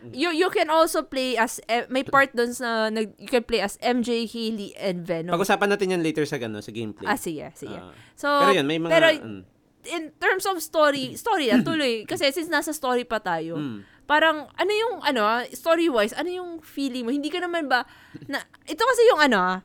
You 0.08 0.32
you 0.32 0.48
can 0.48 0.72
also 0.72 1.04
play 1.04 1.36
as 1.36 1.60
may 1.92 2.00
part 2.00 2.32
doon 2.32 2.56
sa 2.56 2.88
nag 2.88 3.12
you 3.20 3.28
can 3.28 3.44
play 3.44 3.60
as 3.60 3.76
MJ, 3.84 4.24
Haley 4.24 4.72
and 4.80 5.04
Venom. 5.04 5.36
Pag-usapan 5.36 5.68
natin 5.68 5.92
yan 5.92 6.02
later 6.02 6.24
sa 6.24 6.40
ano, 6.40 6.64
sa 6.64 6.72
gameplay. 6.72 7.04
ah 7.04 7.20
sige, 7.20 7.44
sige. 7.52 7.76
Ah. 7.76 7.92
so 8.16 8.28
pero 8.40 8.56
yun, 8.56 8.66
may 8.66 8.80
mga... 8.80 8.90
pero 8.90 9.06
mm, 9.12 9.42
in 9.92 10.12
terms 10.16 10.44
of 10.48 10.56
story, 10.60 11.16
story 11.16 11.52
na 11.52 11.60
tuloy 11.60 12.08
kasi 12.08 12.32
since 12.32 12.48
nasa 12.48 12.72
story 12.72 13.04
pa 13.04 13.20
tayo. 13.20 13.60
mm. 13.60 14.00
Parang 14.10 14.50
ano 14.58 14.72
yung 14.74 14.94
ano, 15.06 15.22
story 15.54 15.86
wise, 15.86 16.16
ano 16.18 16.26
yung 16.32 16.50
feeling 16.66 17.06
mo? 17.06 17.14
Hindi 17.14 17.30
ka 17.30 17.38
naman 17.38 17.70
ba 17.70 17.86
na 18.26 18.42
ito 18.66 18.82
kasi 18.82 19.06
yung 19.06 19.22
ano, 19.22 19.38
ah, 19.38 19.58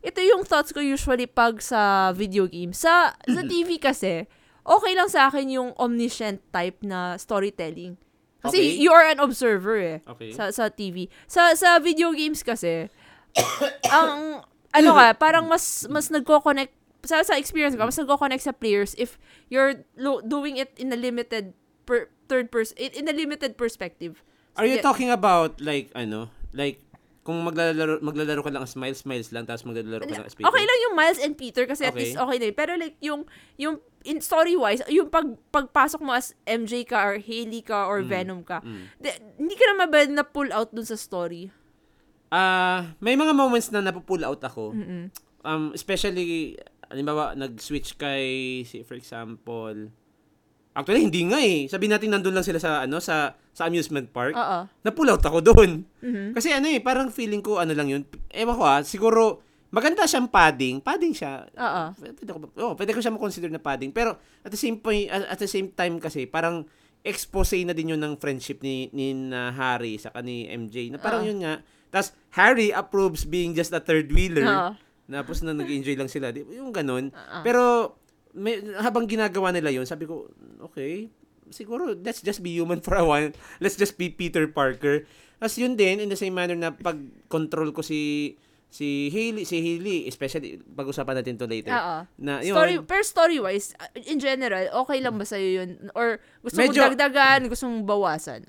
ito 0.00 0.24
yung 0.24 0.48
thoughts 0.48 0.72
ko 0.72 0.80
usually 0.80 1.28
pag 1.28 1.60
sa 1.60 2.08
video 2.16 2.48
game. 2.48 2.72
Sa 2.72 3.12
sa 3.12 3.42
TV 3.50 3.76
kasi 3.76 4.24
okay 4.64 4.92
lang 4.96 5.12
sa 5.12 5.28
akin 5.28 5.52
yung 5.52 5.70
omniscient 5.76 6.40
type 6.48 6.80
na 6.80 7.20
storytelling. 7.20 8.00
Kasi 8.40 8.56
Okay. 8.56 8.80
you 8.80 8.90
are 8.90 9.04
an 9.04 9.20
observer 9.20 9.76
eh 9.76 9.98
Okay. 10.08 10.32
sa 10.32 10.48
sa 10.48 10.72
TV. 10.72 11.08
Sa 11.28 11.52
sa 11.52 11.76
video 11.76 12.12
games 12.16 12.40
kasi 12.40 12.88
ang 13.92 14.40
ano 14.72 14.90
ka, 14.94 15.06
parang 15.18 15.44
mas 15.46 15.84
mas 15.88 16.08
nagko-connect 16.08 16.72
sa 17.04 17.24
sa 17.24 17.36
experience 17.40 17.76
ko, 17.76 17.84
mas 17.84 17.96
nagko-connect 17.96 18.44
sa 18.44 18.52
players 18.52 18.92
if 19.00 19.16
you're 19.48 19.84
lo- 19.96 20.20
doing 20.20 20.56
it 20.60 20.72
in 20.76 20.92
a 20.92 20.98
limited 20.98 21.52
per, 21.88 22.08
third 22.28 22.52
person 22.52 22.76
in, 22.76 22.92
in 22.92 23.04
a 23.08 23.14
limited 23.16 23.56
perspective. 23.56 24.20
Are 24.56 24.66
you 24.68 24.82
talking 24.82 25.08
about 25.08 25.60
like 25.60 25.88
ano, 25.96 26.28
like 26.52 26.82
kung 27.20 27.36
maglalaro 27.40 28.00
maglalaro 28.00 28.40
ka 28.40 28.48
lang 28.48 28.64
as 28.64 28.72
Miles 28.74 29.04
Miles 29.04 29.28
lang 29.28 29.44
tapos 29.44 29.62
maglalaro 29.62 30.02
ka 30.02 30.14
lang 30.14 30.24
as 30.24 30.32
Peter? 30.32 30.48
Okay 30.48 30.64
lang 30.64 30.78
yung 30.88 30.94
Miles 30.94 31.20
and 31.20 31.34
Peter 31.34 31.64
kasi 31.64 31.84
at 31.84 31.92
Okay. 31.92 32.00
least 32.02 32.16
okay 32.16 32.36
na 32.36 32.46
yun. 32.48 32.56
Pero 32.56 32.72
like 32.74 32.96
yung 32.98 33.20
yung 33.54 33.76
in 34.02 34.18
story 34.18 34.56
wise, 34.56 34.80
yung 34.88 35.06
pag 35.06 35.28
pagpasok 35.50 36.00
mo 36.00 36.12
as 36.12 36.32
MJ 36.42 36.84
ka 36.84 36.96
or 36.98 37.16
Haley 37.16 37.60
ka 37.60 37.84
or 37.84 38.00
Venom 38.00 38.40
ka, 38.40 38.64
Mm. 38.64 38.84
di- 38.96 39.20
hindi 39.36 39.54
ka 39.54 39.64
naman 39.68 39.86
ba 39.86 40.00
na 40.06 40.24
pull 40.24 40.48
out 40.50 40.72
dun 40.72 40.84
sa 40.84 40.96
story? 40.96 41.52
Ah, 42.28 42.94
may 42.96 43.12
mga 43.12 43.34
moments 43.34 43.68
na 43.68 43.82
napupull 43.82 44.22
out 44.22 44.40
ako. 44.40 44.70
Mm-mm. 44.72 45.10
Um, 45.42 45.74
especially, 45.74 46.54
halimbawa, 46.86 47.34
nag-switch 47.34 47.96
kay, 47.96 48.22
si, 48.62 48.80
for 48.80 48.94
example, 48.94 49.90
actually, 50.80 51.04
hindi 51.06 51.22
nga 51.28 51.38
eh. 51.40 51.68
Sabi 51.68 51.86
natin 51.86 52.10
nandun 52.10 52.34
lang 52.34 52.46
sila 52.46 52.58
sa, 52.58 52.84
ano, 52.84 52.98
sa, 52.98 53.36
sa 53.52 53.68
amusement 53.68 54.08
park. 54.10 54.34
Oo. 54.34 54.58
Napull 54.84 55.12
out 55.12 55.24
ako 55.24 55.38
doon. 55.44 55.84
Mhm. 56.02 56.32
Kasi 56.34 56.50
ano 56.50 56.66
eh, 56.66 56.80
parang 56.80 57.12
feeling 57.12 57.44
ko, 57.44 57.60
ano 57.60 57.76
lang 57.76 57.88
yun. 57.92 58.02
Ewan 58.32 58.56
ko 58.56 58.64
ah, 58.64 58.80
siguro, 58.82 59.44
maganda 59.70 60.08
siyang 60.08 60.26
padding. 60.26 60.82
Padding 60.82 61.14
siya. 61.14 61.46
Oo. 61.46 61.82
Pwede 61.94 62.30
ko, 62.32 62.38
oh, 62.60 62.74
pwede 62.74 62.90
ko 62.96 62.98
siya 62.98 63.14
ma-consider 63.14 63.52
na 63.52 63.62
padding. 63.62 63.94
Pero, 63.94 64.18
at 64.42 64.50
the 64.50 64.58
same 64.58 64.80
point, 64.80 65.08
at 65.12 65.38
the 65.38 65.50
same 65.50 65.70
time 65.70 66.00
kasi, 66.00 66.26
parang, 66.26 66.66
expose 67.00 67.64
na 67.64 67.72
din 67.72 67.96
yun 67.96 68.00
ng 68.00 68.20
friendship 68.20 68.60
ni, 68.60 68.92
ni 68.92 69.16
na 69.16 69.48
Harry 69.56 69.96
sa 69.96 70.12
ni 70.20 70.44
MJ. 70.44 70.92
Na 70.92 70.98
parang 71.00 71.24
Oo. 71.24 71.28
yun 71.32 71.40
nga. 71.40 71.64
Tapos, 71.88 72.12
Harry 72.36 72.70
approves 72.70 73.24
being 73.24 73.56
just 73.56 73.72
a 73.72 73.80
third 73.80 74.12
wheeler. 74.12 74.44
Oo. 74.46 74.72
Tapos 75.10 75.42
na 75.42 75.50
nag-enjoy 75.50 75.98
lang 75.98 76.06
sila. 76.06 76.30
Di, 76.30 76.46
yung 76.46 76.70
ganun. 76.70 77.10
Oo. 77.10 77.42
Pero, 77.42 77.62
may, 78.32 78.62
habang 78.78 79.06
ginagawa 79.06 79.50
nila 79.50 79.70
yun, 79.70 79.86
sabi 79.86 80.06
ko, 80.06 80.30
okay, 80.62 81.10
siguro, 81.50 81.94
let's 82.00 82.22
just 82.22 82.40
be 82.40 82.54
human 82.54 82.78
for 82.78 82.94
a 82.94 83.04
while. 83.04 83.30
Let's 83.58 83.74
just 83.74 83.98
be 83.98 84.08
Peter 84.08 84.46
Parker. 84.46 85.04
Tapos 85.40 85.56
yun 85.56 85.74
din, 85.74 85.98
in 85.98 86.08
the 86.08 86.18
same 86.18 86.34
manner 86.36 86.54
na 86.54 86.70
pag-control 86.70 87.72
ko 87.72 87.82
si 87.82 88.34
si 88.70 89.10
Haley, 89.10 89.42
si 89.42 89.58
Haley, 89.58 90.06
especially, 90.06 90.62
pag-usapan 90.62 91.18
natin 91.18 91.34
to 91.34 91.50
later. 91.50 91.74
Oo. 91.74 92.06
Na, 92.22 92.38
yun, 92.38 92.54
Story, 92.54 92.74
pero 92.86 93.02
story-wise, 93.02 93.74
in 94.06 94.22
general, 94.22 94.70
okay 94.86 95.02
lang 95.02 95.18
ba 95.18 95.26
sa'yo 95.26 95.58
yun? 95.58 95.90
Or 95.98 96.22
gusto 96.38 96.62
Medyo- 96.62 96.86
mong 96.86 96.94
dagdagan, 96.94 97.50
gusto 97.50 97.66
mong 97.66 97.82
bawasan? 97.82 98.46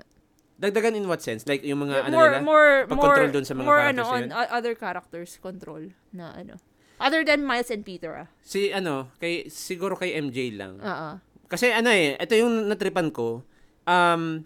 dagdagan 0.62 0.94
in 0.94 1.10
what 1.10 1.18
sense? 1.18 1.42
Like, 1.42 1.66
yung 1.66 1.82
mga, 1.82 2.06
ano 2.06 2.14
more, 2.14 2.30
nila? 2.30 2.46
more, 2.46 2.70
Pag-control 2.86 3.26
more, 3.26 3.34
dun 3.34 3.42
sa 3.42 3.54
mga 3.58 3.66
more, 3.66 3.80
characters 3.82 4.06
ano, 4.06 4.14
on 4.14 4.22
yun? 4.22 4.30
other 4.54 4.74
characters 4.78 5.30
control 5.42 5.82
na 6.14 6.30
ano. 6.38 6.54
Other 7.02 7.26
than 7.26 7.42
Miles 7.42 7.74
and 7.74 7.82
Peter, 7.82 8.14
ah. 8.14 8.28
Si, 8.46 8.70
ano, 8.70 9.10
kay, 9.18 9.50
siguro 9.50 9.98
kay 9.98 10.14
MJ 10.14 10.54
lang. 10.54 10.78
Oo. 10.78 11.18
Kasi 11.50 11.68
ano 11.74 11.90
eh, 11.90 12.14
ito 12.14 12.32
yung 12.38 12.70
natripan 12.70 13.10
ko, 13.10 13.42
um, 13.84 14.40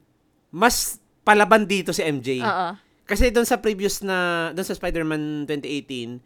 mas 0.51 0.99
palaban 1.21 1.69
dito 1.69 1.93
si 1.93 2.01
MJ. 2.01 2.41
Oo. 2.41 2.69
Kasi 3.07 3.31
doon 3.31 3.47
sa 3.47 3.63
previous 3.63 4.03
na, 4.03 4.51
doon 4.57 4.67
sa 4.67 4.75
Spider-Man 4.75 5.47
2018, 5.47 6.19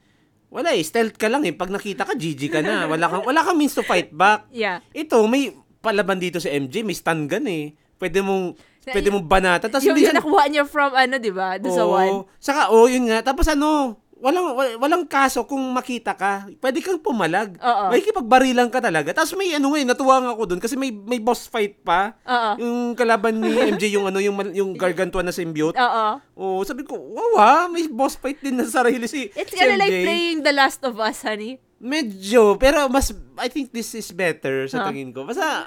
wala 0.48 0.72
eh, 0.72 0.82
stealth 0.82 1.20
ka 1.20 1.28
lang 1.28 1.44
eh. 1.44 1.52
Pag 1.52 1.68
nakita 1.68 2.08
ka, 2.08 2.16
GG 2.16 2.42
ka 2.50 2.60
na. 2.64 2.88
Wala 2.88 3.06
kang, 3.06 3.24
wala 3.26 3.40
kang 3.44 3.58
means 3.58 3.76
to 3.76 3.84
fight 3.84 4.10
back. 4.10 4.48
Yeah. 4.50 4.82
Ito, 4.90 5.28
may 5.28 5.54
palaban 5.78 6.18
dito 6.18 6.42
si 6.42 6.50
MJ, 6.50 6.82
may 6.82 6.96
stun 6.96 7.30
gun 7.30 7.46
eh. 7.46 7.76
Pwede 8.00 8.24
mong, 8.24 8.56
pwede 8.88 9.08
mong 9.12 9.26
banata. 9.28 9.68
Tapos 9.68 9.84
yung, 9.86 9.94
hindi 9.94 10.08
yung 10.08 10.16
siya, 10.16 10.20
nakuha 10.24 10.44
niya 10.48 10.64
from, 10.66 10.90
ano, 10.96 11.14
di 11.20 11.30
ba? 11.30 11.60
Doon 11.60 11.74
sa 11.76 11.84
one. 11.86 12.16
Saka, 12.40 12.62
oh, 12.72 12.88
yun 12.88 13.12
nga. 13.12 13.20
Tapos 13.22 13.46
ano, 13.46 14.00
walang, 14.20 14.52
wa- 14.52 14.78
walang 14.78 15.04
kaso 15.04 15.42
kung 15.42 15.60
makita 15.70 16.12
ka. 16.12 16.46
Pwede 16.56 16.78
kang 16.78 16.96
pumalag. 16.96 17.56
Oo. 17.56 17.84
May 17.88 18.00
kipagbarilan 18.00 18.68
ka 18.68 18.78
talaga. 18.78 19.10
Tapos 19.10 19.32
may 19.34 19.50
ano 19.50 19.72
nga 19.72 19.78
eh, 19.78 19.86
natuwa 19.86 20.16
nga 20.18 20.30
ako 20.30 20.42
doon 20.46 20.60
kasi 20.60 20.76
may, 20.76 20.88
may 20.90 21.18
boss 21.18 21.44
fight 21.44 21.80
pa. 21.80 22.14
Oo. 22.20 22.50
Yung 22.58 22.78
kalaban 22.92 23.36
ni 23.36 23.48
MJ, 23.72 23.90
yung 23.90 24.06
ano, 24.06 24.20
yung, 24.20 24.36
yung 24.52 24.70
gargantuan 24.72 25.24
na 25.24 25.32
symbiote. 25.32 25.74
Oo. 25.74 26.20
Oh, 26.34 26.60
sabi 26.62 26.84
ko, 26.84 26.94
wow 26.94 27.66
may 27.66 27.84
boss 27.84 28.14
fight 28.14 28.38
din 28.38 28.54
na 28.54 28.64
sarili 28.64 29.04
si, 29.04 29.32
It's 29.32 29.48
si 29.48 29.56
kinda 29.56 29.76
like 29.76 29.90
playing 29.90 30.40
The 30.40 30.52
Last 30.52 30.84
of 30.84 30.96
Us, 30.96 31.20
honey. 31.20 31.56
Medyo, 31.76 32.54
pero 32.54 32.86
mas, 32.86 33.08
I 33.34 33.48
think 33.48 33.72
this 33.72 33.92
is 33.92 34.12
better 34.12 34.68
sa 34.68 34.84
Huh. 34.84 34.92
tingin 34.92 35.10
ko. 35.10 35.24
Basta, 35.24 35.64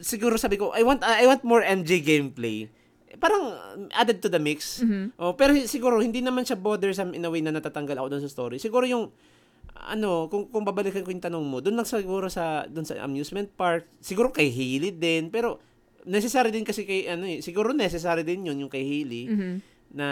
siguro 0.00 0.34
sabi 0.34 0.56
ko, 0.56 0.72
I 0.72 0.82
want, 0.82 1.02
I 1.02 1.24
want 1.24 1.42
more 1.42 1.62
MJ 1.62 2.00
gameplay. 2.00 2.66
Parang 3.16 3.42
uh, 3.48 3.90
added 3.92 4.18
to 4.18 4.28
the 4.28 4.38
mix. 4.38 4.80
Mhm. 4.80 5.16
Oh, 5.16 5.32
pero 5.32 5.52
siguro 5.64 5.98
hindi 5.98 6.20
naman 6.20 6.42
siya 6.42 6.54
bothersome 6.54 7.12
in 7.12 7.22
a 7.22 7.30
way 7.30 7.40
na 7.40 7.50
natatanggal 7.50 7.96
ako 7.96 8.08
doon 8.08 8.22
sa 8.22 8.30
story. 8.30 8.56
Siguro 8.56 8.84
yung 8.84 9.10
ano, 9.76 10.26
kung 10.26 10.48
kung 10.48 10.64
babalikan 10.64 11.02
ko 11.02 11.10
yung 11.10 11.20
tanong 11.20 11.44
mo, 11.44 11.60
doon 11.60 11.76
lang 11.76 11.84
siguro 11.84 12.26
sa 12.26 12.64
doon 12.64 12.84
sa 12.84 12.96
amusement 12.98 13.48
park, 13.50 13.84
siguro 13.98 14.30
kay 14.30 14.48
Hailey 14.48 14.90
din, 14.90 15.28
pero 15.28 15.60
necessary 16.02 16.48
din 16.48 16.64
kasi 16.64 16.82
kay 16.82 17.06
ano 17.06 17.26
eh, 17.26 17.42
siguro 17.42 17.70
necessary 17.70 18.22
din 18.22 18.46
yun 18.46 18.56
yung 18.56 18.72
kay 18.72 18.80
Hailey 18.80 19.24
Mhm. 19.28 19.54
na 19.92 20.06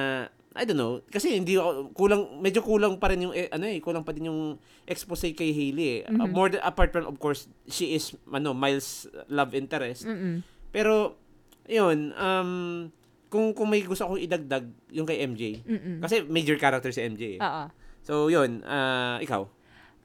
I 0.54 0.62
don't 0.62 0.78
know, 0.78 1.02
kasi 1.04 1.34
hindi 1.34 1.58
ako- 1.58 1.90
kulang 1.90 2.38
medyo 2.38 2.62
kulang 2.62 3.02
pa 3.02 3.10
rin 3.10 3.26
yung 3.26 3.34
eh, 3.34 3.50
ano 3.50 3.66
eh, 3.66 3.82
kulang 3.82 4.06
pa 4.06 4.14
din 4.14 4.28
yung 4.28 4.54
expose 4.84 5.32
kay 5.32 5.50
Hailey 5.50 5.86
eh. 5.98 6.00
Uh, 6.06 6.22
Mhm. 6.22 6.30
more 6.30 6.46
than, 6.46 6.62
apart 6.62 6.92
from 6.92 7.08
of 7.08 7.18
course, 7.18 7.50
she 7.66 7.90
is 7.90 8.14
ano, 8.28 8.54
Miles 8.54 9.02
love 9.26 9.50
interest. 9.50 10.06
Mm-mm. 10.06 10.46
Pero 10.70 11.18
yun, 11.66 12.12
um 12.14 12.50
kung 13.28 13.50
kung 13.50 13.66
may 13.66 13.82
gusto 13.82 14.06
akong 14.06 14.20
idagdag 14.20 14.64
yung 14.90 15.04
kay 15.04 15.22
MJ. 15.22 15.64
Mm-mm. 15.66 15.98
Kasi 15.98 16.22
major 16.24 16.54
character 16.54 16.90
si 16.90 17.02
MJ. 17.02 17.36
eh. 17.36 17.40
Oo. 17.42 17.64
So 18.04 18.28
yun, 18.28 18.62
ah 18.62 19.18
ikaw. 19.18 19.48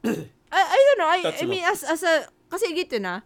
I, 0.49 0.59
I 0.65 0.79
don't 0.81 0.99
know. 0.99 1.09
I, 1.09 1.19
I 1.29 1.45
mean, 1.45 1.61
as, 1.61 1.85
as 1.85 2.01
a, 2.01 2.25
kasi 2.49 2.73
gito 2.73 2.97
na, 2.97 3.21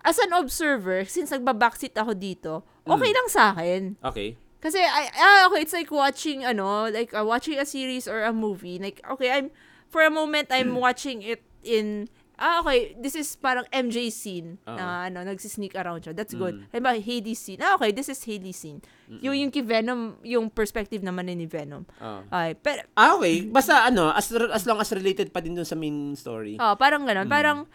as 0.00 0.16
an 0.16 0.32
observer, 0.32 1.04
since 1.04 1.28
nagba-backseat 1.28 1.92
ako 2.00 2.16
dito, 2.16 2.52
okay 2.88 3.12
Mm. 3.12 3.16
lang 3.20 3.28
sa 3.28 3.52
akin. 3.52 3.82
Okay. 4.00 4.40
Kasi, 4.56 4.80
I, 4.80 5.10
ah, 5.12 5.40
okay, 5.50 5.60
it's 5.66 5.74
like 5.76 5.90
watching, 5.92 6.46
ano, 6.46 6.88
like, 6.88 7.12
uh, 7.12 7.26
watching 7.26 7.58
a 7.58 7.66
series 7.66 8.08
or 8.08 8.22
a 8.24 8.32
movie. 8.32 8.78
Like, 8.80 9.02
okay, 9.04 9.28
I'm, 9.28 9.50
for 9.90 10.00
a 10.00 10.08
moment, 10.08 10.48
I'm 10.48 10.78
watching 10.78 11.20
it 11.20 11.42
in, 11.60 12.08
ah, 12.42 12.58
okay, 12.58 12.98
this 12.98 13.14
is 13.14 13.30
parang 13.38 13.62
MJ 13.70 14.10
scene 14.10 14.58
Oo. 14.66 14.74
na, 14.74 15.06
ano, 15.06 15.22
nagsisneak 15.22 15.78
around 15.78 16.02
siya. 16.02 16.10
That's 16.10 16.34
good. 16.34 16.58
Mm. 16.58 16.66
Halimbawa, 16.74 16.98
Hades 16.98 17.38
scene. 17.38 17.62
Ah, 17.62 17.78
okay, 17.78 17.94
this 17.94 18.10
is 18.10 18.18
Hades 18.26 18.58
scene. 18.58 18.82
Yung, 19.22 19.38
yung 19.38 19.54
kay 19.54 19.62
Venom, 19.62 20.18
yung 20.26 20.50
perspective 20.50 21.06
naman 21.06 21.30
ni 21.30 21.46
Venom. 21.46 21.86
Oh. 22.02 22.26
Ay, 22.34 22.58
pero, 22.58 22.82
Ah, 22.98 23.14
okay. 23.14 23.46
Basta 23.46 23.86
ano, 23.86 24.10
as 24.10 24.26
as 24.34 24.66
long 24.66 24.82
as 24.82 24.90
related 24.90 25.30
pa 25.30 25.38
din 25.38 25.54
dun 25.54 25.62
sa 25.64 25.78
main 25.78 26.18
story. 26.18 26.58
Oh, 26.58 26.74
parang 26.74 27.06
ganun. 27.06 27.30
Parang, 27.30 27.70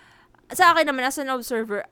sa 0.51 0.75
akin 0.75 0.83
naman, 0.91 1.07
as 1.07 1.15
an 1.15 1.31
observer, 1.31 1.87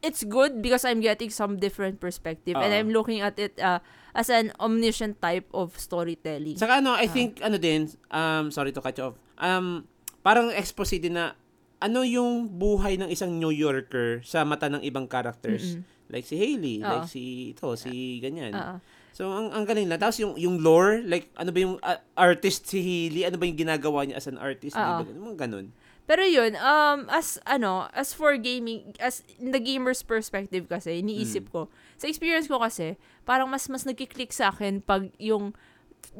it's 0.00 0.22
good 0.24 0.62
because 0.62 0.86
I'm 0.86 1.02
getting 1.02 1.28
some 1.28 1.58
different 1.58 1.98
perspective 1.98 2.54
and 2.56 2.70
Oo. 2.70 2.78
I'm 2.78 2.90
looking 2.94 3.18
at 3.20 3.34
it 3.36 3.58
uh, 3.58 3.82
as 4.14 4.30
an 4.30 4.54
omniscient 4.62 5.18
type 5.20 5.50
of 5.50 5.74
storytelling. 5.74 6.54
Saka 6.56 6.78
ano, 6.78 6.94
Ah. 6.94 7.02
I 7.02 7.10
think 7.10 7.42
ano 7.42 7.58
din, 7.58 7.90
um 8.08 8.48
sorry 8.54 8.70
to 8.70 8.78
cut 8.78 8.94
you 8.96 9.10
off. 9.10 9.16
Um 9.42 9.84
parang 10.22 10.54
expose 10.54 11.02
din 11.02 11.18
na 11.18 11.34
ano 11.78 12.02
yung 12.02 12.50
buhay 12.50 12.98
ng 12.98 13.10
isang 13.10 13.38
New 13.38 13.54
Yorker 13.54 14.22
sa 14.26 14.42
mata 14.42 14.66
ng 14.66 14.82
ibang 14.82 15.06
characters. 15.06 15.78
Mm-mm. 15.78 16.10
Like 16.10 16.24
si 16.24 16.36
Hailey, 16.40 16.80
Oo. 16.82 16.88
like 16.88 17.06
si 17.06 17.52
ito, 17.54 17.68
si 17.78 18.18
ganyan. 18.18 18.52
Oo. 18.56 18.76
So 19.14 19.30
ang 19.30 19.50
ang 19.50 19.64
galing 19.66 19.90
na. 19.90 19.98
Tapos 19.98 20.18
yung 20.22 20.38
yung 20.38 20.62
lore, 20.62 21.02
like 21.06 21.30
ano 21.38 21.50
ba 21.50 21.58
yung 21.58 21.76
uh, 21.82 21.98
artist 22.14 22.66
si 22.66 22.78
Hailey, 22.80 23.26
ano 23.26 23.38
ba 23.38 23.44
yung 23.46 23.58
ginagawa 23.58 24.06
niya 24.06 24.18
as 24.18 24.26
an 24.30 24.38
artist, 24.38 24.74
di 24.74 24.82
ba? 24.82 25.02
Mga 25.02 25.38
ganun. 25.46 25.70
Pero 26.08 26.24
yun, 26.24 26.56
um, 26.56 27.04
as, 27.12 27.36
ano, 27.44 27.84
as 27.92 28.16
for 28.16 28.32
gaming, 28.40 28.96
as 28.96 29.20
in 29.36 29.52
the 29.52 29.60
gamer's 29.60 30.00
perspective 30.00 30.64
kasi, 30.64 31.04
iniisip 31.04 31.52
ko, 31.52 31.68
sa 32.00 32.08
experience 32.08 32.48
ko 32.48 32.56
kasi, 32.56 32.96
parang 33.28 33.52
mas, 33.52 33.68
mas 33.68 33.84
nagkiklik 33.84 34.32
sa 34.32 34.48
akin 34.48 34.80
pag 34.80 35.12
yung, 35.20 35.52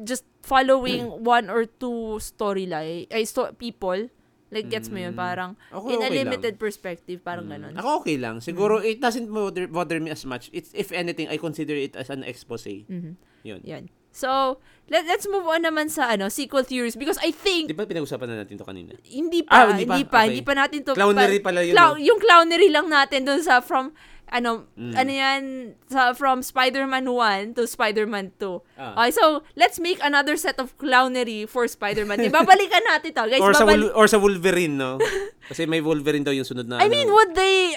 just 0.05 0.29
following 0.45 1.09
one 1.25 1.49
or 1.49 1.65
two 1.65 2.21
storyline, 2.21 3.09
ay, 3.09 3.25
sto- 3.25 3.49
people, 3.57 4.13
like, 4.49 4.67
gets 4.67 4.87
mo 4.87 4.97
yun, 4.97 5.11
Mm. 5.11 5.19
parang, 5.19 5.51
Ako 5.69 5.85
in 5.87 5.99
a 5.99 6.05
okay 6.05 6.17
limited 6.19 6.53
lang. 6.53 6.61
perspective, 6.61 7.19
parang 7.19 7.45
Mm. 7.45 7.53
ganun. 7.53 7.73
Ako 7.75 7.89
okay 7.99 8.17
lang. 8.17 8.37
Siguro 8.39 8.77
it 8.79 8.97
doesn't 8.97 9.25
bother, 9.27 9.65
bother 9.65 9.97
me 9.97 10.09
as 10.09 10.23
much. 10.23 10.49
It's 10.51 10.73
if 10.73 10.89
anything 10.91 11.25
I 11.25 11.37
consider 11.37 11.73
it 11.73 11.93
as 11.93 12.09
an 12.09 12.21
expose. 12.21 12.65
Mhm. 12.85 13.13
Yun. 13.41 13.61
Yun. 13.63 13.83
So, 14.09 14.57
let, 14.87 15.05
let's 15.05 15.23
move 15.23 15.45
on 15.45 15.61
naman 15.61 15.85
sa 15.87 16.09
ano 16.09 16.27
sequel 16.27 16.63
theories 16.63 16.97
because 16.97 17.15
I 17.19 17.29
think 17.29 17.69
Di 17.69 17.77
ba 17.77 17.85
pinag-usapan 17.85 18.25
na 18.25 18.41
natin 18.41 18.57
to 18.57 18.65
kanina? 18.65 18.97
hindi 19.05 19.45
Ah, 19.45 19.69
pa, 19.69 19.71
hindi 19.71 19.85
hindi 19.85 20.01
pa? 20.03 20.09
pa, 20.09 20.17
Okay. 20.17 20.27
hindi 20.27 20.41
pa 20.41 20.53
natin 20.57 20.79
to 20.81 20.91
Clownery 20.91 21.39
pala 21.39 21.61
yun, 21.61 21.77
clown- 21.77 21.93
no? 21.95 22.01
Yung 22.03 22.19
clownery 22.19 22.69
lang 22.69 22.89
natin 22.89 23.21
dun 23.23 23.39
sa 23.39 23.61
from 23.61 23.93
ano 24.29 24.69
Mm. 24.73 24.93
ano 24.93 25.11
yan 25.11 25.41
sa 25.85 26.13
from 26.13 26.39
Spider-Man 26.39 27.05
1 27.05 27.53
to 27.53 27.65
Spider-Man 27.65 28.31
2. 28.37 28.61
Ah. 28.75 28.93
Okay, 28.99 29.11
so 29.11 29.23
let's 29.53 29.77
make 29.77 29.97
another 29.99 30.33
set 30.33 30.57
of 30.57 30.71
clownery 30.75 31.43
for 31.43 31.65
Spider-Man. 31.65 32.21
Ibabalikan 32.23 32.83
natin 32.83 33.11
to. 33.11 33.25
Guys, 33.27 33.41
or 33.41 33.51
sa 33.51 33.65
Wol- 33.65 33.91
or 33.91 34.05
sa 34.05 34.17
Wolverine, 34.17 34.73
no? 34.73 34.97
Kasi 35.49 35.65
may 35.65 35.79
Wolverine 35.79 36.21
daw 36.21 36.31
yung 36.31 36.45
sunod 36.45 36.65
na 36.65 36.77
I 36.77 36.85
ano. 36.85 36.91
mean, 36.91 37.09
would 37.09 37.33
they 37.33 37.73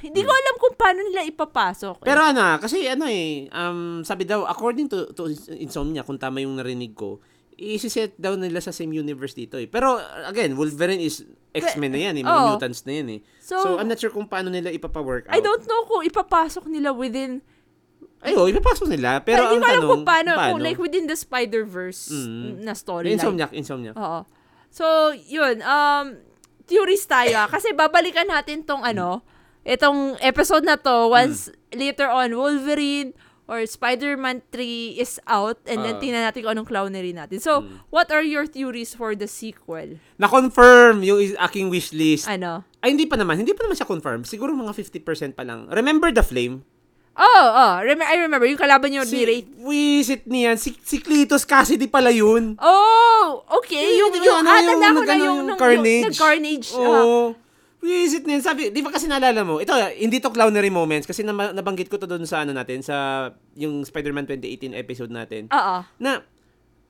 hindi 0.00 0.20
ko 0.20 0.32
alam 0.32 0.54
kung 0.56 0.74
paano 0.74 1.00
nila 1.02 1.24
ipapasok. 1.24 2.00
eh. 2.00 2.06
Pero 2.06 2.24
ano, 2.24 2.40
ah, 2.40 2.56
kasi 2.56 2.84
ano 2.84 3.04
eh, 3.04 3.48
um, 3.50 4.00
sabi 4.00 4.24
daw, 4.24 4.44
according 4.44 4.88
to, 4.88 5.12
to 5.12 5.28
Insomnia, 5.54 6.00
kung 6.00 6.16
tama 6.16 6.40
yung 6.40 6.56
narinig 6.56 6.92
ko, 6.92 7.20
isi-set 7.54 8.14
down 8.16 8.38
nila 8.38 8.58
sa 8.58 8.70
same 8.70 8.90
universe 8.92 9.32
dito 9.32 9.54
eh. 9.54 9.64
Pero 9.64 9.94
again, 10.24 10.54
Wolverine 10.54 10.98
is 10.98 11.22
X-Men 11.50 11.90
na 11.90 12.00
yan 12.02 12.14
eh, 12.18 12.22
mga 12.22 12.34
Oo. 12.34 12.48
mutants 12.52 12.82
na 12.82 12.92
yan 12.94 13.08
eh. 13.08 13.20
So- 13.38 13.62
So, 13.62 13.68
I'm 13.76 13.86
not 13.86 13.96
sure 13.96 14.10
kung 14.10 14.26
paano 14.26 14.50
nila 14.50 14.68
ipapawork 14.68 15.26
out. 15.26 15.32
I 15.32 15.38
don't 15.38 15.62
know 15.62 15.86
kung 15.86 16.02
ipapasok 16.02 16.66
nila 16.66 16.90
within 16.90 17.40
Ay, 18.24 18.32
oh, 18.32 18.48
ipapasok 18.48 18.88
nila. 18.88 19.20
Pero, 19.20 19.52
hindi 19.52 19.60
ang 19.60 19.84
tanong, 19.84 19.90
kung 19.90 20.02
paano, 20.02 20.32
kung 20.32 20.64
like 20.64 20.80
within 20.80 21.04
the 21.04 21.12
Spider-Verse 21.12 22.08
Mm. 22.08 22.64
na 22.64 22.72
storyline. 22.72 23.20
Insomniac, 23.20 23.52
Insomniac. 23.52 23.92
Oo. 23.94 24.24
So, 24.72 24.84
yun. 25.12 25.60
Um, 25.60 26.16
theories 26.64 27.04
tayo. 27.04 27.36
ah. 27.36 27.48
Kasi 27.52 27.76
babalikan 27.76 28.24
natin 28.24 28.64
tong 28.64 28.80
ano, 28.80 29.20
itong 29.60 30.16
episode 30.18 30.64
na 30.64 30.74
to 30.74 31.12
once 31.12 31.52
later 31.70 32.08
on 32.08 32.32
Wolverine 32.32 33.12
or 33.44 33.60
Spider-Man 33.62 34.40
3 34.48 34.96
is 34.96 35.20
out 35.26 35.60
and 35.64 35.80
then 35.80 35.96
Ah. 35.96 36.00
tingnan 36.00 36.22
natin 36.22 36.40
kung 36.40 36.52
anong 36.52 36.64
clownery 36.64 37.12
natin. 37.12 37.38
So, 37.38 37.60
what 37.88 38.08
are 38.08 38.24
your 38.24 38.44
theories 38.44 38.92
for 38.92 39.12
the 39.12 39.26
sequel? 39.26 40.00
Na-confirm 40.16 41.00
yung 41.00 41.20
is- 41.20 41.36
aking 41.38 41.68
wishlist. 41.68 42.24
Ano? 42.24 42.64
Ay, 42.80 42.92
hindi 42.92 43.04
pa 43.04 43.14
naman. 43.14 43.36
Hindi 43.36 43.52
pa 43.52 43.62
naman 43.62 43.74
siya 43.74 43.84
confirm. 43.84 44.24
Siguro 44.24 44.52
mga 44.52 44.72
50% 44.72 45.04
pa 45.32 45.42
lang. 45.42 45.68
Remember 45.68 46.08
the 46.08 46.20
Flame? 46.20 46.64
Oh, 47.14 47.46
oh. 47.46 47.74
Rem- 47.78 48.02
I 48.02 48.18
remember. 48.18 48.42
Yung 48.42 48.58
kalaban 48.58 48.90
nyo 48.90 49.06
Si, 49.06 49.14
ni 49.14 49.22
Ray. 49.22 49.40
wisit 49.56 50.26
niyan. 50.26 50.58
Si, 50.58 50.74
si 50.82 50.98
Cletus 50.98 51.46
Cassidy 51.46 51.86
pala 51.86 52.10
yun. 52.10 52.58
Oh, 52.58 53.44
okay. 53.54 53.94
Yung, 53.94 54.10
Yung- 54.10 54.18
yung, 54.18 54.24
yung 54.24 54.38
ano, 54.40 54.48
ah, 54.48 54.58
yung 54.58 54.66
tanda 54.74 54.82
ko 54.82 54.90
na 54.90 54.98
nag-ano, 54.98 55.22
yung, 55.22 55.22
yung 55.22 55.46
nung- 55.46 55.60
Carnage. 55.60 55.94
Yung, 55.94 56.10
nag-carnage. 56.10 56.68
ah. 56.72 56.82
Oo. 56.82 57.18
Visit 57.84 58.24
niyan. 58.24 58.40
Sabi, 58.40 58.72
di 58.72 58.80
ba 58.80 58.88
kasi 58.88 59.04
naalala 59.04 59.44
mo, 59.44 59.60
ito, 59.60 59.76
hindi 60.00 60.16
to 60.16 60.32
clownery 60.32 60.72
moments 60.72 61.04
kasi 61.04 61.20
na, 61.20 61.36
nabanggit 61.52 61.92
ko 61.92 62.00
to 62.00 62.08
doon 62.08 62.24
sa 62.24 62.40
ano 62.40 62.56
natin, 62.56 62.80
sa 62.80 63.28
yung 63.52 63.84
Spider-Man 63.84 64.24
2018 64.24 64.72
episode 64.72 65.12
natin, 65.12 65.52
Oo. 65.52 65.84
na, 66.00 66.24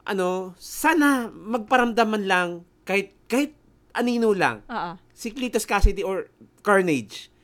ano, 0.06 0.54
sana 0.54 1.26
magparamdam 1.26 2.06
man 2.06 2.24
lang 2.24 2.48
kahit, 2.86 3.10
kahit 3.26 3.58
anino 3.90 4.30
lang, 4.30 4.62
Oo. 4.70 4.94
si 5.10 5.34
Cletus 5.34 5.66
Cassidy 5.66 6.06
or 6.06 6.30
Carnage. 6.62 7.34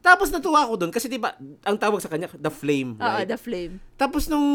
Tapos 0.00 0.32
natuwa 0.32 0.64
ako 0.64 0.80
doon 0.80 0.92
kasi 0.92 1.12
'di 1.12 1.20
ba 1.20 1.36
ang 1.60 1.76
tawag 1.76 2.00
sa 2.00 2.08
kanya 2.08 2.32
the 2.32 2.48
flame, 2.48 2.96
Oo, 2.96 3.04
right? 3.04 3.28
the 3.28 3.36
flame. 3.36 3.76
Tapos 4.00 4.32
nung 4.32 4.48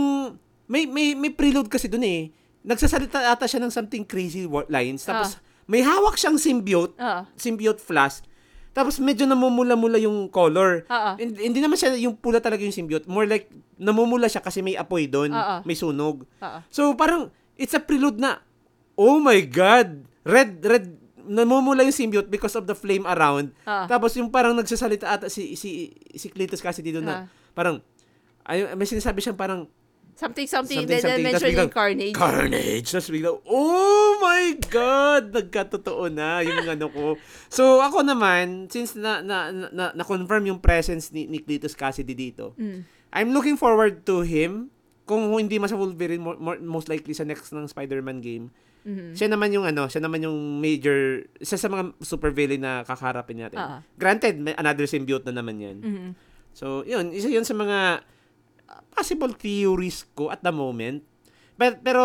may 0.65 0.89
may 0.89 1.13
may 1.13 1.29
preload 1.29 1.69
kasi 1.69 1.85
doon 1.85 2.01
eh. 2.01 2.21
Nagsasalita 2.65 3.29
ata 3.29 3.45
siya 3.45 3.61
ng 3.61 3.69
something 3.69 4.01
crazy 4.01 4.49
wo- 4.49 4.65
lines. 4.65 5.05
Tapos 5.05 5.37
may 5.69 5.85
hawak 5.85 6.17
siyang 6.17 6.41
symbiote, 6.41 6.97
Oo. 6.97 7.29
symbiote 7.37 7.77
flask. 7.77 8.25
Tapos 8.75 8.99
medyo 8.99 9.23
namumula-mula 9.23 9.95
yung 10.03 10.27
color. 10.27 10.83
Hindi, 11.15 11.47
hindi 11.47 11.59
naman 11.63 11.79
siya 11.79 11.95
yung 11.95 12.19
pula 12.19 12.43
talaga 12.43 12.59
yung 12.59 12.75
symbiote. 12.75 13.07
More 13.07 13.23
like 13.23 13.47
namumula 13.79 14.27
siya 14.27 14.43
kasi 14.43 14.59
may 14.59 14.75
apoy 14.75 15.07
doon, 15.07 15.31
Oo. 15.31 15.63
may 15.63 15.79
sunog. 15.79 16.27
Oo. 16.27 16.59
So 16.67 16.91
parang 16.99 17.31
it's 17.55 17.71
a 17.71 17.79
prelude 17.79 18.19
na 18.19 18.43
oh 18.99 19.23
my 19.23 19.39
god, 19.47 20.03
red 20.27 20.59
red 20.59 20.91
namumula 21.23 21.87
yung 21.87 21.95
symbiote 21.95 22.27
because 22.27 22.53
of 22.59 22.67
the 22.67 22.75
flame 22.75 23.07
around. 23.07 23.55
Ah. 23.63 23.87
Tapos 23.87 24.11
yung 24.19 24.27
parang 24.27 24.51
nagsasalita 24.51 25.07
ata 25.07 25.31
si 25.31 25.55
si 25.55 25.95
si 26.11 26.27
Cletus 26.27 26.59
kasi 26.59 26.83
dito 26.83 26.99
na 26.99 27.31
parang 27.55 27.79
ay 28.43 28.75
may 28.75 28.85
sinasabi 28.85 29.23
siyang 29.23 29.39
parang 29.39 29.71
Something, 30.15 30.47
something, 30.47 30.79
Something, 30.79 30.87
then, 30.87 31.03
something, 31.03 31.27
mention 31.27 31.49
biglang, 31.51 31.71
carnage. 31.75 32.15
Carnage. 32.15 32.87
Tapos 32.87 33.11
biglang, 33.11 33.35
oh 33.43 34.15
my 34.23 34.55
God! 34.71 35.35
Nagkatotoo 35.35 36.07
na 36.07 36.39
yung 36.39 36.63
ano 36.79 36.87
ko. 36.87 37.19
So, 37.51 37.83
ako 37.83 37.99
naman, 37.99 38.71
since 38.71 38.95
na, 38.95 39.19
na, 39.19 39.51
na, 39.51 39.91
na-confirm 39.91 40.47
yung 40.47 40.63
presence 40.63 41.11
ni, 41.11 41.27
ni 41.27 41.43
Cletus 41.43 41.75
Cassidy 41.75 42.15
dito, 42.15 42.55
Mm. 42.55 42.87
I'm 43.11 43.31
looking 43.31 43.55
forward 43.55 44.03
to 44.03 44.23
him. 44.23 44.71
Kung 45.03 45.27
hindi 45.31 45.59
man 45.59 45.67
sa 45.67 45.75
Wolverine, 45.75 46.19
more, 46.19 46.35
more- 46.35 46.59
most 46.59 46.87
likely 46.87 47.11
sa 47.11 47.23
next 47.23 47.51
ng 47.51 47.67
Spider-Man 47.67 48.19
game. 48.19 48.51
Mhm. 48.83 49.15
Siya 49.15 49.27
naman 49.27 49.49
yung 49.49 49.65
ano, 49.65 49.85
siya 49.85 49.99
naman 49.99 50.23
yung 50.23 50.35
major, 50.59 51.23
isa 51.35 51.57
sa 51.57 51.67
mga 51.67 51.91
super 51.99 52.29
villain 52.29 52.61
na 52.61 52.83
kakaharapin 52.83 53.41
natin. 53.41 53.57
Ah. 53.57 53.79
Granted, 53.95 54.37
may 54.37 54.53
another 54.53 54.85
symbiote 54.85 55.25
na 55.25 55.35
naman 55.35 55.57
yan. 55.57 55.77
Mhm. 55.79 56.09
So, 56.53 56.83
yun, 56.83 57.11
isa 57.11 57.27
yun 57.27 57.43
sa 57.43 57.51
mga 57.51 58.05
possible 58.95 59.29
theories 59.29 60.07
ko 60.15 60.31
at 60.31 60.39
the 60.39 60.49
moment. 60.49 61.03
But, 61.55 61.79
pero, 61.81 62.03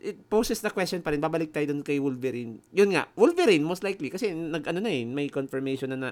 it 0.00 0.28
poses 0.28 0.60
the 0.60 0.68
question 0.68 1.00
pa 1.00 1.12
rin, 1.12 1.20
babalik 1.20 1.52
tayo 1.52 1.68
dun 1.68 1.84
kay 1.84 2.00
Wolverine. 2.00 2.60
Yun 2.72 2.92
nga, 2.92 3.04
Wolverine, 3.12 3.60
most 3.60 3.84
likely, 3.84 4.08
kasi 4.08 4.32
nag, 4.32 4.64
ano 4.64 4.80
na 4.80 4.88
eh, 4.88 5.04
may 5.04 5.28
confirmation 5.28 5.92
na 5.92 5.98
na, 5.98 6.10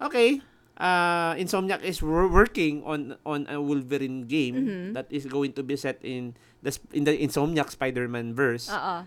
okay, 0.00 0.40
uh, 0.80 1.36
Insomniac 1.36 1.84
is 1.84 2.00
wor- 2.00 2.32
working 2.32 2.80
on 2.82 3.14
on 3.22 3.44
a 3.46 3.60
Wolverine 3.60 4.24
game 4.24 4.56
Mhm. 4.56 4.88
that 4.92 5.04
is 5.08 5.28
going 5.28 5.52
to 5.52 5.60
be 5.60 5.76
set 5.76 6.00
in 6.00 6.32
the 6.64 6.72
in 6.92 7.04
the 7.04 7.12
Insomniac 7.12 7.68
Spider-Man 7.68 8.32
verse. 8.32 8.72
Oo. 8.72 9.04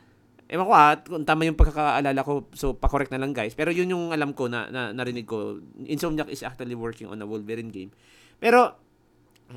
Ewan 0.48 0.64
ko 0.64 0.72
ah, 0.72 0.96
kung 0.96 1.26
tama 1.26 1.44
yung 1.44 1.60
pagkakaalala 1.60 2.22
ko, 2.24 2.48
so 2.54 2.72
pa-correct 2.72 3.12
na 3.12 3.20
lang 3.20 3.34
guys. 3.34 3.52
Pero 3.52 3.68
yun 3.68 3.90
yung 3.90 4.16
alam 4.16 4.32
ko 4.32 4.48
na, 4.48 4.70
na 4.70 4.96
narinig 4.96 5.28
ko. 5.28 5.60
Insomniac 5.84 6.30
is 6.30 6.40
actually 6.40 6.78
working 6.78 7.10
on 7.10 7.20
a 7.20 7.28
Wolverine 7.28 7.68
game. 7.68 7.92
Pero, 8.40 8.78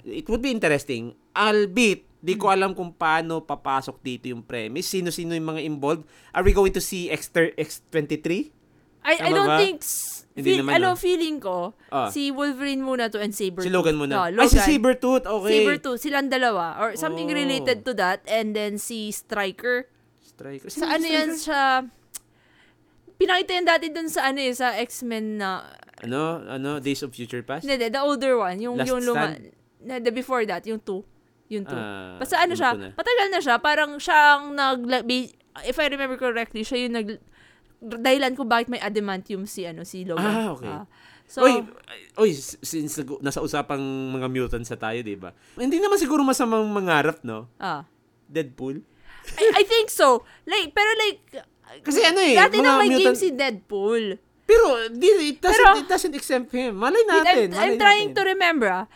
it 0.03 0.27
would 0.27 0.41
be 0.41 0.51
interesting. 0.51 1.15
Albeit, 1.33 2.07
di 2.21 2.37
ko 2.37 2.51
alam 2.51 2.75
kung 2.75 2.93
paano 2.93 3.41
papasok 3.41 3.97
dito 4.01 4.29
yung 4.29 4.43
premise. 4.43 4.87
Sino-sino 4.87 5.33
yung 5.33 5.49
mga 5.49 5.63
involved. 5.63 6.05
Are 6.31 6.45
we 6.45 6.53
going 6.53 6.71
to 6.71 6.83
see 6.83 7.09
X- 7.09 7.33
X23? 7.33 8.53
I, 9.01 9.17
I 9.17 9.31
don't 9.33 9.49
ba? 9.49 9.57
think, 9.57 9.81
Hindi 10.37 10.45
feel, 10.45 10.61
naman, 10.61 10.73
ano, 10.77 10.93
no? 10.93 10.97
feeling 10.97 11.41
ko, 11.41 11.73
Ah. 11.89 12.13
si 12.13 12.29
Wolverine 12.29 12.85
muna 12.85 13.09
to 13.09 13.17
and 13.17 13.33
Sabretooth. 13.33 13.65
Si 13.65 13.73
Logan 13.73 13.97
muna. 13.97 14.29
No, 14.29 14.45
Ay, 14.45 14.53
si 14.53 14.61
Logan. 14.61 14.69
Sabretooth. 14.69 15.25
Okay. 15.25 15.53
Sabretooth, 15.57 16.01
silang 16.05 16.29
dalawa. 16.29 16.77
Or 16.77 16.93
something 17.01 17.25
Oh. 17.25 17.33
related 17.33 17.81
to 17.89 17.97
that. 17.97 18.21
And 18.29 18.53
then 18.53 18.77
si 18.77 19.09
Striker. 19.09 19.89
Striker. 20.21 20.69
Sa 20.69 20.85
ano 20.87 21.07
yan 21.09 21.33
siya... 21.33 21.89
Pinakita 23.17 23.51
yan 23.53 23.67
dati 23.69 23.87
dun 23.89 24.09
sa 24.09 24.29
ano 24.29 24.41
eh, 24.41 24.53
sa 24.53 24.77
X-Men 24.77 25.41
na... 25.41 25.65
Ano? 26.01 26.41
Ano? 26.45 26.81
Days 26.81 27.01
of 27.01 27.13
Future 27.13 27.45
Past? 27.45 27.65
Hindi, 27.65 27.81
hindi, 27.81 27.89
the 27.93 28.01
older 28.01 28.37
one. 28.37 28.57
Yung, 28.61 28.77
Last 28.81 28.89
yung 28.89 29.01
luma... 29.05 29.33
Stand? 29.33 29.60
Na- 29.81 29.99
The 29.99 30.11
before 30.11 30.45
that, 30.45 30.65
yung 30.65 30.79
two. 30.79 31.03
Yung 31.49 31.65
two. 31.65 31.75
Ah, 31.75 32.15
Basta 32.17 32.39
ano 32.39 32.55
siya, 32.55 32.71
ko 32.73 32.79
na. 32.79 32.91
matagal 32.95 33.29
na 33.29 33.41
siya. 33.41 33.57
Parang 33.59 33.91
siyang 33.97 34.55
nag... 34.55 34.79
If 35.63 35.77
I 35.77 35.87
remember 35.89 36.15
correctly, 36.15 36.63
siya 36.63 36.87
yung 36.87 36.95
nag... 36.95 37.09
Dahilan 37.81 38.37
kung 38.37 38.47
bakit 38.47 38.69
may 38.69 38.79
adamantium 38.79 39.49
si 39.49 39.65
ano 39.65 39.89
si 39.89 40.05
Logan. 40.05 40.21
Ah, 40.23 40.53
okay. 40.53 40.69
so, 41.25 41.41
oy, 41.41 41.65
oy, 42.15 42.31
since 42.37 42.93
nasa 43.25 43.41
usapang 43.41 43.81
mga 43.81 44.29
mutants 44.29 44.69
sa 44.69 44.77
tayo, 44.77 45.01
di 45.01 45.17
ba? 45.17 45.33
Hindi 45.57 45.81
naman 45.81 45.97
siguro 45.97 46.21
masamang 46.21 46.69
mangarap, 46.69 47.25
no? 47.25 47.49
ah. 47.57 47.89
Deadpool? 48.29 48.85
I, 49.41 49.45
I 49.59 49.63
think 49.65 49.89
so. 49.89 50.23
Like, 50.45 50.71
pero 50.71 50.91
like, 51.01 51.21
Kasi 51.81 52.05
ano 52.05 52.21
eh, 52.21 52.37
dati 52.37 52.59
mga 52.59 52.63
na 52.63 52.79
may 52.79 52.89
game 52.93 53.01
mutant- 53.01 53.19
si 53.19 53.29
Deadpool. 53.33 54.05
Pero, 54.45 54.67
di, 54.91 55.09
it, 55.31 55.39
doesn't, 55.39 55.57
Pero- 55.57 55.79
it 55.79 55.89
doesn't 55.89 56.15
exempt 56.15 56.51
him. 56.51 56.75
Malay 56.77 57.01
I'm, 57.01 57.11
natin. 57.17 57.47
I'm 57.49 57.57
malay 57.57 57.79
trying 57.79 58.09
natin. 58.11 58.17
to 58.19 58.23
remember 58.29 58.69
ah. 58.69 58.87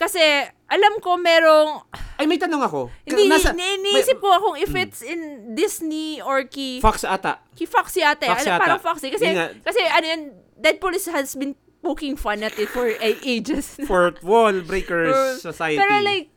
Kasi, 0.00 0.18
alam 0.64 0.96
ko 0.98 1.20
merong, 1.20 1.84
Ay, 2.16 2.24
may 2.24 2.40
tanong 2.40 2.64
ako. 2.64 2.88
Hindi, 3.04 3.28
nasa- 3.28 3.52
ni, 3.52 3.76
niisip 3.78 4.16
may- 4.16 4.24
ko 4.24 4.28
kung 4.40 4.56
if 4.56 4.72
it's 4.72 5.04
in 5.04 5.20
Disney 5.52 6.20
or 6.20 6.40
ki, 6.44 6.80
Fox 6.80 7.04
ata. 7.04 7.44
ki 7.52 7.68
Foxy 7.68 8.00
ate. 8.00 8.24
Fox 8.24 8.40
Alam, 8.42 8.56
yata. 8.56 8.62
parang 8.64 8.80
Foxy. 8.80 9.12
Kasi, 9.12 9.28
nga. 9.28 9.52
kasi 9.60 9.80
ano 9.84 10.06
yun, 10.06 10.22
Deadpool 10.56 10.92
is, 10.94 11.04
has 11.06 11.32
been 11.34 11.52
poking 11.80 12.16
fun 12.16 12.40
at 12.40 12.56
it 12.56 12.68
for 12.68 12.88
ages. 13.00 13.76
Fourth 13.88 14.20
Wall 14.20 14.60
Breakers 14.60 15.12
Or- 15.12 15.36
Society. 15.38 15.76
Pero 15.76 16.00
like, 16.00 16.28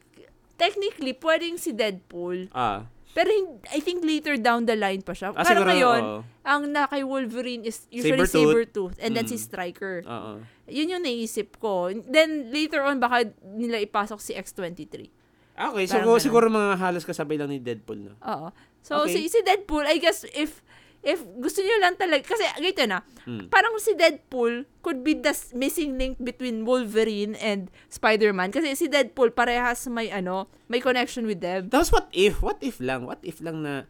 technically, 0.55 1.11
pwedeng 1.14 1.55
si 1.55 1.72
Deadpool. 1.72 2.47
Ah. 2.51 2.88
Pero 3.14 3.30
I 3.70 3.80
think 3.80 4.01
later 4.01 4.36
down 4.36 4.66
the 4.66 4.74
line 4.74 4.99
pa 4.99 5.14
siya. 5.14 5.32
Ah, 5.32 5.45
Parang 5.45 5.66
ngayon, 5.66 6.01
oo. 6.01 6.20
ang 6.43 6.66
na 6.68 6.86
kay 6.86 7.01
Wolverine 7.01 7.61
is 7.61 7.86
usually 7.88 8.18
Sabretooth. 8.20 8.49
Sabretooth. 8.89 8.95
And 8.97 9.14
then 9.14 9.24
Mm. 9.24 9.32
si 9.32 9.38
Striker. 9.38 10.01
Oo. 10.03 10.41
Yun 10.66 10.91
yung 10.91 11.03
naisip 11.03 11.55
ko. 11.55 11.93
Then 11.93 12.49
later 12.49 12.82
on, 12.82 12.97
baka 12.97 13.30
nila 13.43 13.78
ipasok 13.80 14.18
si 14.18 14.34
X-23. 14.34 15.14
Okay, 15.53 15.86
Parang 15.86 15.86
so 15.86 15.97
ganun. 16.09 16.18
siguro 16.20 16.45
mga 16.49 16.74
halos 16.76 17.05
kasabay 17.05 17.38
lang 17.38 17.47
ni 17.47 17.61
Deadpool, 17.61 18.01
no? 18.01 18.14
Oo. 18.20 18.49
So, 18.82 19.05
Okay. 19.05 19.22
si, 19.24 19.30
si 19.30 19.39
Deadpool, 19.39 19.86
I 19.86 19.95
guess, 19.95 20.26
if 20.28 20.66
if 21.03 21.19
gusto 21.37 21.59
niyo 21.59 21.77
lang 21.77 21.93
talaga, 21.93 22.23
kasi 22.25 22.47
ganito 22.55 22.83
na, 22.87 23.03
Mm. 23.23 23.47
parang 23.47 23.75
si 23.77 23.91
Deadpool 23.91 24.63
could 24.79 24.99
be 24.99 25.13
the 25.13 25.31
missing 25.53 25.95
link 25.95 26.15
between 26.17 26.63
Wolverine 26.63 27.35
and 27.37 27.67
Spider-Man. 27.87 28.51
Kasi 28.51 28.71
si 28.73 28.87
Deadpool 28.87 29.31
parehas 29.31 29.87
may 29.87 30.07
ano, 30.09 30.47
may 30.67 30.79
connection 30.79 31.23
with 31.23 31.39
them. 31.39 31.67
Tapos 31.67 31.91
what 31.91 32.07
if? 32.11 32.39
What 32.39 32.59
if 32.59 32.79
lang? 32.79 33.03
What 33.03 33.19
if 33.21 33.39
lang 33.39 33.61
na 33.61 33.83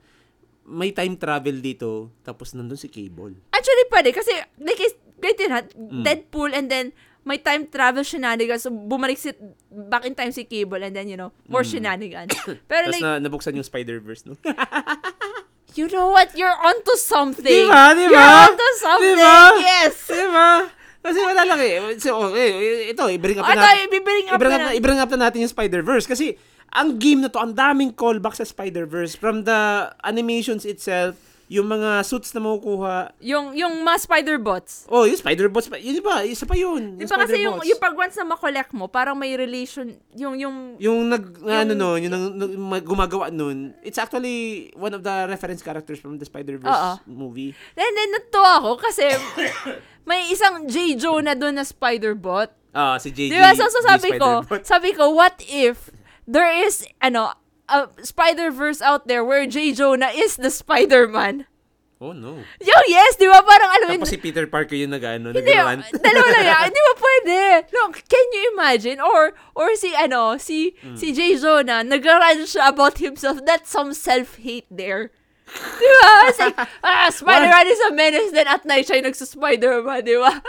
may 0.64 0.90
time 0.90 1.14
travel 1.16 1.60
dito 1.60 2.10
tapos 2.22 2.54
nandun 2.54 2.78
si 2.78 2.90
Cable? 2.90 3.38
Actually, 3.50 3.86
pwede. 3.90 4.10
Kasi, 4.10 4.32
like, 4.58 4.82
ganito 5.18 5.44
na, 5.48 5.60
Mm. 5.66 6.04
Deadpool 6.04 6.52
and 6.52 6.68
then 6.68 6.86
may 7.24 7.40
time 7.40 7.68
travel 7.68 8.04
shenanigans. 8.04 8.64
So, 8.64 8.72
bumalik 8.72 9.16
si, 9.16 9.32
back 9.70 10.04
in 10.04 10.12
time 10.12 10.32
si 10.32 10.44
Cable 10.44 10.84
and 10.84 10.92
then, 10.92 11.08
you 11.08 11.16
know, 11.16 11.32
more 11.48 11.64
shenanigans. 11.64 12.36
Pero 12.68 12.92
Tapos 12.92 12.94
like, 12.94 13.04
na, 13.04 13.20
nabuksan 13.20 13.56
yung 13.56 13.64
Spider-Verse, 13.64 14.28
no? 14.28 14.36
you 15.76 15.88
know 15.90 16.10
what? 16.10 16.32
You're 16.38 16.54
onto 16.54 16.96
something. 16.96 17.46
Diba? 17.46 17.94
Diba? 17.94 18.14
You're 18.14 18.34
onto 18.48 18.68
something. 18.80 19.18
Diba? 19.18 19.38
Yes. 19.60 19.96
diba? 20.08 20.50
Kasi 21.04 21.20
wala 21.20 21.44
lang 21.44 21.60
eh. 21.60 22.00
So, 22.00 22.32
okay, 22.32 22.48
ito, 22.96 23.04
i-bring 23.12 23.36
up 23.36 23.44
Ano, 23.44 23.60
na 23.60 23.76
natin. 23.76 23.92
ibibring 23.92 24.26
up 24.32 24.40
I-bring 24.40 24.56
up, 24.56 24.62
na. 24.64 24.72
i-bring 24.72 25.00
up 25.04 25.10
na 25.12 25.20
natin 25.28 25.44
yung 25.44 25.52
Spider-Verse. 25.52 26.08
Kasi, 26.08 26.32
ang 26.72 26.96
game 26.96 27.20
na 27.20 27.28
to, 27.28 27.44
ang 27.44 27.52
daming 27.52 27.92
callback 27.92 28.40
sa 28.40 28.48
Spider-Verse. 28.48 29.20
From 29.20 29.44
the 29.44 29.92
animations 30.08 30.64
itself, 30.64 31.20
yung 31.54 31.70
mga 31.70 32.02
suits 32.02 32.34
na 32.34 32.42
makukuha. 32.42 33.14
Yung, 33.22 33.54
yung 33.54 33.86
mga 33.86 33.98
Spider-Bots. 34.02 34.90
Oh, 34.90 35.06
yung 35.06 35.14
Spider-Bots. 35.16 35.70
pa- 35.70 35.78
Yun 35.78 36.02
ba? 36.02 36.26
Isa 36.26 36.50
pa 36.50 36.58
yun. 36.58 36.98
Di 36.98 37.06
ba 37.06 37.22
kasi 37.22 37.46
yung, 37.46 37.62
yung 37.62 37.78
pag 37.78 37.94
once 37.94 38.18
na 38.18 38.26
makollect 38.26 38.74
mo, 38.74 38.90
parang 38.90 39.14
may 39.14 39.38
relation, 39.38 39.86
yung, 40.12 40.34
yung, 40.34 40.56
Yung 40.82 41.06
nag, 41.06 41.24
ano 41.40 41.70
Yung- 41.70 41.78
no, 41.78 41.94
yung 41.94 42.10
nang, 42.10 42.26
nang- 42.34 42.58
mag- 42.58 42.82
gumagawa 42.84 43.30
nun, 43.30 43.78
it's 43.86 44.02
actually 44.02 44.74
one 44.74 44.98
of 44.98 45.06
the 45.06 45.30
reference 45.30 45.62
characters 45.62 46.02
from 46.02 46.18
the 46.18 46.26
Spider-Verse 46.26 46.74
Oo. 46.74 46.94
movie. 47.06 47.54
then, 47.78 47.92
then, 47.94 48.10
natuwa 48.12 48.58
ako 48.58 48.82
kasi 48.82 49.06
may 50.10 50.34
isang 50.34 50.66
J. 50.66 50.98
Jonah 50.98 51.38
doon 51.38 51.54
na 51.54 51.64
Spider-Bot. 51.64 52.50
Ah, 52.74 52.98
si 52.98 53.14
JJ. 53.14 53.30
Di 53.30 53.38
ba? 53.38 53.54
So, 53.54 53.70
so 53.70 53.86
sabi 53.86 54.18
ko, 54.18 54.42
sabi 54.66 54.98
ko, 54.98 55.14
what 55.14 55.38
if 55.46 55.94
there 56.26 56.50
is, 56.50 56.82
ano, 56.98 57.30
a 57.70 57.88
Spider-Verse 58.02 58.82
out 58.82 59.08
there 59.08 59.24
where 59.24 59.46
J. 59.48 59.72
Jonah 59.74 60.12
is 60.14 60.36
the 60.36 60.50
Spider-Man? 60.50 61.46
Oh, 62.04 62.12
no. 62.12 62.36
Yo, 62.60 62.76
yes, 62.92 63.16
di 63.16 63.24
ba? 63.32 63.40
Parang, 63.40 63.70
alam 63.80 63.88
mo, 63.96 64.04
Tapos 64.04 64.12
si 64.12 64.20
Peter 64.20 64.44
Parker 64.44 64.76
yung 64.76 64.92
nag-ano, 64.92 65.32
hindi, 65.32 65.56
nag-rant. 65.56 65.88
dalawa 66.04 66.28
lang 66.36 66.44
yan. 66.44 66.60
Hindi 66.68 66.82
ba 66.84 66.94
pwede? 67.00 67.38
No, 67.72 67.82
can 67.96 68.26
you 68.36 68.44
imagine? 68.52 69.00
Or, 69.00 69.32
or 69.56 69.72
si, 69.80 69.96
ano, 69.96 70.36
si, 70.36 70.76
Hmm. 70.84 71.00
si 71.00 71.16
J. 71.16 71.40
Jonah, 71.40 71.80
nag 71.80 72.04
siya 72.44 72.68
about 72.68 73.00
himself. 73.00 73.40
That's 73.48 73.72
some 73.72 73.96
self-hate 73.96 74.68
there. 74.68 75.16
Di 75.48 75.88
ba? 75.88 76.12
It's 76.28 76.40
like, 76.44 76.60
ah, 76.84 77.08
Spider-Man 77.08 77.68
is 77.72 77.80
a 77.88 77.92
menace, 77.96 78.36
then 78.36 78.52
at 78.52 78.68
night 78.68 78.84
siya 78.84 79.00
yung 79.00 79.08
nagsa-Spider-Man, 79.08 80.04
di 80.04 80.20
ba? 80.20 80.44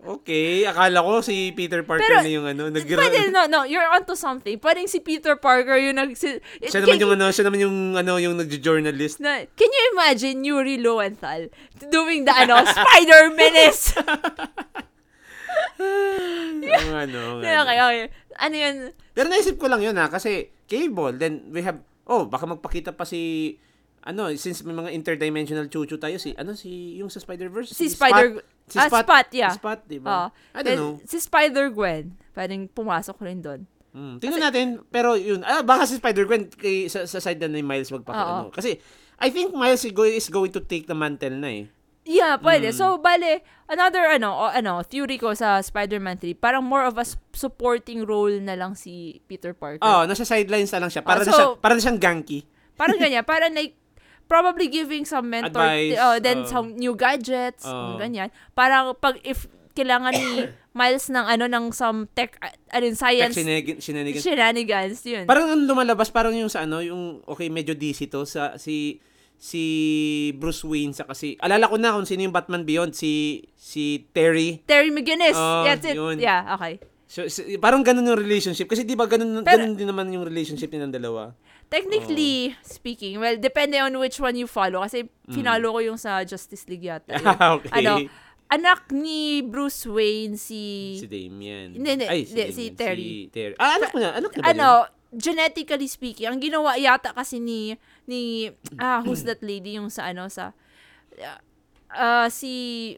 Okay, 0.00 0.64
akala 0.64 1.04
ko 1.04 1.20
si 1.20 1.52
Peter 1.52 1.84
Parker 1.84 2.00
Pero, 2.00 2.24
na 2.24 2.32
yung 2.32 2.48
ano, 2.48 2.72
nag 2.72 2.88
Pwede, 2.88 3.28
no, 3.28 3.44
no, 3.44 3.68
you're 3.68 3.84
onto 3.84 4.16
something. 4.16 4.56
Pwedeng 4.56 4.88
si 4.88 4.96
Peter 5.04 5.36
Parker 5.36 5.76
yung 5.76 6.00
nag... 6.00 6.16
Si, 6.16 6.40
Siya 6.64 6.80
naman 6.80 6.96
yung 6.96 7.12
ano, 7.20 7.28
siya 7.28 7.44
naman 7.44 7.60
yung 7.60 7.76
ano, 7.92 8.16
yung 8.16 8.40
nag-journalist. 8.40 9.20
na, 9.20 9.44
can 9.44 9.68
you 9.68 9.84
imagine 9.92 10.40
Yuri 10.40 10.80
Lowenthal 10.80 11.52
doing 11.92 12.24
the 12.24 12.32
ano, 12.32 12.64
Spider 12.64 13.28
Menace? 13.36 13.92
Ang 15.76 16.96
ano, 16.96 17.20
ang 17.36 17.44
okay, 17.44 17.52
ano. 17.52 17.60
okay, 17.68 17.78
okay. 17.84 18.08
Ano 18.40 18.54
yun? 18.56 18.74
Pero 19.12 19.26
naisip 19.28 19.60
ko 19.60 19.68
lang 19.68 19.84
yun 19.84 20.00
ha, 20.00 20.08
kasi 20.08 20.48
Cable, 20.64 21.20
then 21.20 21.52
we 21.52 21.60
have, 21.60 21.76
oh, 22.08 22.24
baka 22.24 22.48
magpakita 22.48 22.96
pa 22.96 23.04
si, 23.04 23.52
ano, 24.00 24.32
since 24.32 24.64
may 24.64 24.72
mga 24.72 24.96
interdimensional 24.96 25.68
chuchu 25.68 26.00
tayo, 26.00 26.16
si, 26.16 26.32
ano, 26.40 26.56
si, 26.56 26.96
yung 26.96 27.12
sa 27.12 27.20
Spider-Verse? 27.20 27.76
Si 27.76 27.92
Spider... 27.92 28.40
Spot. 28.40 28.58
Si 28.70 28.78
ah, 28.78 28.86
Spot. 28.86 29.02
Spot, 29.04 29.26
yeah. 29.34 29.52
Si 29.52 29.58
Spot, 29.58 29.80
di 29.84 29.98
Oo. 29.98 30.06
ba? 30.06 30.30
I 30.54 30.60
don't 30.62 30.78
know. 30.78 30.92
Si 31.02 31.18
Spider-Gwen. 31.18 32.04
Pwedeng 32.30 32.70
pumasok 32.70 33.18
rin 33.26 33.42
doon. 33.42 33.60
Hmm, 33.90 34.22
tingnan 34.22 34.38
natin, 34.38 34.66
pero 34.86 35.18
yun, 35.18 35.42
ah, 35.42 35.66
baka 35.66 35.82
si 35.82 35.98
Spider-Gwen 35.98 36.54
kay, 36.54 36.86
sa, 36.86 37.02
sa 37.10 37.18
side 37.18 37.42
na 37.42 37.50
ni 37.50 37.58
Miles 37.58 37.90
magpaka, 37.90 38.22
ano. 38.22 38.54
Kasi, 38.54 38.78
I 39.18 39.28
think 39.34 39.50
Miles 39.50 39.82
is 39.82 39.90
go- 39.90 40.06
is 40.06 40.30
going 40.30 40.54
to 40.54 40.62
take 40.62 40.86
the 40.86 40.94
mantle 40.94 41.34
na 41.34 41.50
eh. 41.50 41.66
Yeah, 42.06 42.38
pwede. 42.38 42.70
Mm. 42.70 42.76
So, 42.78 42.96
bale, 42.96 43.42
another, 43.66 44.06
ano, 44.06 44.30
o, 44.32 44.44
ano, 44.46 44.80
theory 44.86 45.18
ko 45.18 45.34
sa 45.34 45.58
Spider-Man 45.58 46.22
3, 46.22 46.38
parang 46.38 46.62
more 46.62 46.86
of 46.86 46.96
a 46.96 47.04
supporting 47.34 48.06
role 48.06 48.38
na 48.38 48.54
lang 48.54 48.78
si 48.78 49.18
Peter 49.26 49.52
Parker. 49.52 49.82
Oh, 49.82 50.06
nasa 50.06 50.22
sidelines 50.22 50.70
na 50.70 50.86
lang 50.86 50.90
siya. 50.90 51.02
Para 51.02 51.26
na 51.26 51.28
so- 51.28 51.34
siya, 51.34 51.46
para 51.58 51.74
na 51.74 51.82
siyang 51.82 52.00
ganky. 52.00 52.46
Parang 52.78 52.96
ganyan. 52.96 53.26
Parang 53.26 53.52
like, 53.52 53.76
probably 54.30 54.70
giving 54.70 55.02
some 55.02 55.26
mentor, 55.26 55.58
Advice, 55.58 55.98
oh, 55.98 56.16
then 56.22 56.46
oh. 56.46 56.48
some 56.48 56.78
new 56.78 56.94
gadgets, 56.94 57.66
Oh. 57.66 57.98
ganyan. 57.98 58.30
Parang 58.54 58.94
pag, 58.94 59.18
if 59.26 59.50
kailangan 59.74 60.14
ni 60.14 60.46
Miles 60.70 61.10
ng 61.10 61.26
ano, 61.26 61.50
ng 61.50 61.74
some 61.74 62.06
tech, 62.14 62.38
uh, 62.38 62.46
ano, 62.70 62.94
science, 62.94 63.34
Shenanigans. 63.34 63.82
shenanigans. 63.82 64.22
shenanigans, 64.22 64.98
yun. 65.02 65.26
Parang 65.26 65.50
ang 65.50 65.66
lumalabas, 65.66 66.14
parang 66.14 66.30
yung 66.30 66.46
sa 66.46 66.62
ano, 66.62 66.78
yung, 66.78 67.26
okay, 67.26 67.50
medyo 67.50 67.74
DC 67.74 68.06
to, 68.06 68.22
sa, 68.22 68.54
si, 68.54 69.02
si 69.34 69.62
Bruce 70.38 70.62
Wayne, 70.62 70.94
sa 70.94 71.10
kasi, 71.10 71.34
alala 71.42 71.66
ko 71.66 71.74
na 71.74 71.90
kung 71.90 72.06
sino 72.06 72.22
yung 72.22 72.30
Batman 72.30 72.62
Beyond, 72.62 72.94
si, 72.94 73.42
si 73.58 74.06
Terry. 74.14 74.62
Terry 74.62 74.94
McGinnis. 74.94 75.34
Oh, 75.34 75.66
That's 75.66 75.82
it. 75.82 75.98
yun. 75.98 76.22
Yeah, 76.22 76.54
okay. 76.54 76.78
So, 77.10 77.26
si- 77.26 77.58
parang 77.58 77.82
ganun 77.82 78.06
yung 78.06 78.22
relationship. 78.22 78.70
Kasi 78.70 78.86
di 78.86 78.94
ba 78.94 79.10
ganun, 79.10 79.42
Pero- 79.42 79.58
ganun 79.58 79.74
din 79.74 79.90
naman 79.90 80.06
yung 80.14 80.22
relationship 80.22 80.70
nilang 80.70 80.94
dalawa. 80.94 81.34
Technically 81.70 82.50
Oh. 82.50 82.66
speaking, 82.66 83.22
well, 83.22 83.38
depende 83.38 83.78
on 83.78 83.94
which 83.96 84.18
one 84.18 84.34
you 84.34 84.50
follow. 84.50 84.82
Kasi 84.82 85.06
finalo 85.30 85.70
ko 85.70 85.78
yung 85.78 85.96
sa 85.96 86.26
Justice 86.26 86.66
League 86.66 86.82
yata. 86.82 87.14
yun. 87.14 87.22
Mm. 87.30 87.54
okay. 87.62 87.70
Ano, 87.78 87.92
anak 88.50 88.90
ni 88.90 89.46
Bruce 89.46 89.86
Wayne 89.86 90.34
si... 90.34 90.98
si 90.98 91.06
Damien. 91.06 91.70
Hindi, 91.70 91.88
hindi, 91.94 92.06
Ay, 92.10 92.26
hindi, 92.26 92.42
Damien. 92.42 92.56
si 92.58 92.64
Terry. 92.74 93.06
Si 93.06 93.30
Terry. 93.30 93.54
Ah, 93.62 93.78
anak 93.78 93.92
na. 93.94 94.08
Anak 94.18 94.32
na 94.34 94.42
ba 94.42 94.46
ano, 94.50 94.68
genetically 95.14 95.86
speaking, 95.86 96.26
ang 96.26 96.42
ginawa 96.42 96.74
yata 96.74 97.14
kasi 97.14 97.38
ni, 97.38 97.78
ni, 98.10 98.50
ah, 98.78 98.98
who's 99.06 99.22
that 99.22 99.38
lady 99.42 99.78
yung 99.78 99.86
sa 99.90 100.10
ano, 100.10 100.26
sa, 100.26 100.50
ah, 101.94 102.26
si 102.30 102.94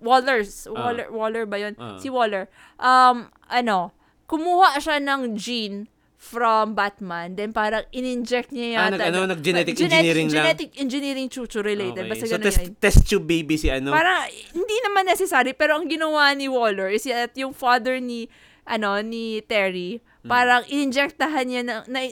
Wallers, 0.00 0.68
Waller, 0.68 1.08
Waller 1.08 1.44
ba 1.48 1.56
yun? 1.56 1.76
Ah. 1.76 1.96
Si 1.96 2.08
Waller. 2.12 2.48
Um, 2.76 3.28
ano, 3.48 3.92
kumuha 4.28 4.76
siya 4.76 5.00
ng 5.00 5.36
gene 5.36 5.88
from 6.24 6.72
Batman, 6.72 7.36
then 7.36 7.52
parang 7.52 7.84
in-inject 7.92 8.48
niya 8.48 8.66
Ah, 8.74 8.88
yata. 8.88 8.96
nag- 8.96 9.04
ano, 9.04 9.18
na- 9.20 9.36
nag-genetic 9.36 9.76
genetic- 9.76 9.92
engineering 9.92 10.28
lang? 10.28 10.36
Genetic 10.40 10.70
engineering 10.74 11.28
chuchu 11.28 11.60
related. 11.60 12.00
Okay. 12.00 12.08
Basta 12.08 12.24
So, 12.26 12.40
test, 12.40 12.60
yun. 12.64 12.72
test 12.80 13.00
tube 13.04 13.28
baby 13.28 13.54
si 13.54 13.68
ano. 13.68 13.92
Parang, 13.92 14.24
hindi 14.50 14.76
naman 14.80 15.04
necessary, 15.04 15.52
pero 15.52 15.76
ang 15.76 15.84
ginawa 15.84 16.32
ni 16.32 16.48
Waller 16.48 16.88
is 16.88 17.04
at 17.06 17.36
yung 17.36 17.52
father 17.52 18.00
ni, 18.00 18.32
ano, 18.64 18.96
ni 18.98 19.44
Terry, 19.44 20.00
Hmm. 20.24 20.32
parang 20.32 20.64
injectahan 20.66 21.44
niya 21.44 21.60
na, 21.60 21.74
na 21.84 22.08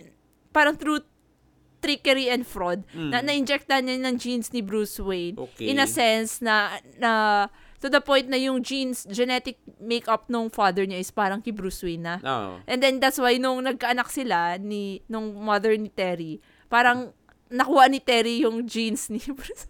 parang 0.52 0.76
through 0.76 1.00
trickery 1.80 2.28
and 2.28 2.46
fraud, 2.46 2.86
na 2.94 3.18
Mm. 3.18 3.24
na-injectahan 3.26 3.82
niya 3.82 3.98
ng 3.98 4.14
genes 4.14 4.54
ni 4.54 4.62
Bruce 4.62 5.00
Wayne. 5.00 5.34
Okay. 5.34 5.66
In 5.66 5.80
a 5.80 5.88
sense 5.88 6.38
na, 6.38 6.78
na, 6.94 7.50
to 7.82 7.90
the 7.90 7.98
point 7.98 8.30
na 8.30 8.38
yung 8.38 8.62
genes, 8.62 9.02
genetic 9.10 9.58
makeup 9.76 10.30
nung 10.30 10.46
father 10.46 10.86
niya 10.86 11.02
is 11.02 11.10
parang 11.10 11.42
kay 11.42 11.50
Bruce 11.50 11.82
Wayne 11.82 12.06
na. 12.06 12.14
Oo. 12.22 12.62
And 12.64 12.78
then 12.78 13.02
that's 13.02 13.18
why 13.18 13.36
nung 13.36 13.66
nagkaanak 13.66 14.06
sila 14.06 14.54
ni 14.56 15.02
nung 15.10 15.34
mother 15.34 15.74
ni 15.74 15.90
Terry, 15.90 16.38
parang 16.70 17.10
nakuha 17.50 17.90
ni 17.90 17.98
Terry 17.98 18.40
yung 18.40 18.64
genes 18.64 19.10
ni 19.10 19.18
Bruce. 19.36 19.66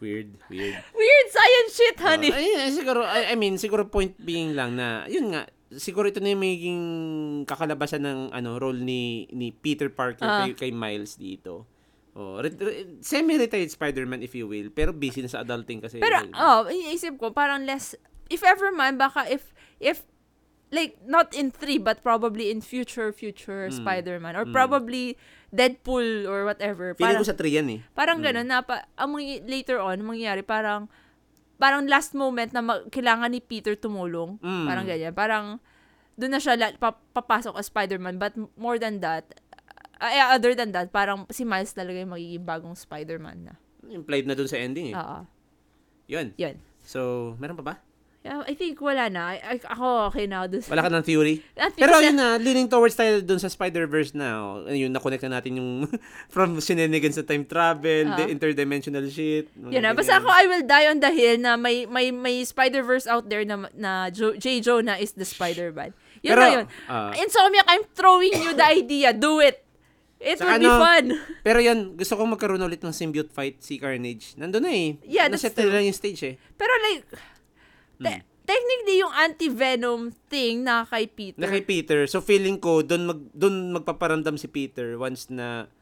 Weird, 0.00 0.32
weird. 0.48 0.80
Weird 0.96 1.28
science 1.28 1.72
shit, 1.76 1.98
honey. 2.00 2.32
Uh, 2.32 2.40
ayun, 2.40 2.72
siguro, 2.72 3.04
I, 3.04 3.32
I 3.32 3.34
mean, 3.36 3.60
siguro 3.60 3.84
point 3.84 4.16
being 4.16 4.56
lang 4.56 4.72
na, 4.72 5.04
yun 5.04 5.36
nga, 5.36 5.44
siguro 5.68 6.08
ito 6.08 6.24
na 6.24 6.32
yung 6.32 6.40
magiging 6.40 6.82
kakalabasan 7.44 8.08
ng 8.08 8.20
ano 8.32 8.56
role 8.56 8.80
ni 8.80 9.28
ni 9.30 9.52
Peter 9.52 9.92
Parker 9.92 10.24
Ah. 10.24 10.48
kay, 10.48 10.56
kay 10.56 10.70
Miles 10.72 11.20
dito. 11.20 11.68
Oh, 12.12 12.38
re- 12.38 12.50
re- 12.52 12.98
semi-retired 13.00 13.70
Spider-Man 13.70 14.20
if 14.20 14.34
you 14.34 14.44
will, 14.44 14.66
pero 14.68 14.90
busy 14.90 15.22
na 15.22 15.30
sa 15.30 15.40
adulting 15.40 15.78
kasi. 15.78 15.98
Pero, 15.98 16.26
oh, 16.32 16.66
iniisip 16.66 17.16
ko, 17.16 17.30
parang 17.30 17.62
less, 17.62 17.94
if 18.26 18.42
ever 18.42 18.70
man, 18.70 18.98
baka 18.98 19.30
if, 19.30 19.54
if, 19.78 20.02
like, 20.68 20.98
not 21.02 21.30
in 21.32 21.50
3, 21.50 21.78
but 21.78 22.02
probably 22.02 22.50
in 22.50 22.58
future, 22.60 23.10
future 23.10 23.66
Mm. 23.66 23.74
Spider-Man, 23.74 24.34
or 24.34 24.42
Mm. 24.42 24.50
probably 24.50 25.14
Deadpool 25.50 26.26
or 26.26 26.42
whatever. 26.44 26.94
Feeling 26.94 27.18
Parang, 27.18 27.22
ko 27.22 27.30
sa 27.30 27.34
3 27.34 27.50
yan 27.52 27.66
eh. 27.68 27.80
parang 27.92 28.18
Mm. 28.18 28.24
ganun, 28.24 28.46
na, 28.46 28.58
pa, 28.60 28.86
ang 28.94 29.10
mangy- 29.10 29.42
later 29.42 29.78
on, 29.78 29.98
mangyayari, 30.00 30.42
parang, 30.42 30.86
parang 31.58 31.86
last 31.86 32.14
moment 32.14 32.50
na 32.50 32.62
ma- 32.62 32.86
kailangan 32.86 33.28
ni 33.28 33.38
Peter 33.38 33.74
tumulong. 33.74 34.38
Mm. 34.38 34.64
Parang 34.64 34.84
ganyan. 34.84 35.12
Parang, 35.12 35.44
doon 36.14 36.32
na 36.32 36.38
siya 36.38 36.54
la- 36.54 36.72
pa- 36.72 37.02
papasok 37.12 37.54
as 37.54 37.66
Spider-Man. 37.66 38.16
But 38.16 38.34
more 38.54 38.78
than 38.78 38.98
that, 39.00 39.26
uh, 40.00 40.32
other 40.32 40.52
than 40.52 40.72
that, 40.72 40.88
parang 40.88 41.28
si 41.28 41.44
Miles 41.44 41.70
talaga 41.70 41.96
yung 41.96 42.10
magiging 42.10 42.42
bagong 42.42 42.74
Spider-Man 42.74 43.38
na. 43.46 43.54
Implied 43.86 44.24
na 44.24 44.32
dun 44.32 44.46
sa 44.46 44.56
ending 44.56 44.90
eh. 44.90 44.96
Oo. 44.96 45.18
Yun. 46.08 46.34
Yun. 46.34 46.56
So, 46.82 47.00
meron 47.36 47.54
pa 47.54 47.64
ba? 47.64 47.74
Yeah, 48.20 48.44
I 48.44 48.52
think 48.52 48.76
wala 48.78 49.08
na. 49.08 49.32
I, 49.32 49.56
I- 49.56 49.64
ako 49.64 50.12
okay 50.12 50.28
na 50.28 50.44
doon. 50.44 50.60
Wala 50.60 50.84
ka 50.84 50.92
ng 50.92 51.06
theory? 51.08 51.40
Pero 51.72 52.04
yun 52.04 52.12
na, 52.12 52.36
leaning 52.36 52.68
towards 52.68 52.92
tayo 52.92 53.24
dun 53.24 53.40
sa 53.40 53.48
Spider-Verse 53.48 54.12
now. 54.12 54.60
Yun, 54.68 54.92
na-connect 54.92 55.24
na 55.24 55.40
natin 55.40 55.56
yung 55.56 55.88
from 56.28 56.60
shenanigans 56.60 57.16
sa 57.16 57.24
time 57.24 57.48
travel, 57.48 58.12
Ah. 58.12 58.20
the 58.20 58.28
interdimensional 58.28 59.08
shit. 59.08 59.48
Yun 59.56 59.80
na. 59.80 59.96
Basta 59.96 60.20
ako, 60.20 60.28
I 60.28 60.44
will 60.46 60.60
die 60.62 60.86
on 60.86 61.00
the 61.00 61.08
hill 61.08 61.40
na 61.40 61.56
may 61.56 61.88
may 61.88 62.12
may 62.12 62.44
Spider-Verse 62.44 63.08
out 63.08 63.24
there 63.24 63.40
na, 63.42 63.64
na 63.72 64.12
jo- 64.12 64.36
J. 64.36 64.60
Jonah 64.60 65.00
is 65.00 65.16
the 65.16 65.24
Spider-Man. 65.24 65.96
Yun 66.20 66.28
Pero, 66.28 66.40
na 66.42 66.48
yun. 66.52 66.66
ah. 66.86 67.12
Insomniac, 67.16 67.64
I'm 67.72 67.88
throwing 67.90 68.36
you 68.36 68.52
the 68.52 68.68
idea. 68.68 69.16
Do 69.16 69.40
it. 69.40 69.64
It 70.20 70.36
Saka 70.36 70.52
will 70.52 70.60
be 70.60 70.68
ano, 70.68 70.76
fun. 70.76 71.04
Pero 71.40 71.58
yan, 71.58 71.96
gusto 71.96 72.12
kong 72.12 72.36
magkaroon 72.36 72.60
ulit 72.60 72.84
ng 72.84 72.92
symbiote 72.92 73.32
fight 73.32 73.56
si 73.64 73.80
Carnage. 73.80 74.36
Nandun 74.36 74.60
na 74.60 74.70
eh. 74.70 75.00
Yeah, 75.08 75.32
that's 75.32 75.40
Naset 75.40 75.56
na 75.56 75.64
true. 75.64 75.72
lang 75.72 75.84
yung 75.88 75.96
stage 75.96 76.20
eh. 76.22 76.34
Pero 76.60 76.72
like, 76.84 77.08
te- 77.96 78.24
technically 78.44 78.96
yung 79.00 79.14
anti-venom 79.16 80.12
thing 80.28 80.60
na 80.60 80.84
kay 80.84 81.08
Peter. 81.08 81.40
Na 81.40 81.48
kay 81.48 81.64
Peter. 81.64 82.04
So 82.04 82.20
feeling 82.20 82.60
ko, 82.60 82.84
doon 82.84 83.08
mag, 83.08 83.20
doon 83.32 83.72
magpaparamdam 83.80 84.36
si 84.36 84.44
Peter 84.44 85.00
once 85.00 85.32
na, 85.32 85.72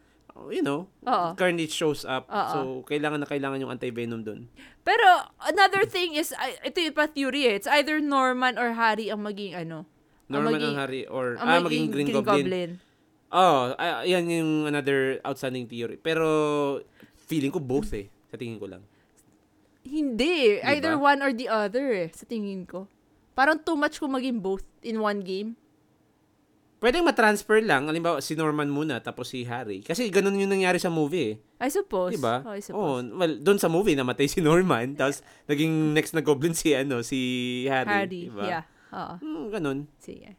you 0.54 0.62
know, 0.62 0.86
Oo. 1.02 1.34
Carnage 1.34 1.74
shows 1.74 2.06
up. 2.06 2.30
Oo. 2.30 2.50
So, 2.54 2.58
kailangan 2.86 3.26
na 3.26 3.26
kailangan 3.26 3.58
yung 3.58 3.74
anti-venom 3.74 4.22
doon. 4.22 4.46
Pero 4.86 5.02
another 5.50 5.82
thing 5.82 6.14
is, 6.14 6.30
I- 6.38 6.62
ito 6.62 6.78
yung 6.78 6.94
pa 6.94 7.10
theory 7.10 7.50
eh. 7.50 7.58
It's 7.58 7.66
either 7.66 7.98
Norman 7.98 8.54
or 8.54 8.78
Harry 8.78 9.10
ang 9.10 9.26
maging 9.26 9.58
ano. 9.58 9.82
Norman 10.30 10.54
maging- 10.54 10.66
ang 10.70 10.78
Harry 10.78 11.02
or, 11.10 11.34
ang 11.42 11.48
ah, 11.48 11.60
maging 11.66 11.90
Green, 11.90 12.14
Goblin. 12.22 12.78
Oh, 13.28 13.76
ah, 13.76 14.02
yan 14.02 14.24
yung 14.24 14.50
another 14.64 15.20
outstanding 15.20 15.68
theory. 15.68 15.96
Pero, 15.96 16.24
feeling 17.20 17.50
ko 17.50 17.60
both 17.60 17.92
eh. 17.92 18.08
Sa 18.26 18.36
tingin 18.36 18.56
ko 18.56 18.66
lang. 18.66 18.80
Hindi. 19.82 20.56
Di 20.56 20.64
Either 20.64 20.96
one 20.96 21.20
or 21.20 21.32
the 21.32 21.44
other 21.46 21.92
eh, 21.94 22.08
sa 22.10 22.24
tingin 22.24 22.64
ko. 22.64 22.88
Parang 23.32 23.56
too 23.56 23.74
much 23.74 23.96
kung 23.96 24.12
maging 24.12 24.38
both 24.38 24.64
in 24.80 24.98
one 24.98 25.20
game. 25.20 25.56
Pwedeng 26.78 27.02
matransfer 27.02 27.58
lang. 27.58 27.86
Halimbawa, 27.86 28.22
si 28.22 28.32
Norman 28.32 28.68
muna, 28.68 28.96
tapos 28.98 29.28
si 29.28 29.42
Harry. 29.42 29.82
Kasi 29.82 30.08
ganun 30.08 30.38
yung 30.38 30.48
nangyari 30.48 30.78
sa 30.78 30.88
movie 30.88 31.34
eh. 31.34 31.36
I 31.58 31.68
suppose. 31.68 32.14
Diba? 32.14 32.40
Oh, 32.40 32.54
I 32.54 32.62
Oh, 32.70 33.02
suppose. 33.02 33.06
well, 33.10 33.34
doon 33.36 33.58
sa 33.58 33.66
movie, 33.66 33.92
namatay 33.92 34.24
si 34.24 34.38
Norman. 34.38 34.94
tapos, 34.94 35.20
naging 35.44 35.90
next 35.90 36.14
na 36.14 36.22
goblin 36.22 36.54
si, 36.54 36.72
ano, 36.72 37.02
si 37.02 37.18
Harry. 37.66 38.06
Harry. 38.06 38.20
Diba? 38.30 38.44
Yeah. 38.46 38.64
Oo. 38.88 39.14
Hmm, 39.18 39.44
ganun. 39.50 39.78
Sige. 39.98 40.38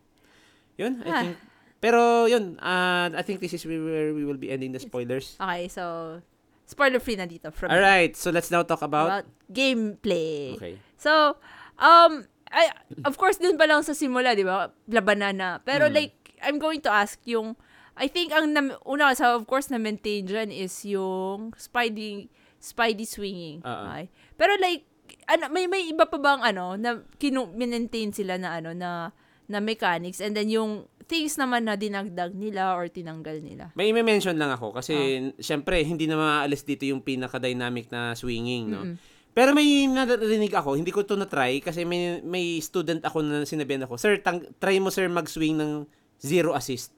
Yun, 0.74 1.04
I 1.04 1.10
Ah. 1.12 1.22
think. 1.22 1.38
Pero, 1.80 2.28
yun, 2.28 2.60
uh, 2.60 3.08
I 3.12 3.24
think 3.24 3.40
this 3.40 3.56
is 3.56 3.64
where 3.64 4.12
we 4.12 4.28
will 4.28 4.36
be 4.40 4.52
ending 4.52 4.76
the 4.76 4.80
spoilers. 4.84 5.40
Okay, 5.40 5.72
so, 5.72 6.20
spoiler 6.68 7.00
free 7.00 7.16
na 7.16 7.24
dito 7.24 7.50
from 7.56 7.72
Alright, 7.72 8.20
so 8.20 8.30
let's 8.30 8.52
now 8.52 8.64
talk 8.64 8.84
about... 8.84 9.08
about 9.08 9.26
gameplay. 9.48 10.60
Okay. 10.60 10.76
So, 11.00 11.40
um, 11.80 12.28
I, 12.52 12.70
of 13.06 13.16
course, 13.16 13.40
dun 13.40 13.56
pa 13.56 13.64
lang 13.64 13.82
sa 13.88 13.96
simula, 13.96 14.36
di 14.36 14.44
ba? 14.44 14.76
Labanan 14.92 15.40
na. 15.40 15.50
Pero 15.64 15.88
Mm. 15.88 15.96
like, 15.96 16.16
I'm 16.44 16.60
going 16.60 16.84
to 16.84 16.92
ask 16.92 17.16
yung, 17.24 17.56
I 17.96 18.08
think 18.12 18.36
ang, 18.36 18.52
nam- 18.52 18.80
una, 18.84 19.16
sa 19.16 19.36
of 19.36 19.48
course, 19.48 19.72
na-maintain 19.72 20.28
dyan 20.28 20.52
is 20.52 20.84
yung 20.84 21.56
Spidey, 21.56 22.28
Spidey 22.60 23.08
swinging. 23.08 23.64
Oo. 23.64 23.84
Okay? 23.88 24.12
Pero 24.36 24.60
like, 24.60 24.84
ano, 25.32 25.48
may, 25.48 25.64
may 25.66 25.88
iba 25.88 26.04
pa 26.04 26.20
bang 26.20 26.44
ano, 26.44 26.76
na 26.76 27.00
kinu- 27.18 27.56
minentain 27.56 28.12
sila 28.12 28.36
na 28.36 28.60
ano, 28.60 28.76
na, 28.76 29.16
na 29.50 29.60
mechanics, 29.60 30.22
and 30.22 30.38
then 30.38 30.48
yung 30.48 30.86
things 31.04 31.34
naman 31.36 31.66
na 31.66 31.74
dinagdag 31.74 32.32
nila 32.32 32.78
or 32.78 32.86
tinanggal 32.86 33.42
nila. 33.42 33.74
May 33.74 33.90
i-mention 33.90 34.38
lang 34.38 34.54
ako 34.54 34.78
kasi 34.78 34.94
Ah. 34.94 35.34
syempre 35.42 35.82
hindi 35.82 36.06
na 36.06 36.14
maaalis 36.16 36.62
dito 36.62 36.86
yung 36.86 37.02
pinaka-dynamic 37.02 37.90
na 37.90 38.14
swinging, 38.14 38.70
no. 38.70 38.86
Mm-mm. 38.86 38.96
Pero 39.30 39.54
may 39.54 39.66
narinig 39.86 40.54
ako, 40.54 40.76
hindi 40.76 40.90
ko 40.90 41.02
to 41.02 41.18
na-try 41.18 41.58
kasi 41.60 41.82
may 41.82 42.22
may 42.22 42.62
student 42.62 43.02
ako 43.02 43.22
na 43.22 43.42
sinabihan 43.42 43.82
ako, 43.84 43.98
"Sir, 43.98 44.22
tang- 44.22 44.46
try 44.58 44.78
mo 44.78 44.90
sir 44.90 45.10
mag-swing 45.10 45.58
ng 45.58 45.90
zero 46.20 46.54
assist." 46.54 46.94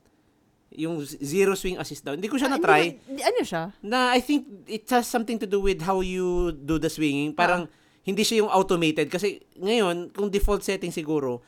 Yung 0.72 1.00
zero 1.04 1.52
swing 1.54 1.76
assist 1.76 2.02
daw. 2.02 2.16
Hindi 2.16 2.28
ko 2.28 2.36
siya 2.36 2.48
Ah, 2.48 2.56
na-try. 2.56 2.96
hindi- 2.98 3.24
ano 3.24 3.42
siya? 3.44 3.64
Na 3.82 4.12
I 4.12 4.20
think 4.20 4.48
it 4.66 4.88
has 4.88 5.04
something 5.04 5.36
to 5.36 5.46
do 5.46 5.60
with 5.60 5.84
how 5.84 6.00
you 6.00 6.52
do 6.54 6.80
the 6.80 6.88
swinging. 6.88 7.32
Parang 7.32 7.68
Ah. 7.68 7.72
hindi 8.02 8.24
siya 8.24 8.44
yung 8.44 8.50
automated 8.50 9.08
kasi 9.08 9.40
ngayon 9.54 10.10
kung 10.10 10.28
default 10.28 10.64
setting 10.64 10.90
siguro 10.90 11.44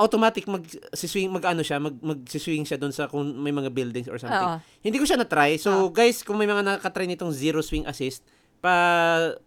automatic 0.00 0.48
mag 0.48 0.64
swing 0.96 1.28
mag 1.28 1.44
ano 1.44 1.60
siya 1.60 1.76
mag 1.76 1.92
mag-swing 2.00 2.64
siya 2.64 2.80
doon 2.80 2.90
sa 2.90 3.06
kung 3.06 3.22
may 3.36 3.52
mga 3.52 3.68
buildings 3.68 4.08
or 4.08 4.16
something. 4.16 4.56
Oo. 4.56 4.58
Hindi 4.80 4.96
ko 4.96 5.04
siya 5.04 5.20
na-try. 5.20 5.60
So, 5.60 5.92
guys, 5.92 6.24
kung 6.24 6.40
may 6.40 6.48
mga 6.48 6.64
nakaka-try 6.64 7.04
nitong 7.04 7.30
zero 7.36 7.60
swing 7.60 7.84
assist, 7.84 8.24
pa, 8.60 8.74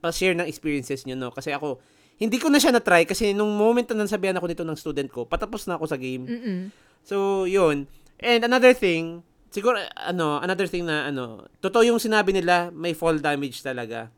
pa-share 0.01 0.33
ng 0.37 0.49
experiences 0.49 1.05
nyo, 1.05 1.15
no? 1.15 1.29
Kasi 1.29 1.53
ako, 1.53 1.81
hindi 2.17 2.41
ko 2.41 2.49
na 2.49 2.61
siya 2.61 2.73
na-try 2.73 3.05
kasi 3.05 3.31
nung 3.31 3.53
moment 3.53 3.85
na 3.93 4.05
nasabihan 4.05 4.35
ako 4.37 4.45
nito 4.49 4.65
ng 4.65 4.77
student 4.77 5.09
ko, 5.09 5.25
patapos 5.25 5.65
na 5.69 5.77
ako 5.77 5.85
sa 5.89 5.97
game. 5.97 6.25
Mm-mm. 6.25 6.59
So, 7.05 7.45
yun. 7.45 7.85
And 8.21 8.41
another 8.45 8.73
thing, 8.73 9.21
siguro, 9.53 9.77
ano, 9.97 10.41
another 10.41 10.65
thing 10.69 10.85
na, 10.85 11.09
ano, 11.09 11.45
totoo 11.61 11.85
yung 11.85 12.01
sinabi 12.01 12.33
nila, 12.33 12.73
may 12.73 12.97
fall 12.97 13.21
damage 13.21 13.61
talaga. 13.61 14.09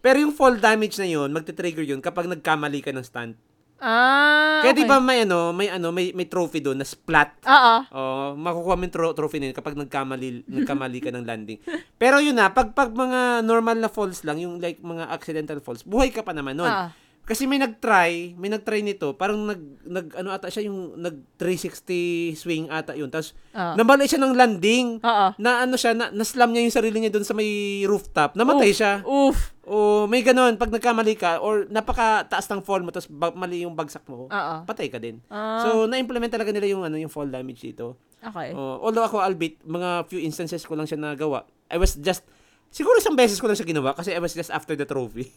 Pero 0.00 0.22
yung 0.22 0.34
fall 0.34 0.62
damage 0.62 0.98
na 1.02 1.08
yun, 1.10 1.34
magte-trigger 1.34 1.82
yun 1.82 1.98
kapag 1.98 2.30
nagkamali 2.30 2.82
ka 2.82 2.94
ng 2.94 3.06
stunt. 3.06 3.34
Ah, 3.76 4.64
Kaya 4.64 4.72
okay. 4.72 4.80
di 4.80 4.88
ba 4.88 4.96
may 5.04 5.28
ano, 5.28 5.52
may 5.52 5.68
ano, 5.68 5.92
may, 5.92 6.08
may 6.16 6.24
trophy 6.24 6.64
doon 6.64 6.80
na 6.80 6.86
splat. 6.88 7.36
Oo. 7.44 7.74
Oh, 7.92 8.28
makukuha 8.32 8.74
mo 8.74 8.82
yung 8.88 8.94
tro- 8.94 9.12
trophy 9.12 9.36
na 9.36 9.52
yun 9.52 9.56
kapag 9.56 9.76
nagkamali, 9.76 10.48
nagkamali 10.48 10.98
ka 11.04 11.12
ng 11.12 11.24
landing. 11.28 11.60
Pero 12.00 12.16
yun 12.18 12.40
na, 12.40 12.48
pag, 12.48 12.72
pag 12.72 12.88
mga 12.92 13.44
normal 13.44 13.76
na 13.76 13.92
falls 13.92 14.24
lang, 14.24 14.40
yung 14.40 14.64
like 14.64 14.80
mga 14.80 15.12
accidental 15.12 15.60
falls, 15.60 15.84
buhay 15.84 16.08
ka 16.08 16.24
pa 16.24 16.32
naman 16.32 16.56
nun. 16.56 16.72
Ah. 16.72 16.88
Kasi 17.26 17.50
may 17.50 17.58
nag-try, 17.58 18.38
may 18.38 18.46
nag-try 18.46 18.86
nito, 18.86 19.18
parang 19.18 19.50
nag, 19.50 19.58
nag 19.82 20.14
ano 20.14 20.30
ata 20.30 20.46
siya, 20.46 20.70
yung 20.70 20.94
nag 20.94 21.26
360 21.34 22.38
swing 22.38 22.70
ata 22.70 22.94
yun. 22.94 23.10
Tapos, 23.10 23.34
nabali 23.50 24.06
siya 24.06 24.22
ng 24.22 24.38
landing. 24.38 25.02
Oo. 25.02 25.26
Na 25.34 25.66
ano 25.66 25.74
siya, 25.74 25.90
na, 25.90 26.14
na-slam 26.14 26.54
niya 26.54 26.62
yung 26.62 26.76
sarili 26.78 27.02
niya 27.02 27.10
doon 27.10 27.26
sa 27.26 27.34
may 27.34 27.82
rooftop. 27.82 28.38
Namatay 28.38 28.70
Oof. 28.70 28.78
siya. 28.78 28.92
Oof. 29.02 29.38
O 29.66 30.06
may 30.06 30.22
ganon, 30.22 30.54
pag 30.54 30.70
nagkamali 30.70 31.18
ka, 31.18 31.42
or 31.42 31.66
napaka-taas 31.66 32.46
ng 32.46 32.62
fall 32.62 32.86
mo, 32.86 32.94
tapos 32.94 33.10
ba- 33.10 33.34
mali 33.34 33.66
yung 33.66 33.74
bagsak 33.74 34.06
mo, 34.06 34.30
Oo. 34.30 34.54
patay 34.62 34.86
ka 34.86 35.02
din. 35.02 35.18
Ah. 35.26 35.66
So, 35.66 35.90
na-implement 35.90 36.30
talaga 36.30 36.54
nila 36.54 36.70
yung 36.70 36.86
ano 36.86 36.94
yung 36.94 37.10
fall 37.10 37.26
damage 37.26 37.58
dito. 37.58 37.98
Okay. 38.22 38.54
Oh, 38.54 38.78
although 38.86 39.02
ako 39.02 39.18
albeit 39.18 39.58
mga 39.66 40.06
few 40.06 40.22
instances 40.22 40.62
ko 40.62 40.78
lang 40.78 40.86
siya 40.86 40.98
nagawa. 40.98 41.42
I 41.66 41.78
was 41.82 41.98
just 41.98 42.22
siguro 42.68 42.96
isang 42.96 43.14
beses 43.14 43.36
ko 43.36 43.46
lang 43.46 43.54
siya 43.54 43.66
ginawa 43.66 43.92
kasi 43.92 44.10
I 44.10 44.18
was 44.18 44.32
just 44.32 44.48
after 44.48 44.72
the 44.72 44.84
trophy. 44.84 45.32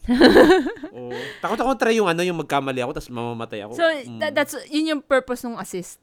oh, 0.92 1.12
takot 1.40 1.58
ako 1.58 1.70
try 1.76 1.92
yung 1.92 2.06
ano 2.06 2.20
yung 2.20 2.36
magkamali 2.36 2.80
ako 2.80 2.92
tapos 2.94 3.10
mamamatay 3.10 3.64
ako. 3.64 3.72
So, 3.74 3.84
Mm. 3.84 4.18
tha- 4.18 4.32
that's, 4.32 4.54
yun 4.66 4.90
yung 4.90 5.02
purpose 5.02 5.42
ng 5.42 5.56
assist. 5.56 6.00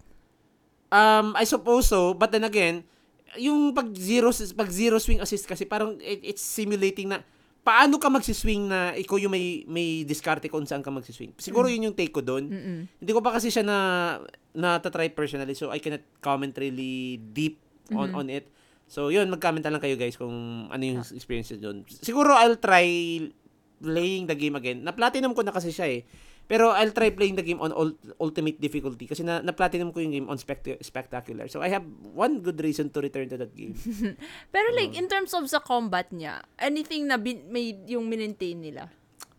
um 0.88 1.36
I 1.36 1.44
suppose 1.44 1.86
so, 1.86 2.12
but 2.12 2.32
then 2.32 2.44
again, 2.44 2.88
yung 3.36 3.72
pag 3.72 3.92
zero 3.92 4.32
pag 4.56 4.72
zero 4.72 4.98
swing 4.98 5.20
assist 5.20 5.44
kasi 5.44 5.64
parang 5.64 6.00
it, 6.00 6.24
it's 6.26 6.40
simulating 6.40 7.12
na 7.12 7.20
paano 7.60 8.00
ka 8.00 8.08
magsiswing 8.08 8.72
na 8.72 8.96
ikaw 8.96 9.20
yung 9.20 9.30
may 9.30 9.68
may 9.68 9.88
diskarte 10.02 10.48
kung 10.48 10.64
saan 10.64 10.80
ka 10.80 10.88
magsiswing. 10.88 11.36
Siguro 11.36 11.68
yun 11.68 11.84
yung 11.84 11.94
take 11.94 12.10
ko 12.10 12.24
doon. 12.24 12.48
Hindi 12.88 13.12
ko 13.12 13.20
pa 13.20 13.36
kasi 13.36 13.52
siya 13.52 13.62
na 13.62 13.78
na 14.56 14.80
try 14.80 15.12
personally 15.12 15.52
so 15.54 15.68
I 15.68 15.78
cannot 15.78 16.08
comment 16.18 16.56
really 16.56 17.20
deep 17.20 17.60
on 17.92 18.08
Mhm. 18.08 18.16
on 18.16 18.28
it. 18.32 18.48
So 18.88 19.12
yun, 19.12 19.28
mag-comment 19.28 19.62
lang 19.62 19.78
kayo 19.78 19.96
guys 19.96 20.16
kung 20.16 20.32
ano 20.68 20.80
yung 20.82 21.04
experience 21.04 21.52
doon. 21.54 21.84
Siguro 21.86 22.32
I'll 22.32 22.56
try 22.58 22.88
playing 23.78 24.26
the 24.26 24.34
game 24.34 24.56
again. 24.56 24.82
Na-platinum 24.82 25.36
ko 25.36 25.44
na 25.44 25.52
kasi 25.52 25.70
siya 25.70 25.92
eh. 25.92 26.02
Pero 26.48 26.72
I'll 26.72 26.96
try 26.96 27.12
playing 27.12 27.36
the 27.36 27.44
game 27.44 27.60
on 27.60 27.76
ul- 27.76 28.00
ultimate 28.18 28.56
difficulty 28.56 29.04
kasi 29.04 29.20
na 29.20 29.44
na-platinum 29.44 29.92
ko 29.92 30.00
yung 30.00 30.16
game 30.16 30.28
on 30.32 30.40
spect- 30.40 30.80
spectacular. 30.80 31.52
So 31.52 31.60
I 31.60 31.68
have 31.68 31.84
one 32.16 32.40
good 32.40 32.56
reason 32.64 32.88
to 32.96 33.04
return 33.04 33.28
to 33.28 33.38
that 33.38 33.52
game. 33.52 33.76
Pero 34.56 34.68
like, 34.72 34.96
in 34.96 35.12
terms 35.12 35.36
of 35.36 35.44
sa 35.46 35.60
combat 35.60 36.08
niya, 36.10 36.40
anything 36.56 37.04
na 37.04 37.20
bin, 37.20 37.44
may 37.52 37.76
yung 37.86 38.08
minentain 38.08 38.64
nila? 38.64 38.88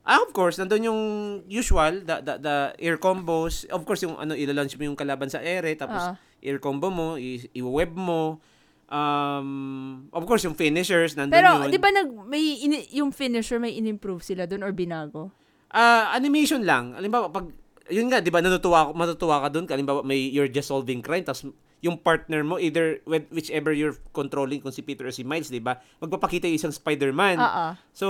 Ah, 0.05 0.21
of 0.21 0.33
course, 0.33 0.61
nandun 0.61 0.85
yung 0.85 1.03
usual, 1.49 2.05
the, 2.05 2.21
the, 2.21 2.35
the 2.39 2.57
air 2.77 3.01
combos. 3.01 3.65
Of 3.69 3.85
course, 3.85 4.05
yung 4.05 4.17
ano, 4.17 4.37
ilalunch 4.37 4.77
mo 4.77 4.85
yung 4.85 4.97
kalaban 4.97 5.29
sa 5.29 5.41
ere, 5.41 5.73
tapos 5.77 6.01
Oo. 6.01 6.15
air 6.41 6.61
combo 6.61 6.93
mo, 6.93 7.17
i- 7.17 7.49
i-web 7.53 7.93
mo. 7.93 8.41
Um, 8.89 10.09
of 10.17 10.25
course, 10.25 10.49
yung 10.49 10.57
finishers, 10.57 11.13
nandun 11.13 11.37
Pero, 11.37 11.51
yun. 11.61 11.69
di 11.69 11.77
ba 11.77 11.93
nag, 11.93 12.09
may, 12.25 12.57
ini, 12.65 12.89
yung 12.97 13.13
finisher, 13.13 13.61
may 13.61 13.77
in-improve 13.77 14.25
sila 14.25 14.49
doon 14.49 14.65
or 14.65 14.73
binago? 14.73 15.29
Ah, 15.69 16.17
animation 16.17 16.65
lang. 16.65 16.97
Halimbawa, 16.97 17.29
pag, 17.29 17.53
yun 17.93 18.09
nga, 18.09 18.25
di 18.25 18.33
ba, 18.33 18.41
natutuwa, 18.41 18.97
matutuwa 18.97 19.45
ka 19.45 19.49
dun. 19.53 19.69
Halimbawa, 19.69 20.01
may, 20.01 20.33
you're 20.33 20.49
just 20.49 20.73
solving 20.73 21.05
crime, 21.05 21.21
tapos 21.21 21.53
yung 21.85 22.01
partner 22.01 22.41
mo, 22.41 22.57
either, 22.57 23.05
with, 23.05 23.29
whichever 23.29 23.77
you're 23.77 23.95
controlling, 24.17 24.65
kung 24.65 24.73
si 24.73 24.81
Peter 24.81 25.05
or 25.05 25.13
si 25.13 25.23
Miles, 25.23 25.53
di 25.53 25.61
ba, 25.61 25.77
magpapakita 26.01 26.49
yung 26.49 26.57
isang 26.57 26.73
Spider-Man. 26.73 27.37
Oo. 27.37 27.67
So, 27.93 28.07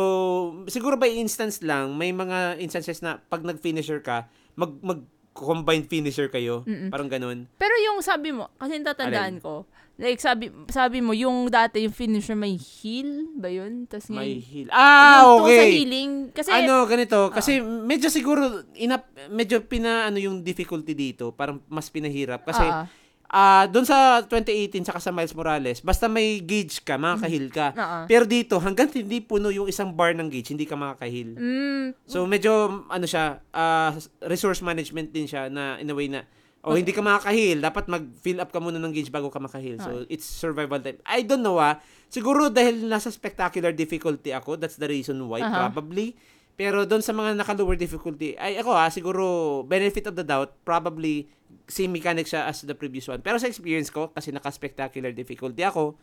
siguro 0.70 0.94
by 0.94 1.10
instance 1.10 1.59
lang, 1.60 1.98
may 1.98 2.14
mga 2.14 2.62
instances 2.62 3.02
na 3.02 3.18
pag 3.18 3.42
nag-finisher 3.42 3.98
ka, 3.98 4.30
mag, 4.55 4.78
mag 4.78 5.02
combined 5.39 5.86
finisher 5.86 6.27
kayo. 6.27 6.66
Mm-mm. 6.66 6.90
Parang 6.90 7.06
ganun. 7.06 7.47
Pero 7.55 7.74
yung 7.78 8.02
sabi 8.02 8.35
mo, 8.35 8.51
kasi 8.59 8.82
tatandaan 8.82 9.39
ko, 9.39 9.62
like 9.98 10.19
sabi 10.19 10.51
sabi 10.70 10.98
mo, 10.98 11.15
yung 11.15 11.51
dati 11.51 11.82
yung 11.82 11.94
finisher 11.94 12.35
may 12.35 12.55
heal 12.59 13.31
ba 13.39 13.51
yun? 13.51 13.86
Tapos 13.86 14.10
May 14.10 14.39
ngayon, 14.39 14.43
heal. 14.43 14.69
Ah, 14.70 14.82
yung 14.82 15.23
tungkol 15.23 15.51
sa 15.51 15.62
okay. 15.62 15.74
healing, 15.74 16.12
kasi, 16.35 16.51
ano, 16.51 16.74
ganito. 16.86 17.19
Kasi 17.31 17.52
medyo 17.62 18.10
siguro, 18.10 18.66
inap, 18.78 19.10
medyo 19.31 19.62
pina, 19.62 20.10
ano 20.10 20.19
yung 20.19 20.43
difficulty 20.43 20.94
dito. 20.94 21.31
Parang 21.35 21.62
mas 21.70 21.90
pinahirap. 21.90 22.43
Kasi, 22.47 22.62
Ah, 22.62 22.86
ah 23.28 23.68
doon 23.68 23.84
sa 23.84 24.24
2018, 24.24 24.82
saka 24.82 24.98
sa 24.98 25.12
Miles 25.12 25.32
Morales, 25.32 25.78
basta 25.80 26.09
may 26.09 26.40
gauge 26.40 26.80
ka, 26.80 26.96
makakahil 26.96 27.46
ka. 27.48 27.66
ah. 27.76 28.05
Pero 28.05 28.24
dito, 28.24 28.56
hanggang 28.56 28.88
hindi 28.88 29.20
puno 29.20 29.48
yung 29.48 29.68
isang 29.68 29.92
bar 29.92 30.16
ng 30.16 30.28
gauge, 30.28 30.50
hindi 30.50 30.64
ka 30.64 30.74
makakahil. 30.74 31.36
Mm, 31.36 31.86
So 32.09 32.24
medyo 32.24 32.50
ano 32.88 33.05
siya, 33.05 33.44
ah, 33.52 33.92
resource 34.24 34.60
management 34.60 35.12
din 35.12 35.28
siya 35.28 35.46
na 35.48 35.76
in 35.76 35.88
a 35.88 35.94
way 35.94 36.09
na 36.09 36.24
o 36.59 36.74
hindi 36.74 36.90
ka 36.90 37.00
makakahil, 37.00 37.62
dapat 37.62 37.86
mag-fill 37.86 38.42
up 38.42 38.50
ka 38.50 38.59
muna 38.59 38.76
ng 38.76 38.90
gauge 38.90 39.09
bago 39.09 39.30
ka 39.30 39.38
makahil. 39.38 39.78
So 39.78 40.05
it's 40.09 40.26
survival 40.26 40.80
time. 40.80 40.98
I 41.05 41.22
don't 41.22 41.40
know 41.40 41.56
ah. 41.56 41.78
Siguro 42.09 42.48
dahil 42.48 42.88
nasa 42.88 43.12
spectacular 43.12 43.70
difficulty 43.70 44.32
ako, 44.32 44.56
that's 44.56 44.80
the 44.80 44.88
reason 44.88 45.20
why 45.28 45.44
Aha. 45.44 45.68
probably. 45.68 46.16
Pero 46.59 46.82
doon 46.82 46.98
sa 46.98 47.14
mga 47.14 47.39
naka-lower 47.39 47.78
difficulty, 47.78 48.35
ay 48.35 48.59
ako 48.59 48.74
ah, 48.74 48.90
siguro 48.90 49.24
benefit 49.62 50.10
of 50.10 50.18
the 50.18 50.26
doubt, 50.26 50.59
probably 50.62 51.30
same 51.64 51.94
mechanic 51.94 52.26
siya 52.26 52.44
as 52.44 52.60
the 52.60 52.74
previous 52.74 53.06
one. 53.06 53.22
Pero 53.22 53.39
sa 53.39 53.47
experience 53.47 53.89
ko, 53.89 54.10
kasi 54.10 54.35
naka-spectacular 54.35 55.14
difficulty 55.14 55.62
ako, 55.62 55.94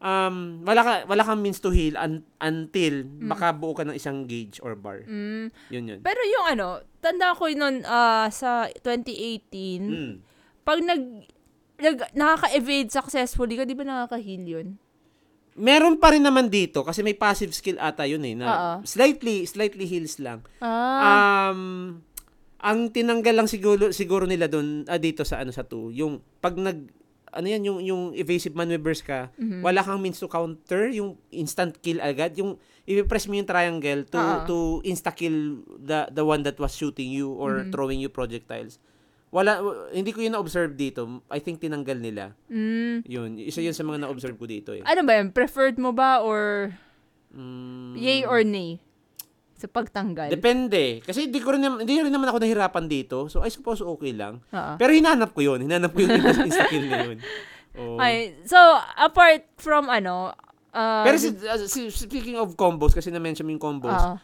um, 0.00 0.64
wala, 0.64 0.80
ka, 0.80 0.92
wala 1.04 1.20
kang 1.20 1.38
means 1.38 1.60
to 1.60 1.68
heal 1.68 1.94
un- 1.94 2.24
until 2.40 3.04
makabuo 3.20 3.76
ka 3.76 3.84
ng 3.84 3.92
isang 3.92 4.24
gauge 4.24 4.56
or 4.58 4.72
bar. 4.72 5.04
mm. 5.04 5.52
Yun 5.68 5.84
yun. 5.86 6.00
Pero 6.00 6.20
yung 6.24 6.46
ano, 6.48 6.68
tanda 6.98 7.36
ko 7.36 7.44
yun 7.44 7.60
ah, 7.84 8.32
sa 8.32 8.72
2018, 8.80 9.84
Mm. 9.84 10.14
pag 10.64 10.80
nag, 10.80 11.02
nag 11.76 11.96
nakaka-evade 12.14 12.88
successfully 12.88 13.60
ka, 13.60 13.68
di 13.68 13.76
ba 13.76 13.84
nakaka-heal 13.84 14.44
yun? 14.48 14.68
Meron 15.54 16.02
pa 16.02 16.10
rin 16.10 16.22
naman 16.22 16.50
dito 16.50 16.82
kasi 16.82 17.06
may 17.06 17.14
passive 17.14 17.54
skill 17.54 17.78
ata 17.78 18.02
yun 18.04 18.26
eh 18.26 18.34
na 18.34 18.46
Oo. 18.46 18.72
slightly 18.82 19.46
slightly 19.46 19.86
heals 19.86 20.18
lang. 20.18 20.42
Ah, 20.58 21.50
Um 21.54 22.02
ang 22.58 22.88
tinanggal 22.90 23.36
lang 23.36 23.46
siguro 23.46 23.92
siguro 23.94 24.26
nila 24.26 24.50
doon 24.50 24.82
ah, 24.88 24.98
dito 24.98 25.22
sa 25.22 25.38
ano 25.38 25.54
sa 25.54 25.62
2, 25.62 25.94
yung 25.94 26.18
pag 26.42 26.58
nag 26.58 26.90
ano 27.30 27.46
yan 27.46 27.62
yung 27.62 27.78
yung 27.82 28.02
evasive 28.14 28.54
maneuvers 28.54 28.98
ka, 28.98 29.30
Mhm. 29.38 29.62
wala 29.62 29.82
kang 29.82 30.02
means 30.02 30.18
to 30.18 30.26
counter 30.26 30.90
yung 30.90 31.14
instant 31.30 31.78
kill 31.78 31.98
agad, 31.98 32.34
yung 32.34 32.58
i-press 32.86 33.26
mo 33.26 33.34
yung 33.34 33.46
triangle 33.46 34.02
to 34.06 34.18
Oo. 34.18 34.38
to 34.46 34.56
insta 34.82 35.14
kill 35.14 35.62
the 35.78 36.10
the 36.10 36.22
one 36.22 36.42
that 36.42 36.58
was 36.58 36.74
shooting 36.74 37.10
you 37.10 37.30
or 37.30 37.62
Mhm. 37.62 37.70
throwing 37.70 38.02
you 38.02 38.10
projectiles. 38.10 38.82
Wala 39.34 39.58
hindi 39.90 40.14
ko 40.14 40.22
yun 40.22 40.32
na-observe 40.32 40.70
dito. 40.72 41.02
I 41.26 41.42
think 41.42 41.58
tinanggal 41.58 41.98
nila. 41.98 42.38
mm. 42.46 43.02
Yun, 43.04 43.34
isa 43.36 43.58
yun 43.58 43.74
sa 43.74 43.82
mga 43.82 44.06
na-observe 44.06 44.38
ko 44.38 44.46
dito 44.46 44.70
eh. 44.70 44.86
Ano 44.86 45.02
ba 45.02 45.18
yun? 45.18 45.28
Preferred 45.28 45.74
mo 45.76 45.90
ba 45.90 46.22
or 46.22 46.70
Mm, 47.34 47.98
yay 47.98 48.22
or 48.22 48.46
nay? 48.46 48.78
Sa 49.54 49.66
pagtanggal? 49.66 50.30
Depende. 50.30 51.02
Kasi 51.02 51.26
hindi 51.26 51.42
ko 51.42 51.50
rin, 51.50 51.62
hindi 51.62 51.98
rin 51.98 52.06
naman 52.08 52.30
ako 52.30 52.38
nahirapan 52.38 52.86
dito. 52.86 53.26
So, 53.26 53.42
I 53.42 53.50
suppose 53.50 53.82
okay 53.82 54.14
lang. 54.14 54.38
Oo. 54.48 54.72
Pero 54.76 54.90
hinanap 54.92 55.30
ko 55.30 55.42
yun. 55.42 55.58
Hinanap 55.58 55.90
ko 55.90 55.98
yung 56.04 56.14
insta- 56.14 56.46
insta-kill 56.46 56.86
na 56.86 56.98
yun. 57.04 57.18
Oo. 57.74 57.98
Ay, 57.98 58.38
so, 58.44 58.54
apart 58.94 59.50
from 59.58 59.90
ano, 59.90 60.30
uh, 60.70 61.02
Pero 61.02 61.18
si, 61.18 61.34
uh, 61.34 61.58
si- 61.60 61.90
speaking 61.90 62.38
of 62.38 62.54
combos, 62.54 62.94
kasi 62.94 63.10
na-mention 63.10 63.50
yung 63.50 63.58
combos, 63.58 63.94
Oo. 63.94 64.14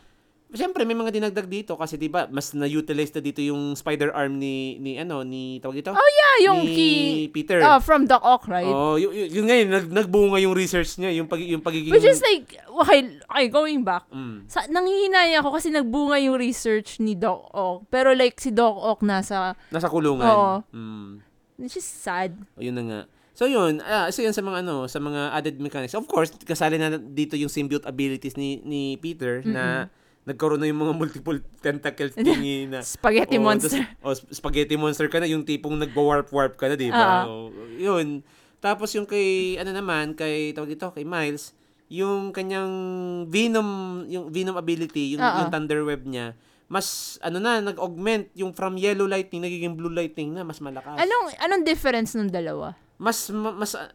Siyempre, 0.50 0.82
may 0.82 0.98
mga 0.98 1.14
dinagdag 1.14 1.46
dito 1.46 1.78
kasi 1.78 1.94
'di 1.94 2.10
ba, 2.10 2.26
mas 2.26 2.50
na-utilize 2.50 3.14
na 3.14 3.22
dito 3.22 3.38
yung 3.38 3.78
spider 3.78 4.10
arm 4.10 4.34
ni 4.34 4.82
ni 4.82 4.98
ano, 4.98 5.22
ni 5.22 5.62
tawag 5.62 5.78
ito? 5.78 5.94
Oh, 5.94 6.10
yeah, 6.10 6.50
yung 6.50 6.66
ni 6.66 6.74
key, 6.74 6.98
Peter. 7.30 7.62
uh, 7.62 7.78
from 7.78 8.10
Doc 8.10 8.18
Ock, 8.26 8.50
right? 8.50 8.66
Oh, 8.66 8.98
yun, 8.98 9.14
yun, 9.14 9.28
yun 9.30 9.44
nga 9.46 9.54
yun, 9.54 9.68
nag, 9.70 9.86
nagbunga 9.86 10.42
yung 10.42 10.54
research 10.58 10.98
niya, 10.98 11.14
yung 11.14 11.30
pag 11.30 11.38
yung 11.38 11.62
pagiging 11.62 11.94
Which 11.94 12.02
is 12.02 12.18
like, 12.18 12.58
okay, 12.66 13.22
okay, 13.30 13.46
going 13.46 13.86
back, 13.86 14.10
mm, 14.10 14.50
sa, 14.50 14.66
nangihinaya 14.66 15.38
ako 15.38 15.54
kasi 15.54 15.70
nagbunga 15.70 16.18
yung 16.18 16.34
research 16.34 16.98
ni 16.98 17.14
Doc 17.14 17.46
Ock. 17.54 17.86
Pero 17.86 18.10
like, 18.10 18.34
si 18.42 18.50
Doc 18.50 18.74
Ock 18.74 19.06
nasa, 19.06 19.54
nasa 19.70 19.86
kulungan. 19.86 20.26
Oo. 20.26 20.54
Mm. 20.74 21.22
which 21.60 21.76
is 21.78 21.86
sad. 21.86 22.34
O, 22.56 22.64
yun 22.64 22.74
na 22.74 22.82
nga. 22.82 23.00
So 23.36 23.46
yun, 23.46 23.80
ah, 23.86 24.10
isa 24.10 24.20
yun 24.20 24.34
sa 24.34 24.42
mga 24.42 24.66
ano, 24.66 24.84
sa 24.90 24.98
mga 24.98 25.32
added 25.32 25.56
mechanics. 25.62 25.94
Of 25.94 26.10
course, 26.10 26.34
kasali 26.44 26.76
na 26.76 26.98
dito 26.98 27.38
yung 27.38 27.48
symbiote 27.48 27.86
abilities 27.86 28.34
ni 28.34 28.60
ni 28.66 28.98
Peter 28.98 29.40
na 29.46 29.86
nagkaroon 30.24 30.60
na 30.60 30.68
yung 30.68 30.80
mga 30.84 30.94
multiple 30.94 31.38
tentacle 31.64 32.12
thingy 32.16 32.68
na 32.68 32.84
Spaghetti 32.84 33.40
Oo, 33.40 33.44
monster. 33.44 33.80
tas- 33.80 34.04
oh, 34.04 34.12
sp- 34.12 34.30
spaghetti 34.30 34.76
monster 34.76 35.08
ka 35.08 35.18
na, 35.18 35.26
yung 35.26 35.42
tipong 35.42 35.74
nagwa-warp-warp 35.80 36.60
ka 36.60 36.68
na, 36.68 36.76
di 36.76 36.92
ba? 36.92 37.24
Oo, 37.24 37.48
yun. 37.80 38.20
Tapos 38.60 38.92
yung 38.92 39.08
kay, 39.08 39.56
ano 39.56 39.72
naman, 39.72 40.12
kay, 40.12 40.52
tawag 40.52 40.76
dito, 40.76 40.92
kay 40.92 41.08
Miles, 41.08 41.56
yung 41.88 42.30
kanyang 42.30 42.70
Venom, 43.26 44.02
yung 44.06 44.28
Venom 44.28 44.60
ability, 44.60 45.16
yung, 45.16 45.24
yung. 45.24 45.48
Thunder 45.48 45.80
Web 45.82 46.04
niya, 46.04 46.36
mas, 46.70 47.18
ano 47.24 47.40
na, 47.40 47.58
nag-augment, 47.58 48.30
yung 48.36 48.52
from 48.52 48.76
yellow 48.76 49.08
lightning, 49.08 49.42
nagiging 49.42 49.74
blue 49.74 49.90
lightning 49.90 50.36
na, 50.36 50.44
mas 50.44 50.60
malakas. 50.60 51.00
Anong, 51.00 51.34
anong 51.40 51.62
difference 51.64 52.14
ng 52.14 52.30
dalawa? 52.30 52.76
Mas, 53.00 53.32
ma- 53.32 53.56
mas, 53.56 53.72
ah, 53.72 53.88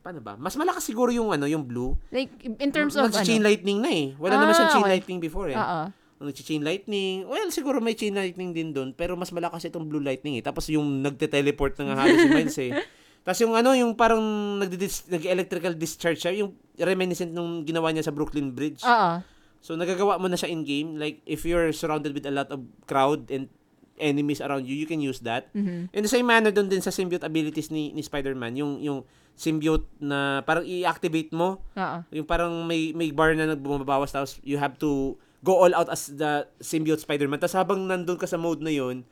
paano 0.00 0.24
ba? 0.24 0.40
Mas 0.40 0.56
malakas 0.56 0.80
siguro 0.80 1.12
yung, 1.12 1.28
ano, 1.28 1.44
yung 1.44 1.68
blue. 1.68 1.92
Like, 2.08 2.32
in 2.40 2.72
terms 2.72 2.96
of 2.96 3.12
Nag-chain 3.12 3.38
ano? 3.38 3.52
lightning 3.52 3.78
na 3.78 3.90
eh. 3.92 4.06
Wala 4.16 4.40
naman 4.40 4.50
Ah, 4.50 4.56
siyang 4.56 4.72
chain 4.72 4.84
okay. 4.88 4.92
lightning 4.96 5.20
before 5.20 5.52
eh. 5.52 5.56
Oo. 5.56 5.80
Nag-chain 6.18 6.64
lightning. 6.64 7.28
Well, 7.28 7.52
siguro 7.52 7.78
may 7.78 7.92
chain 7.92 8.16
lightning 8.16 8.56
din 8.56 8.72
doon, 8.72 8.96
pero 8.96 9.14
mas 9.14 9.28
malakas 9.30 9.68
itong 9.68 9.84
blue 9.84 10.00
lightning 10.00 10.40
eh. 10.40 10.42
Tapos 10.42 10.64
yung 10.66 11.04
nagte-teleport 11.04 11.76
na 11.78 11.92
nga 11.92 12.08
halos 12.08 12.18
si 12.18 12.28
Miles 12.32 12.58
eh. 12.58 12.72
Tapos 13.28 13.38
yung 13.44 13.52
ano, 13.52 13.76
yung 13.76 13.92
parang 13.92 14.24
nag-electrical 14.56 15.76
discharge 15.76 16.24
siya, 16.24 16.32
yung 16.32 16.56
reminiscent 16.74 17.28
nung 17.28 17.60
ginawa 17.62 17.92
niya 17.92 18.08
sa 18.08 18.14
Brooklyn 18.16 18.48
Bridge. 18.50 18.80
Oo. 18.80 19.20
So 19.60 19.76
nagagawa 19.76 20.16
mo 20.16 20.32
na 20.32 20.40
siya 20.40 20.48
in-game. 20.48 20.96
Like, 20.96 21.20
if 21.28 21.44
you're 21.44 21.68
surrounded 21.70 22.16
with 22.16 22.24
a 22.24 22.32
lot 22.32 22.48
of 22.48 22.64
crowd 22.88 23.28
and 23.28 23.52
enemies 23.98 24.40
around 24.40 24.64
you, 24.64 24.74
you 24.74 24.86
can 24.88 25.02
use 25.02 25.20
that. 25.22 25.50
Mhm. 25.52 25.92
In 25.92 26.02
the 26.02 26.10
same 26.10 26.26
manner 26.26 26.50
doon 26.50 26.70
din 26.70 26.80
sa 26.80 26.90
symbiote 26.90 27.26
abilities 27.26 27.70
ni, 27.70 27.90
ni 27.92 28.02
Spider-Man, 28.02 28.56
yung, 28.56 28.78
yung 28.80 28.98
symbiote 29.38 29.86
na 30.02 30.42
parang 30.42 30.66
i-activate 30.66 31.30
mo, 31.30 31.62
Oo. 31.78 31.98
yung 32.10 32.26
parang 32.26 32.66
may 32.66 32.90
may 32.90 33.14
bar 33.14 33.38
na 33.38 33.54
nagbumabawas 33.54 34.10
tapos 34.10 34.42
you 34.42 34.58
have 34.58 34.74
to 34.82 35.14
go 35.46 35.54
all 35.62 35.70
out 35.70 35.86
as 35.86 36.10
the 36.10 36.42
symbiote 36.58 36.98
Spider-Man. 36.98 37.38
Tapos 37.38 37.54
habang 37.54 37.86
nandun 37.86 38.18
ka 38.18 38.26
sa 38.26 38.34
mode 38.34 38.58
na 38.58 38.74
yun, 38.74 39.06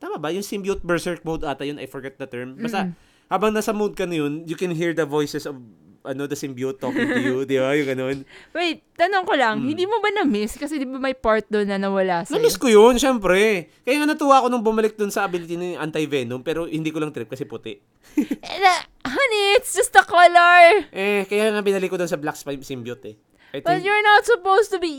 tama 0.00 0.16
ba? 0.16 0.32
Yung 0.32 0.44
symbiote 0.44 0.80
berserk 0.80 1.20
mode 1.28 1.44
ata 1.44 1.68
yun, 1.68 1.76
I 1.76 1.84
forget 1.84 2.16
the 2.16 2.24
term. 2.24 2.56
Basta 2.56 2.96
habang 3.28 3.52
nasa 3.52 3.76
mode 3.76 3.92
ka 3.92 4.08
na 4.08 4.24
yun, 4.24 4.48
you 4.48 4.56
can 4.56 4.72
hear 4.72 4.96
the 4.96 5.04
voices 5.04 5.44
of 5.44 5.60
ano 6.06 6.24
the 6.24 6.34
symbiote 6.34 6.78
talking 6.78 7.04
to 7.04 7.18
you, 7.18 7.42
di 7.42 7.56
ba? 7.56 7.74
Yung 7.74 7.88
ganun. 7.88 8.16
Wait, 8.56 8.86
tanong 8.94 9.22
ko 9.22 9.34
lang, 9.34 9.58
Hmm. 9.58 9.66
hindi 9.66 9.84
mo 9.84 9.98
ba 9.98 10.08
na-miss? 10.10 10.54
Kasi 10.54 10.76
di 10.76 10.86
ba 10.86 10.96
may 10.96 11.12
part 11.12 11.44
doon 11.46 11.66
na 11.66 11.76
nawala 11.76 12.22
sa'yo? 12.22 12.38
Na-miss 12.38 12.56
ko 12.56 12.66
yun, 12.66 12.96
syempre. 12.96 13.66
Kaya 13.82 13.98
nga 13.98 14.08
natuwa 14.08 14.38
ako 14.38 14.46
nung 14.48 14.62
bumalik 14.62 14.94
dun 14.94 15.10
sa 15.10 15.22
ability 15.22 15.54
ni 15.54 15.74
Anti-Venom, 15.74 16.40
pero 16.40 16.64
hindi 16.64 16.88
ko 16.88 16.98
lang 16.98 17.10
trip 17.10 17.26
kasi 17.26 17.44
puti. 17.44 17.76
Eh, 18.16 18.58
na- 18.58 18.86
honey, 19.04 19.42
it's 19.54 19.74
just 19.74 19.90
the 19.90 20.00
color! 20.00 20.86
Eh, 20.88 21.26
kaya 21.26 21.50
nga 21.50 21.60
binalik 21.60 21.90
ko 21.90 21.98
dun 21.98 22.06
sa 22.06 22.16
Black 22.16 22.38
symbiote 22.38 23.12
eh. 23.12 23.16
I 23.52 23.60
But 23.60 23.78
think, 23.78 23.84
you're 23.84 24.04
not 24.04 24.22
supposed 24.22 24.70
to 24.70 24.78
be 24.78 24.90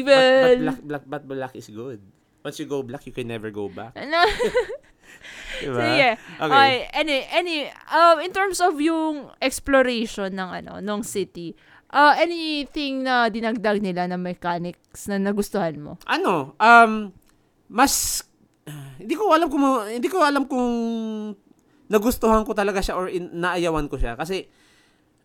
but, 0.00 0.12
evil! 0.12 0.12
but 0.44 0.58
black, 0.60 0.80
black, 0.82 1.04
but 1.04 1.22
black 1.26 1.52
is 1.54 1.66
good. 1.66 1.98
Once 2.40 2.60
you 2.60 2.66
go 2.66 2.84
black, 2.84 3.02
you 3.04 3.12
can 3.12 3.26
never 3.26 3.48
go 3.48 3.66
back. 3.66 3.96
Ano? 3.96 4.20
Diba? 5.62 5.80
Sige. 5.80 6.08
Okay. 6.18 6.46
Okay. 6.50 6.72
Any, 6.92 7.16
any, 7.30 7.56
um, 7.90 8.16
in 8.20 8.30
terms 8.34 8.58
of 8.58 8.78
yung 8.80 9.30
exploration 9.38 10.34
ng 10.34 10.50
ano, 10.64 10.72
ng 10.82 11.00
city, 11.06 11.54
uh, 11.94 12.14
anything 12.18 13.06
na 13.06 13.30
dinagdag 13.30 13.78
nila 13.78 14.10
na 14.10 14.18
mechanics 14.18 15.06
na 15.06 15.16
nagustuhan 15.22 15.78
mo? 15.78 15.92
ano, 16.10 16.58
um, 16.58 17.14
mas, 17.70 18.22
hindi 18.98 19.14
ko 19.14 19.30
alam 19.30 19.48
kung, 19.48 19.62
hindi 19.86 20.08
ko 20.10 20.18
alam 20.22 20.44
kung 20.48 20.68
nagustuhan 21.88 22.42
ko 22.42 22.52
talaga 22.56 22.80
siya 22.80 22.94
or 22.96 23.06
in, 23.06 23.30
naayawan 23.34 23.86
ko 23.86 24.00
siya. 24.00 24.16
Kasi, 24.16 24.48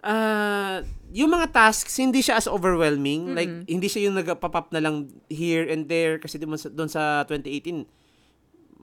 ah, 0.03 0.83
yung 1.11 1.31
mga 1.33 1.51
tasks, 1.51 1.97
hindi 1.97 2.21
siya 2.21 2.39
as 2.39 2.47
overwhelming. 2.47 3.33
Like, 3.33 3.51
hindi 3.65 3.87
siya 3.89 4.09
yung 4.09 4.19
nagpa-pop 4.19 4.71
na 4.75 4.83
lang 4.83 5.09
here 5.31 5.65
and 5.65 5.87
there. 5.89 6.19
Kasi 6.19 6.37
doon 6.37 6.59
sa, 6.59 6.69
doon 6.69 6.89
sa 6.91 7.23
2018, 7.25 7.87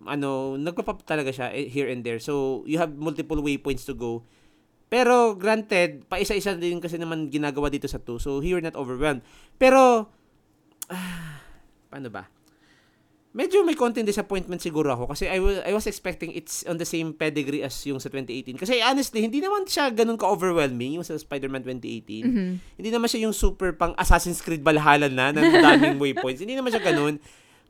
ano, 0.02 0.54
nagpa-pop 0.54 1.02
talaga 1.02 1.32
siya 1.32 1.48
eh, 1.50 1.66
here 1.66 1.88
and 1.88 2.04
there. 2.04 2.18
So, 2.18 2.62
you 2.64 2.76
have 2.76 2.92
multiple 2.92 3.40
waypoints 3.40 3.86
to 3.86 3.94
go. 3.94 4.26
Pero, 4.86 5.34
granted, 5.34 6.06
pa 6.06 6.20
isa-isa 6.20 6.54
din 6.54 6.78
kasi 6.78 6.94
naman 6.94 7.26
ginagawa 7.26 7.66
dito 7.66 7.88
sa 7.88 7.98
2. 7.98 8.20
So, 8.20 8.38
you're 8.38 8.60
not 8.60 8.76
overwhelmed. 8.76 9.24
Pero, 9.56 10.12
ah, 10.86 11.40
paano 11.88 12.06
ba? 12.06 12.28
Medyo 13.36 13.60
may 13.60 13.76
konting 13.76 14.08
disappointment 14.08 14.64
siguro 14.64 14.88
ako 14.88 15.12
kasi 15.12 15.28
I, 15.28 15.36
wa- 15.36 15.60
I 15.60 15.76
was 15.76 15.84
expecting 15.84 16.32
it's 16.32 16.64
on 16.64 16.80
the 16.80 16.88
same 16.88 17.12
pedigree 17.12 17.60
as 17.60 17.76
yung 17.84 18.00
sa 18.00 18.08
2018. 18.08 18.56
Kasi 18.56 18.80
honestly, 18.80 19.20
hindi 19.20 19.44
naman 19.44 19.68
siya 19.68 19.92
ganun 19.92 20.16
ka-overwhelming 20.16 20.96
yung 20.96 21.04
sa 21.04 21.12
Spider-Man 21.12 21.60
2018. 21.60 22.24
Mhm. 22.24 22.52
Hindi 22.80 22.88
naman 22.88 23.04
siya 23.04 23.28
yung 23.28 23.36
super 23.36 23.76
pang 23.76 23.92
Assassin's 23.94 24.40
Creed 24.40 24.64
Valhalla 24.64 25.12
na 25.12 25.36
ng 25.36 25.52
daming 25.52 26.00
waypoints. 26.06 26.40
Hindi 26.40 26.56
naman 26.56 26.72
siya 26.72 26.80
ganun. 26.80 27.20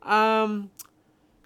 Um, 0.06 0.70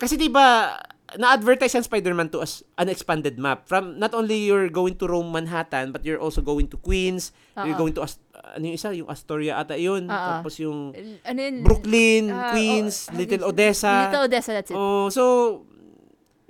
kasi 0.01 0.17
'di 0.17 0.33
ba 0.33 0.81
na-advertise 1.11 1.75
ang 1.75 1.83
Spider-Man 1.83 2.31
2 2.31 2.39
as 2.39 2.63
an 2.79 2.87
expanded 2.87 3.35
map. 3.35 3.67
From 3.67 3.99
not 3.99 4.15
only 4.15 4.47
you're 4.47 4.71
going 4.71 4.95
to 4.95 5.11
roam 5.11 5.35
Manhattan, 5.35 5.91
but 5.91 6.07
you're 6.07 6.23
also 6.23 6.39
going 6.39 6.71
to 6.71 6.79
Queens, 6.79 7.35
you're 7.59 7.75
Oo. 7.75 7.83
going 7.83 7.95
to 7.99 8.07
Ast- 8.07 8.23
ano 8.55 8.71
yung 8.71 8.77
isa, 8.79 8.95
yung 8.95 9.11
Astoria 9.11 9.59
ata 9.59 9.75
yun. 9.75 10.07
Oo. 10.07 10.15
Tapos 10.39 10.55
yung 10.63 10.95
Ano 11.27 11.39
yun? 11.43 11.67
Brooklyn, 11.67 12.31
Ah, 12.31 12.55
Queens, 12.55 13.11
oh, 13.11 13.19
Little 13.19 13.43
Little 13.43 13.51
Odessa. 13.51 14.07
Little 14.07 14.31
Odessa, 14.31 14.51
that's 14.55 14.71
it. 14.71 14.79
Oh, 14.79 15.11
so 15.11 15.23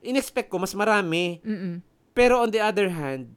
in-expect 0.01 0.49
ko 0.49 0.61
mas 0.61 0.77
marami. 0.77 1.41
Mm-mm. 1.41 1.81
Pero 2.13 2.45
on 2.45 2.53
the 2.53 2.61
other 2.61 2.93
hand, 2.93 3.33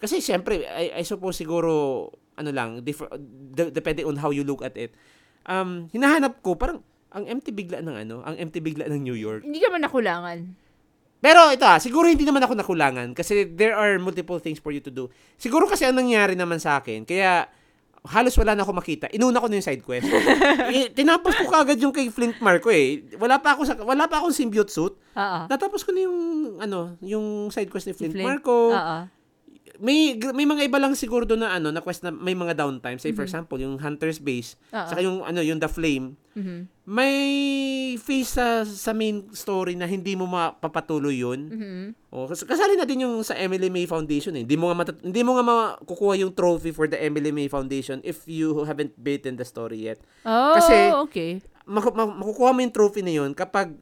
kasi 0.00 0.24
syempre, 0.24 0.64
I, 0.64 0.98
I 0.98 1.04
suppose 1.04 1.36
siguro, 1.36 2.08
ano 2.32 2.48
lang, 2.48 2.80
differ, 2.80 3.12
de- 3.52 3.68
depending 3.70 4.08
on 4.08 4.16
how 4.16 4.32
you 4.32 4.40
look 4.40 4.64
at 4.64 4.72
it. 4.76 4.96
Um, 5.44 5.92
hinahanap 5.92 6.40
ko, 6.40 6.56
parang, 6.56 6.80
ang 7.12 7.24
empty 7.28 7.52
bigla 7.52 7.84
ng 7.84 7.96
ano, 8.08 8.16
ang 8.24 8.36
empty 8.40 8.60
bigla 8.64 8.88
ng 8.88 9.00
New 9.04 9.16
York. 9.16 9.44
Hindi 9.44 9.60
ka 9.60 9.68
man 9.68 9.84
nakulangan. 9.84 10.38
Pero 11.22 11.54
ito 11.54 11.62
ah, 11.62 11.78
siguro 11.78 12.10
hindi 12.10 12.26
naman 12.26 12.42
ako 12.42 12.58
nakulangan 12.58 13.14
kasi 13.14 13.46
there 13.46 13.78
are 13.78 13.94
multiple 14.02 14.42
things 14.42 14.58
for 14.58 14.74
you 14.74 14.82
to 14.82 14.90
do. 14.90 15.06
Siguro 15.38 15.70
kasi 15.70 15.86
ang 15.86 15.94
nangyari 15.94 16.34
naman 16.34 16.58
sa 16.58 16.82
akin, 16.82 17.06
kaya 17.06 17.46
halos 18.02 18.34
wala 18.34 18.58
na 18.58 18.66
ako 18.66 18.74
makita. 18.74 19.06
Inuna 19.14 19.38
ko 19.38 19.46
na 19.46 19.62
yung 19.62 19.66
side 19.66 19.86
quest. 19.86 20.10
eh, 20.74 20.90
tinapos 20.90 21.38
ko 21.38 21.46
kagad 21.46 21.78
yung 21.78 21.94
kay 21.94 22.10
Flint 22.10 22.42
Marco 22.42 22.74
eh. 22.74 23.06
Wala 23.14 23.38
pa 23.38 23.54
ako 23.54 23.62
sa 23.62 23.78
wala 23.78 24.10
pa 24.10 24.18
akong 24.18 24.34
symbiote 24.34 24.74
suit. 24.74 24.98
Oo. 24.98 25.40
Natapos 25.46 25.86
ko 25.86 25.94
na 25.94 26.10
yung 26.10 26.18
ano, 26.58 26.98
yung 26.98 27.54
side 27.54 27.70
quest 27.70 27.86
ni 27.86 27.94
Flint, 27.94 28.18
Flint. 28.18 28.26
Marco. 28.26 28.74
Oo. 28.74 28.98
May 29.82 30.14
may 30.30 30.46
mga 30.46 30.70
iba 30.70 30.78
lang 30.78 30.94
siguro 30.94 31.26
na 31.26 31.52
ano, 31.52 31.74
na 31.74 31.82
quest 31.82 32.06
na 32.06 32.14
may 32.14 32.32
mga 32.32 32.54
downtime. 32.54 32.96
Say 32.96 33.10
for 33.10 33.26
example, 33.26 33.58
yung 33.58 33.82
Hunter's 33.82 34.22
Base, 34.22 34.54
Oo. 34.70 34.86
saka 34.86 35.02
yung 35.02 35.26
ano, 35.26 35.42
yung 35.42 35.58
The 35.58 35.66
Flame. 35.66 36.14
Mhm. 36.32 36.70
May 36.86 37.18
face 37.98 38.38
sa 38.38 38.62
sa 38.62 38.92
main 38.92 39.26
story 39.32 39.74
na 39.74 39.84
hindi 39.84 40.14
mo 40.14 40.24
mapapatuloy 40.24 41.18
yun. 41.18 41.40
Mhm. 41.50 41.82
Oh, 42.08 42.24
kas- 42.24 42.46
kasali 42.46 42.78
na 42.78 42.86
din 42.86 43.02
yung 43.02 43.20
sa 43.20 43.34
Emily 43.34 43.68
May 43.68 43.84
Foundation 43.84 44.32
eh. 44.34 44.46
Hindi 44.46 44.54
mo 44.54 44.70
nga 44.70 44.78
matat- 44.78 45.02
hindi 45.02 45.20
mo 45.20 45.34
nga 45.34 45.44
makukuha 45.44 46.14
yung 46.16 46.30
trophy 46.30 46.70
for 46.70 46.86
the 46.86 46.96
Emily 46.96 47.28
May 47.28 47.46
Foundation 47.46 47.98
if 48.02 48.22
you 48.24 48.62
haven't 48.62 48.94
beaten 48.96 49.34
the 49.34 49.44
story 49.44 49.82
yet. 49.84 49.98
Oh, 50.22 50.54
Kasi- 50.54 50.94
okay. 51.02 51.30
Maku- 51.62 51.90
ma- 51.90 52.06
makukuha 52.12 52.50
mo 52.50 52.58
yung 52.60 52.70
trophy 52.72 53.02
na 53.02 53.12
yun 53.12 53.30
kapag 53.32 53.74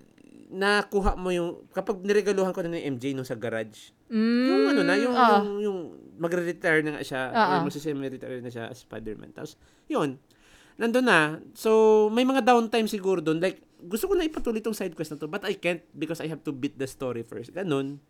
nakuha 0.50 1.14
mo 1.14 1.30
yung 1.30 1.64
kapag 1.70 2.02
niregaluhan 2.02 2.50
ko 2.50 2.60
na 2.60 2.74
ni 2.74 2.82
MJ 2.84 3.14
nung 3.14 3.24
sa 3.24 3.34
garage. 3.34 3.94
Mm, 4.06 4.44
Yung 4.44 4.62
ano 4.68 4.80
na, 4.82 4.94
yung, 4.94 5.14
ah. 5.14 5.38
yung, 5.38 5.48
yung 5.60 5.78
magre-retire 6.16 6.82
na 6.82 6.98
nga 6.98 7.02
siya, 7.02 7.30
Ah, 7.30 7.38
ah. 7.38 7.50
or 7.56 7.64
magsi-semi-retire 7.64 8.38
na 8.38 8.50
siya 8.50 8.66
as 8.66 8.82
Spider-Man. 8.82 9.30
Tapos, 9.30 9.54
yun, 9.86 10.18
nandun 10.76 11.06
na. 11.06 11.20
So, 11.52 11.70
may 12.08 12.22
mga 12.22 12.42
downtime 12.42 12.84
siguro 12.84 13.18
doon. 13.18 13.38
Like, 13.38 13.62
gusto 13.80 14.04
ko 14.04 14.12
na 14.12 14.22
ipatuloy 14.22 14.58
tong 14.58 14.74
side 14.74 14.92
quest 14.92 15.10
na 15.10 15.18
to, 15.18 15.24
but 15.24 15.40
I 15.40 15.54
can't 15.54 15.80
because 15.92 16.18
I 16.18 16.26
have 16.26 16.42
to 16.42 16.52
beat 16.52 16.74
the 16.74 16.84
story 16.84 17.22
first. 17.22 17.48
Ganun. 17.50 18.02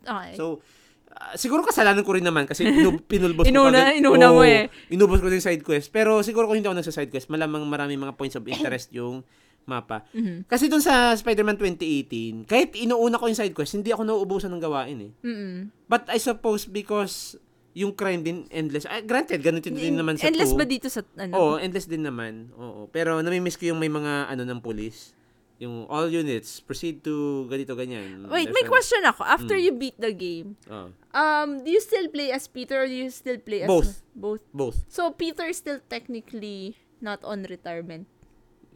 Okay. 0.00 0.36
So, 0.36 0.60
ah, 1.08 1.32
siguro 1.34 1.64
kasalanan 1.64 2.04
ko 2.04 2.12
rin 2.12 2.22
naman 2.22 2.44
kasi 2.44 2.62
inu- 2.84 3.00
pinulbos 3.00 3.42
ko 3.42 3.50
Inuna- 3.50 3.90
kagad. 3.90 3.98
inuna 3.98 4.26
mo 4.28 4.40
Oo, 4.40 4.46
eh. 4.46 4.68
Inubos 4.86 5.18
ko 5.18 5.26
din 5.26 5.40
yung 5.40 5.48
side 5.48 5.64
quest. 5.64 5.88
Pero 5.88 6.20
siguro 6.20 6.44
kung 6.44 6.54
hindi 6.54 6.68
ako 6.68 6.76
nagsa 6.76 6.92
side 6.92 7.08
quest, 7.08 7.26
malamang 7.26 7.64
marami 7.64 7.96
mga 7.96 8.14
points 8.14 8.36
of 8.36 8.44
interest 8.44 8.92
yung 8.92 9.24
mapa. 9.66 10.06
Mhm. 10.10 10.46
Kasi 10.46 10.66
doon 10.66 10.80
sa 10.80 11.10
Spider-Man 11.12 11.58
2018, 11.58 12.46
kahit 12.46 12.72
inuuna 12.72 13.18
ko 13.18 13.26
yung 13.26 13.36
side 13.36 13.52
quest, 13.52 13.74
hindi 13.74 13.90
ako 13.90 14.02
nauubusan 14.02 14.48
ng 14.48 14.62
gawain 14.62 14.98
eh. 15.02 15.12
Mm-mm. 15.20 15.74
But 15.84 16.06
I 16.08 16.16
suppose 16.16 16.64
because 16.64 17.34
yung 17.72 17.92
crime 17.92 18.22
din 18.22 18.48
endless. 18.48 18.86
Ah, 18.86 19.02
granted, 19.02 19.36
ganun 19.38 19.60
din, 19.60 19.76
din 19.76 19.92
naman 19.92 20.16
sa 20.16 20.24
Endless 20.24 20.48
2. 20.48 20.56
ba 20.56 20.64
dito 20.64 20.88
sa 20.88 21.04
ano? 21.14 21.32
Oo, 21.36 21.52
endless 21.58 21.84
din 21.84 22.00
naman. 22.00 22.48
Oo. 22.56 22.88
Pero 22.88 23.20
namimiss 23.20 23.54
ko 23.54 23.68
yung 23.68 23.76
may 23.76 23.90
mga 23.90 24.32
ano 24.32 24.42
ng 24.42 24.64
police. 24.64 25.12
Yung 25.56 25.84
all 25.86 26.06
units 26.06 26.60
proceed 26.60 27.00
to 27.00 27.44
ganito 27.46 27.72
ganyan. 27.72 28.24
Wait, 28.28 28.48
There's 28.48 28.54
may 28.54 28.64
question 28.64 29.00
ako. 29.02 29.24
After 29.24 29.52
Mm. 29.52 29.60
you 29.60 29.72
beat 29.74 29.96
the 29.96 30.12
game, 30.12 30.56
Oo. 30.68 30.88
um, 31.10 31.48
do 31.60 31.68
you 31.68 31.80
still 31.80 32.08
play 32.08 32.28
as 32.28 32.44
Peter 32.46 32.80
or 32.80 32.86
do 32.86 32.96
you 32.96 33.08
still 33.08 33.36
play 33.36 33.64
as 33.64 33.68
Both. 33.68 34.00
Both. 34.14 34.44
both. 34.54 34.78
So 34.86 35.12
Peter 35.12 35.44
is 35.44 35.56
still 35.56 35.80
technically 35.82 36.76
not 36.98 37.20
on 37.22 37.44
retirement. 37.44 38.08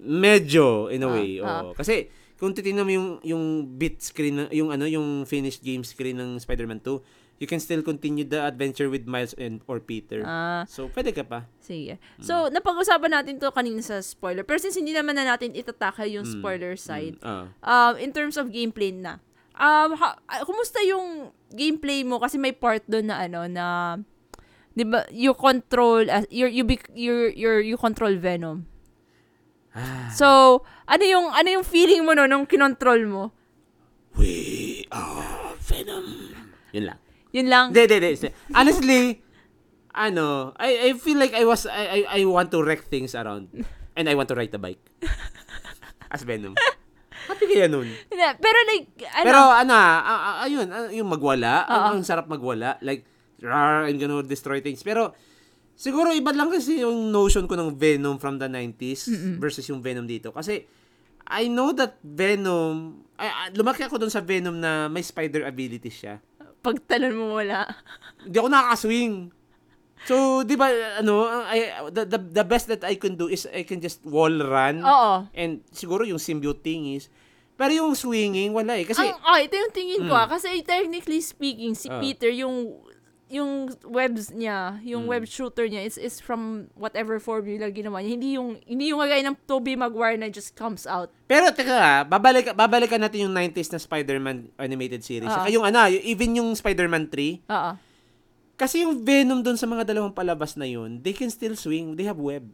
Medyo 0.01 0.89
in 0.89 1.02
a 1.02 1.09
Ah, 1.09 1.12
way. 1.12 1.31
ah. 1.39 1.47
Oo. 1.62 1.72
Kasi 1.72 2.09
kung 2.35 2.51
titingnan 2.51 2.82
mo 2.82 2.93
yung 2.93 3.09
yung 3.22 3.44
bit 3.70 4.01
screen 4.01 4.48
yung 4.51 4.72
ano 4.72 4.85
yung 4.85 5.22
finished 5.22 5.60
game 5.60 5.85
screen 5.85 6.16
ng 6.16 6.36
Spider-Man 6.36 6.81
2, 6.81 6.97
you 7.36 7.44
can 7.44 7.56
still 7.56 7.81
continue 7.81 8.20
the 8.22 8.36
adventure 8.39 8.89
with 8.89 9.05
Miles 9.05 9.32
and 9.35 9.60
or 9.64 9.77
Peter. 9.77 10.20
Ah, 10.22 10.64
so 10.64 10.89
pwede 10.90 11.12
ka 11.12 11.20
pa. 11.22 11.44
sige. 11.60 11.97
So, 12.18 12.48
napag-usapan 12.48 13.12
natin 13.12 13.39
to 13.39 13.48
kanina 13.48 13.81
sa 13.81 14.01
spoiler. 14.01 14.43
Pero 14.43 14.59
since 14.59 14.74
hindi 14.74 14.90
naman 14.90 15.14
na 15.14 15.24
natin 15.27 15.52
itatakal 15.52 16.05
yung 16.05 16.24
Mm, 16.24 16.35
spoiler 16.35 16.74
side, 16.74 17.16
Mm, 17.16 17.24
ah. 17.24 17.44
um, 17.62 17.94
in 17.97 18.10
terms 18.10 18.35
of 18.35 18.48
gameplay 18.48 18.90
na, 18.90 19.20
um, 19.55 19.94
ha, 19.94 20.16
kumusta 20.43 20.81
yung 20.82 21.31
gameplay 21.48 22.02
mo? 22.02 22.18
Kasi 22.18 22.36
may 22.36 22.52
part 22.52 22.85
doon 22.85 23.06
na 23.06 23.20
ano, 23.20 23.47
na, 23.47 23.97
di 24.70 24.85
ba, 24.85 25.05
you 25.09 25.32
control, 25.32 26.05
uh, 26.06 26.24
you 26.28 26.44
you, 26.44 26.64
you 26.93 27.14
you 27.31 27.51
you 27.66 27.77
control 27.77 28.12
Venom. 28.16 28.64
Ah. 29.74 30.10
So, 30.10 30.60
ano 30.86 31.05
yung, 31.06 31.30
ano 31.30 31.48
yung 31.48 31.66
feeling 31.66 32.02
mo 32.02 32.14
no, 32.14 32.26
nung 32.26 32.47
kinontrol 32.47 33.06
mo? 33.06 33.22
We 34.18 34.84
are 34.90 35.55
Venom. 35.62 36.34
Yun 36.74 36.84
lang. 36.90 36.98
Yun 37.30 37.47
lang. 37.47 37.66
Hindi, 37.70 37.82
hindi, 37.86 38.10
hindi. 38.18 38.30
Honestly, 38.51 39.01
ano, 39.94 40.51
I, 40.59 40.90
I 40.90 40.98
feel 40.98 41.18
like 41.18 41.34
I 41.34 41.47
was, 41.47 41.66
I, 41.66 41.84
I, 41.86 42.01
I 42.18 42.20
want 42.26 42.51
to 42.51 42.62
wreck 42.62 42.90
things 42.90 43.14
around. 43.14 43.51
And 43.94 44.10
I 44.10 44.14
want 44.14 44.30
to 44.30 44.36
ride 44.38 44.51
the 44.51 44.59
bike. 44.59 44.82
As 46.14 46.26
Venom. 46.26 46.59
Happy 47.30 47.47
kaya 47.47 47.70
nun. 47.70 47.86
Pero 48.10 48.59
like, 48.66 48.90
ano, 49.14 49.26
Pero 49.26 49.40
ano, 49.55 49.74
ayun, 50.42 50.66
yung 50.90 51.06
magwala, 51.06 51.62
ang, 51.70 51.82
ang 51.94 51.98
sarap 52.02 52.26
magwala. 52.26 52.82
Like, 52.82 53.06
rar, 53.38 53.86
I'm 53.86 53.98
gonna 54.02 54.26
destroy 54.26 54.59
things. 54.59 54.82
Pero, 54.82 55.14
siguro 55.81 56.12
iba 56.12 56.28
lang 56.31 56.52
kasi 56.52 56.85
yung 56.85 57.09
notion 57.09 57.48
ko 57.48 57.57
ng 57.57 57.73
Venom 57.73 58.20
from 58.20 58.36
the 58.36 58.44
90s 58.44 59.09
versus 59.40 59.65
yung 59.65 59.81
Venom 59.81 60.05
dito. 60.05 60.28
Kasi, 60.28 60.69
I 61.24 61.48
know 61.48 61.73
that 61.73 61.97
Venom, 62.02 63.01
ay, 63.16 63.24
ah, 63.27 63.48
lumaki 63.51 63.81
ako 63.81 63.97
dun 63.97 64.12
sa 64.12 64.20
Venom 64.20 64.52
na 64.55 64.86
may 64.86 65.01
spider 65.01 65.48
abilities 65.48 65.97
siya. 65.97 66.20
pagtalon 66.61 67.16
mo 67.16 67.40
wala. 67.40 67.65
Hindi 68.20 68.36
ako 68.36 68.48
nakaka-swing. 68.51 69.15
So, 70.05 70.44
di 70.44 70.52
ba, 70.52 70.69
ano, 70.97 71.24
I, 71.48 71.89
the, 71.89 72.05
the, 72.05 72.20
the 72.20 72.44
best 72.44 72.69
that 72.69 72.85
I 72.85 72.97
can 72.97 73.16
do 73.16 73.28
is 73.28 73.48
I 73.48 73.65
can 73.65 73.81
just 73.81 74.05
wall 74.05 74.28
run. 74.28 74.85
Oo. 74.85 75.24
And 75.32 75.65
siguro 75.73 76.05
yung 76.05 76.20
symbiote 76.20 76.61
thing 76.61 76.93
is, 76.93 77.09
pero 77.57 77.73
yung 77.73 77.93
swinging, 77.93 78.52
wala 78.52 78.77
eh. 78.77 78.85
Kasi, 78.85 79.01
Ang, 79.01 79.16
ah, 79.20 79.36
ito 79.36 79.52
yung 79.52 79.73
tingin 79.73 80.01
ko 80.02 80.12
Mm. 80.12 80.20
ah. 80.20 80.28
Kasi 80.28 80.61
technically 80.61 81.20
speaking, 81.20 81.73
si 81.73 81.89
Ah. 81.89 81.97
Peter, 81.97 82.28
yung 82.28 82.77
yung 83.31 83.51
webs 83.86 84.35
niya, 84.35 84.82
yung 84.82 85.07
Mm. 85.07 85.12
web 85.15 85.24
shooter 85.24 85.62
niya 85.65 85.86
is 85.86 85.94
is 85.94 86.19
from 86.19 86.66
whatever 86.74 87.16
formula 87.16 87.70
ginawa 87.70 88.02
niya. 88.02 88.11
Hindi 88.11 88.28
yung 88.35 88.59
hindi 88.61 88.90
yung 88.90 88.98
kagaya 88.98 89.23
ng 89.23 89.39
Tobey 89.47 89.78
Maguire 89.78 90.19
na 90.19 90.27
just 90.27 90.52
comes 90.52 90.82
out. 90.85 91.15
pero 91.24 91.47
teka, 91.48 91.70
ah, 91.70 92.02
babalik, 92.02 92.51
babalikan 92.52 92.98
natin 92.98 93.24
yung 93.24 93.32
90s 93.32 93.70
na 93.70 93.78
Spider-Man 93.78 94.51
animated 94.59 95.01
series. 95.01 95.31
Ah. 95.31 95.40
Saka 95.40 95.48
yung 95.48 95.62
ano, 95.62 95.86
yung- 95.86 96.02
even 96.05 96.31
yung 96.35 96.51
Spider-Man 96.52 97.07
3. 97.07 97.39
Oo. 97.47 97.73
Kasi 98.59 98.82
yung 98.82 98.98
Venom 99.01 99.40
dun 99.40 99.55
sa 99.55 99.65
mga 99.65 99.86
dalawang 99.86 100.12
palabas 100.12 100.59
na 100.59 100.66
yun, 100.66 100.98
they 100.98 101.15
can 101.15 101.31
still 101.31 101.55
swing. 101.55 101.94
They 101.94 102.05
have 102.05 102.19
web. 102.19 102.44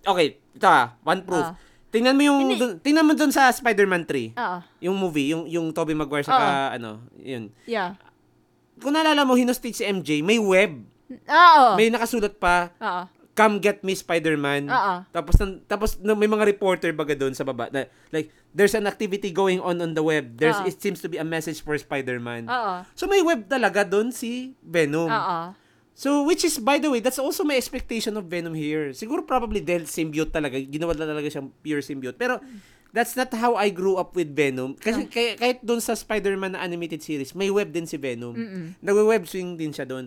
Okay, 0.00 0.38
ito 0.38 0.64
ah, 0.64 0.94
one 1.02 1.20
proof. 1.20 1.42
Ah. 1.42 1.58
Tingnan 1.90 2.14
mo 2.14 2.22
yung, 2.22 2.38
Hindi. 2.40 2.56
dun, 2.58 2.72
tingnan 2.78 3.06
mo 3.06 3.14
dun 3.14 3.30
sa 3.30 3.50
Spider-Man 3.50 4.02
3. 4.02 4.34
Oo. 4.34 4.58
Yung 4.80 4.96
movie, 4.96 5.30
yung, 5.30 5.46
yung 5.46 5.66
Tobey 5.70 5.94
Maguire 5.94 6.22
saka, 6.22 6.74
ano, 6.74 7.02
yun. 7.16 7.50
Yeah. 7.66 7.94
Kung 8.78 8.94
naalala 8.94 9.22
mo, 9.22 9.38
hinostage 9.38 9.78
si 9.78 9.84
MJ, 9.84 10.22
may 10.22 10.38
web. 10.38 10.82
Oo. 11.10 11.66
May 11.76 11.92
nakasulat 11.92 12.40
pa, 12.40 12.72
Oo. 12.80 13.02
come 13.34 13.58
get 13.60 13.82
me 13.82 13.92
Spider-Man. 13.92 14.70
Oo. 14.70 14.94
Tapos 15.10 15.34
tapos 15.68 15.98
may 16.00 16.30
mga 16.30 16.48
reporter 16.48 16.90
baga 16.94 17.14
doon 17.14 17.34
sa 17.34 17.44
baba 17.44 17.68
na 17.70 17.86
like 18.10 18.30
there's 18.54 18.74
an 18.74 18.86
activity 18.86 19.34
going 19.34 19.58
on 19.58 19.82
on 19.82 19.92
the 19.92 20.02
web. 20.02 20.38
There's 20.38 20.58
Oo. 20.58 20.66
it 20.70 20.78
seems 20.80 21.02
to 21.02 21.08
be 21.10 21.18
a 21.20 21.26
message 21.26 21.60
for 21.60 21.76
Spider-Man. 21.76 22.48
Oo. 22.48 22.74
So 22.96 23.06
may 23.06 23.20
web 23.20 23.46
talaga 23.46 23.84
doon 23.84 24.10
si 24.10 24.54
Venom. 24.64 25.10
Oo. 25.10 25.40
So 25.94 26.26
which 26.26 26.42
is 26.42 26.58
by 26.58 26.82
the 26.82 26.90
way, 26.90 26.98
that's 26.98 27.22
also 27.22 27.46
my 27.46 27.54
expectation 27.54 28.18
of 28.18 28.26
Venom 28.26 28.54
here. 28.56 28.90
Siguro 28.90 29.22
probably 29.22 29.62
dahil 29.62 29.86
symbiote 29.86 30.34
talaga, 30.34 30.58
ginawa 30.58 30.90
na 30.98 31.06
talaga 31.06 31.30
siyang 31.30 31.54
pure 31.62 31.82
symbiote. 31.84 32.18
Pero 32.18 32.42
that's 32.94 33.18
not 33.18 33.34
how 33.34 33.58
I 33.58 33.74
grew 33.74 33.98
up 33.98 34.14
with 34.14 34.30
Venom. 34.30 34.78
Kasi 34.78 35.10
kaya, 35.10 35.34
kahit 35.34 35.58
doon 35.66 35.82
sa 35.82 35.98
Spider-Man 35.98 36.54
na 36.54 36.62
animated 36.62 37.02
series, 37.02 37.34
may 37.34 37.50
web 37.50 37.74
din 37.74 37.90
si 37.90 37.98
Venom. 37.98 38.30
Mm-mm. 38.38 38.78
Nagwe-web 38.78 39.26
swing 39.26 39.58
din 39.58 39.74
siya 39.74 39.82
doon. 39.82 40.06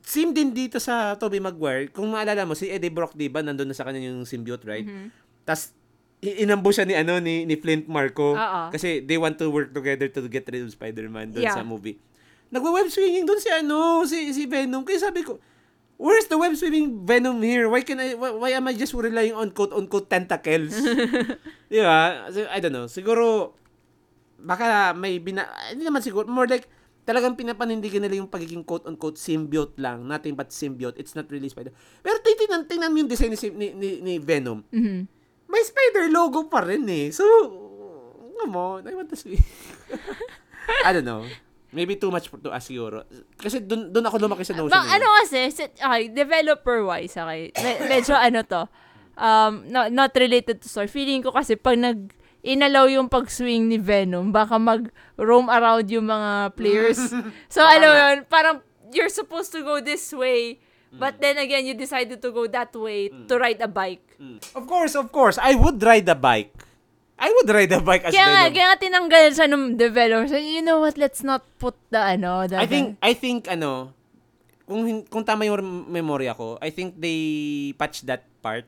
Same 0.00 0.32
din 0.32 0.56
dito 0.56 0.80
sa 0.80 1.12
Tobey 1.20 1.44
Maguire. 1.44 1.92
Kung 1.92 2.08
maalala 2.08 2.48
mo, 2.48 2.56
si 2.56 2.72
Eddie 2.72 2.88
Brock, 2.88 3.12
di 3.12 3.28
ba, 3.28 3.44
nandun 3.44 3.68
na 3.68 3.76
sa 3.76 3.84
kanya 3.84 4.00
yung 4.00 4.24
symbiote, 4.24 4.64
right? 4.64 4.88
Mhm. 4.88 5.12
Tapos, 5.44 5.76
inambo 6.24 6.72
siya 6.72 6.88
ni, 6.88 6.96
ano, 6.96 7.20
ni, 7.20 7.44
ni 7.44 7.60
Flint 7.60 7.84
Marco. 7.84 8.32
Oo. 8.32 8.62
Kasi 8.72 9.04
they 9.04 9.20
want 9.20 9.36
to 9.36 9.52
work 9.52 9.76
together 9.76 10.08
to 10.08 10.24
get 10.24 10.48
rid 10.48 10.64
of 10.64 10.72
Spider-Man 10.72 11.36
doon 11.36 11.44
Yeah. 11.44 11.58
sa 11.58 11.66
movie. 11.66 12.00
Nagwe-web 12.48 12.88
swinging 12.88 13.28
doon 13.28 13.40
si, 13.42 13.50
ano, 13.52 14.08
si, 14.08 14.32
si 14.32 14.48
Venom. 14.48 14.88
Kaya 14.88 15.04
sabi 15.04 15.20
ko, 15.20 15.36
Where's 16.02 16.26
the 16.26 16.34
web 16.34 16.58
swinging 16.58 17.06
Venom 17.06 17.38
here? 17.38 17.70
Why 17.70 17.86
can 17.86 18.02
I 18.02 18.18
why, 18.18 18.34
why 18.34 18.50
am 18.50 18.66
I 18.66 18.74
just 18.74 18.90
relying 18.90 19.38
on 19.38 19.54
quote 19.54 19.70
unquote 19.70 20.10
tentacles? 20.10 20.74
Di 21.70 21.78
ba? 21.78 22.26
So, 22.34 22.42
I 22.50 22.58
don't 22.58 22.74
know. 22.74 22.90
Siguro 22.90 23.54
baka 24.42 24.90
may 24.98 25.22
bina, 25.22 25.46
hindi 25.70 25.86
naman 25.86 26.02
siguro, 26.02 26.26
more 26.26 26.50
like, 26.50 26.66
talagang 27.06 27.38
pinapanindigan 27.38 28.02
nila 28.02 28.18
yung 28.18 28.30
pagiging 28.30 28.66
quote-unquote 28.66 29.14
symbiote 29.14 29.78
lang, 29.78 30.02
nothing 30.02 30.34
but 30.34 30.50
symbiote, 30.50 30.98
it's 30.98 31.14
not 31.14 31.30
really 31.30 31.46
spider. 31.46 31.70
Pero 32.02 32.18
tingnan, 32.22 32.66
tingnan 32.66 32.90
mo 32.90 32.98
yung 32.98 33.10
design 33.10 33.30
ni, 33.30 33.38
ni, 33.54 33.66
ni, 33.70 33.88
ni 34.02 34.14
Venom, 34.18 34.66
Mhm. 34.74 35.06
may 35.46 35.62
spider 35.62 36.10
logo 36.10 36.50
pa 36.50 36.66
rin 36.66 36.82
eh. 36.90 37.14
So, 37.14 37.22
come 38.42 38.54
on, 38.58 38.82
I 38.86 38.94
want 38.98 39.10
to 39.10 39.18
see. 39.18 39.38
I 40.86 40.90
don't 40.90 41.06
know. 41.06 41.22
Maybe 41.72 41.96
too 41.96 42.12
much 42.12 42.28
to 42.28 42.52
ask 42.52 42.68
siguro. 42.68 43.08
Kasi 43.40 43.64
dun, 43.64 43.88
dun 43.88 44.04
ako 44.04 44.20
lumaki 44.20 44.44
sa 44.44 44.52
notion. 44.52 44.68
Bang, 44.70 44.86
eh. 44.92 44.96
ano 45.00 45.06
kasi, 45.24 45.48
si- 45.48 45.72
okay, 45.72 46.12
developer-wise, 46.12 47.16
okay, 47.16 47.48
me- 47.48 47.80
medyo 47.88 48.12
ano 48.12 48.44
to, 48.44 48.62
um, 49.16 49.64
no, 49.72 49.88
not 49.88 50.12
related 50.12 50.60
to 50.60 50.68
story. 50.68 50.86
Feeling 50.86 51.24
ko 51.24 51.32
kasi 51.32 51.56
pag 51.56 51.80
nag, 51.80 52.12
inalaw 52.44 52.92
yung 52.92 53.08
pag-swing 53.08 53.72
ni 53.72 53.80
Venom, 53.80 54.28
baka 54.30 54.60
mag-roam 54.60 55.48
around 55.48 55.88
yung 55.88 56.12
mga 56.12 56.52
players. 56.52 57.00
so, 57.54 57.64
alam 57.64 57.88
mo 57.88 57.96
yun, 57.96 58.16
parang 58.28 58.56
you're 58.92 59.12
supposed 59.12 59.48
to 59.48 59.64
go 59.64 59.80
this 59.80 60.12
way, 60.12 60.60
but 60.92 61.16
then 61.24 61.40
again, 61.40 61.64
you 61.64 61.72
decided 61.72 62.20
to 62.20 62.28
go 62.28 62.44
that 62.44 62.68
way 62.76 63.08
to 63.08 63.40
ride 63.40 63.56
a 63.64 63.70
bike. 63.70 64.04
Mm. 64.20 64.44
Of 64.52 64.68
course, 64.68 64.92
of 64.92 65.08
course. 65.08 65.40
I 65.40 65.56
would 65.56 65.80
ride 65.80 66.04
a 66.04 66.14
bike. 66.14 66.52
I 67.22 67.30
would 67.30 67.46
ride 67.46 67.70
a 67.70 67.78
bike 67.78 68.02
as 68.02 68.10
Kaya 68.10 68.26
nga, 68.26 68.42
Venom. 68.42 68.52
kaya 68.52 68.66
nga 68.66 68.78
tinanggal 68.82 69.24
siya 69.30 69.46
nung 69.46 69.78
developer. 69.78 70.26
So, 70.26 70.36
you 70.36 70.58
know 70.58 70.82
what, 70.82 70.98
let's 70.98 71.22
not 71.22 71.46
put 71.56 71.78
the, 71.88 72.02
ano, 72.18 72.50
the, 72.50 72.58
I 72.58 72.66
think, 72.66 72.98
I 72.98 73.14
think, 73.14 73.46
ano, 73.46 73.94
kung, 74.66 74.82
kung 75.06 75.22
tama 75.22 75.46
yung 75.46 75.62
memorya 75.86 76.34
ko, 76.34 76.58
I 76.58 76.74
think 76.74 76.98
they 76.98 77.18
patched 77.78 78.10
that 78.10 78.26
part. 78.42 78.66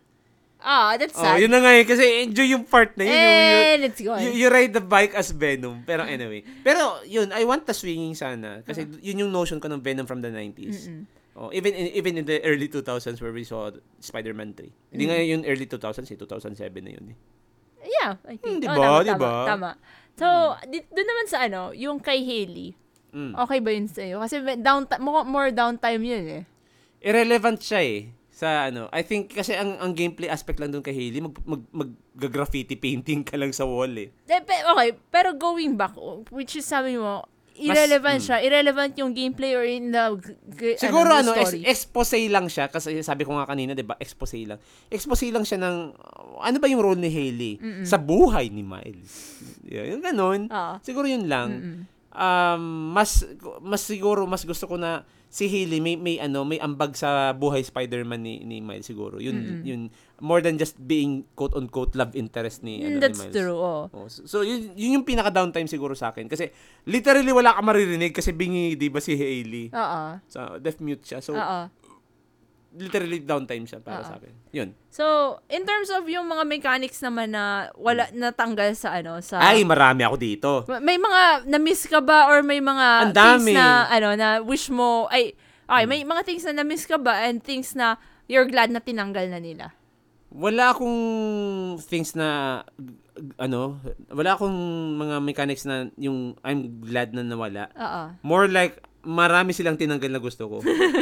ah, 0.64 0.96
that's 0.96 1.12
Oh, 1.12 1.20
sad. 1.20 1.42
yun 1.44 1.52
na 1.52 1.60
nga 1.60 1.76
eh, 1.76 1.84
kasi 1.84 2.24
enjoy 2.24 2.48
yung 2.48 2.64
part 2.64 2.96
na 2.96 3.04
yun. 3.04 3.12
yung, 3.12 3.20
yung, 3.20 3.60
And 3.68 3.80
it's 3.84 4.00
gone. 4.00 4.22
you, 4.24 4.30
you 4.32 4.48
ride 4.48 4.72
the 4.72 4.80
bike 4.80 5.12
as 5.12 5.28
Venom. 5.28 5.84
Pero 5.84 6.08
anyway. 6.08 6.40
Pero 6.64 7.04
yun, 7.04 7.34
I 7.36 7.44
want 7.44 7.68
the 7.68 7.76
swinging 7.76 8.16
sana. 8.16 8.64
Kasi 8.64 8.88
yun 9.04 9.18
yung 9.18 9.32
notion 9.34 9.60
ko 9.60 9.68
ng 9.68 9.84
Venom 9.84 10.08
from 10.08 10.24
the 10.24 10.32
90s. 10.32 10.88
Mm-mm. 10.88 11.04
Oh, 11.36 11.50
even 11.52 11.74
in, 11.74 11.92
even 11.92 12.16
in 12.16 12.24
the 12.24 12.38
early 12.46 12.70
2000s 12.70 13.20
where 13.20 13.34
we 13.34 13.44
saw 13.44 13.68
Spider-Man 14.00 14.54
3. 14.56 14.94
Hindi 14.94 15.04
nga 15.04 15.18
yun 15.20 15.42
early 15.44 15.66
2000s, 15.66 16.08
eh, 16.08 16.16
2007 16.16 16.56
na 16.80 16.92
yun 16.96 17.12
eh. 17.12 17.16
Yeah, 17.84 18.16
I 18.24 18.34
think. 18.34 18.58
Hmm, 18.58 18.58
di 18.58 18.66
Oh, 18.66 18.74
tama, 18.74 18.98
Di 18.98 19.10
tama? 19.12 19.30
Tama. 19.44 19.70
So, 20.14 20.26
di- 20.66 20.86
doon 20.88 21.04
naman 21.06 21.26
sa 21.26 21.38
ano, 21.42 21.70
yung 21.70 21.98
kay 21.98 22.20
Haley, 22.20 22.72
Mm. 23.10 23.34
okay 23.36 23.58
ba 23.58 23.70
yun 23.70 23.86
sa'yo? 23.86 24.18
Kasi 24.18 24.42
downtime, 24.58 24.98
more, 24.98 25.22
more 25.22 25.50
downtime 25.50 26.02
yun 26.02 26.24
eh. 26.26 26.42
Irrelevant 26.98 27.60
siya 27.60 27.80
eh 27.80 28.00
sa 28.26 28.66
ano. 28.66 28.90
I 28.90 29.02
think 29.02 29.30
kasi 29.30 29.54
ang 29.54 29.78
ang 29.78 29.92
gameplay 29.92 30.26
aspect 30.26 30.58
lang 30.58 30.74
doon 30.74 30.82
kay 30.82 30.90
Hailey, 30.90 31.22
mag, 31.22 31.36
mag, 31.44 31.62
mag-graffiti 31.70 32.74
painting 32.74 33.22
ka 33.22 33.38
lang 33.38 33.54
sa 33.54 33.62
wall 33.62 33.94
eh. 33.94 34.10
De, 34.24 34.34
pe- 34.40 34.66
okay, 34.66 34.98
pero 35.08 35.30
going 35.30 35.78
back, 35.78 35.94
which 36.30 36.56
is 36.56 36.66
sabi 36.66 36.96
mo, 36.96 37.22
irrelevant 37.54 38.20
mm. 38.20 38.26
siya. 38.26 38.36
Irrelevant 38.42 38.92
yung 38.98 39.10
gameplay 39.14 39.54
or 39.54 39.64
in 39.64 39.94
the, 39.94 40.04
g- 40.58 40.78
Siguro 40.78 41.10
ano, 41.10 41.30
ano, 41.30 41.38
the 41.38 41.46
story. 41.46 41.62
expose 41.66 42.20
lang 42.26 42.46
siya 42.50 42.66
kasi 42.66 42.98
sabi 43.06 43.22
ko 43.22 43.38
nga 43.38 43.46
kanina, 43.46 43.72
'di 43.72 43.86
ba? 43.86 43.94
Expose 43.98 44.42
lang. 44.42 44.58
Expose 44.90 45.30
lang 45.30 45.46
siya 45.46 45.62
ng 45.62 45.76
ano 46.42 46.56
ba 46.58 46.66
yung 46.66 46.82
role 46.82 46.98
ni 46.98 47.10
Hailey 47.10 47.52
sa 47.86 47.96
buhay 47.96 48.50
ni 48.50 48.66
Miles. 48.66 49.38
Yeah, 49.64 49.86
yung 49.86 50.02
ganun. 50.02 50.50
Oo. 50.50 50.74
Siguro 50.82 51.06
yun 51.06 51.30
lang. 51.30 51.48
Mm-mm. 51.54 51.78
Um 52.14 52.94
mas 52.94 53.26
mas 53.58 53.82
siguro 53.82 54.22
mas 54.30 54.46
gusto 54.46 54.70
ko 54.70 54.78
na 54.78 55.02
si 55.26 55.50
Hailey 55.50 55.82
may 55.82 55.98
may 55.98 56.22
ano, 56.22 56.46
may 56.46 56.62
ambag 56.62 56.94
sa 56.94 57.34
buhay 57.34 57.58
Spider-Man 57.66 58.22
ni, 58.22 58.46
ni 58.46 58.62
Miles 58.62 58.86
siguro. 58.86 59.18
Yun 59.18 59.34
Mm-mm. 59.34 59.60
yun 59.66 59.80
more 60.24 60.40
than 60.40 60.56
just 60.56 60.80
being 60.80 61.28
quote 61.36 61.52
unquote 61.52 61.92
love 61.92 62.16
interest 62.16 62.64
ni 62.64 62.80
Mm, 62.80 62.88
ano 62.88 62.96
That's 62.98 63.20
ni 63.20 63.28
Miles. 63.28 63.34
true, 63.36 63.58
oh. 63.58 63.82
Oh, 63.92 64.08
so, 64.08 64.24
so 64.24 64.36
yun, 64.40 64.72
yun 64.72 64.96
yung 64.96 65.04
pinaka 65.04 65.28
downtime 65.28 65.68
siguro 65.68 65.92
sa 65.92 66.10
akin 66.10 66.24
kasi 66.24 66.48
literally 66.84 67.28
wala 67.28 67.52
ka 67.52 67.60
maririnig 67.60 68.10
kasi 68.10 68.32
bingi 68.32 68.72
'di 68.72 68.88
ba 68.88 68.98
si 68.98 69.12
Hailey. 69.12 69.68
Oo. 69.70 70.02
So 70.26 70.56
deaf 70.56 70.80
mute 70.80 71.04
siya. 71.04 71.20
So 71.20 71.36
Oo. 71.36 71.68
literally 72.74 73.22
downtime 73.22 73.68
siya 73.68 73.78
para 73.78 74.02
Oo. 74.02 74.08
sa 74.08 74.18
akin. 74.18 74.34
Yun. 74.50 74.74
So, 74.90 75.04
in 75.46 75.62
terms 75.62 75.94
of 75.94 76.10
yung 76.10 76.26
mga 76.26 76.42
mechanics 76.42 76.98
naman 76.98 77.30
na 77.30 77.70
wala 77.78 78.10
natanggal 78.10 78.74
sa 78.74 78.98
ano, 78.98 79.22
sa 79.22 79.38
Ay, 79.38 79.62
marami 79.62 80.02
ako 80.02 80.16
dito. 80.18 80.50
May 80.82 80.98
mga 80.98 81.46
na-miss 81.46 81.86
ka 81.86 82.02
ba 82.02 82.26
or 82.26 82.42
may 82.42 82.58
mga 82.58 82.86
Ang 83.04 83.14
dami. 83.14 83.54
things 83.54 83.54
na 83.54 83.66
ano 83.86 84.08
na 84.14 84.28
wish 84.42 84.74
mo 84.74 85.06
ay 85.06 85.38
okay, 85.64 85.86
may 85.86 86.02
mga 86.02 86.26
things 86.26 86.42
na 86.42 86.56
na-miss 86.56 86.82
ka 86.82 86.98
ba 86.98 87.22
and 87.22 87.46
things 87.46 87.78
na 87.78 87.94
you're 88.26 88.48
glad 88.48 88.74
na 88.74 88.82
tinanggal 88.82 89.30
na 89.30 89.38
nila? 89.38 89.70
Wala 90.34 90.74
akong 90.74 90.98
things 91.80 92.12
na 92.12 92.60
ano, 93.38 93.78
wala 94.10 94.34
akong 94.34 94.56
mga 94.98 95.16
mechanics 95.22 95.62
na 95.62 95.86
yung 95.94 96.34
I'm 96.42 96.82
glad 96.82 97.14
na 97.14 97.22
nawala. 97.22 97.70
Oo. 97.72 98.02
More 98.20 98.50
like 98.50 98.82
marami 99.00 99.54
silang 99.54 99.78
tinanggal 99.78 100.10
na 100.10 100.18
gusto 100.18 100.48
ko. 100.48 100.56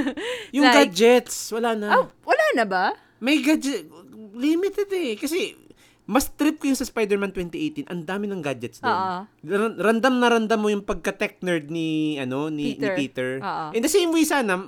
yung 0.57 0.69
Like? 0.69 0.93
gadgets, 0.93 1.49
wala 1.49 1.73
na. 1.73 1.89
Oh, 1.97 2.07
wala 2.23 2.45
na 2.53 2.65
ba? 2.67 2.93
May 3.19 3.41
gadget 3.41 3.89
limited 4.35 4.91
eh 4.91 5.15
kasi 5.15 5.57
mas 6.03 6.27
trip 6.29 6.59
ko 6.59 6.67
yung 6.67 6.77
sa 6.77 6.85
Spider-Man 6.85 7.31
2018. 7.31 7.87
Ang 7.87 8.03
dami 8.03 8.27
ng 8.27 8.43
gadgets 8.43 8.83
doon. 8.83 8.91
Oo. 8.91 9.17
Ran- 9.47 9.79
Random 9.79 10.15
na 10.19 10.29
random 10.29 10.59
mo 10.61 10.69
yung 10.69 10.83
pagka-tech 10.83 11.41
nerd 11.41 11.71
ni 11.71 12.19
ano 12.19 12.51
ni 12.51 12.75
Peter. 12.75 12.83
ni 12.83 12.89
Peter. 12.99 13.29
Oo. 13.39 13.67
In 13.73 13.81
the 13.81 13.89
same 13.89 14.11
way 14.11 14.27
sana, 14.27 14.61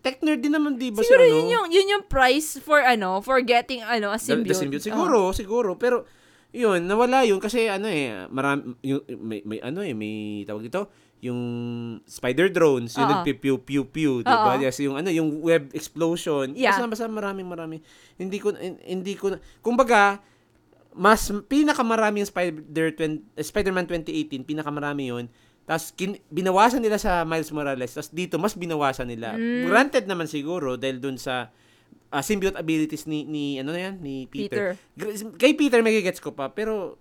tech 0.00 0.20
nerd 0.20 0.40
din 0.40 0.52
naman 0.52 0.74
'di 0.74 0.90
ba 0.90 1.00
Siguro 1.00 1.22
si 1.22 1.28
ano? 1.28 1.36
yun 1.36 1.46
yung 1.48 1.66
yun 1.68 1.86
yung 1.96 2.04
price 2.04 2.56
for 2.58 2.80
ano, 2.80 3.20
for 3.20 3.40
getting 3.40 3.80
ano 3.80 4.10
a 4.10 4.18
The- 4.18 4.24
symbiote. 4.26 4.52
The, 4.52 4.60
symbiote. 4.60 4.84
Siguro, 4.84 5.18
siguro. 5.30 5.70
Pero, 5.76 6.08
yun, 6.50 6.82
nawala 6.82 7.22
yun 7.22 7.38
kasi 7.38 7.70
ano 7.70 7.86
eh, 7.86 8.26
marami, 8.26 8.74
yung, 8.82 9.00
may, 9.22 9.40
may 9.46 9.62
ano 9.62 9.86
eh, 9.86 9.94
may 9.94 10.42
tawag 10.42 10.66
dito, 10.66 10.90
yung 11.20 11.38
spider 12.08 12.48
drones, 12.50 12.96
yung 12.96 13.06
Oo. 13.06 13.12
nagpipiu-piu-piu, 13.20 14.24
di 14.24 14.26
ba? 14.26 14.56
Yes, 14.56 14.80
yung 14.80 14.96
ano, 14.96 15.12
yung 15.12 15.44
web 15.44 15.68
explosion. 15.70 16.56
Yeah. 16.56 16.74
Basta, 16.74 16.88
basta 16.88 17.06
maraming 17.06 17.46
marami. 17.46 17.84
Hindi 18.16 18.40
ko, 18.40 18.56
hin- 18.56 18.80
hindi 18.82 19.14
ko, 19.14 19.36
kumbaga, 19.60 20.18
mas 20.90 21.30
pinakamarami 21.46 22.24
yung 22.24 22.30
Spider, 22.32 22.86
20, 22.98 23.38
Spider-Man 23.38 23.86
2018, 23.86 24.42
pinakamarami 24.42 25.12
yun. 25.12 25.24
Tapos 25.70 25.94
kin, 25.94 26.18
binawasan 26.26 26.82
nila 26.82 26.98
sa 26.98 27.22
Miles 27.22 27.54
Morales. 27.54 27.94
Tapos 27.94 28.10
dito, 28.10 28.42
mas 28.42 28.58
binawasan 28.58 29.06
nila. 29.06 29.38
Mm. 29.38 29.70
Granted 29.70 30.10
naman 30.10 30.26
siguro, 30.26 30.74
dahil 30.74 30.98
dun 30.98 31.14
sa 31.14 31.54
ah, 32.10 32.22
symbiote 32.26 32.58
abilities 32.58 33.06
ni, 33.06 33.22
ni, 33.22 33.62
ano 33.62 33.70
na 33.70 33.86
yan, 33.86 34.02
ni 34.02 34.26
Peter. 34.26 34.74
Peter. 34.98 35.38
Kay 35.38 35.54
Peter, 35.54 35.78
may 35.78 35.94
gets 36.02 36.18
ko 36.18 36.34
pa. 36.34 36.50
Pero, 36.50 36.98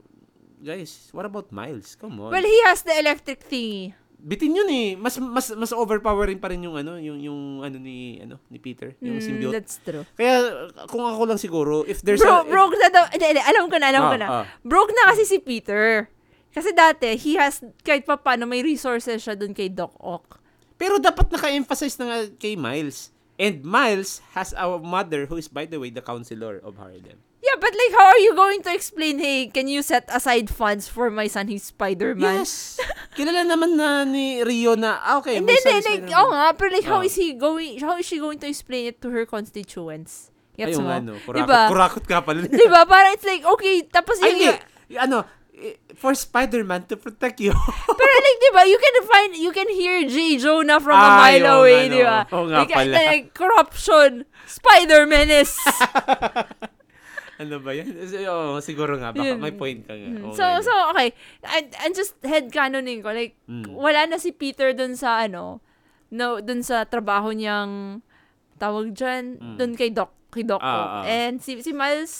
guys, 0.61 1.09
what 1.17 1.25
about 1.25 1.49
Miles? 1.49 1.97
Come 1.97 2.21
on. 2.21 2.29
Well, 2.29 2.45
he 2.45 2.59
has 2.69 2.85
the 2.85 2.93
electric 2.93 3.41
thingy. 3.41 3.97
Bitin 4.21 4.53
yun 4.53 4.69
eh. 4.69 4.93
Mas, 4.93 5.17
mas, 5.17 5.49
mas 5.57 5.73
overpowering 5.73 6.37
pa 6.37 6.53
rin 6.53 6.61
yung, 6.61 6.77
ano, 6.77 7.01
yung, 7.01 7.17
yung, 7.17 7.65
ano 7.65 7.81
ni, 7.81 8.21
ano, 8.21 8.37
ni 8.53 8.61
Peter. 8.61 8.93
Yung 9.01 9.17
Mm, 9.17 9.25
symbiote. 9.25 9.53
that's 9.57 9.81
true. 9.81 10.05
Kaya, 10.13 10.69
kung 10.85 11.09
ako 11.09 11.25
lang 11.25 11.41
siguro, 11.41 11.87
if 11.89 12.05
there's 12.05 12.21
Bro, 12.21 12.43
a... 12.43 12.45
broke 12.45 12.77
na 12.77 12.93
daw. 12.93 13.03
Alam 13.49 13.65
ko 13.65 13.75
na, 13.81 13.89
alam 13.89 14.03
ko 14.05 14.15
Ah, 14.15 14.21
na. 14.21 14.27
ah. 14.29 14.45
Broke 14.61 14.93
na 14.93 15.09
kasi 15.09 15.25
si 15.25 15.41
Peter. 15.41 16.11
Kasi 16.49 16.73
dati, 16.73 17.13
he 17.15 17.37
has, 17.37 17.61
kahit 17.81 18.03
pa 18.03 18.17
paano, 18.17 18.49
may 18.49 18.61
resources 18.61 19.21
siya 19.21 19.37
dun 19.37 19.53
kay 19.53 19.69
Doc 19.69 19.93
Ock. 20.01 20.41
Pero 20.75 20.97
dapat 20.97 21.29
naka-emphasize 21.29 21.99
na 21.99 22.05
nga 22.07 22.19
kay 22.35 22.55
Miles. 22.55 23.13
And 23.39 23.63
Miles 23.63 24.19
has 24.33 24.51
a 24.51 24.65
mother 24.77 25.23
who 25.25 25.37
is, 25.37 25.47
by 25.47 25.63
the 25.63 25.79
way, 25.79 25.89
the 25.89 26.01
counselor 26.01 26.59
of 26.59 26.75
Harlem. 26.75 27.19
Yeah, 27.39 27.55
but 27.55 27.71
like, 27.71 27.93
how 27.95 28.11
are 28.11 28.19
you 28.19 28.35
going 28.35 28.59
to 28.67 28.71
explain, 28.75 29.15
hey, 29.15 29.47
can 29.47 29.71
you 29.71 29.79
set 29.79 30.03
aside 30.11 30.51
funds 30.51 30.91
for 30.91 31.07
my 31.07 31.31
son, 31.31 31.47
he's 31.47 31.63
Spider-Man? 31.71 32.43
Yes! 32.43 32.75
Kilala 33.15 33.47
naman 33.47 33.79
na 33.79 34.03
ni 34.03 34.43
Rio 34.43 34.75
na, 34.75 34.99
ah, 34.99 35.23
okay, 35.23 35.39
son 35.39 35.47
hindi, 35.47 35.55
is 35.55 35.87
like, 35.87 36.03
oo 36.11 36.27
nga, 36.35 36.51
pero 36.51 36.67
like, 36.75 36.83
how 36.83 36.99
Ah. 36.99 37.07
is 37.07 37.15
he 37.15 37.31
going, 37.31 37.79
how 37.79 37.95
is 37.95 38.03
she 38.03 38.19
going 38.19 38.35
to 38.35 38.47
explain 38.47 38.91
it 38.91 38.99
to 38.99 39.07
her 39.07 39.23
constituents? 39.23 40.35
Gets 40.59 40.75
Ayun 40.75 40.83
mo? 40.83 40.89
nga, 40.91 40.99
no. 40.99 41.13
Kurakot, 41.23 41.39
Diba? 41.47 41.61
kurakot 41.71 42.03
ka 42.11 42.17
pala. 42.19 42.43
diba? 42.43 42.81
Para 42.83 43.15
it's 43.15 43.23
like, 43.23 43.47
okay, 43.47 43.87
tapos 43.87 44.19
Ay, 44.19 44.23
yung, 44.27 44.35
hindi. 44.35 44.49
Y- 44.91 44.99
Ano, 44.99 45.23
for 45.93 46.13
Spider-Man 46.13 46.87
to 46.87 46.95
protect 46.95 47.39
you. 47.39 47.51
pero 47.99 48.11
like, 48.15 48.39
diba, 48.41 48.63
you 48.63 48.79
can 48.79 48.95
find, 49.03 49.29
you 49.35 49.51
can 49.51 49.69
hear 49.69 50.07
J. 50.07 50.37
Jonah 50.37 50.79
from 50.79 50.95
a 50.95 51.03
Ay, 51.03 51.39
mile 51.39 51.45
oo 51.45 51.57
away, 51.61 51.79
nga, 51.79 51.87
no. 51.87 51.95
diba? 51.95 52.17
Oo 52.31 52.45
nga 52.47 52.57
like, 52.61 52.73
pala. 52.73 52.95
like, 52.95 53.25
corruption, 53.33 54.11
Spider-Menace. 54.45 55.55
ano 57.41 57.55
ba 57.63 57.71
yan? 57.71 57.87
Oo, 58.27 58.59
siguro 58.59 58.99
nga. 58.99 59.15
Baka 59.15 59.35
may 59.35 59.55
point 59.55 59.79
ka 59.83 59.95
nga. 59.95 60.09
Oo 60.27 60.35
so, 60.35 60.43
so, 60.59 60.73
okay. 60.91 61.15
And, 61.47 61.71
and 61.79 61.91
just 61.93 62.19
headcanoning 62.19 62.99
ko, 62.99 63.15
like, 63.15 63.39
Mm. 63.47 63.67
wala 63.71 64.07
na 64.07 64.19
si 64.19 64.31
Peter 64.31 64.75
dun 64.75 64.95
sa, 64.95 65.23
ano, 65.23 65.63
no, 66.11 66.43
dun 66.43 66.61
sa 66.61 66.83
trabaho 66.83 67.31
niyang, 67.31 68.03
tawag 68.59 68.91
dyan, 68.91 69.39
Mm. 69.39 69.55
dun 69.55 69.71
kay 69.75 69.87
Doc, 69.89 70.11
kay 70.31 70.43
Doc 70.43 70.59
Ah, 70.59 70.99
ah. 70.99 71.03
And 71.07 71.39
si, 71.39 71.59
si 71.63 71.71
Miles, 71.71 72.19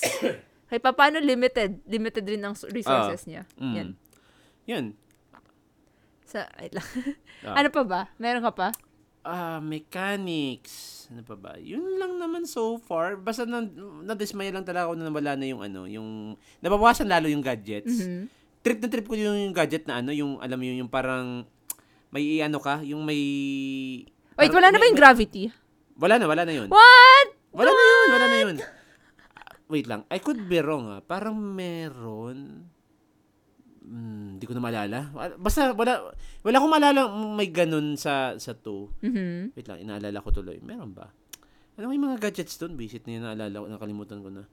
kay 0.70 0.78
paano 0.78 1.18
limited, 1.18 1.82
limited 1.90 2.24
rin 2.24 2.46
ang 2.46 2.54
resources 2.70 3.26
niya. 3.26 3.44
Mm. 3.58 3.74
Yan. 3.74 3.90
Yan. 4.70 4.86
Sa, 6.30 6.46
wait 6.62 6.74
lang. 6.78 6.86
Ah. 7.40 7.56
ano 7.56 7.72
pa 7.72 7.88
ba? 7.88 8.02
Meron 8.20 8.44
ka 8.44 8.52
pa? 8.52 8.68
Ah, 9.24 9.64
mechanics. 9.64 11.08
Ano 11.08 11.24
pa 11.24 11.40
ba? 11.40 11.56
Yun 11.56 11.96
lang 11.96 12.20
naman 12.20 12.44
so 12.44 12.76
far. 12.76 13.16
Basta 13.16 13.48
na, 13.48 13.64
nadismaya 14.04 14.52
lang 14.52 14.68
talaga 14.68 14.92
ako 14.92 15.00
na 15.00 15.08
nawala 15.08 15.40
na 15.40 15.48
yung 15.48 15.64
ano, 15.64 15.88
yung, 15.88 16.36
nabawasan 16.60 17.08
lalo 17.08 17.32
yung 17.32 17.40
gadgets. 17.40 18.04
Mhm. 18.04 18.28
trip 18.60 18.80
na 18.84 18.92
trip 18.92 19.08
ko 19.08 19.16
yung, 19.16 19.40
yung 19.40 19.56
gadget 19.56 19.88
na 19.88 20.04
ano, 20.04 20.12
yung 20.12 20.36
alam 20.44 20.60
mo 20.60 20.68
yun, 20.68 20.84
yung 20.84 20.92
parang 20.92 21.48
may 22.12 22.44
ano 22.44 22.60
ka, 22.60 22.84
yung 22.84 23.08
may 23.08 23.22
Wait, 24.36 24.52
wala 24.52 24.68
na 24.68 24.76
ba 24.76 24.84
may- 24.84 24.92
yung 24.92 25.00
gravity? 25.00 25.48
Wala 25.96 26.20
na, 26.20 26.28
wala 26.28 26.44
na 26.44 26.52
yun. 26.52 26.68
What? 26.68 27.28
Wala 27.56 27.72
na 27.72 27.84
yun, 27.84 28.08
wala 28.12 28.28
na 28.28 28.38
yun. 28.44 28.56
Wait 29.70 29.86
lang, 29.86 30.02
I 30.10 30.18
could 30.18 30.50
be 30.50 30.58
wrong 30.66 30.90
ah. 30.90 31.02
Parang 31.06 31.38
meron. 31.38 32.66
Hmm, 33.86 34.38
hindi 34.38 34.46
ko 34.50 34.58
na 34.58 34.66
maalala. 34.66 35.14
Basta 35.38 35.78
wala 35.78 36.14
wala 36.42 36.56
akong 36.58 36.74
maalala 36.74 37.02
may 37.38 37.54
ganun 37.54 37.94
sa 37.94 38.34
sa 38.42 38.58
2. 38.58 39.06
Mhm. 39.06 39.54
Wait 39.54 39.68
lang, 39.70 39.80
inaalala 39.86 40.26
ko 40.26 40.30
tuloy. 40.34 40.58
Meron 40.66 40.94
ba? 40.98 41.14
Ano 41.80 41.94
may 41.94 42.02
mga 42.02 42.20
gadgets 42.20 42.60
doon? 42.60 42.76
Visit 42.76 43.08
na 43.08 43.12
yun, 43.16 43.24
naalala 43.24 43.56
ko, 43.56 43.66
nakalimutan 43.72 44.20
ko 44.20 44.28
na. 44.28 44.44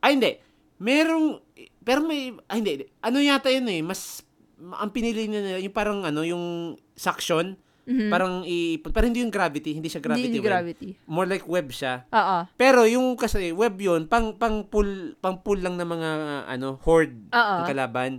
Ay, 0.00 0.16
hindi. 0.16 0.32
Merong, 0.80 1.44
pero 1.84 2.00
may, 2.08 2.32
ay, 2.48 2.64
hindi. 2.64 2.70
hindi. 2.80 2.86
Ano 3.04 3.20
yata 3.20 3.52
yun 3.52 3.68
eh, 3.68 3.84
mas, 3.84 4.24
ang 4.56 4.96
pinili 4.96 5.28
nila, 5.28 5.60
yung 5.60 5.76
parang 5.76 6.08
ano, 6.08 6.24
yung 6.24 6.72
suction, 6.96 7.60
Mhm. 7.86 8.10
parang 8.10 8.42
i, 8.42 8.82
pero 8.82 9.06
hindi 9.06 9.22
yung 9.22 9.30
gravity, 9.30 9.78
hindi 9.78 9.86
siya 9.86 10.02
gravity 10.02 10.26
Hindi, 10.26 10.42
web. 10.42 10.50
gravity. 10.50 10.88
More 11.06 11.24
like 11.24 11.46
web 11.46 11.70
siya. 11.70 12.02
Oo. 12.10 12.36
Pero 12.54 12.82
yung 12.82 13.14
kasi 13.14 13.54
web 13.54 13.78
yun, 13.78 14.10
pang 14.10 14.34
pang 14.34 14.66
pull 14.66 15.14
pang 15.16 15.38
pull 15.38 15.62
lang 15.62 15.78
ng 15.78 15.86
mga 15.86 16.10
ano 16.50 16.82
horde 16.82 17.14
Oo. 17.30 17.54
ng 17.56 17.64
kalaban. 17.64 18.12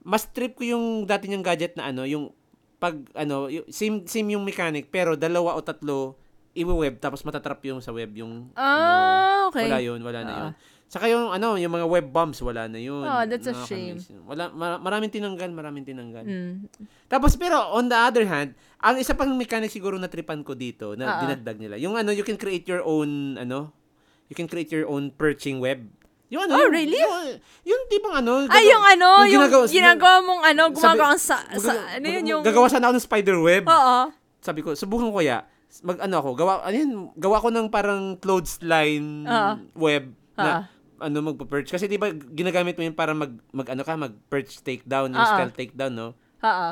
Mas 0.00 0.26
trip 0.26 0.54
ko 0.54 0.62
yung 0.62 0.86
dati 1.02 1.26
niyang 1.26 1.42
gadget 1.42 1.74
na 1.74 1.90
ano, 1.90 2.06
yung 2.06 2.30
pag 2.78 2.94
ano, 3.14 3.46
yung, 3.46 3.66
same 3.68 4.06
same 4.06 4.34
yung 4.34 4.42
mechanic 4.42 4.86
pero 4.88 5.14
dalawa 5.14 5.54
o 5.54 5.62
tatlo 5.62 6.14
iwe-web 6.52 6.98
tapos 6.98 7.22
matatrap 7.22 7.64
yung 7.64 7.80
sa 7.80 7.90
web 7.90 8.12
yung 8.12 8.52
Ah, 8.54 9.46
ano, 9.46 9.50
okay. 9.50 9.66
wala 9.66 9.78
yun, 9.80 9.98
wala 9.98 10.20
na 10.20 10.28
Ah. 10.28 10.38
yun. 10.38 10.52
Saka 10.92 11.08
yung 11.08 11.32
ano, 11.32 11.56
yung 11.56 11.72
mga 11.72 11.88
web 11.88 12.12
bombs 12.12 12.36
wala 12.44 12.68
na 12.68 12.76
yun. 12.76 13.00
Oh, 13.00 13.24
that's 13.24 13.48
a 13.48 13.56
yun. 13.72 13.96
Wala 14.28 14.52
ma- 14.52 14.76
maraming 14.76 15.08
tinanggal, 15.08 15.48
maraming 15.48 15.88
tinanggal. 15.88 16.20
Mm. 16.20 16.68
Tapos 17.08 17.32
pero 17.32 17.72
on 17.72 17.88
the 17.88 17.96
other 17.96 18.28
hand, 18.28 18.52
ang 18.76 19.00
isa 19.00 19.16
pang 19.16 19.32
mechanic 19.32 19.72
siguro 19.72 19.96
na 19.96 20.12
tripan 20.12 20.44
ko 20.44 20.52
dito 20.52 20.92
na 20.92 21.16
Oo. 21.16 21.20
dinagdag 21.24 21.56
nila. 21.56 21.80
Yung 21.80 21.96
ano, 21.96 22.12
you 22.12 22.20
can 22.20 22.36
create 22.36 22.68
your 22.68 22.84
own 22.84 23.40
ano, 23.40 23.72
you 24.28 24.36
can 24.36 24.44
create 24.44 24.68
your 24.68 24.84
own 24.84 25.08
perching 25.08 25.64
web. 25.64 25.80
Yung 26.28 26.44
ano, 26.44 26.60
Oh, 26.60 26.68
yung- 26.68 26.76
really? 26.76 27.00
Yung, 27.00 27.40
yung 27.64 27.82
tipong 27.88 28.12
ano. 28.12 28.44
Ay, 28.52 28.68
yung 28.68 28.84
ano, 28.84 29.24
yung, 29.24 29.48
ginagawa- 29.48 29.68
ginagawa 29.68 30.16
mong 30.20 30.42
ano, 30.44 30.62
gumagawa 30.72 31.08
kang 31.12 31.20
sa, 31.20 31.36
sa, 31.56 31.72
ano 31.92 32.06
yun 32.08 32.24
yung... 32.24 32.42
Gagawa 32.44 32.68
sana 32.68 32.88
ako 32.88 32.96
ng 32.96 33.04
spider 33.04 33.36
web. 33.36 33.64
Oo. 33.64 34.12
Sabi 34.40 34.60
ko, 34.60 34.72
subukan 34.72 35.08
ko 35.08 35.20
kaya. 35.20 35.44
Mag 35.80 36.04
ano 36.04 36.20
ako, 36.20 36.30
gawa 36.36 36.52
ano 36.64 36.76
yun, 36.76 36.92
gawa 37.16 37.40
ko 37.40 37.48
ng 37.48 37.68
parang 37.68 38.20
clothesline 38.20 39.24
Oo. 39.24 39.52
web 39.72 40.12
na 40.36 40.68
ano 41.02 41.18
magpa-perch 41.20 41.68
kasi 41.68 41.84
'di 41.84 41.98
ba 41.98 42.08
ginagamit 42.10 42.74
mo 42.74 42.82
yun 42.82 42.94
para 42.94 43.10
mag 43.12 43.34
mag 43.50 43.66
ano 43.68 43.82
ka 43.82 43.92
mag 43.94 44.14
perch 44.26 44.62
takedown, 44.62 45.10
yung 45.10 45.26
stealth 45.26 45.54
takedown, 45.54 45.92
no? 45.92 46.08
Oo. 46.40 46.70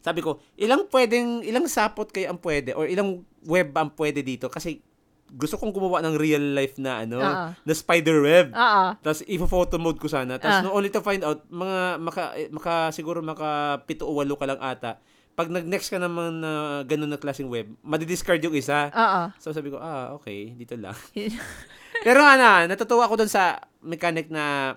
Sabi 0.00 0.22
ko, 0.22 0.38
ilang 0.54 0.86
pwedeng, 0.88 1.42
ilang 1.42 1.66
sapot 1.66 2.06
kayo 2.06 2.30
ang 2.30 2.38
pwede 2.38 2.70
or 2.72 2.86
ilang 2.86 3.26
web 3.42 3.74
ang 3.74 3.90
pwede 3.92 4.22
dito 4.22 4.46
kasi 4.46 4.78
gusto 5.26 5.58
kong 5.58 5.74
gumawa 5.74 5.98
ng 6.06 6.14
real 6.14 6.54
life 6.54 6.78
na 6.78 7.02
ano, 7.02 7.18
Oo. 7.18 7.46
na 7.50 7.72
spider 7.74 8.22
web. 8.22 8.54
Oo. 8.54 8.84
Tapos 9.02 9.26
i-photo 9.26 9.74
mode 9.76 9.98
ko 9.98 10.06
sana. 10.06 10.38
Tapos 10.38 10.58
Ah. 10.58 10.62
no 10.62 10.70
only 10.70 10.86
to 10.86 11.02
find 11.02 11.26
out 11.26 11.42
mga 11.50 11.98
maka, 11.98 12.22
eh, 12.38 12.46
maka 12.48 12.94
siguro 12.94 13.18
maka 13.18 13.82
pito 13.82 14.06
o 14.06 14.14
walo 14.14 14.38
ka 14.38 14.46
lang 14.46 14.62
ata. 14.62 15.02
Pag 15.34 15.50
nag-next 15.50 15.90
ka 15.90 15.98
naman 15.98 16.38
na 16.38 16.80
ganun 16.86 17.10
na 17.10 17.18
klaseng 17.18 17.50
web, 17.50 17.66
madidiscard 17.82 18.38
yung 18.40 18.54
isa. 18.54 18.88
Oo. 18.88 19.22
So 19.36 19.50
sabi 19.50 19.68
ko, 19.68 19.76
ah, 19.76 20.14
okay, 20.14 20.54
dito 20.54 20.78
lang. 20.78 20.94
Pero 22.02 22.20
ano, 22.20 22.66
natutuwa 22.66 23.04
ako 23.04 23.14
doon 23.18 23.30
sa 23.30 23.56
mechanic 23.80 24.28
na 24.28 24.74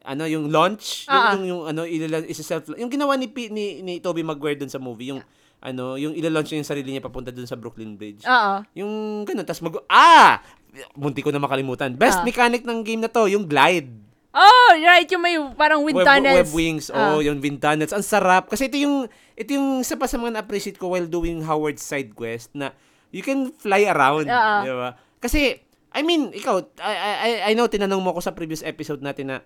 ano 0.00 0.24
yung 0.24 0.48
launch, 0.48 1.06
yung, 1.06 1.16
Ah. 1.16 1.32
yung, 1.32 1.44
yung 1.44 1.62
ano 1.64 1.82
ilala, 1.82 2.20
isa 2.22 2.44
self 2.44 2.68
yung 2.70 2.88
ginawa 2.88 3.16
ni 3.16 3.26
P- 3.26 3.48
ni, 3.48 3.80
ni 3.80 3.98
Toby 3.98 4.20
Maguire 4.20 4.56
doon 4.56 4.68
sa 4.68 4.76
movie, 4.76 5.10
yung 5.10 5.24
ano, 5.64 5.96
yung 5.96 6.12
ilalaunch 6.12 6.52
niya 6.52 6.60
yung 6.60 6.68
sarili 6.68 6.92
niya 6.92 7.00
papunta 7.00 7.32
doon 7.32 7.48
sa 7.48 7.56
Brooklyn 7.56 7.96
Bridge. 7.96 8.20
Oo. 8.22 8.54
Yung 8.76 8.92
ganun, 9.24 9.48
tas 9.48 9.64
mag 9.64 9.80
ah, 9.88 10.44
munti 10.92 11.24
ko 11.24 11.32
na 11.32 11.40
makalimutan. 11.40 11.96
Best 11.96 12.20
Ah. 12.20 12.24
mechanic 12.24 12.62
ng 12.62 12.84
game 12.84 13.00
na 13.00 13.08
to, 13.08 13.24
yung 13.26 13.48
glide. 13.48 13.88
Oh, 14.34 14.70
right. 14.76 15.06
Yung 15.08 15.22
may 15.22 15.40
parang 15.56 15.80
wind 15.80 15.96
web, 15.96 16.04
tunnels. 16.04 16.36
web 16.36 16.52
wings. 16.52 16.90
Ah. 16.90 17.16
Oh, 17.16 17.24
yung 17.24 17.40
wind 17.40 17.62
tunnels. 17.62 17.94
Ang 17.94 18.04
sarap. 18.04 18.50
Kasi 18.50 18.68
ito 18.68 18.76
yung, 18.76 19.08
ito 19.32 19.50
yung 19.54 19.80
isa 19.80 19.96
pa 19.96 20.04
sa 20.04 20.18
mga 20.18 20.36
na-appreciate 20.36 20.76
ko 20.76 20.92
while 20.92 21.06
doing 21.06 21.40
Howard 21.40 21.78
side 21.78 22.12
quest 22.12 22.52
na 22.52 22.74
you 23.08 23.22
can 23.22 23.48
fly 23.54 23.86
around. 23.86 24.26
Oo. 24.26 24.56
Di 24.60 24.68
ba? 24.68 24.90
Kasi, 25.16 25.63
I 25.94 26.02
mean, 26.02 26.34
ikaw, 26.34 26.58
I, 26.82 26.92
I, 26.98 27.30
I 27.48 27.52
know, 27.54 27.70
tinanong 27.70 28.02
mo 28.02 28.10
ako 28.10 28.20
sa 28.26 28.34
previous 28.34 28.66
episode 28.66 28.98
natin 28.98 29.30
na, 29.30 29.38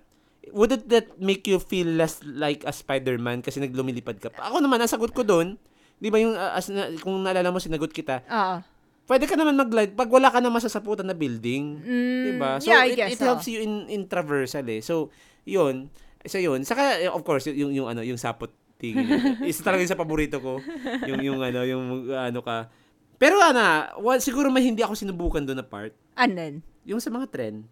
wouldn't 0.49 0.89
that 0.89 1.13
make 1.21 1.45
you 1.45 1.61
feel 1.61 1.85
less 1.85 2.25
like 2.25 2.65
a 2.65 2.73
Spider-Man 2.73 3.45
kasi 3.45 3.61
naglumilipad 3.61 4.17
ka 4.17 4.33
pa? 4.33 4.49
Ako 4.49 4.65
naman, 4.65 4.81
ang 4.81 4.89
sagot 4.89 5.13
ko 5.13 5.21
doon, 5.21 5.61
di 6.01 6.09
ba 6.09 6.17
yung, 6.17 6.33
uh, 6.33 6.57
as, 6.57 6.73
na, 6.73 6.89
kung 7.05 7.21
naalala 7.21 7.53
mo, 7.53 7.61
sinagot 7.61 7.93
kita, 7.93 8.25
Oo. 8.25 8.65
pwede 9.05 9.29
ka 9.29 9.37
naman 9.37 9.61
mag-glide 9.61 9.93
pag 9.93 10.09
wala 10.09 10.33
ka 10.33 10.41
na 10.41 10.49
masasaputan 10.49 11.05
na 11.05 11.13
building. 11.13 11.85
Mm, 11.85 12.25
Diba? 12.33 12.51
So, 12.65 12.73
yeah, 12.73 12.81
I 12.81 12.91
it, 12.93 12.97
guess 12.97 13.13
it 13.13 13.21
so. 13.21 13.29
helps 13.29 13.45
you 13.45 13.61
in, 13.61 13.85
in 13.93 14.09
traversal 14.09 14.65
eh. 14.73 14.81
So, 14.81 15.13
yun. 15.45 15.93
So, 16.25 16.41
yun. 16.41 16.65
Saka, 16.65 17.13
of 17.13 17.21
course, 17.29 17.45
yung, 17.53 17.77
yung, 17.77 17.93
ano, 17.93 18.01
yung 18.01 18.17
sapot 18.17 18.49
thing. 18.81 18.97
Isa 19.51 19.61
talaga 19.61 19.85
yung 19.85 19.93
sa 19.93 20.01
paborito 20.01 20.41
ko. 20.41 20.65
Yung, 21.05 21.21
yung, 21.21 21.39
ano, 21.45 21.61
yung, 21.67 22.09
ano 22.09 22.41
ka. 22.41 22.73
Pero, 23.19 23.43
ano, 23.43 23.99
well, 23.99 24.23
siguro 24.23 24.47
may 24.49 24.63
hindi 24.63 24.81
ako 24.81 24.95
sinubukan 24.95 25.43
doon 25.43 25.59
na 25.59 25.67
part. 25.67 25.91
Anan? 26.15 26.63
Yung 26.87 27.03
sa 27.03 27.11
mga 27.11 27.27
tren. 27.29 27.67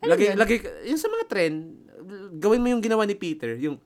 Ano 0.00 0.16
yun? 0.16 0.34
lagay, 0.40 0.88
yung 0.88 0.96
sa 0.96 1.12
mga 1.12 1.24
tren, 1.28 1.76
gawin 2.40 2.64
mo 2.64 2.72
yung 2.72 2.80
ginawa 2.80 3.04
ni 3.04 3.12
Peter. 3.12 3.54
Yung, 3.60 3.76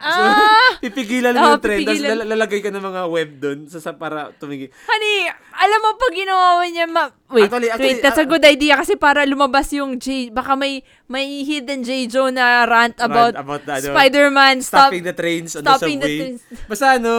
Ah! 0.00 0.74
pipigilan 0.82 1.30
Oo, 1.30 1.38
mo 1.38 1.46
yung 1.54 1.62
tren, 1.62 1.78
tapos 1.86 2.02
pipigilan. 2.02 2.18
lala- 2.18 2.28
lalagay 2.34 2.58
ka 2.58 2.74
ng 2.74 2.82
mga 2.82 3.02
web 3.06 3.30
doon 3.38 3.58
sa, 3.70 3.78
sa 3.78 3.92
para 3.94 4.34
tumigil. 4.34 4.72
Honey, 4.88 5.30
alam 5.54 5.78
mo 5.78 5.94
pag 5.94 6.14
ginawa 6.16 6.46
mo 6.58 6.64
niya 6.66 6.86
ma... 6.90 7.14
Wait, 7.30 7.46
Actually- 7.46 7.70
actually, 7.70 7.94
wait, 7.94 8.02
that's 8.02 8.18
a 8.18 8.26
ah, 8.26 8.30
good 8.34 8.42
idea 8.42 8.74
kasi 8.74 8.98
para 8.98 9.22
lumabas 9.22 9.70
yung 9.70 10.00
J... 10.00 10.34
Baka 10.34 10.58
may 10.58 10.82
may 11.06 11.46
hidden 11.46 11.86
J. 11.86 12.10
Joe 12.10 12.34
na 12.34 12.66
rant 12.66 12.98
about, 12.98 13.38
about 13.38 13.62
the, 13.62 13.78
ano, 13.78 13.94
Spider-Man 13.94 14.56
stop, 14.66 14.90
stopping 14.90 15.04
the 15.06 15.14
trains 15.14 15.54
on 15.54 15.62
stopping 15.62 16.02
the 16.02 16.08
the 16.08 16.10
subway. 16.10 16.18
trains. 16.18 16.40
Basta 16.66 16.86
ano, 16.98 17.12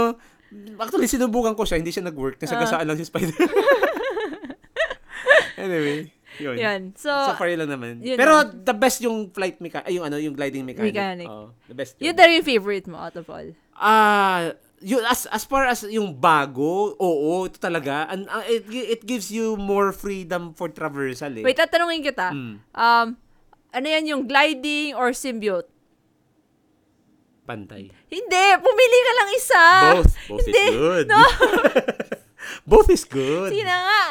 actually 0.77 1.07
sinubukan 1.07 1.53
ko 1.53 1.63
siya, 1.63 1.77
hindi 1.77 1.89
siya 1.89 2.03
nag-work. 2.03 2.35
Ah. 2.35 2.43
Nasagasaan 2.43 2.85
lang 2.85 2.97
si 2.97 3.05
Spider. 3.05 3.31
anyway, 5.57 6.11
yun. 6.37 6.55
Yan. 6.57 6.81
So, 6.95 7.09
So 7.09 7.35
far 7.35 7.47
yun 7.47 7.59
lang 7.59 7.71
naman. 7.71 7.93
yun 7.99 8.17
Pero 8.17 8.41
lang. 8.41 8.63
the 8.63 8.73
best 8.73 8.99
yung 8.99 9.29
flight 9.29 9.59
mechanic, 9.59 9.87
ay 9.87 9.93
yung 9.95 10.05
ano, 10.05 10.17
yung 10.17 10.33
gliding 10.33 10.63
mechanic. 10.63 10.93
Mechanic. 10.93 11.27
Oo, 11.27 11.55
the 11.67 11.75
best 11.75 11.95
yun 11.97 12.11
yun. 12.11 12.15
talaga 12.15 12.33
yung 12.35 12.47
favorite 12.47 12.87
mo 12.87 12.97
out 12.99 13.15
of 13.15 13.25
all. 13.27 13.47
Ah, 13.73 14.53
yun, 14.77 15.01
as 15.05 15.25
as 15.27 15.43
far 15.43 15.65
as 15.65 15.81
yung 15.85 16.11
bago, 16.11 16.93
oo, 16.93 17.45
ito 17.45 17.57
talaga. 17.57 18.09
And, 18.09 18.27
ah, 18.27 18.43
it, 18.43 18.65
it 18.69 19.01
gives 19.01 19.29
you 19.29 19.55
more 19.55 19.89
freedom 19.89 20.51
for 20.51 20.67
traversal 20.67 21.31
eh. 21.31 21.43
Wait, 21.43 21.55
tatanungin 21.55 22.03
kita. 22.03 22.29
Mm, 22.29 22.55
Um, 22.71 23.07
ano 23.71 23.87
yan 23.87 24.03
yung 24.05 24.23
gliding 24.27 24.91
or 24.93 25.15
symbiote? 25.15 25.70
Pantay. 27.43 27.89
Hindi, 28.07 28.45
pumili 28.59 28.97
ka 28.99 29.11
lang 29.13 29.29
isa. 29.33 29.63
Both. 29.95 30.13
Both 30.29 30.45
Hindi. 30.45 30.61
is 30.61 30.75
good. 30.75 31.05
No. 31.09 31.21
Both 32.71 32.89
is 32.89 33.03
good. 33.05 33.49
Sige 33.51 33.65
na 33.65 33.77
nga. 33.81 34.03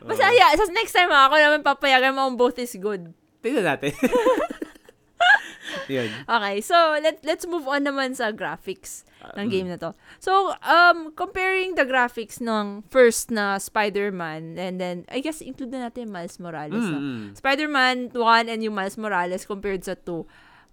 Basta, 0.00 0.24
Oo. 0.28 0.34
yeah, 0.34 0.50
sa 0.56 0.64
next 0.72 0.96
time 0.96 1.12
ako 1.12 1.34
naman 1.36 1.60
papayagan 1.60 2.16
mo 2.16 2.24
ang 2.24 2.40
both 2.40 2.56
is 2.56 2.72
good. 2.80 3.12
Tingnan 3.44 3.68
natin. 3.68 3.92
yun. 5.88 6.08
Okay, 6.24 6.56
so 6.64 6.74
let 7.00 7.20
let's 7.24 7.44
move 7.44 7.68
on 7.68 7.84
naman 7.84 8.16
sa 8.16 8.32
graphics 8.32 9.04
ng 9.36 9.48
Mm. 9.48 9.52
game 9.52 9.68
na 9.68 9.76
to. 9.76 9.90
So, 10.20 10.56
um 10.64 11.12
comparing 11.12 11.76
the 11.76 11.84
graphics 11.84 12.40
ng 12.40 12.88
first 12.88 13.28
na 13.28 13.60
Spider-Man 13.60 14.56
and 14.56 14.80
then 14.80 15.04
I 15.12 15.20
guess 15.20 15.44
include 15.44 15.72
na 15.76 15.88
natin 15.88 16.08
Miles 16.08 16.40
Morales. 16.40 16.80
no? 16.80 16.96
Mm, 16.96 17.04
mm. 17.04 17.24
Spider-Man 17.36 17.96
1 18.16 18.48
and 18.48 18.60
yung 18.64 18.76
Miles 18.76 18.96
Morales 18.96 19.44
compared 19.44 19.84
sa 19.84 19.92
2. 19.92 20.24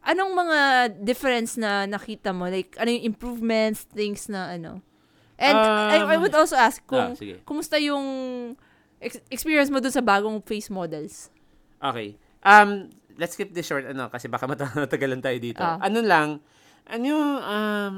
Anong 0.05 0.31
mga 0.31 0.59
difference 1.01 1.57
na 1.57 1.83
nakita 1.83 2.29
mo? 2.29 2.45
Like, 2.45 2.77
ano 2.77 2.89
yung 2.89 3.05
improvements, 3.07 3.89
things 3.89 4.29
na 4.29 4.53
ano? 4.53 4.79
And 5.35 5.57
I, 5.57 5.97
I 5.99 6.15
Um, 6.15 6.21
would 6.21 6.31
also 6.31 6.55
ask 6.55 6.79
kung 6.85 7.11
ah, 7.11 7.17
sige. 7.17 7.41
kumusta 7.43 7.75
yung 7.75 8.05
ex- 9.01 9.19
experience 9.27 9.67
mo 9.67 9.81
dun 9.81 9.91
sa 9.91 9.99
bagong 9.99 10.39
face 10.39 10.69
models? 10.69 11.33
Okay. 11.81 12.15
Um, 12.39 12.87
let's 13.17 13.35
keep 13.35 13.51
this 13.51 13.65
short, 13.65 13.83
ano, 13.83 14.07
kasi 14.07 14.29
baka 14.29 14.45
mat- 14.45 14.61
matagalan 14.87 15.19
tayo 15.19 15.35
dito. 15.35 15.59
Ah. 15.59 15.81
Ano 15.81 15.99
lang, 15.99 16.39
ano 16.85 17.03
yung, 17.03 17.27
um, 17.41 17.93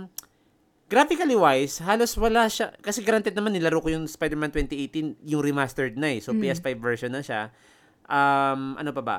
graphically 0.88 1.36
wise, 1.36 1.84
halos 1.84 2.16
wala 2.16 2.48
siya, 2.48 2.72
kasi 2.80 3.04
granted 3.04 3.36
naman 3.36 3.52
nilaro 3.52 3.84
ko 3.84 3.92
yung 3.92 4.08
Spider-Man 4.08 4.56
2018, 4.56 5.20
yung 5.28 5.44
remastered 5.44 6.00
na 6.00 6.16
eh, 6.16 6.24
so 6.24 6.32
Mm. 6.32 6.40
PS5 6.42 6.68
version 6.80 7.12
na 7.12 7.20
siya. 7.20 7.52
Um, 8.08 8.80
ano 8.80 8.96
pa 8.96 9.04
ba? 9.04 9.18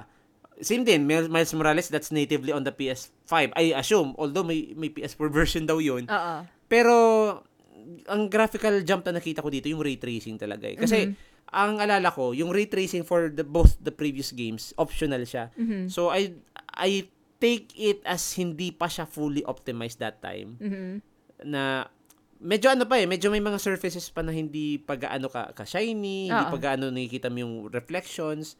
Same 0.59 0.83
din, 0.83 1.07
Miles 1.07 1.55
Morales, 1.55 1.87
that's 1.87 2.11
natively 2.11 2.51
on 2.51 2.67
the 2.67 2.75
PS5. 2.75 3.55
I 3.55 3.75
assume, 3.75 4.15
although 4.19 4.43
may, 4.43 4.75
may 4.75 4.91
PS4 4.91 5.31
version 5.39 5.65
daw 5.65 5.79
yun. 5.79 6.07
Oo. 6.07 6.35
Pero, 6.67 6.95
ang 8.07 8.27
graphical 8.27 8.83
jump 8.83 9.07
na 9.07 9.23
nakita 9.23 9.41
ko 9.41 9.49
dito, 9.49 9.71
yung 9.71 9.81
ray 9.81 9.97
tracing 9.97 10.37
talaga 10.37 10.67
eh. 10.67 10.77
Kasi, 10.77 11.15
ang 11.49 11.81
alala 11.81 12.11
ko, 12.11 12.35
yung 12.35 12.51
ray 12.51 12.67
tracing 12.67 13.07
for 13.07 13.31
the 13.31 13.47
both 13.47 13.79
the 13.81 13.95
previous 13.95 14.35
games, 14.35 14.75
optional 14.77 15.23
siya. 15.23 15.49
Mhm. 15.55 15.89
So, 15.89 16.11
I, 16.11 16.37
I 16.75 17.07
take 17.39 17.71
it 17.79 18.03
as 18.03 18.35
hindi 18.35 18.75
pa 18.75 18.91
siya 18.91 19.07
fully 19.07 19.47
optimized 19.47 20.03
that 20.03 20.19
time 20.19 20.59
Mhm. 20.59 20.99
na 21.47 21.87
medyo 22.43 22.67
ano 22.67 22.83
pa 22.83 22.99
eh, 22.99 23.07
medyo 23.07 23.31
may 23.31 23.39
mga 23.39 23.59
surfaces 23.59 24.11
pa 24.11 24.23
na 24.23 24.35
hindi 24.35 24.79
pa 24.79 24.95
gaano 24.95 25.31
ka, 25.31 25.55
ka 25.55 25.63
shiny, 25.63 26.31
hindi 26.31 26.45
Oo. 26.45 26.53
pa 26.53 26.59
gaano 26.59 26.91
nakikita 26.91 27.31
mo 27.31 27.39
yung 27.39 27.55
reflections. 27.71 28.59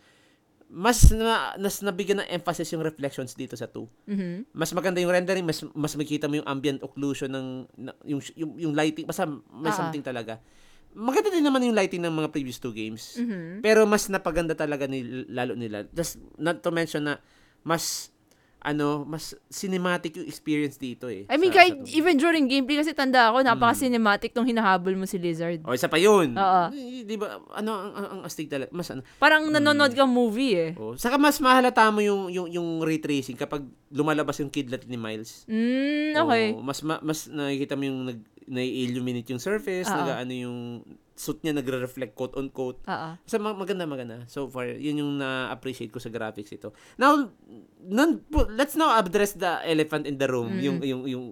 Mas 0.69 1.01
na, 1.11 1.57
nas 1.57 1.81
nabigyan 1.81 2.21
ng 2.21 2.29
emphasis 2.31 2.69
yung 2.71 2.85
reflections 2.85 3.33
dito 3.33 3.57
sa 3.57 3.65
2. 3.65 3.89
Mhm. 4.05 4.53
Mas 4.53 4.69
maganda 4.71 5.01
yung 5.01 5.09
rendering, 5.09 5.43
mas 5.43 5.65
mas 5.73 5.97
makikita 5.97 6.29
mo 6.29 6.37
yung 6.37 6.49
ambient 6.49 6.85
occlusion 6.85 7.33
ng 7.33 7.47
na- 7.75 7.97
yung 8.05 8.21
yung, 8.37 8.53
yung 8.59 8.75
lighting, 8.77 9.09
basta 9.09 9.25
may 9.49 9.73
Ah. 9.73 9.77
something 9.77 10.05
talaga. 10.05 10.37
Maganda 10.93 11.29
din 11.29 11.45
naman 11.45 11.65
yung 11.65 11.73
lighting 11.73 12.01
ng 12.01 12.13
mga 12.13 12.29
previous 12.29 12.57
two 12.57 12.73
games. 12.73 13.17
Mhm. 13.17 13.61
Pero 13.61 13.89
mas 13.89 14.09
napaganda 14.09 14.53
talaga 14.53 14.85
ni 14.85 15.05
lalo 15.27 15.53
nila. 15.53 15.89
Just 15.91 16.21
not 16.37 16.61
to 16.61 16.69
mention 16.69 17.05
na 17.05 17.17
mas 17.61 18.13
ano, 18.59 19.07
mas 19.07 19.39
cinematic 19.47 20.19
yung 20.19 20.27
experience 20.27 20.77
dito 20.77 21.07
eh. 21.07 21.25
I 21.27 21.39
mean, 21.39 21.49
sa- 21.49 21.63
kahit 21.63 21.75
sa- 21.79 21.95
even 21.95 22.19
during 22.19 22.45
gameplay 22.45 22.77
kasi 22.77 22.91
tanda 22.91 23.31
ako, 23.31 23.47
napaka-cinematic 23.47 24.35
nung 24.35 24.45
hinahabol 24.45 24.95
mo 24.95 25.07
si 25.07 25.15
Lizard. 25.17 25.63
O, 25.63 25.73
isa 25.73 25.87
pa 25.87 25.97
yun. 25.97 26.35
Oo. 26.35 26.65
Di 27.03 27.15
ba, 27.15 27.39
ano, 27.55 27.71
ang, 27.71 27.93
ang, 27.95 28.07
ang 28.09 28.21
astig 28.23 28.51
talaga. 28.51 28.69
Mas 28.71 28.91
ano. 28.91 29.07
Parang 29.17 29.47
nanonood 29.47 29.95
kang 29.95 30.11
movie 30.11 30.55
eh. 30.55 30.71
Oh. 30.75 30.99
Saka 30.99 31.17
mas 31.17 31.39
mahalata 31.39 31.87
mo 31.89 32.03
yung, 32.03 32.29
yung, 32.29 32.49
yung 32.49 32.69
ray 32.83 32.99
tracing 32.99 33.39
kapag 33.39 33.63
lumalabas 33.89 34.37
yung 34.39 34.51
kidlat 34.51 34.83
ni 34.85 34.99
Miles. 34.99 35.47
Mm, 35.47 36.19
okay. 36.19 36.45
Oo, 36.53 36.61
mas, 36.61 36.83
ma- 36.83 37.01
mas 37.01 37.31
nakikita 37.31 37.73
mo 37.73 37.87
yung 37.87 38.11
nag, 38.11 38.19
na-illuminate 38.49 39.29
yung 39.29 39.39
surface, 39.39 39.87
Oo. 39.87 39.95
nag, 39.95 40.25
ano 40.25 40.33
yung 40.33 40.59
suit 41.13 41.43
niya 41.43 41.53
nagre-reflect 41.53 42.15
quote 42.15 42.35
on 42.35 42.49
quote. 42.49 42.79
Oo. 42.85 43.09
So, 43.23 43.37
ma- 43.37 43.53
maganda, 43.53 43.85
maganda. 43.85 44.25
So 44.27 44.47
far, 44.47 44.71
yun 44.71 44.99
yung 44.99 45.13
na-appreciate 45.19 45.91
ko 45.91 45.99
sa 45.99 46.09
graphics 46.09 46.51
ito. 46.51 46.71
Now, 46.97 47.29
nun, 47.81 48.25
pu- 48.25 48.49
let's 48.51 48.75
now 48.75 48.95
address 48.95 49.35
the 49.35 49.61
elephant 49.63 50.07
in 50.07 50.17
the 50.17 50.27
room. 50.27 50.57
Mm. 50.57 50.63
Yung, 50.63 50.77
yung, 50.81 51.03
yung 51.07 51.25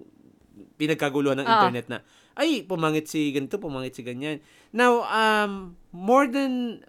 pinagkaguluhan 0.75 1.39
ng 1.39 1.47
Ah. 1.47 1.53
internet 1.59 1.87
na, 1.87 1.99
ay, 2.35 2.61
pumangit 2.61 3.09
si 3.09 3.31
ganito, 3.31 3.57
pumangit 3.57 3.97
si 3.97 4.05
ganyan. 4.05 4.37
Now, 4.69 5.01
um, 5.03 5.73
more 5.89 6.29
than, 6.29 6.83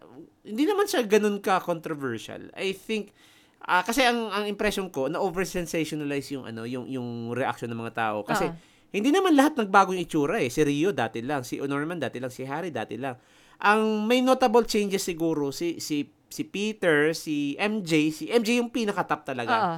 hindi 0.45 0.65
naman 0.65 0.85
siya 0.85 1.05
ganun 1.05 1.41
ka-controversial. 1.41 2.53
I 2.53 2.75
think, 2.75 3.17
ah 3.61 3.83
kasi 3.83 4.01
ang 4.01 4.31
ang 4.31 4.47
impression 4.47 4.89
ko 4.89 5.11
na 5.11 5.19
over 5.19 5.43
sensationalize 5.45 6.31
yung 6.31 6.47
ano 6.47 6.63
yung 6.63 6.87
yung 6.87 7.35
reaction 7.35 7.69
ng 7.69 7.77
mga 7.77 7.93
tao 7.93 8.19
kasi 8.23 8.49
Ah. 8.49 8.55
Hindi 8.89 9.13
naman 9.13 9.37
lahat 9.37 9.61
nagbago 9.61 9.93
yung 9.93 10.05
itsura 10.05 10.41
eh. 10.41 10.49
Si 10.49 10.65
Rio 10.65 10.97
dati 10.97 11.21
lang. 11.21 11.45
Si 11.45 11.61
Norman 11.61 12.01
dati 12.01 12.17
lang. 12.17 12.33
Si 12.33 12.45
Harry 12.49 12.73
dati 12.73 12.97
lang. 12.97 13.21
Ang 13.61 14.07
may 14.09 14.25
notable 14.25 14.65
changes 14.65 15.05
siguro 15.05 15.51
si 15.53 15.83
si 15.83 16.09
si 16.29 16.45
Peter 16.45 17.17
si 17.17 17.57
MJ 17.59 17.93
si 18.13 18.25
MJ 18.31 18.63
yung 18.63 18.73
pinaka 18.73 19.05
top 19.05 19.29
talaga. 19.29 19.55
Oo. 19.57 19.77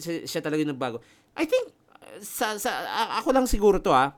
Si- 0.00 0.24
siya 0.24 0.40
talaga 0.40 0.64
yung 0.64 0.72
nagbago. 0.72 1.04
I 1.36 1.44
think 1.44 1.68
sa, 2.20 2.56
sa 2.56 2.86
ako 3.20 3.36
lang 3.36 3.44
siguro 3.44 3.82
to 3.82 3.92
ah. 3.92 4.16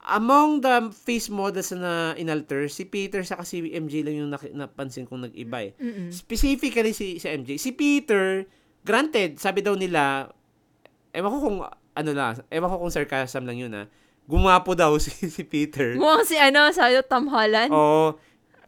Among 0.00 0.64
the 0.64 0.88
face 0.96 1.28
models 1.28 1.76
na 1.76 2.16
inalter 2.16 2.72
si 2.72 2.88
Peter 2.88 3.20
sa 3.20 3.44
si 3.44 3.60
MJ 3.60 4.00
lang 4.00 4.16
yung 4.16 4.32
napansin 4.32 5.04
kong 5.04 5.28
nag-iba 5.28 5.68
eh. 5.68 5.72
Mm-mm. 5.76 6.08
specifically 6.08 6.96
si, 6.96 7.20
si 7.20 7.28
MJ. 7.28 7.60
Si 7.60 7.76
Peter, 7.76 8.48
granted, 8.80 9.36
sabi 9.36 9.60
daw 9.60 9.76
nila, 9.76 10.32
ewan 11.12 11.28
ko 11.28 11.38
kung, 11.44 11.58
ano 11.92 12.10
na, 12.12 12.38
ewan 12.48 12.70
ko 12.70 12.76
kung 12.78 12.94
sarcasm 12.94 13.44
lang 13.44 13.58
yun 13.58 13.72
ah, 13.74 13.86
gumapo 14.24 14.72
daw 14.72 14.94
si, 15.02 15.10
si 15.26 15.42
Peter. 15.42 15.98
Mukhang 15.98 16.26
si 16.26 16.36
ano, 16.38 16.70
sa'yo, 16.70 17.02
Tom 17.02 17.26
Holland. 17.26 17.70
Oo. 17.70 18.14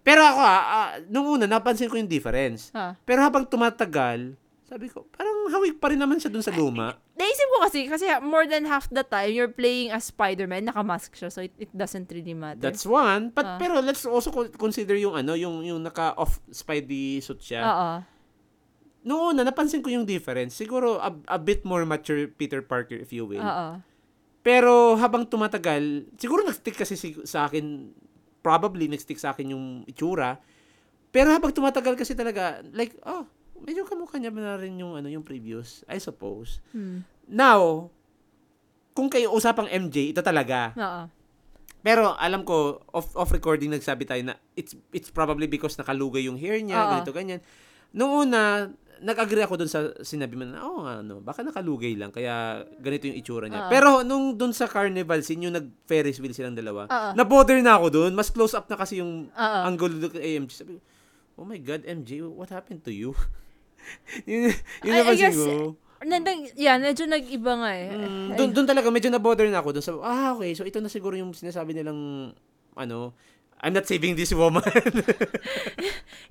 Pero 0.02 0.18
ako 0.20 0.40
ah, 0.42 0.62
ah, 0.66 0.90
nung 1.06 1.30
una, 1.30 1.46
napansin 1.46 1.86
ko 1.86 1.94
yung 1.94 2.10
difference. 2.10 2.74
Ah. 2.74 2.98
Pero 3.06 3.22
habang 3.22 3.46
tumatagal, 3.46 4.34
sabi 4.66 4.90
ko, 4.90 5.06
parang 5.12 5.46
hawig 5.52 5.78
pa 5.78 5.92
rin 5.92 6.00
naman 6.00 6.18
siya 6.18 6.32
dun 6.32 6.42
sa 6.42 6.50
luma. 6.50 6.98
Naisip 7.14 7.46
ko 7.46 7.58
kasi, 7.62 7.80
kasi 7.86 8.08
more 8.18 8.48
than 8.48 8.64
half 8.64 8.88
the 8.88 9.04
time, 9.04 9.30
you're 9.30 9.52
playing 9.52 9.92
as 9.92 10.08
Spider-Man, 10.08 10.66
nakamask 10.66 11.12
siya, 11.12 11.30
so 11.30 11.44
it, 11.44 11.52
it 11.60 11.70
doesn't 11.70 12.08
really 12.10 12.34
matter. 12.34 12.58
That's 12.58 12.82
one. 12.82 13.30
But, 13.30 13.46
Ah. 13.46 13.58
pero 13.60 13.78
let's 13.78 14.02
also 14.02 14.32
co- 14.32 14.50
consider 14.50 14.96
yung 14.96 15.14
ano, 15.14 15.38
yung, 15.38 15.62
yung 15.62 15.78
naka-off 15.78 16.42
Spidey 16.50 17.22
suit 17.22 17.38
siya. 17.38 17.62
Oo. 17.62 17.90
Noong 19.02 19.34
una, 19.34 19.42
napansin 19.42 19.82
ko 19.82 19.90
yung 19.90 20.06
difference. 20.06 20.54
Siguro, 20.54 21.02
a, 21.02 21.10
a 21.26 21.38
bit 21.38 21.66
more 21.66 21.82
mature 21.82 22.30
Peter 22.30 22.62
Parker, 22.62 22.94
if 22.94 23.10
you 23.10 23.26
will. 23.26 23.42
Oo. 23.42 23.82
Pero 24.42 24.98
habang 24.98 25.26
tumatagal, 25.26 26.06
siguro 26.18 26.42
nag-stick 26.42 26.74
kasi 26.74 26.94
sig- 26.98 27.22
sa 27.26 27.46
akin, 27.46 27.90
probably 28.42 28.86
nag-stick 28.90 29.18
sa 29.18 29.34
akin 29.34 29.54
yung 29.54 29.66
itsura. 29.86 30.38
Pero 31.14 31.30
habang 31.30 31.54
tumatagal 31.54 31.94
kasi 31.94 32.14
talaga, 32.14 32.62
like, 32.74 32.94
oh, 33.06 33.26
medyo 33.62 33.86
kamukha 33.86 34.18
niya 34.18 34.34
na 34.34 34.58
rin 34.58 34.78
yung, 34.78 34.98
ano, 34.98 35.06
yung 35.06 35.22
previous, 35.22 35.86
I 35.86 36.02
suppose. 36.02 36.58
Hmm. 36.74 37.06
Now, 37.26 37.90
kung 38.92 39.08
kayo 39.08 39.30
usapang 39.30 39.70
MJ, 39.70 40.10
ito 40.10 40.22
talaga. 40.22 40.74
Oo. 40.74 41.02
Pero 41.82 42.14
alam 42.14 42.46
ko, 42.46 42.78
off, 42.94 43.10
off 43.18 43.34
recording 43.34 43.70
nagsabi 43.70 44.06
tayo 44.06 44.22
na 44.22 44.38
it's, 44.54 44.78
it's 44.94 45.10
probably 45.10 45.50
because 45.50 45.74
nakalugay 45.74 46.26
yung 46.30 46.38
hair 46.38 46.58
niya, 46.62 46.78
Oo. 46.78 46.90
ganito, 46.94 47.10
ganyan. 47.10 47.42
Noong 47.90 48.30
una, 48.30 48.70
nag-agree 49.02 49.42
ako 49.42 49.54
dun 49.58 49.70
sa 49.70 49.90
sinabi 50.00 50.38
mo 50.38 50.46
na, 50.46 50.62
oh, 50.62 50.86
ano, 50.86 51.18
baka 51.18 51.42
nakalugay 51.42 51.98
lang, 51.98 52.14
kaya 52.14 52.62
ganito 52.78 53.10
yung 53.10 53.18
itsura 53.18 53.46
niya. 53.50 53.66
Oo. 53.66 53.70
Pero 53.70 53.88
nung 54.06 54.38
dun 54.38 54.54
sa 54.54 54.70
carnival 54.70 55.20
scene, 55.26 55.50
yung 55.50 55.56
nag-Ferris 55.58 56.22
wheel 56.22 56.32
silang 56.32 56.54
dalawa, 56.54 56.86
Oo. 56.86 57.10
na-bother 57.18 57.58
na 57.60 57.76
ako 57.76 57.86
dun. 57.90 58.12
Mas 58.14 58.30
close 58.30 58.54
up 58.54 58.70
na 58.70 58.78
kasi 58.78 59.02
yung 59.02 59.28
Oo. 59.28 59.60
angle 59.66 59.98
ng 59.98 60.14
AMG. 60.14 60.50
Sabi 60.54 60.78
oh 61.36 61.44
my 61.48 61.58
God, 61.58 61.82
MJ, 61.84 62.22
what 62.28 62.52
happened 62.52 62.84
to 62.84 62.92
you? 62.92 63.16
yun, 64.30 64.52
yun 64.84 64.92
I- 64.92 65.00
I 65.00 65.02
napansin 65.02 65.18
guess, 65.18 65.36
ko. 65.38 65.74
Na, 66.02 66.18
na, 66.18 66.30
yeah, 66.58 66.76
medyo 66.82 67.06
nag-iba 67.06 67.52
nga 67.62 67.70
eh. 67.78 67.94
Mm, 67.94 68.34
doon 68.34 68.50
doon 68.50 68.66
talaga 68.66 68.90
medyo 68.90 69.06
na-bother 69.06 69.46
na 69.46 69.62
ako 69.62 69.78
doon 69.78 69.84
sa 69.86 69.94
ah 70.02 70.34
okay 70.34 70.50
so 70.50 70.66
ito 70.66 70.82
na 70.82 70.90
siguro 70.90 71.14
yung 71.14 71.30
sinasabi 71.30 71.78
nilang 71.78 72.34
ano 72.74 73.14
I'm 73.62 73.72
not 73.72 73.86
saving 73.86 74.18
this 74.18 74.34
woman. 74.34 74.66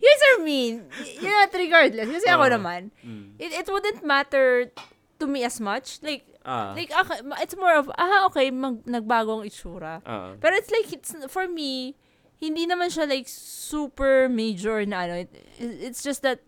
You 0.01 0.07
guys 0.07 0.23
are 0.27 0.43
mean. 0.43 0.83
You're 1.21 1.31
not 1.31 1.53
regardless. 1.55 2.09
Kasi 2.11 2.27
ako 2.27 2.45
Oo. 2.51 2.53
naman, 2.59 2.81
Mm. 3.05 3.39
it, 3.39 3.51
it 3.55 3.67
wouldn't 3.71 4.03
matter 4.03 4.67
to 5.17 5.25
me 5.27 5.47
as 5.47 5.61
much. 5.63 6.03
Like, 6.03 6.27
ah. 6.43 6.73
like 6.75 6.91
okay, 6.91 7.19
it's 7.39 7.55
more 7.55 7.71
of, 7.77 7.87
ah, 7.95 8.27
okay, 8.27 8.51
mag, 8.51 8.83
nagbagong 8.83 9.47
itsura. 9.47 10.03
ah. 10.03 10.35
Pero 10.41 10.53
it's 10.59 10.71
like, 10.73 10.91
it's, 10.91 11.13
for 11.31 11.47
me, 11.47 11.95
hindi 12.41 12.65
naman 12.67 12.89
siya 12.91 13.07
like 13.07 13.29
super 13.29 14.27
major 14.27 14.83
na 14.83 15.07
ano. 15.07 15.13
It, 15.23 15.31
it's 15.61 16.01
just 16.03 16.25
that, 16.25 16.41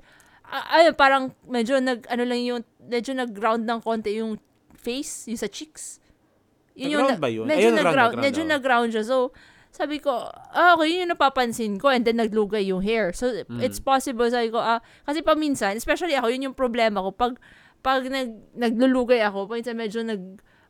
ah, 0.49 0.83
ayun, 0.83 0.97
parang 0.97 1.31
medyo 1.47 1.79
nag, 1.79 2.09
ano 2.09 2.27
lang 2.27 2.41
yung, 2.43 2.61
medyo 2.81 3.15
nag-ground 3.15 3.63
ng 3.63 3.79
konti 3.79 4.19
yung 4.19 4.35
face, 4.75 5.29
yung 5.31 5.39
sa 5.39 5.47
cheeks. 5.47 6.01
Nag-ground 6.75 7.21
ba 7.21 7.29
yun? 7.29 7.45
Medyo 7.47 7.69
Ayun, 7.69 7.75
nag-ground, 7.77 7.87
nag-ground, 7.87 8.13
nag-ground, 8.17 8.25
medyo 8.25 8.41
nag-ground 8.43 8.89
siya. 8.91 9.05
So, 9.05 9.17
sabi 9.73 9.97
ko, 9.97 10.29
ah, 10.29 10.77
okay, 10.77 10.85
yun 10.87 11.03
yung 11.03 11.11
napapansin 11.11 11.75
ko. 11.75 11.89
And 11.89 12.05
then, 12.05 12.21
naglugay 12.21 12.61
yung 12.63 12.79
hair. 12.79 13.09
So, 13.11 13.33
Mm. 13.43 13.57
it's 13.59 13.81
possible, 13.81 14.29
sabi 14.29 14.47
ko, 14.47 14.61
ah, 14.61 14.77
kasi 15.01 15.19
paminsan, 15.19 15.73
especially 15.73 16.13
ako, 16.13 16.29
yun 16.29 16.45
yung 16.45 16.53
problema 16.53 17.01
ko. 17.01 17.09
Pag, 17.09 17.41
pag 17.81 18.05
nag, 18.05 18.53
naglulugay 18.53 19.19
ako, 19.19 19.49
paminsan 19.49 19.73
medyo 19.73 19.99
nag, 19.99 20.21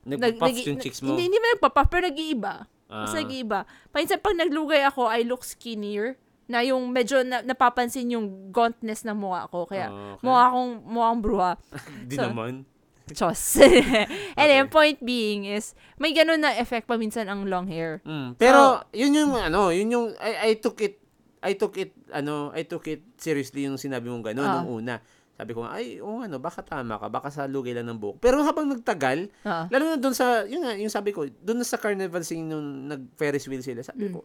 Nagpa-puffs 0.03 0.39
nag- 0.57 0.65
yung 0.65 0.79
nag- 0.79 0.83
cheeks 0.83 0.99
mo. 0.99 1.13
Hindi, 1.13 1.27
hindi 1.27 1.37
man 1.37 1.51
nagpa-puff, 1.53 1.87
pero 1.87 2.03
nag-iiba. 2.05 2.53
Ah. 2.87 3.03
Mas 3.03 3.13
nag-iiba. 3.13 3.59
Paminsan, 3.91 4.19
pag 4.19 4.35
naglugay 4.35 4.81
ako, 4.83 5.01
I 5.05 5.23
look 5.23 5.43
skinnier 5.43 6.15
na 6.45 6.59
yung 6.59 6.91
medyo 6.91 7.23
na, 7.23 7.39
napapansin 7.39 8.07
yung 8.09 8.51
gauntness 8.51 9.03
ng 9.03 9.15
mukha 9.15 9.47
ko. 9.47 9.63
Kaya, 9.63 9.87
Ah, 9.87 10.15
okay. 10.15 10.23
mukha 10.23 10.43
akong, 10.45 10.71
mukhang 10.85 11.19
bruha. 11.19 11.51
Di 12.07 12.15
so- 12.15 12.27
naman. 12.27 12.67
Chos. 13.13 13.57
And 14.37 14.47
then, 14.47 14.67
point 14.67 14.99
being 14.99 15.45
is, 15.45 15.71
may 15.95 16.11
ganun 16.11 16.39
na 16.39 16.53
effect 16.55 16.85
paminsan 16.85 17.25
ang 17.25 17.45
long 17.45 17.65
hair. 17.65 18.01
Mm. 18.03 18.35
Pero 18.35 18.59
yun 18.91 19.11
yung 19.11 19.31
ano, 19.33 19.69
yun 19.69 19.87
yung 19.87 20.07
I, 20.17 20.51
I 20.51 20.59
took 20.59 20.77
it 20.79 20.97
I 21.39 21.53
took 21.53 21.75
it 21.75 21.91
ano, 22.09 22.49
I 22.51 22.63
took 22.63 22.85
it 22.85 23.03
seriously 23.15 23.63
yung 23.63 23.75
sinabi 23.75 24.07
mong 24.07 24.23
gano'n 24.25 24.43
Ah. 24.43 24.53
nung 24.59 24.79
una. 24.79 24.97
Sabi 25.33 25.51
ko, 25.51 25.61
nga, 25.61 25.75
ay, 25.75 25.97
oo 25.97 26.21
ano, 26.21 26.37
baka 26.37 26.61
tama 26.61 26.95
ka, 26.95 27.09
baka 27.09 27.27
sa 27.27 27.43
lugay 27.43 27.73
lang 27.73 27.85
ng 27.85 27.97
buhok. 27.97 28.17
Pero 28.17 28.39
habang 28.39 28.69
nagtagal, 28.69 29.27
Oo. 29.41 29.63
lalo 29.67 29.83
na 29.83 29.97
doon 29.97 30.13
sa, 30.13 30.45
yun 30.45 30.61
nga, 30.61 30.71
yung 30.73 30.87
sabi 30.87 31.09
ko, 31.09 31.25
doon 31.25 31.57
na 31.57 31.65
sa 31.65 31.75
carnival 31.75 32.21
scene 32.21 32.45
nung 32.45 32.85
nag-Ferris 32.85 33.43
wheel 33.45 33.59
sila, 33.59 33.81
sabi 33.81 34.07
Mm. 34.07 34.13
ko, 34.13 34.19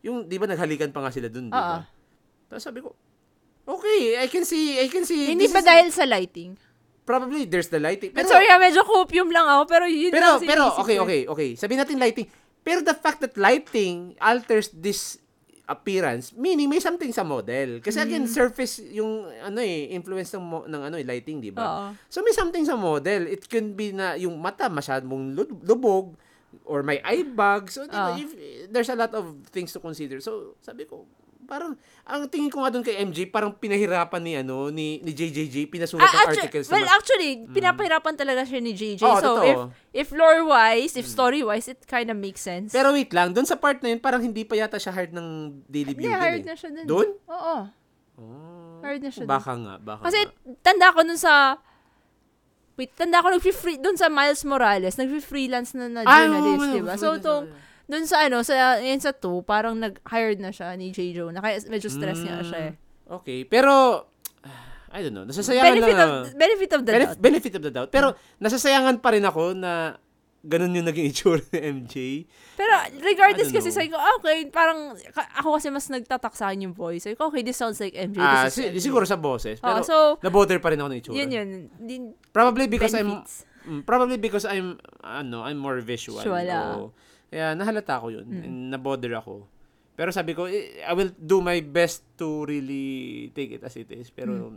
yung, 0.00 0.16
di 0.24 0.38
ba 0.38 0.46
naghalikan 0.46 0.90
pa 0.90 1.02
nga 1.02 1.10
sila 1.10 1.26
doon, 1.26 1.48
di 1.48 1.52
ba? 1.52 1.82
Tapos 2.46 2.62
sabi 2.62 2.78
ko, 2.78 2.94
okay, 3.66 4.16
I 4.16 4.26
can 4.26 4.46
see, 4.46 4.78
I 4.78 4.86
can 4.86 5.02
see. 5.02 5.28
Hindi 5.28 5.50
pa 5.50 5.58
is- 5.58 5.66
dahil 5.66 5.88
sa 5.90 6.06
lighting. 6.06 6.54
Probably, 7.06 7.46
there's 7.46 7.70
the 7.70 7.78
lighting. 7.78 8.10
But 8.10 8.26
sorry 8.26 8.50
ha, 8.50 8.58
medyo 8.58 8.82
copium 8.82 9.30
lang 9.30 9.46
ako, 9.46 9.62
pero 9.70 9.84
yun 9.86 10.10
Pero, 10.10 10.26
lang 10.36 10.42
pero, 10.42 10.64
okay, 10.82 10.98
okay, 10.98 11.20
okay. 11.24 11.48
Sabihin 11.54 11.80
natin 11.80 12.02
lighting. 12.02 12.26
Pero 12.66 12.82
the 12.82 12.98
fact 12.98 13.22
that 13.22 13.38
lighting 13.38 14.18
alters 14.18 14.74
this 14.74 15.22
appearance, 15.66 16.34
meaning 16.34 16.66
may 16.66 16.78
something 16.78 17.10
sa 17.10 17.22
model. 17.22 17.78
Kasi 17.78 17.98
again, 17.98 18.26
Mm. 18.26 18.30
surface 18.30 18.82
yung, 18.90 19.26
ano 19.38 19.58
eh, 19.58 19.90
influence 19.90 20.34
ng, 20.34 20.42
mo- 20.42 20.66
ng 20.66 20.82
ano 20.90 20.98
eh, 20.98 21.06
lighting, 21.06 21.38
di 21.38 21.50
ba? 21.50 21.94
So 22.06 22.22
may 22.22 22.34
something 22.34 22.62
sa 22.62 22.74
model. 22.74 23.26
It 23.26 23.46
can 23.46 23.74
be 23.74 23.90
na 23.90 24.14
yung 24.14 24.34
mata 24.38 24.66
masyadong 24.66 25.34
lu- 25.34 25.62
lubog 25.62 26.14
or 26.66 26.82
may 26.82 26.98
eye 27.02 27.22
bag. 27.22 27.68
So, 27.68 27.84
di 27.84 27.92
ba, 27.92 28.14
Oo. 28.14 28.18
if, 28.18 28.30
there's 28.70 28.88
a 28.88 28.98
lot 28.98 29.12
of 29.12 29.46
things 29.50 29.70
to 29.70 29.78
consider. 29.78 30.18
So, 30.18 30.54
sabi 30.58 30.86
ko, 30.86 31.06
parang 31.46 31.72
ang 32.02 32.26
tingin 32.26 32.46
ko 32.46 32.60
nga 32.60 32.68
doon 32.68 32.82
kay 32.82 32.98
MJ, 33.00 33.26
parang 33.26 33.50
pinahirapan 33.50 34.20
ni 34.20 34.32
ano 34.34 34.68
ni 34.68 34.98
ni 34.98 35.10
JJJ 35.10 35.66
pinasulat 35.66 36.02
Ah, 36.02 36.10
ng 36.10 36.18
actu- 36.28 36.42
articles. 36.42 36.66
well, 36.68 36.84
actually, 36.84 37.46
pinapahirapan 37.48 38.14
talaga 38.14 38.42
siya 38.42 38.58
ni 38.58 38.72
JJ. 38.72 39.00
Oo, 39.00 39.16
so, 39.16 39.28
totoo. 39.32 39.42
if 39.42 39.58
if 39.96 40.08
lore-wise, 40.12 40.94
if 40.94 41.06
story-wise, 41.06 41.66
it 41.66 41.80
kind 41.84 42.06
of 42.06 42.16
makes 42.16 42.38
sense. 42.40 42.70
Pero 42.70 42.90
wait 42.90 43.08
lang, 43.08 43.30
doon 43.30 43.42
sa 43.42 43.54
part 43.54 43.78
na 43.80 43.88
yun, 43.88 43.98
parang 43.98 44.20
hindi 44.20 44.42
pa 44.42 44.54
yata 44.54 44.76
siya 44.76 44.92
hired 44.92 45.10
ng 45.10 45.28
Daily 45.64 45.94
Bugle. 45.94 46.12
hired 46.12 46.42
eh. 46.42 46.46
na 46.46 46.54
siya 46.54 46.70
dun. 46.72 46.84
Doon? 46.84 47.08
Oo. 47.26 47.56
Oh, 48.16 48.78
Hired 48.78 49.00
na 49.00 49.10
siya 49.10 49.24
Baka 49.24 49.52
nga, 49.54 49.74
baka 49.76 50.02
Kasi, 50.02 50.20
nga. 50.20 50.32
tanda 50.62 50.88
ko 50.88 51.00
nun 51.00 51.16
sa, 51.16 51.60
wait, 52.74 52.92
tanda 52.92 53.20
ko 53.20 53.28
nag-free, 53.28 53.76
dun 53.76 53.94
sa 53.94 54.08
Miles 54.08 54.40
Morales, 54.42 54.94
nag-freelance 54.94 55.72
na 55.72 55.88
na 55.88 56.00
Ah, 56.02 56.24
journalist, 56.24 56.60
oo, 56.62 56.72
di 56.72 56.80
ba? 56.82 56.94
So, 56.94 57.08
freelance 57.14 57.48
na. 57.86 57.92
dun 57.92 58.04
sa 58.04 58.26
ano, 58.26 58.42
sa, 58.42 58.78
yan 58.78 58.98
sa 58.98 59.14
2, 59.14 59.42
parang 59.42 59.78
nag-hired 59.78 60.38
na 60.38 60.50
siya 60.50 60.74
ni 60.74 60.90
J. 60.90 61.14
Joe, 61.14 61.30
na 61.30 61.38
kaya 61.38 61.62
medyo 61.66 61.86
stress 61.86 62.18
nga 62.18 62.42
siya 62.42 62.60
eh. 62.70 62.74
Okay, 63.06 63.46
pero 63.46 64.04
I 64.90 65.02
don't 65.02 65.12
know, 65.12 65.26
nasasayangan 65.26 65.76
Benefit 65.76 65.94
lang. 65.94 66.10
of, 66.10 66.22
benefit 66.34 66.70
of 66.72 66.80
the 66.82 66.92
benef- 66.92 67.06
doubt. 67.12 67.20
benefit 67.20 67.52
of 67.54 67.62
the 67.62 67.72
doubt. 67.72 67.90
Pero 67.90 68.06
nasasayangan 68.38 68.98
pa 68.98 69.12
rin 69.12 69.22
ako 69.22 69.52
na 69.52 69.98
ganun 70.40 70.72
yung 70.72 70.86
naging 70.86 71.06
itsura 71.10 71.42
ni 71.52 71.58
MJ. 71.58 71.94
Pero 72.54 72.70
regardless 73.02 73.50
kasi, 73.50 73.74
sabi 73.74 73.90
ko, 73.90 73.98
ah, 73.98 74.14
okay, 74.16 74.46
parang, 74.48 74.94
ako 75.36 75.58
kasi 75.58 75.68
mas 75.68 75.90
nagtatak 75.90 76.32
sa 76.32 76.48
akin 76.48 76.70
yung 76.70 76.74
voice. 76.74 77.02
Sabi 77.04 77.18
ko, 77.18 77.28
okay, 77.28 77.42
this 77.42 77.58
sounds 77.58 77.76
like 77.76 77.92
MJ. 77.92 78.16
Ah, 78.22 78.46
si- 78.48 78.70
MJ. 78.70 78.78
siguro 78.78 79.02
sa 79.04 79.18
boses. 79.18 79.58
Pero 79.58 79.82
so, 79.82 80.16
na-bother 80.22 80.62
pa 80.62 80.70
rin 80.70 80.78
ako 80.80 80.88
ng 80.88 80.98
itsura. 81.02 81.16
yun 81.18 81.28
yun. 81.28 81.48
Din, 81.76 82.02
Probably 82.30 82.70
because 82.70 82.94
I'm 82.94 83.20
benefits. 83.20 83.44
mm, 83.66 83.82
probably 83.84 84.16
because 84.16 84.46
I'm 84.46 84.78
ano, 85.02 85.42
I'm 85.42 85.58
more 85.58 85.82
visual. 85.82 86.22
Visual, 86.22 86.46
ah. 86.48 86.88
Kaya 87.26 87.52
nahalata 87.52 87.98
ko 87.98 88.08
yun. 88.08 88.26
And 88.30 88.70
na-bother 88.70 89.14
ako. 89.14 89.46
Pero 89.92 90.12
sabi 90.12 90.32
ko, 90.32 90.44
eh, 90.44 90.80
I 90.80 90.92
will 90.92 91.10
do 91.10 91.40
my 91.40 91.58
best 91.60 92.04
to 92.16 92.44
really 92.44 93.28
take 93.32 93.50
it 93.50 93.64
as 93.64 93.74
it 93.74 93.88
is. 93.88 94.08
Pero 94.08 94.52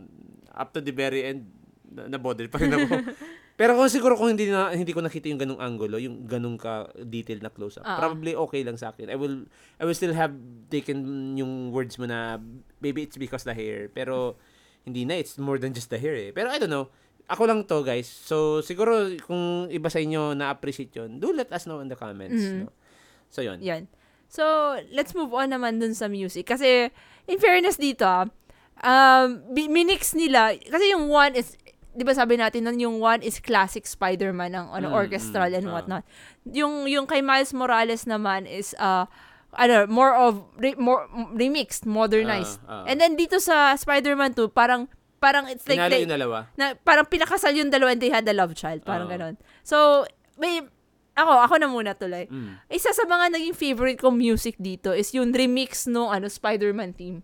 up 0.50 0.68
to 0.70 0.80
the 0.80 0.92
very 0.92 1.24
end, 1.26 1.48
na- 1.86 2.06
na-bother 2.08 2.46
pa 2.46 2.60
rin 2.60 2.70
ako. 2.70 2.86
Pero 3.60 3.76
kung 3.76 3.92
siguro 3.92 4.16
kung 4.16 4.32
hindi 4.32 4.48
na 4.48 4.72
hindi 4.72 4.88
ko 4.88 5.04
nakita 5.04 5.28
yung 5.28 5.36
ganung 5.36 5.60
angulo, 5.60 5.96
yung 5.96 6.24
ganung 6.24 6.56
ka 6.56 6.88
detailed 6.96 7.40
na 7.40 7.52
close 7.52 7.76
up, 7.76 7.84
Ah. 7.84 8.00
probably 8.00 8.32
okay 8.32 8.64
lang 8.64 8.76
sa 8.76 8.88
akin. 8.88 9.08
I 9.08 9.16
will 9.16 9.44
I 9.76 9.84
will 9.84 9.92
still 9.92 10.16
have 10.16 10.32
taken 10.68 11.04
yung 11.36 11.68
words 11.68 12.00
mo 12.00 12.04
na 12.04 12.40
maybe 12.80 13.04
it's 13.04 13.16
because 13.16 13.44
the 13.44 13.52
hair, 13.52 13.88
pero 13.88 14.40
hindi 14.80 15.04
na 15.04 15.20
it's 15.20 15.36
more 15.36 15.60
than 15.60 15.72
just 15.72 15.92
the 15.92 16.00
hair 16.00 16.16
eh. 16.16 16.32
Pero 16.32 16.48
I 16.48 16.56
don't 16.56 16.72
know. 16.72 16.88
Ako 17.30 17.46
lang 17.46 17.62
to, 17.62 17.80
guys. 17.80 18.10
So 18.10 18.58
siguro 18.60 19.06
kung 19.22 19.70
iba 19.70 19.86
sa 19.86 20.02
inyo 20.02 20.34
na 20.34 20.50
appreciate 20.50 20.90
'yon, 20.92 21.22
do 21.22 21.30
let 21.30 21.48
us 21.50 21.64
know 21.64 21.78
in 21.78 21.86
the 21.86 21.94
comments, 21.94 22.42
Mhm. 22.42 22.66
no? 22.66 22.74
So 23.30 23.40
'yon. 23.40 23.62
Yan. 23.62 23.86
So, 24.30 24.46
let's 24.94 25.10
move 25.10 25.34
on 25.34 25.50
naman 25.50 25.82
dun 25.82 25.90
sa 25.90 26.06
music. 26.06 26.46
Kasi, 26.46 26.86
in 27.26 27.38
fairness 27.42 27.74
dito, 27.74 28.06
ah, 28.06 28.30
um, 28.78 29.42
minix 29.50 30.14
nila, 30.14 30.54
kasi 30.54 30.94
yung 30.94 31.10
one 31.10 31.34
is, 31.34 31.58
di 31.90 32.06
ba 32.06 32.14
sabi 32.14 32.38
natin 32.38 32.62
nun, 32.62 32.78
yung 32.78 32.96
one 33.02 33.26
is 33.26 33.42
classic 33.42 33.90
Spider-Man, 33.90 34.54
ang 34.54 34.70
ano, 34.70 34.94
Mm, 34.94 34.94
orchestral 34.94 35.50
mm, 35.50 35.58
and 35.58 35.66
ah. 35.66 35.72
whatnot. 35.74 36.04
Yung, 36.46 36.86
yung 36.86 37.10
kay 37.10 37.26
Miles 37.26 37.50
Morales 37.50 38.06
naman 38.06 38.46
is, 38.46 38.70
uh, 38.78 39.10
ano, 39.50 39.90
more 39.90 40.14
of, 40.14 40.46
re- 40.54 40.78
more, 40.78 41.10
remixed, 41.34 41.82
modernized. 41.82 42.62
Ah, 42.70 42.82
ah. 42.82 42.84
And 42.86 43.02
then 43.02 43.18
dito 43.18 43.42
sa 43.42 43.74
Spider-Man 43.74 44.38
2, 44.38 44.46
parang, 44.46 44.86
parang 45.20 45.46
it's 45.46 45.68
like, 45.68 45.76
Hinalo 45.76 45.92
they- 45.92 46.02
yung 46.02 46.14
dalawa. 46.16 46.38
na 46.56 46.72
parang 46.74 47.04
pinakasal 47.04 47.52
yung 47.52 47.68
dalawa 47.68 47.92
and 47.92 48.00
they 48.00 48.08
had 48.08 48.24
a 48.24 48.34
love 48.34 48.56
child. 48.56 48.80
Parang 48.82 49.06
Oo. 49.06 49.12
ganon. 49.12 49.34
So, 49.60 50.08
may, 50.40 50.64
ako, 51.12 51.32
ako 51.44 51.54
na 51.60 51.68
muna 51.68 51.92
tuloy. 51.92 52.24
Mm. 52.26 52.56
Isa 52.72 52.90
sa 52.90 53.04
mga 53.04 53.36
naging 53.36 53.52
favorite 53.52 54.00
kong 54.00 54.16
music 54.16 54.56
dito 54.56 54.96
is 54.96 55.12
yung 55.12 55.30
remix 55.30 55.84
no 55.84 56.08
ano 56.08 56.26
Spider-Man 56.26 56.96
theme. 56.96 57.20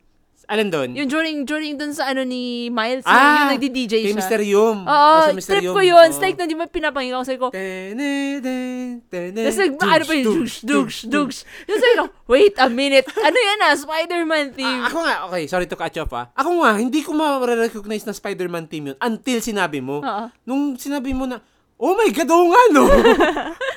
Alin 0.46 0.70
doon? 0.70 0.94
Yung 0.94 1.10
during 1.10 1.42
during 1.42 1.74
dun 1.74 1.90
sa 1.90 2.06
ano 2.06 2.22
ni 2.22 2.70
Miles, 2.70 3.02
Ah, 3.02 3.10
yung, 3.10 3.34
yung 3.36 3.50
nagdi-DJ 3.58 3.94
siya. 4.06 4.14
Mysterium. 4.14 4.86
Oo, 4.86 5.10
Ah, 5.26 5.34
sa 5.34 5.58
trip 5.58 5.66
ko 5.66 5.82
yun. 5.82 6.06
Oo. 6.06 6.22
like, 6.22 6.38
na 6.38 6.46
di 6.46 6.54
ba 6.54 6.70
pinapakinggan 6.70 7.18
ko, 7.18 7.26
sabi 7.26 7.40
ko, 7.42 7.48
Tapos 7.50 9.34
tapos 9.34 9.58
nag, 9.58 9.72
ano 9.74 10.04
pa 10.06 10.12
yung 10.14 10.26
dugs, 10.26 10.54
dugs, 10.62 10.96
dugs. 11.04 11.38
Yung 11.66 11.78
sabi 11.82 11.94
ko, 11.98 12.04
wait 12.30 12.54
a 12.58 12.70
minute, 12.70 13.10
ano 13.10 13.34
yan 13.34 13.58
ah, 13.60 13.74
Spider-Man 13.74 14.54
theme. 14.54 14.80
Ah, 14.80 14.86
ako 14.86 14.98
nga, 15.02 15.14
okay, 15.26 15.42
sorry 15.50 15.66
to 15.66 15.74
you 15.74 16.02
off 16.02 16.14
ah. 16.14 16.30
Ako 16.32 16.62
nga, 16.62 16.70
hindi 16.78 17.02
ko 17.02 17.10
ma-recognize 17.10 18.06
na 18.06 18.14
Spider-Man 18.14 18.70
team 18.70 18.94
yun 18.94 18.96
until 18.98 19.42
sinabi 19.42 19.82
mo. 19.82 19.98
Oo. 19.98 20.24
Nung 20.46 20.78
sinabi 20.78 21.10
mo 21.10 21.26
na, 21.26 21.42
oh 21.76 21.92
my 21.92 22.08
God, 22.08 22.30
oo 22.30 22.46
nga 22.48 22.62
no. 22.70 22.84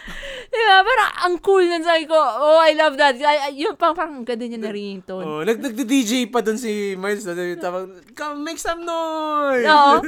Diba? 0.50 0.78
Parang 0.82 1.12
ang 1.30 1.36
cool 1.46 1.66
nun. 1.70 1.86
Sabi 1.86 2.10
ko, 2.10 2.18
oh, 2.18 2.60
I 2.60 2.74
love 2.74 2.98
that. 2.98 3.16
Ay, 3.22 3.38
ay, 3.50 3.54
yun, 3.62 3.78
parang, 3.78 3.96
parang 3.96 4.14
ang 4.22 4.26
ganda 4.26 4.50
niya 4.50 4.58
na 4.58 4.74
ringtone. 4.74 5.26
oh, 5.26 5.42
nag 5.46 5.62
nagdi-DJ 5.62 6.34
pa 6.34 6.42
dun 6.42 6.58
si 6.58 6.98
Miles. 6.98 7.26
Tawag, 7.62 8.14
Come, 8.18 8.42
make 8.42 8.58
some 8.58 8.82
noise. 8.82 9.70
Oo. 9.70 10.02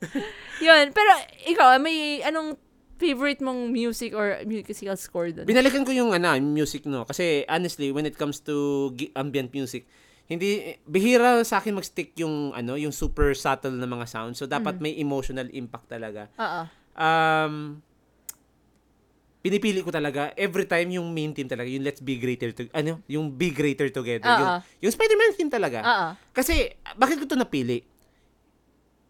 yun. 0.66 0.84
Pero, 0.90 1.10
ikaw, 1.44 1.76
may 1.78 2.24
anong 2.24 2.56
favorite 2.96 3.42
mong 3.44 3.68
music 3.68 4.16
or 4.16 4.40
musical 4.48 4.96
score 4.96 5.28
doon? 5.28 5.44
Binalikan 5.44 5.84
ko 5.84 5.92
yung 5.92 6.14
ano, 6.14 6.32
music 6.40 6.86
no 6.86 7.04
kasi 7.04 7.42
honestly 7.50 7.90
when 7.90 8.06
it 8.06 8.16
comes 8.16 8.40
to 8.40 8.88
ambient 9.18 9.50
music 9.52 9.84
hindi 10.24 10.80
bihira 10.88 11.44
sa 11.44 11.60
akin 11.60 11.76
mag-stick 11.76 12.16
yung 12.16 12.56
ano, 12.56 12.80
yung 12.80 12.96
super 12.96 13.36
subtle 13.36 13.76
na 13.76 13.84
mga 13.84 14.08
sounds. 14.08 14.40
So 14.40 14.48
dapat 14.48 14.80
may 14.80 14.96
emotional 14.96 15.44
impact 15.52 15.92
talaga. 15.92 16.32
Oo. 16.40 16.62
Um 16.96 17.84
pinipili 19.44 19.84
ko 19.84 19.92
talaga 19.92 20.32
every 20.40 20.64
time 20.64 20.96
yung 20.96 21.12
main 21.12 21.36
team 21.36 21.44
talaga, 21.44 21.68
yung 21.68 21.84
Let's 21.84 22.00
Be 22.00 22.16
Greater 22.16 22.48
to 22.56 22.64
ano, 22.72 23.04
yung 23.04 23.28
Be 23.28 23.52
Greater 23.52 23.92
Together, 23.92 24.24
Oo. 24.24 24.40
yung 24.40 24.88
yung 24.88 24.92
Spider-Man 24.96 25.36
theme 25.36 25.52
talaga. 25.52 25.78
Oo. 25.84 26.06
Kasi, 26.32 26.72
bakit 26.96 27.20
ko 27.20 27.28
to 27.28 27.36
napili? 27.36 27.84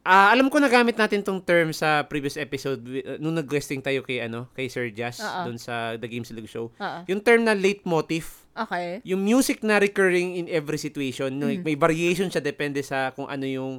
Ah, 0.05 0.35
alam 0.35 0.53
ko 0.53 0.61
nagamit 0.61 0.99
natin 0.99 1.25
tong 1.25 1.41
term 1.41 1.73
sa 1.73 2.05
previous 2.05 2.37
episode 2.37 2.83
uh, 2.85 3.17
nung 3.17 3.33
nag-guesting 3.33 3.81
tayo 3.81 4.05
kay 4.05 4.21
ano, 4.21 4.51
kay 4.53 4.69
Sir 4.69 4.91
Jazz 4.91 5.17
Oo. 5.17 5.49
doon 5.49 5.57
sa 5.57 5.97
The 5.97 6.05
Game 6.05 6.27
Silog 6.27 6.45
Show. 6.45 6.69
Oo. 6.69 7.01
Yung 7.09 7.23
term 7.23 7.47
na 7.47 7.55
leitmotif, 7.55 8.43
Okay. 8.53 9.01
yung 9.03 9.23
music 9.23 9.63
na 9.63 9.79
recurring 9.79 10.37
in 10.37 10.47
every 10.47 10.77
situation, 10.77 11.31
Mm. 11.39 11.47
like 11.47 11.63
may 11.63 11.75
variation 11.75 12.29
siya 12.29 12.39
depende 12.39 12.83
sa 12.83 13.15
kung 13.15 13.27
ano 13.27 13.47
yung 13.47 13.73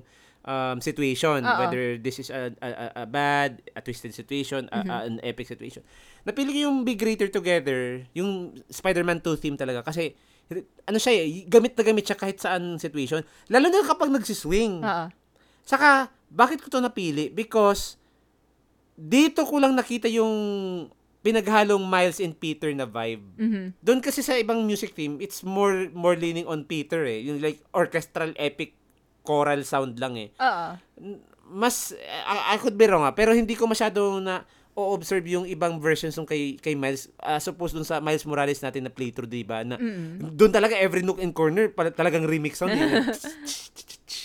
um, 0.45 0.77
situation, 0.79 1.41
Oo. 1.41 1.57
whether 1.59 1.97
this 1.97 2.17
is 2.17 2.29
a, 2.29 2.53
a, 2.59 2.69
a- 2.95 3.09
bad, 3.09 3.59
a 3.71 3.81
twisted 3.81 4.11
situation, 4.11 4.69
a- 4.69 4.79
Mm-hmm. 4.79 4.89
a- 4.91 5.03
an 5.03 5.15
epic 5.21 5.45
situation. 5.45 5.81
Napili 6.21 6.53
ko 6.53 6.59
yung 6.63 6.77
Be 6.81 6.93
Greater 6.93 7.27
Together, 7.27 8.05
yung 8.11 8.53
Spider-Man 8.65 9.19
2 9.19 9.35
theme 9.35 9.55
talaga 9.55 9.81
kasi 9.81 10.13
ano 10.85 10.95
siya 10.95 11.13
eh, 11.15 11.43
gamit 11.43 11.73
na 11.73 11.81
gamit 11.81 12.05
siya 12.05 12.13
kahit 12.13 12.37
saan 12.37 12.77
situation. 12.77 13.25
Lalo 13.47 13.65
na 13.65 13.81
kapag 13.83 14.09
nagsiswing. 14.09 14.79
Oo. 14.79 15.05
Saka, 15.61 16.07
bakit 16.27 16.61
ko 16.61 16.69
to 16.69 16.77
napili? 16.77 17.27
Because, 17.27 17.97
dito 18.93 19.43
ko 19.43 19.57
lang 19.57 19.73
nakita 19.73 20.05
yung 20.07 20.33
pinaghalong 21.19 21.81
Miles 21.81 22.21
and 22.21 22.37
Peter 22.37 22.69
na 22.71 22.85
vibe. 22.85 23.25
Mhm. 23.35 23.63
Doon 23.81 23.97
kasi 23.97 24.21
sa 24.21 24.37
ibang 24.37 24.61
music 24.61 24.93
team, 24.93 25.17
it's 25.17 25.41
more 25.41 25.89
more 25.91 26.13
leaning 26.13 26.45
on 26.45 26.61
Peter 26.61 27.01
eh. 27.01 27.25
Yung 27.25 27.41
like 27.41 27.65
orchestral 27.71 28.29
epic 28.35 28.77
choral 29.25 29.65
sound 29.65 29.97
lang 29.97 30.15
eh. 30.15 30.29
Oo. 30.37 30.67
Mas, 31.45 31.93
I, 32.25 32.55
I 32.55 32.61
could 32.61 32.77
be 32.77 32.85
wrong 32.85 33.05
ah, 33.05 33.13
pero 33.13 33.33
hindi 33.33 33.57
ko 33.57 33.65
masyado 33.65 34.21
na 34.21 34.45
o-observe 34.75 35.23
yung 35.31 35.47
ibang 35.47 35.79
versions 35.79 36.19
ng 36.19 36.27
kay, 36.27 36.59
kay 36.59 36.75
Miles. 36.75 37.07
Uh, 37.15 37.39
suppose 37.39 37.71
dun 37.71 37.87
sa 37.87 38.03
Miles 38.03 38.27
Morales 38.27 38.59
natin 38.59 38.83
na 38.83 38.91
playthrough, 38.91 39.29
di 39.31 39.47
ba? 39.47 39.63
Na, 39.63 39.79
Mm-mm. 39.79 40.35
doon 40.35 40.51
talaga 40.51 40.75
every 40.75 40.99
nook 40.99 41.23
and 41.23 41.31
corner 41.31 41.71
pala, 41.71 41.95
talagang 41.95 42.27
remix 42.27 42.59
sound. 42.59 42.75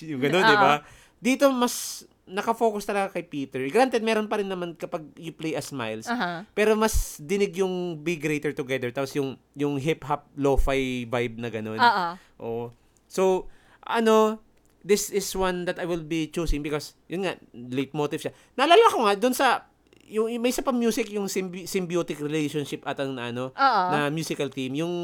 Yung, 0.00 0.16
yung 0.16 0.20
gano'n, 0.26 0.42
di 0.42 0.56
ba? 0.56 0.74
Dito 1.20 1.52
mas 1.52 2.02
nakafocus 2.30 2.86
talaga 2.86 3.12
kay 3.14 3.26
Peter. 3.26 3.60
Granted, 3.68 4.00
meron 4.00 4.30
pa 4.30 4.38
rin 4.38 4.48
naman 4.48 4.78
kapag 4.78 5.02
you 5.18 5.34
play 5.34 5.52
as 5.58 5.74
Miles. 5.74 6.06
Aha. 6.06 6.46
Pero 6.54 6.78
mas 6.78 7.18
dinig 7.18 7.58
yung 7.58 7.98
Be 8.00 8.16
Greater 8.16 8.54
Together. 8.54 8.94
Tapos 8.94 9.12
yung, 9.18 9.34
yung 9.52 9.76
hip-hop, 9.76 10.30
lo-fi 10.38 11.04
vibe 11.04 11.36
na 11.42 11.50
gano'n. 11.50 11.78
Oo. 11.78 12.06
Oo. 12.40 12.64
So, 13.10 13.50
ano, 13.82 14.38
this 14.80 15.12
is 15.12 15.28
one 15.36 15.68
that 15.68 15.76
I 15.76 15.84
will 15.84 16.04
be 16.04 16.28
choosing 16.28 16.64
because, 16.64 16.96
yun 17.06 17.24
nga, 17.24 17.36
leitmotiv 17.52 18.24
siya. 18.24 18.32
Naalala 18.56 18.86
ko 18.92 18.98
nga, 19.04 19.14
doon 19.16 19.34
sa, 19.36 19.68
yung, 20.08 20.26
may 20.40 20.50
isa 20.50 20.64
pa 20.64 20.72
music, 20.72 21.12
yung 21.12 21.28
symbi- 21.28 21.68
symbiotic 21.68 22.18
relationship 22.18 22.82
at 22.88 22.98
ang 22.98 23.16
ano, 23.20 23.52
Oo. 23.52 23.82
na 23.92 24.08
musical 24.08 24.48
team. 24.48 24.74
Yung 24.74 24.94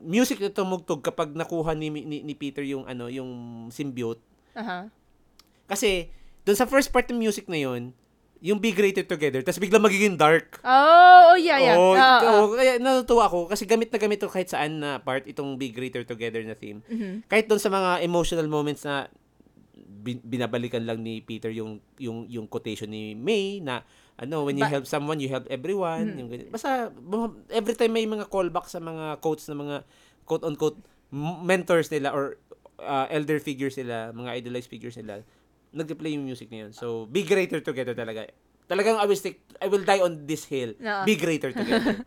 music 0.00 0.40
na 0.40 0.50
tumugtog 0.50 1.04
kapag 1.04 1.36
nakuha 1.36 1.76
ni, 1.76 1.92
ni, 1.92 2.24
ni 2.24 2.34
Peter 2.34 2.64
yung 2.64 2.88
ano, 2.88 3.12
yung 3.12 3.68
symbiote. 3.68 4.24
Aha. 4.56 4.88
Kasi, 5.68 6.10
doon 6.42 6.58
sa 6.58 6.66
first 6.66 6.90
part 6.90 7.06
ng 7.06 7.20
music 7.20 7.46
na 7.46 7.60
yun, 7.60 7.92
yung 8.40 8.56
Be 8.56 8.72
Greater 8.72 9.04
Together, 9.04 9.40
tapos 9.40 9.60
biglang 9.60 9.84
magiging 9.84 10.16
dark. 10.16 10.60
Oh, 10.60 11.32
oh, 11.32 11.36
yeah, 11.36 11.60
yeah. 11.60 11.76
Oo, 11.76 11.92
oo. 11.92 12.24
oo, 12.24 12.44
kaya 12.56 12.76
natutuwa 12.76 13.28
ako 13.28 13.38
kasi 13.46 13.64
gamit 13.64 13.88
na 13.88 14.00
gamit 14.00 14.16
to 14.16 14.26
kahit 14.26 14.48
saan 14.48 14.80
na 14.80 14.96
part 14.96 15.24
itong 15.24 15.54
Be 15.54 15.68
Greater 15.68 16.02
Together 16.02 16.40
na 16.40 16.56
theme. 16.56 16.80
Mhm. 16.86 17.28
Kahit 17.28 17.46
doon 17.46 17.60
sa 17.60 17.68
mga 17.68 18.00
emotional 18.00 18.48
moments 18.48 18.82
na 18.82 19.12
bin- 19.76 20.24
binabalikan 20.24 20.80
lang 20.82 21.04
ni 21.04 21.20
Peter 21.20 21.52
yung 21.52 21.84
yung 21.96 22.24
yung 22.26 22.48
quotation 22.48 22.88
ni 22.88 23.12
May 23.12 23.60
na 23.60 23.84
ano 24.16 24.44
when 24.44 24.56
you 24.56 24.64
Ba- 24.64 24.72
help 24.72 24.88
someone 24.88 25.20
you 25.20 25.28
help 25.28 25.44
everyone 25.48 26.08
Mhm. 26.08 26.16
yung 26.16 26.28
ganyan. 26.28 26.48
basta 26.48 26.88
every 27.50 27.76
time 27.76 27.92
may 27.92 28.08
mga 28.08 28.24
callback 28.26 28.64
sa 28.66 28.80
mga 28.80 29.20
quotes 29.20 29.44
na 29.46 29.56
mga 29.56 29.76
quote 30.24 30.44
on 30.44 30.56
quote 30.56 30.80
mentors 31.12 31.92
nila 31.92 32.08
or 32.10 32.40
uh, 32.80 33.04
elder 33.12 33.36
figures 33.36 33.76
nila, 33.76 34.08
mga 34.10 34.40
idolized 34.40 34.70
figures 34.70 34.96
nila, 34.96 35.20
nag-play 35.70 36.18
yung 36.18 36.26
music 36.26 36.50
na 36.50 36.66
yun. 36.66 36.72
So, 36.74 37.06
be 37.06 37.22
greater 37.22 37.62
together 37.62 37.94
talaga. 37.94 38.30
Talagang 38.66 38.98
I 38.98 39.06
will 39.06 39.18
stick, 39.18 39.42
I 39.58 39.66
will 39.66 39.82
die 39.82 39.98
on 39.98 40.26
this 40.26 40.46
hill. 40.46 40.74
Oo. 40.78 41.02
Be 41.06 41.14
greater 41.14 41.50
together. 41.50 41.98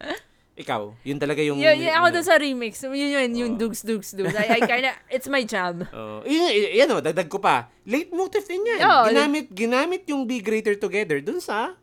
Ikaw, 0.53 0.93
yun 1.01 1.17
talaga 1.17 1.41
yung... 1.41 1.57
Yun, 1.57 1.81
yun, 1.81 1.93
ako 1.97 2.07
dun 2.13 2.25
sa 2.29 2.37
remix. 2.37 2.85
Yun 2.85 2.93
yun, 2.93 3.29
yung 3.33 3.51
Oo. 3.57 3.61
dugs, 3.65 3.81
dugs, 3.81 4.13
dugs. 4.13 4.37
I, 4.37 4.61
I 4.61 4.61
kinda, 4.69 4.93
it's 5.09 5.25
my 5.25 5.41
jam. 5.41 5.81
Oh, 5.89 6.21
yun, 6.21 6.45
y- 6.45 6.77
yan 6.77 6.93
o, 6.93 7.01
dagdag 7.01 7.25
ko 7.25 7.41
pa. 7.41 7.73
Late 7.89 8.13
motif 8.13 8.45
din 8.45 8.61
yan. 8.61 8.79
Oo, 8.85 9.09
ginamit, 9.09 9.49
ginamit 9.49 10.05
yung 10.05 10.29
Be 10.29 10.45
Greater 10.45 10.77
Together 10.77 11.25
dun 11.25 11.41
sa 11.41 11.73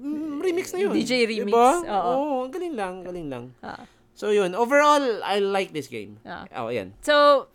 mm, 0.00 0.40
remix 0.40 0.72
na 0.72 0.88
yun. 0.88 0.96
DJ 0.96 1.28
remix, 1.28 1.52
Diba? 1.52 1.84
oo. 1.84 2.48
Ang 2.48 2.52
galing 2.56 2.74
lang, 2.74 2.94
galing 3.04 3.28
lang. 3.28 3.44
Ah. 3.60 3.84
So 4.16 4.32
yun, 4.32 4.56
overall, 4.56 5.20
I 5.20 5.44
like 5.44 5.76
this 5.76 5.92
game. 5.92 6.16
Ah. 6.24 6.48
Oh, 6.56 6.72
yan. 6.72 6.96
So, 7.04 7.46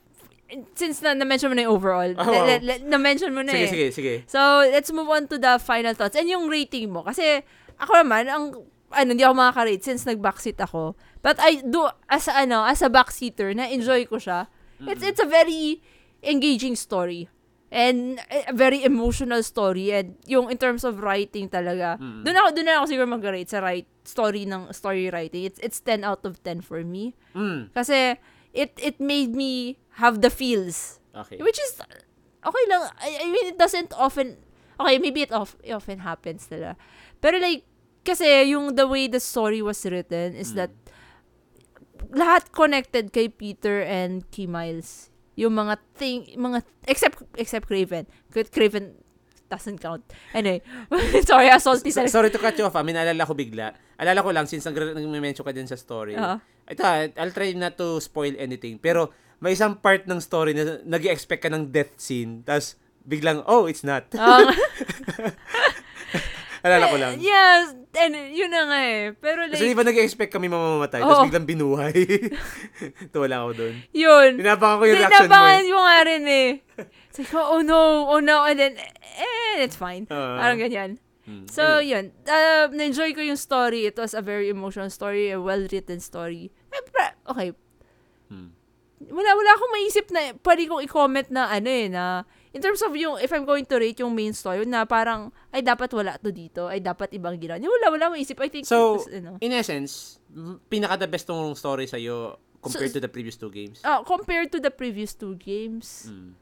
since 0.75 0.99
na, 0.99 1.15
na-mention 1.15 1.49
mo 1.51 1.55
na 1.55 1.63
yung 1.63 1.75
overall, 1.75 2.11
na- 2.11 2.59
na- 2.59 2.83
na-mention 2.83 3.31
mo 3.31 3.41
na 3.41 3.51
Sige, 3.55 3.65
eh. 3.65 3.71
sige, 3.71 3.87
sige. 3.91 4.13
So, 4.27 4.39
let's 4.67 4.91
move 4.91 5.07
on 5.07 5.27
to 5.31 5.39
the 5.39 5.57
final 5.57 5.95
thoughts. 5.95 6.15
And 6.15 6.27
yung 6.27 6.51
rating 6.51 6.91
mo. 6.91 7.03
Kasi, 7.07 7.43
ako 7.79 7.91
naman, 8.03 8.27
ang, 8.27 8.43
ano, 8.91 9.07
hindi 9.15 9.23
ako 9.23 9.35
makaka-rate 9.39 9.83
since 9.83 10.03
nag-backseat 10.03 10.59
ako. 10.59 10.99
But 11.23 11.39
I 11.39 11.63
do, 11.63 11.87
as 12.11 12.27
a, 12.27 12.43
ano, 12.43 12.67
as 12.67 12.83
a 12.83 12.91
backseater, 12.91 13.55
na-enjoy 13.55 14.05
ko 14.11 14.19
siya. 14.19 14.51
It's, 14.81 15.05
it's 15.05 15.21
a 15.21 15.29
very 15.29 15.79
engaging 16.25 16.75
story. 16.75 17.29
And 17.71 18.19
a 18.27 18.51
very 18.51 18.83
emotional 18.83 19.45
story. 19.47 19.93
And 19.95 20.19
yung 20.27 20.51
in 20.51 20.57
terms 20.59 20.83
of 20.83 20.99
writing 20.99 21.47
talaga. 21.47 21.95
Mm. 22.01 22.27
Doon 22.27 22.35
ako, 22.35 22.47
doon 22.51 22.65
na 22.67 22.73
ako 22.81 22.85
siguro 22.91 23.07
mag-rate 23.07 23.47
sa 23.47 23.63
right, 23.63 23.87
story 24.03 24.43
ng 24.43 24.73
story 24.75 25.07
writing. 25.07 25.47
It's, 25.47 25.61
it's 25.63 25.79
10 25.79 26.03
out 26.03 26.25
of 26.25 26.41
10 26.43 26.65
for 26.65 26.83
me. 26.83 27.15
Mm. 27.31 27.71
Kasi, 27.71 28.19
it, 28.51 28.75
it 28.75 28.99
made 28.99 29.31
me 29.31 29.77
have 29.99 30.21
the 30.21 30.29
feels 30.29 31.01
Okay. 31.11 31.43
Which 31.43 31.59
is, 31.59 31.75
okay 32.39 32.65
lang. 32.71 32.87
I, 33.03 33.19
I 33.19 33.27
mean, 33.27 33.51
it 33.51 33.57
doesn't 33.59 33.91
often, 33.99 34.39
okay, 34.79 34.95
maybe 34.97 35.23
it, 35.27 35.31
of, 35.35 35.55
it 35.59 35.75
often 35.75 35.99
happens 35.99 36.47
nila. 36.47 36.79
Pero 37.19 37.35
like, 37.37 37.67
kasi 38.07 38.47
yung 38.47 38.75
the 38.79 38.87
way 38.87 39.07
the 39.11 39.19
story 39.19 39.59
was 39.61 39.83
written 39.83 40.33
is 40.39 40.55
Mm. 40.55 40.55
that 40.55 40.71
lahat 42.15 42.49
connected 42.51 43.11
kay 43.11 43.27
Peter 43.29 43.83
and 43.83 44.23
kay 44.31 44.47
Miles. 44.47 45.11
Yung 45.35 45.51
mga 45.55 45.77
thing, 45.95 46.27
mga, 46.35 46.63
except, 46.87 47.23
except 47.35 47.67
Craven. 47.67 48.07
Craven 48.31 48.95
doesn't 49.51 49.79
count. 49.83 50.03
Anyway, 50.31 50.63
sorry, 51.27 51.51
So- 51.59 51.75
sa 51.75 52.07
sorry 52.07 52.31
to 52.31 52.39
cut 52.39 52.55
you 52.55 52.65
off. 52.67 52.75
I 52.79 52.83
mean, 52.83 52.95
alala 52.95 53.27
ko 53.27 53.35
bigla. 53.35 53.75
Alala 53.99 54.23
ko 54.23 54.31
lang, 54.31 54.47
since 54.47 54.63
nag- 54.63 54.95
nag-mention 54.95 55.43
ka 55.43 55.51
din 55.51 55.67
sa 55.67 55.75
story. 55.75 56.15
Oo. 56.15 56.39
Ito, 56.71 56.81
ah, 56.83 57.03
I'll 57.19 57.35
try 57.35 57.51
not 57.51 57.75
to 57.75 57.99
spoil 57.99 58.31
anything. 58.39 58.79
Pero, 58.79 59.11
may 59.41 59.51
isang 59.51 59.75
part 59.75 60.05
ng 60.05 60.21
story 60.21 60.53
na 60.53 60.79
nag 60.79 61.03
expect 61.03 61.41
ka 61.41 61.49
ng 61.49 61.67
death 61.67 61.97
scene. 61.97 62.41
Tapos, 62.41 62.77
biglang, 63.01 63.41
oh, 63.43 63.65
it's 63.65 63.81
not. 63.81 64.05
Um, 64.13 64.53
alala 66.61 66.85
ko 66.87 66.95
lang. 66.95 67.17
yes, 67.17 67.73
and 67.97 68.13
yun 68.29 68.53
na 68.53 68.69
nga 68.69 68.79
eh. 68.85 69.01
Pero 69.17 69.49
like, 69.49 69.57
Kasi 69.57 69.65
di 69.65 69.73
ba 69.73 69.81
nag-expect 69.81 70.29
kami 70.29 70.45
mamamatay, 70.45 71.01
Oo. 71.01 71.09
tapos 71.09 71.25
biglang 71.25 71.49
binuhay. 71.49 71.97
Tuwa 73.13 73.25
lang 73.25 73.41
ako 73.41 73.51
doon. 73.57 73.73
yun. 73.91 74.29
Binabangan 74.37 74.77
ko 74.77 74.83
yung 74.85 74.97
reaction 75.01 75.09
mo. 75.09 75.25
Tinabangan 75.25 75.57
Eh. 75.57 75.67
ko 75.67 75.79
nga 75.81 75.99
rin 76.05 76.23
eh. 76.23 76.49
It's 77.09 77.17
like, 77.17 77.33
oh 77.33 77.61
no, 77.65 77.79
oh 78.07 78.21
no, 78.21 78.45
and 78.45 78.61
then, 78.61 78.73
eh, 78.77 79.65
it's 79.65 79.75
fine. 79.75 80.05
Oo. 80.07 80.37
Parang 80.37 80.61
ganyan. 80.61 81.01
Hmm. 81.25 81.45
So, 81.49 81.81
yun. 81.81 82.13
Uh, 82.25 82.69
na-enjoy 82.69 83.13
ko 83.13 83.21
yung 83.21 83.37
story. 83.37 83.85
It 83.85 83.97
was 83.97 84.13
a 84.13 84.21
very 84.21 84.49
emotional 84.49 84.89
story, 84.93 85.33
a 85.33 85.41
well-written 85.41 85.97
story. 85.97 86.53
Eh, 86.69 86.81
okay. 87.25 87.49
Hmm. 88.29 88.53
Wala, 89.09 89.29
wala 89.33 89.51
akong 89.51 89.73
maisip 89.73 90.05
na, 90.09 90.37
pwede 90.37 90.61
kong 90.65 90.85
i-comment 90.85 91.27
na, 91.27 91.49
ano 91.49 91.65
eh, 91.65 91.87
na, 91.87 92.21
in 92.51 92.61
terms 92.61 92.81
of 92.81 92.93
yung, 92.93 93.17
if 93.17 93.31
I'm 93.31 93.43
going 93.43 93.65
to 93.65 93.75
rate 93.75 93.97
yung 93.97 94.13
main 94.13 94.29
story, 94.31 94.61
na 94.63 94.85
parang, 94.85 95.33
ay, 95.49 95.61
dapat 95.61 95.89
wala 95.89 96.17
to 96.17 96.29
dito, 96.29 96.67
ay, 96.67 96.77
dapat 96.77 97.09
ibang 97.11 97.33
ginawa. 97.35 97.57
Wala, 97.57 97.87
wala 97.89 98.03
akong 98.07 98.17
maisip. 98.17 98.37
I 98.37 98.49
think, 98.51 98.69
So, 98.69 99.01
was, 99.01 99.09
ano. 99.09 99.39
in 99.39 99.51
essence, 99.51 100.21
m- 100.29 100.61
pinaka 100.67 100.99
the 100.99 101.09
best 101.09 101.25
tong 101.25 101.55
story 101.55 101.87
sa'yo 101.87 102.37
compared 102.59 102.91
So- 102.91 102.99
to 102.99 103.01
the 103.01 103.09
previous 103.09 103.33
two 103.35 103.49
games. 103.49 103.81
Ah, 103.81 104.05
compared 104.05 104.51
to 104.51 104.59
the 104.59 104.69
previous 104.69 105.11
two 105.11 105.33
games, 105.33 106.05
Hmm. 106.05 106.37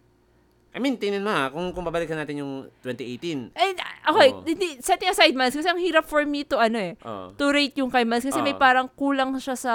I 0.69 0.77
mean, 0.77 1.01
tingnan 1.01 1.25
mo 1.25 1.33
ha, 1.33 1.49
kung, 1.49 1.73
kung 1.73 1.81
babalikan 1.81 2.13
natin 2.13 2.45
yung 2.45 2.53
2018. 2.83 3.49
Ay, 3.57 3.73
okay, 4.05 4.29
Oo. 4.29 4.45
hindi, 4.45 4.77
setting 4.79 5.09
aside 5.09 5.33
Miles, 5.33 5.57
kasi 5.57 5.65
ang 5.65 5.81
hirap 5.81 6.05
for 6.05 6.21
me 6.21 6.45
to, 6.45 6.61
ano 6.61 6.77
eh, 6.77 6.93
Oh. 7.01 7.33
to 7.33 7.49
rate 7.49 7.73
yung 7.73 7.89
kay 7.89 8.05
Miles, 8.05 8.21
kasi 8.21 8.37
may 8.39 8.53
Oo. 8.53 8.61
parang 8.61 8.85
kulang 8.85 9.33
siya 9.41 9.57
sa, 9.57 9.73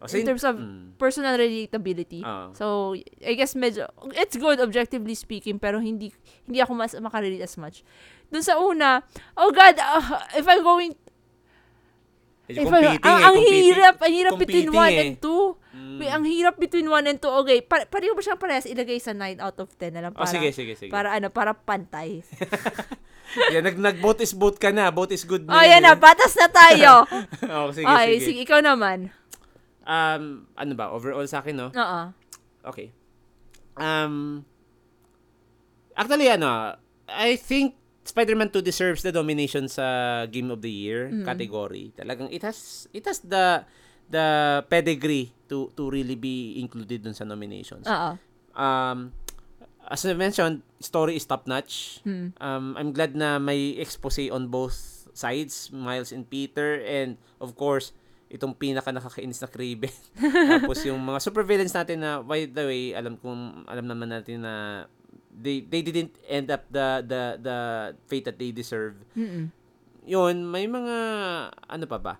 Oh, 0.00 0.08
in 0.08 0.24
terms 0.24 0.40
of 0.48 0.56
mm, 0.56 0.96
personal 0.96 1.36
relatability. 1.36 2.24
Oo. 2.24 2.56
So, 2.56 2.96
I 3.20 3.36
guess 3.36 3.52
medyo, 3.52 3.84
it's 4.16 4.32
good 4.40 4.56
objectively 4.56 5.12
speaking, 5.12 5.60
pero 5.60 5.76
hindi, 5.76 6.08
hindi 6.48 6.58
ako 6.64 6.72
mas 6.72 6.96
makarelate 6.96 7.44
as 7.44 7.60
much. 7.60 7.84
Dun 8.32 8.40
sa 8.40 8.56
una, 8.56 9.04
oh 9.36 9.52
God, 9.52 9.76
ah, 9.76 10.24
if 10.32 10.48
I'm 10.48 10.64
going, 10.64 10.96
medyo 12.48 12.64
if 12.64 12.72
I, 12.72 12.96
ang, 12.96 12.96
eh, 12.96 13.28
ang 13.28 13.36
hirap, 13.44 13.96
ang 14.00 14.12
hirap 14.16 14.32
between 14.40 14.72
Competing 14.72 14.88
1 14.88 14.88
eh. 14.88 15.02
and 15.04 15.12
2. 15.20 15.28
Mm. 15.76 15.96
Wait, 16.00 16.10
ang 16.16 16.24
hirap 16.24 16.56
between 16.56 16.88
1 16.88 17.10
and 17.12 17.18
2. 17.20 17.40
Okay, 17.44 17.58
pa, 17.60 17.84
pareho 17.84 18.16
ba 18.16 18.24
siyang 18.24 18.40
parehas 18.40 18.64
ilagay 18.64 18.96
sa 19.04 19.12
9 19.12 19.36
out 19.36 19.60
of 19.60 19.68
10 19.76 19.92
na 19.92 20.00
lang? 20.08 20.12
Oh, 20.16 20.24
Para, 20.24 20.32
sige, 20.32 20.48
sige, 20.56 20.80
sige. 20.80 20.88
Para 20.88 21.12
ano, 21.12 21.28
para 21.28 21.52
pantay. 21.52 22.24
yan, 23.52 23.68
nag, 23.68 23.76
nag-vote 23.76 24.24
is 24.24 24.32
vote 24.32 24.56
ka 24.56 24.72
na. 24.72 24.88
Vote 24.88 25.12
is 25.12 25.28
good 25.28 25.44
oh, 25.44 25.60
yan 25.60 25.84
na, 25.84 25.92
patas 25.92 26.32
na 26.40 26.48
tayo. 26.48 27.04
oh, 27.52 27.68
sige, 27.68 27.84
okay, 27.84 28.16
sige. 28.16 28.24
sige, 28.24 28.38
ikaw 28.48 28.64
naman. 28.64 29.12
Um, 29.82 30.46
ano 30.54 30.72
ba? 30.74 30.92
Overall 30.92 31.24
sa 31.26 31.40
akin, 31.40 31.56
no? 31.56 31.68
Oo. 31.72 32.00
Okay. 32.68 32.92
Um, 33.74 34.44
actually, 35.96 36.28
ano, 36.28 36.76
I 37.08 37.36
think 37.36 37.74
Spider-Man 38.04 38.50
2 38.50 38.60
deserves 38.60 39.02
the 39.02 39.12
domination 39.12 39.68
sa 39.68 40.24
Game 40.26 40.50
of 40.50 40.60
the 40.60 40.72
Year 40.72 41.08
Mhm. 41.12 41.24
category. 41.24 41.92
Talagang 41.94 42.32
it 42.32 42.42
has 42.42 42.88
it 42.90 43.04
has 43.04 43.20
the 43.22 43.64
the 44.10 44.26
pedigree 44.66 45.30
to 45.46 45.70
to 45.76 45.86
really 45.88 46.16
be 46.18 46.58
included 46.58 47.04
dun 47.06 47.14
sa 47.14 47.22
nominations. 47.24 47.86
Oo. 47.86 48.18
Um, 48.56 49.14
as 49.86 50.02
I 50.02 50.14
mentioned, 50.14 50.62
story 50.82 51.14
is 51.16 51.24
top 51.24 51.46
notch. 51.46 52.02
Hmm. 52.02 52.34
Um, 52.38 52.74
I'm 52.74 52.90
glad 52.90 53.14
na 53.14 53.38
may 53.38 53.78
expose 53.78 54.18
on 54.30 54.50
both 54.50 55.06
sides, 55.14 55.70
Miles 55.70 56.10
and 56.10 56.26
Peter, 56.26 56.78
and 56.82 57.18
of 57.38 57.54
course, 57.54 57.90
itong 58.30 58.54
pinaka 58.54 58.94
nakakainis 58.94 59.42
na 59.42 59.50
Kraven. 59.50 59.90
Tapos 60.62 60.78
yung 60.86 61.02
mga 61.02 61.18
supervillains 61.18 61.74
natin 61.74 61.98
na, 61.98 62.22
by 62.22 62.46
the 62.46 62.64
way, 62.64 62.94
alam 62.94 63.18
kong, 63.18 63.66
alam 63.66 63.84
naman 63.84 64.08
natin 64.08 64.46
na 64.46 64.86
they 65.30 65.62
they 65.62 65.82
didn't 65.82 66.14
end 66.26 66.50
up 66.50 66.66
the 66.70 67.02
the 67.06 67.22
the 67.38 67.56
fate 68.06 68.26
that 68.26 68.38
they 68.38 68.50
deserve. 68.50 68.98
Mm-mm. 69.14 69.50
Yun, 70.06 70.46
may 70.46 70.66
mga 70.66 70.96
ano 71.54 71.84
pa 71.86 71.98
ba? 71.98 72.14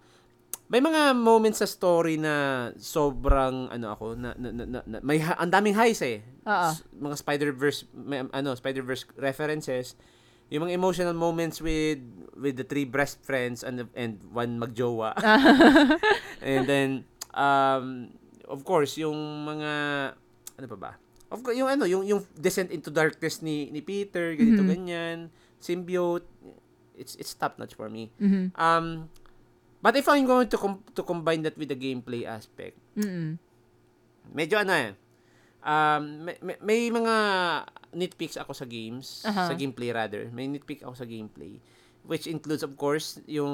May 0.71 0.79
mga 0.79 1.19
moments 1.19 1.59
sa 1.59 1.67
story 1.67 2.15
na 2.15 2.71
sobrang 2.79 3.67
ano 3.67 3.87
ako 3.91 4.15
na, 4.15 4.31
na, 4.39 4.49
na, 4.55 4.65
na- 4.67 4.87
na- 4.87 5.03
may 5.03 5.19
ang 5.19 5.51
daming 5.51 5.75
highs 5.75 5.99
eh. 6.03 6.23
Oo. 6.47 6.69
S- 6.71 6.87
mga 6.95 7.17
Spider-Verse 7.19 7.81
may, 7.91 8.23
ano, 8.31 8.55
Spider-Verse 8.55 9.11
references. 9.19 9.99
Yung 10.51 10.67
mga 10.67 10.75
emotional 10.75 11.15
moments 11.15 11.63
with 11.63 12.03
with 12.35 12.59
the 12.59 12.67
three 12.67 12.85
best 12.85 13.23
friends 13.23 13.63
and 13.63 13.87
and 13.95 14.19
one 14.31 14.59
magjowa. 14.59 15.15
and 16.43 16.67
then 16.67 16.89
um 17.33 18.11
of 18.51 18.67
course 18.67 18.99
yung 18.99 19.15
mga 19.47 19.71
ano 20.59 20.67
pa 20.67 20.79
ba? 20.79 20.93
Of 21.31 21.47
course, 21.47 21.55
yung 21.55 21.71
ano, 21.71 21.87
yung 21.87 22.03
yung 22.03 22.27
descent 22.35 22.75
into 22.75 22.91
darkness 22.91 23.39
ni 23.39 23.71
ni 23.71 23.79
Peter, 23.79 24.35
ganito 24.35 24.67
Mhm. 24.67 24.69
ganyan, 24.69 25.17
symbiote, 25.63 26.27
it's 26.99 27.15
it's 27.15 27.31
top 27.33 27.55
notch 27.55 27.79
for 27.79 27.87
me. 27.87 28.11
Mhm. 28.19 28.51
Um 28.59 29.07
but 29.79 29.95
if 29.95 30.11
I'm 30.11 30.27
going 30.27 30.51
to 30.51 30.59
com- 30.59 30.83
to 30.93 31.07
combine 31.07 31.47
that 31.47 31.55
with 31.55 31.71
the 31.71 31.79
gameplay 31.79 32.27
aspect, 32.27 32.75
Mm-mm. 32.99 33.39
medyo 34.29 34.59
ano 34.59 34.75
eh. 34.75 34.93
Um, 35.61 36.25
may, 36.25 36.37
may, 36.41 36.57
may 36.59 36.81
mga 36.91 37.15
nitpicks 37.95 38.39
ako 38.39 38.53
sa 38.55 38.67
games, 38.67 39.27
Aha. 39.27 39.51
sa 39.51 39.55
gameplay 39.55 39.91
rather. 39.91 40.31
May 40.31 40.47
nitpick 40.47 40.83
ako 40.83 40.95
sa 40.95 41.07
gameplay. 41.07 41.59
Which 42.01 42.25
includes, 42.25 42.65
of 42.65 42.73
course, 42.81 43.21
yung, 43.29 43.53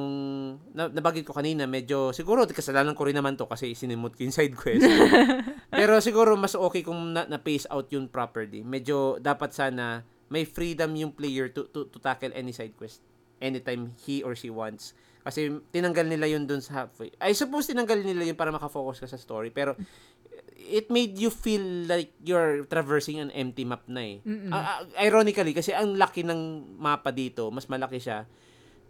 na, 0.71 0.87
nabagit 0.87 1.27
ko 1.27 1.35
kanina, 1.35 1.67
medyo, 1.67 2.15
siguro, 2.15 2.47
kasalanan 2.47 2.95
ko 2.95 3.03
rin 3.11 3.19
naman 3.19 3.35
to 3.35 3.51
kasi 3.51 3.75
sinimot 3.75 4.15
ko 4.15 4.23
yung 4.23 4.37
side 4.37 4.55
quest. 4.55 4.87
Pero 5.83 5.99
siguro, 5.99 6.39
mas 6.39 6.55
okay 6.55 6.87
kung 6.87 7.11
na, 7.11 7.27
na-pace 7.27 7.67
out 7.67 7.91
yun 7.91 8.07
properly. 8.07 8.63
Medyo, 8.63 9.19
dapat 9.19 9.51
sana, 9.51 10.07
may 10.31 10.47
freedom 10.47 10.95
yung 10.95 11.11
player 11.11 11.51
to, 11.51 11.67
to, 11.75 11.91
to 11.91 11.99
tackle 11.99 12.31
any 12.39 12.55
side 12.55 12.75
quest 12.79 13.03
anytime 13.43 13.93
he 14.07 14.23
or 14.23 14.39
she 14.39 14.49
wants. 14.49 14.95
Kasi 15.27 15.59
tinanggal 15.75 16.07
nila 16.07 16.31
yun 16.31 16.47
dun 16.47 16.63
sa 16.63 16.87
halfway. 16.87 17.11
I 17.19 17.35
suppose 17.35 17.67
tinanggal 17.67 17.99
nila 17.99 18.31
yun 18.31 18.39
para 18.39 18.55
makafocus 18.55 19.03
ka 19.03 19.11
sa 19.11 19.19
story. 19.19 19.51
Pero 19.51 19.75
it 20.57 20.89
made 20.89 21.15
you 21.15 21.29
feel 21.29 21.63
like 21.87 22.11
you're 22.21 22.65
traversing 22.65 23.21
an 23.21 23.31
empty 23.31 23.63
map 23.63 23.85
na 23.87 24.03
eh. 24.03 24.17
Ah, 24.51 24.81
ironically, 24.99 25.53
kasi 25.53 25.71
ang 25.71 25.95
laki 25.95 26.25
ng 26.25 26.75
mapa 26.77 27.13
dito, 27.13 27.53
mas 27.53 27.69
malaki 27.69 28.01
siya. 28.01 28.25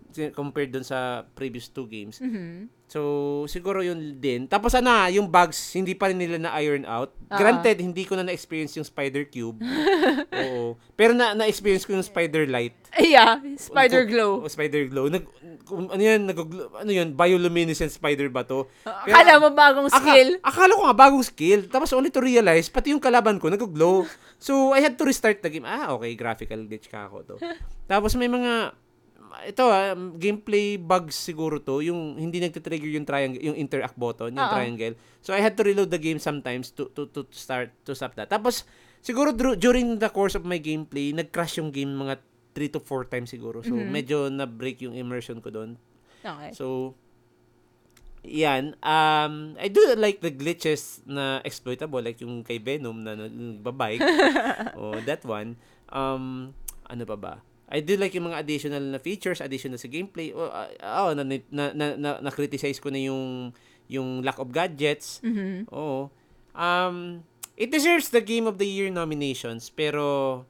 si- 0.06 0.32
compared 0.32 0.72
dun 0.72 0.86
sa 0.86 1.26
previous 1.34 1.68
two 1.68 1.84
games. 1.84 2.22
Mhm. 2.22 2.72
So, 2.86 3.00
siguro 3.46 3.82
yun 3.82 3.98
din. 4.16 4.46
Tapos 4.46 4.70
ano, 4.70 4.88
yung 5.10 5.26
bugs, 5.26 5.74
hindi 5.74 5.90
pa 5.92 6.06
rin 6.06 6.16
nila 6.16 6.38
na-iron 6.38 6.86
out. 6.86 7.10
Ah. 7.26 7.34
Granted, 7.34 7.82
hindi 7.82 8.06
ko 8.06 8.14
na 8.14 8.22
na-experience 8.22 8.78
yung 8.78 8.86
Spider 8.86 9.26
Cube. 9.26 9.58
Oo. 10.46 10.78
Pero 10.94 11.10
na- 11.10 11.34
na-experience 11.34 11.82
ko 11.82 11.98
yung 11.98 12.06
Spider 12.06 12.46
Light. 12.46 12.78
Yeah, 12.94 13.42
spider 13.58 14.06
O, 14.06 14.08
glow. 14.08 14.30
Spider 14.46 14.86
Glow. 14.86 15.10
Nag, 15.10 15.26
ano 15.66 15.98
yan, 15.98 16.24
nag, 16.24 16.38
ano 16.78 16.88
yun, 16.88 17.12
bioluminescent 17.12 17.90
spider 17.90 18.30
ba 18.30 18.46
to? 18.46 18.70
Pero- 18.80 19.12
Akala 19.12 19.32
mo 19.36 19.48
bagong 19.50 19.90
Aka- 19.90 20.00
skill. 20.00 20.30
akala 20.40 20.72
ko 20.72 20.82
nga 20.86 20.96
bagong 20.96 21.26
skill. 21.26 21.60
Tapos 21.66 21.90
only 21.90 22.08
to 22.08 22.22
realize, 22.22 22.70
pati 22.70 22.94
yung 22.94 23.02
kalaban 23.02 23.36
ko, 23.36 23.50
nag-glow. 23.50 24.06
So, 24.38 24.70
I 24.70 24.80
had 24.80 24.94
to 24.94 25.04
restart 25.04 25.42
the 25.42 25.50
game. 25.50 25.66
Ah, 25.66 25.90
okay, 25.92 26.14
graphical 26.14 26.62
glitch 26.62 26.86
ka 26.86 27.10
ako 27.10 27.16
to. 27.26 27.36
Tapos 27.90 28.14
may 28.14 28.30
mga, 28.30 28.72
ito 29.44 29.64
ah, 29.68 29.92
gameplay 30.16 30.80
bugs 30.80 31.18
siguro 31.18 31.60
to, 31.60 31.84
yung 31.84 32.16
hindi 32.16 32.40
nagtitrigger 32.40 32.88
yung 32.88 33.04
triangle, 33.04 33.42
yung 33.42 33.58
interact 33.58 33.98
button, 33.98 34.32
yung 34.32 34.48
Oo. 34.48 34.54
triangle. 34.54 34.94
So, 35.20 35.36
I 35.36 35.44
had 35.44 35.58
to 35.60 35.64
reload 35.66 35.92
the 35.92 36.00
game 36.00 36.16
sometimes 36.16 36.72
to, 36.78 36.88
to, 36.96 37.10
to 37.12 37.26
start, 37.34 37.74
to 37.84 37.92
stop 37.92 38.16
that. 38.16 38.32
Tapos, 38.32 38.64
siguro 39.04 39.34
during 39.34 39.98
the 40.00 40.08
course 40.08 40.38
of 40.38 40.46
my 40.48 40.56
gameplay, 40.56 41.12
nag-crash 41.12 41.60
yung 41.60 41.68
game 41.68 41.92
mga 41.92 42.16
3 42.56 42.72
to 42.72 42.80
4 42.80 43.04
times 43.12 43.28
siguro. 43.28 43.60
So, 43.60 43.76
Mhm. 43.76 43.90
medyo 43.92 44.18
na-break 44.32 44.80
yung 44.86 44.96
immersion 44.96 45.44
ko 45.44 45.52
doon. 45.52 45.76
Okay. 46.24 46.56
So, 46.56 46.96
yan. 48.26 48.74
Um, 48.82 49.54
I 49.60 49.70
do 49.70 49.94
like 49.94 50.18
the 50.18 50.34
glitches 50.34 51.04
na 51.06 51.38
exploitable, 51.46 52.02
like 52.02 52.18
yung 52.18 52.42
kay 52.42 52.58
Venom 52.58 53.06
na 53.06 53.14
nagbabike. 53.14 54.02
oh, 54.80 54.98
that 55.06 55.22
one. 55.22 55.54
Um, 55.92 56.50
ano 56.90 57.02
pa 57.06 57.16
ba? 57.16 57.34
I 57.66 57.82
do 57.82 57.98
like 57.98 58.14
yung 58.14 58.30
mga 58.30 58.46
additional 58.46 58.82
na 58.82 59.02
features, 59.02 59.42
additional 59.42 59.74
sa 59.74 59.90
gameplay. 59.90 60.30
Oh, 60.30 60.46
ah, 60.46 60.70
oh 61.10 61.18
na, 61.18 61.26
na, 61.26 61.74
na, 61.74 61.86
na, 61.98 62.10
na-criticize 62.22 62.78
ko 62.78 62.94
na 62.94 63.02
yung 63.02 63.50
yung 63.86 64.22
lack 64.22 64.38
of 64.38 64.50
gadgets. 64.50 65.18
Mhm. 65.22 65.70
Oo. 65.70 66.10
Um, 66.54 67.22
it 67.54 67.70
deserves 67.70 68.10
the 68.10 68.22
Game 68.22 68.46
of 68.46 68.58
the 68.58 68.66
Year 68.66 68.90
nominations, 68.90 69.70
pero 69.70 70.42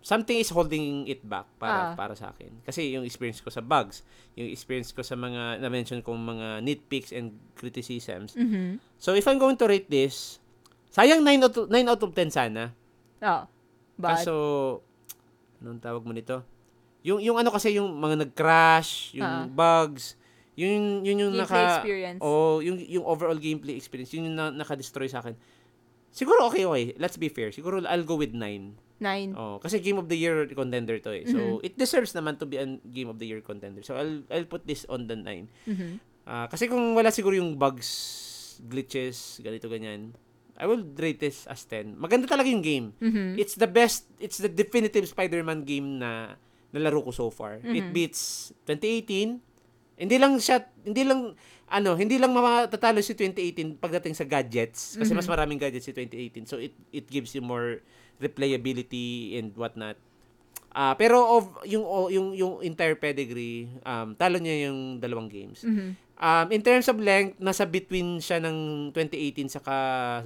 something 0.00 0.38
is 0.38 0.48
holding 0.50 1.04
it 1.06 1.20
back 1.26 1.44
para 1.58 1.92
Ah. 1.92 1.94
para 1.94 2.14
sa 2.14 2.30
akin. 2.30 2.62
Kasi 2.64 2.94
yung 2.94 3.04
experience 3.04 3.42
ko 3.42 3.50
sa 3.50 3.60
bugs, 3.60 4.02
yung 4.38 4.48
experience 4.48 4.94
ko 4.94 5.02
sa 5.02 5.18
mga 5.18 5.58
na-mention 5.60 6.00
kong 6.00 6.16
mga 6.16 6.62
nitpicks 6.62 7.10
and 7.10 7.34
criticisms. 7.58 8.38
Mhm. 8.38 8.78
So 8.96 9.12
if 9.12 9.26
I'm 9.26 9.36
going 9.38 9.58
to 9.58 9.66
rate 9.68 9.90
this, 9.90 10.38
sayang 10.94 11.26
9 11.26 11.42
out 11.42 11.54
of, 11.58 11.66
9 11.68 11.86
out 11.86 12.00
of 12.00 12.14
10 12.14 12.30
sana. 12.30 12.72
Oh. 13.20 13.44
But, 13.98 14.22
Kaso 14.22 14.34
anong 15.60 15.80
tawag 15.80 16.02
mo 16.02 16.12
nito? 16.12 16.42
Yung 17.02 17.18
yung 17.18 17.38
ano 17.38 17.48
kasi 17.48 17.74
yung 17.74 17.94
mga 17.94 18.26
nag-crash, 18.26 19.14
yung 19.14 19.26
Ah. 19.26 19.46
bugs, 19.46 20.18
yun 20.54 21.02
yun 21.02 21.22
yung 21.22 21.32
gameplay 21.32 21.46
naka 21.46 21.78
experience. 21.78 22.20
o 22.20 22.28
yung 22.58 22.76
yung 22.80 23.06
overall 23.06 23.38
gameplay 23.38 23.74
experience, 23.74 24.10
yun 24.10 24.26
yung 24.26 24.36
na, 24.36 24.50
naka-destroy 24.50 25.06
sa 25.06 25.22
akin. 25.22 25.38
Siguro 26.10 26.46
okay, 26.46 26.64
okay. 26.64 26.96
Let's 26.96 27.14
be 27.14 27.28
fair. 27.28 27.50
Siguro 27.50 27.78
I'll 27.84 28.02
go 28.02 28.16
with 28.16 28.34
9. 28.34 28.74
Nine. 28.98 29.30
Oh, 29.38 29.62
kasi 29.62 29.78
Game 29.78 29.94
of 29.94 30.10
the 30.10 30.18
Year 30.18 30.50
contender 30.50 30.98
to 30.98 31.14
eh. 31.14 31.22
So, 31.22 31.38
Mhm. 31.38 31.62
it 31.62 31.78
deserves 31.78 32.10
naman 32.10 32.34
to 32.34 32.50
be 32.50 32.58
a 32.58 32.66
Game 32.82 33.06
of 33.06 33.22
the 33.22 33.30
Year 33.30 33.38
contender. 33.38 33.78
So, 33.80 33.94
I'll 33.94 34.26
I'll 34.26 34.50
put 34.50 34.66
this 34.66 34.82
on 34.90 35.06
the 35.06 35.14
9. 35.14 35.46
Mhm. 35.64 36.02
Ah, 36.26 36.50
kasi 36.50 36.66
kung 36.66 36.98
wala 36.98 37.08
siguro 37.08 37.38
yung 37.38 37.54
bugs, 37.54 37.86
glitches, 38.60 39.38
ganito 39.38 39.70
ganyan, 39.70 40.10
I 40.58 40.66
will 40.66 40.82
rate 40.98 41.18
this 41.18 41.46
as 41.46 41.62
10. 41.64 41.94
Maganda 41.94 42.26
talaga 42.26 42.50
yung 42.50 42.60
game. 42.60 42.90
Mhm. 42.98 43.38
It's 43.38 43.54
the 43.54 43.70
best, 43.70 44.10
it's 44.18 44.36
the 44.36 44.50
definitive 44.50 45.06
Spider-Man 45.06 45.62
game 45.62 46.02
na 46.02 46.34
nalaro 46.68 47.00
ko 47.00 47.10
so 47.10 47.26
far. 47.30 47.62
It 47.62 47.88
Mhm. 47.88 47.94
beats 47.94 48.50
2018. 48.66 49.38
Hindi 49.94 50.16
lang 50.18 50.34
siya, 50.36 50.62
hindi 50.82 51.02
lang, 51.02 51.34
ano, 51.66 51.90
hindi 51.94 52.18
lang 52.18 52.30
matatalo 52.30 52.98
si 53.00 53.14
2018 53.14 53.74
pagdating 53.74 54.14
sa 54.14 54.22
gadgets. 54.22 54.94
Kasi 54.94 55.10
Mhm. 55.10 55.18
mas 55.18 55.26
maraming 55.26 55.58
gadgets 55.58 55.86
si 55.86 55.94
2018. 55.94 56.44
So, 56.44 56.58
it, 56.58 56.74
it 56.90 57.06
gives 57.06 57.34
you 57.34 57.40
more 57.40 57.78
replayability 58.18 59.38
and 59.38 59.54
whatnot. 59.54 59.98
Ah, 60.72 60.94
pero 60.94 61.16
of 61.40 61.44
yung 61.64 61.84
yung 62.12 62.28
yung 62.36 62.54
entire 62.60 62.94
pedigree, 62.94 63.72
um, 63.82 64.12
talo 64.14 64.36
niya 64.36 64.68
yung 64.68 65.00
dalawang 65.00 65.28
games. 65.32 65.64
Mhm. 65.64 65.96
Um, 66.18 66.46
in 66.50 66.60
terms 66.60 66.90
of 66.90 66.98
length, 66.98 67.38
nasa 67.38 67.62
between 67.62 68.18
siya 68.18 68.42
ng 68.42 68.90
2018 68.92 69.48
saka 69.48 69.74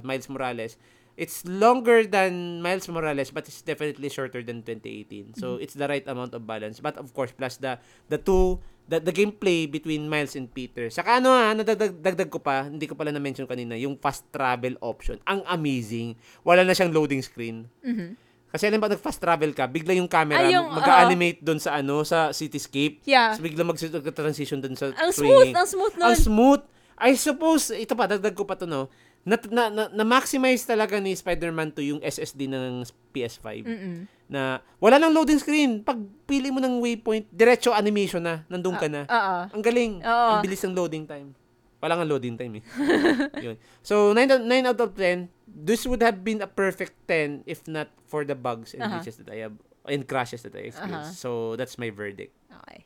Miles 0.01 0.27
Morales. 0.27 0.75
It's 1.13 1.45
longer 1.45 2.09
than 2.09 2.57
Miles 2.65 2.89
Morales 2.89 3.29
but 3.29 3.45
it's 3.45 3.61
definitely 3.61 4.09
shorter 4.09 4.41
than 4.41 4.65
2018. 4.65 5.37
So 5.37 5.61
it's 5.61 5.77
the 5.77 5.85
right 5.85 6.01
amount 6.09 6.33
of 6.33 6.49
balance. 6.49 6.81
But 6.81 6.97
of 6.97 7.13
course, 7.13 7.29
plus 7.29 7.61
the 7.61 7.77
the 8.09 8.17
two 8.17 8.57
the, 8.89 8.99
the 8.99 9.13
gameplay 9.13 9.69
between 9.69 10.09
Miles 10.09 10.35
and 10.35 10.49
Peter. 10.49 10.89
Saka 10.89 11.21
ano 11.21 11.31
ha, 11.31 11.53
nadagdag 11.53 12.01
dagdag 12.01 12.29
ko 12.33 12.41
pa, 12.41 12.67
hindi 12.67 12.89
ko 12.89 12.97
pala 12.97 13.13
na-mention 13.13 13.47
kanina, 13.47 13.77
yung 13.77 13.95
fast 13.95 14.25
travel 14.33 14.75
option. 14.81 15.21
Ang 15.29 15.45
amazing. 15.47 16.17
Wala 16.43 16.65
na 16.65 16.73
siyang 16.75 16.91
loading 16.91 17.21
screen. 17.21 17.69
Mhm. 17.85 18.17
Kasi 18.53 18.69
alam 18.69 18.77
ba, 18.77 18.85
nag-fast 18.85 19.17
travel 19.17 19.49
ka, 19.57 19.65
bigla 19.65 19.97
yung 19.97 20.05
camera 20.05 20.45
Ay, 20.45 20.53
yung, 20.53 20.69
mag-animate 20.69 21.41
doon 21.41 21.57
sa 21.57 21.81
ano, 21.81 22.05
sa 22.05 22.29
cityscape. 22.29 23.01
Yeah. 23.01 23.33
Tapos 23.33 23.41
bigla 23.41 23.65
mag-transition 23.65 24.61
doon 24.61 24.77
sa 24.77 24.93
Ang 24.93 25.09
smooth, 25.09 25.49
ang 25.57 25.65
smooth 25.65 25.93
nun. 25.97 26.05
Ang 26.05 26.15
smooth. 26.21 26.61
I 26.93 27.17
suppose, 27.17 27.73
ito 27.73 27.97
pa, 27.97 28.05
dagdag 28.05 28.37
ko 28.37 28.45
pa 28.45 28.53
to, 28.53 28.69
no? 28.69 28.93
Na, 29.25 29.41
na, 29.49 29.63
na, 29.73 29.83
na-maximize 29.89 30.69
talaga 30.69 31.01
ni 31.01 31.17
Spider-Man 31.17 31.73
2 31.73 31.97
yung 31.97 32.01
SSD 32.05 32.45
ng 32.45 32.85
PS5. 33.09 33.65
Mm-mm. 33.65 33.97
Na 34.29 34.61
wala 34.77 35.01
nang 35.01 35.17
loading 35.17 35.41
screen. 35.41 35.81
Pag 35.81 35.97
pili 36.29 36.53
mo 36.53 36.61
ng 36.61 36.77
waypoint, 36.77 37.25
diretso 37.33 37.73
animation 37.73 38.21
na. 38.21 38.45
Nandun 38.45 38.77
ka 38.77 38.85
na. 38.85 39.09
Oo. 39.09 39.37
Ang 39.49 39.63
galing. 39.65 40.05
Oo. 40.05 40.29
Ang 40.37 40.45
bilis 40.45 40.61
ng 40.61 40.77
loading 40.77 41.09
time. 41.09 41.33
Wala 41.83 41.99
nga 41.99 42.05
loading 42.07 42.39
time 42.39 42.59
eh. 42.59 42.63
Yun. 43.49 43.55
So, 43.83 44.15
9, 44.15 44.23
out- 44.29 44.47
9 44.47 44.69
out 44.71 44.79
of 44.79 44.91
10. 44.95 45.27
This 45.53 45.85
would 45.85 46.01
have 46.01 46.25
been 46.25 46.41
a 46.41 46.49
perfect 46.49 46.97
10 47.07 47.45
if 47.45 47.67
not 47.69 47.89
for 48.09 48.25
the 48.25 48.35
bugs 48.35 48.73
and 48.73 48.83
Aha. 48.83 48.99
glitches 48.99 49.17
that 49.21 49.29
I 49.29 49.45
have 49.45 49.53
and 49.85 50.07
crashes 50.07 50.41
that 50.43 50.55
I 50.55 50.73
experienced. 50.73 51.19
So, 51.21 51.55
that's 51.55 51.77
my 51.77 51.89
verdict. 51.89 52.33
Okay. 52.65 52.85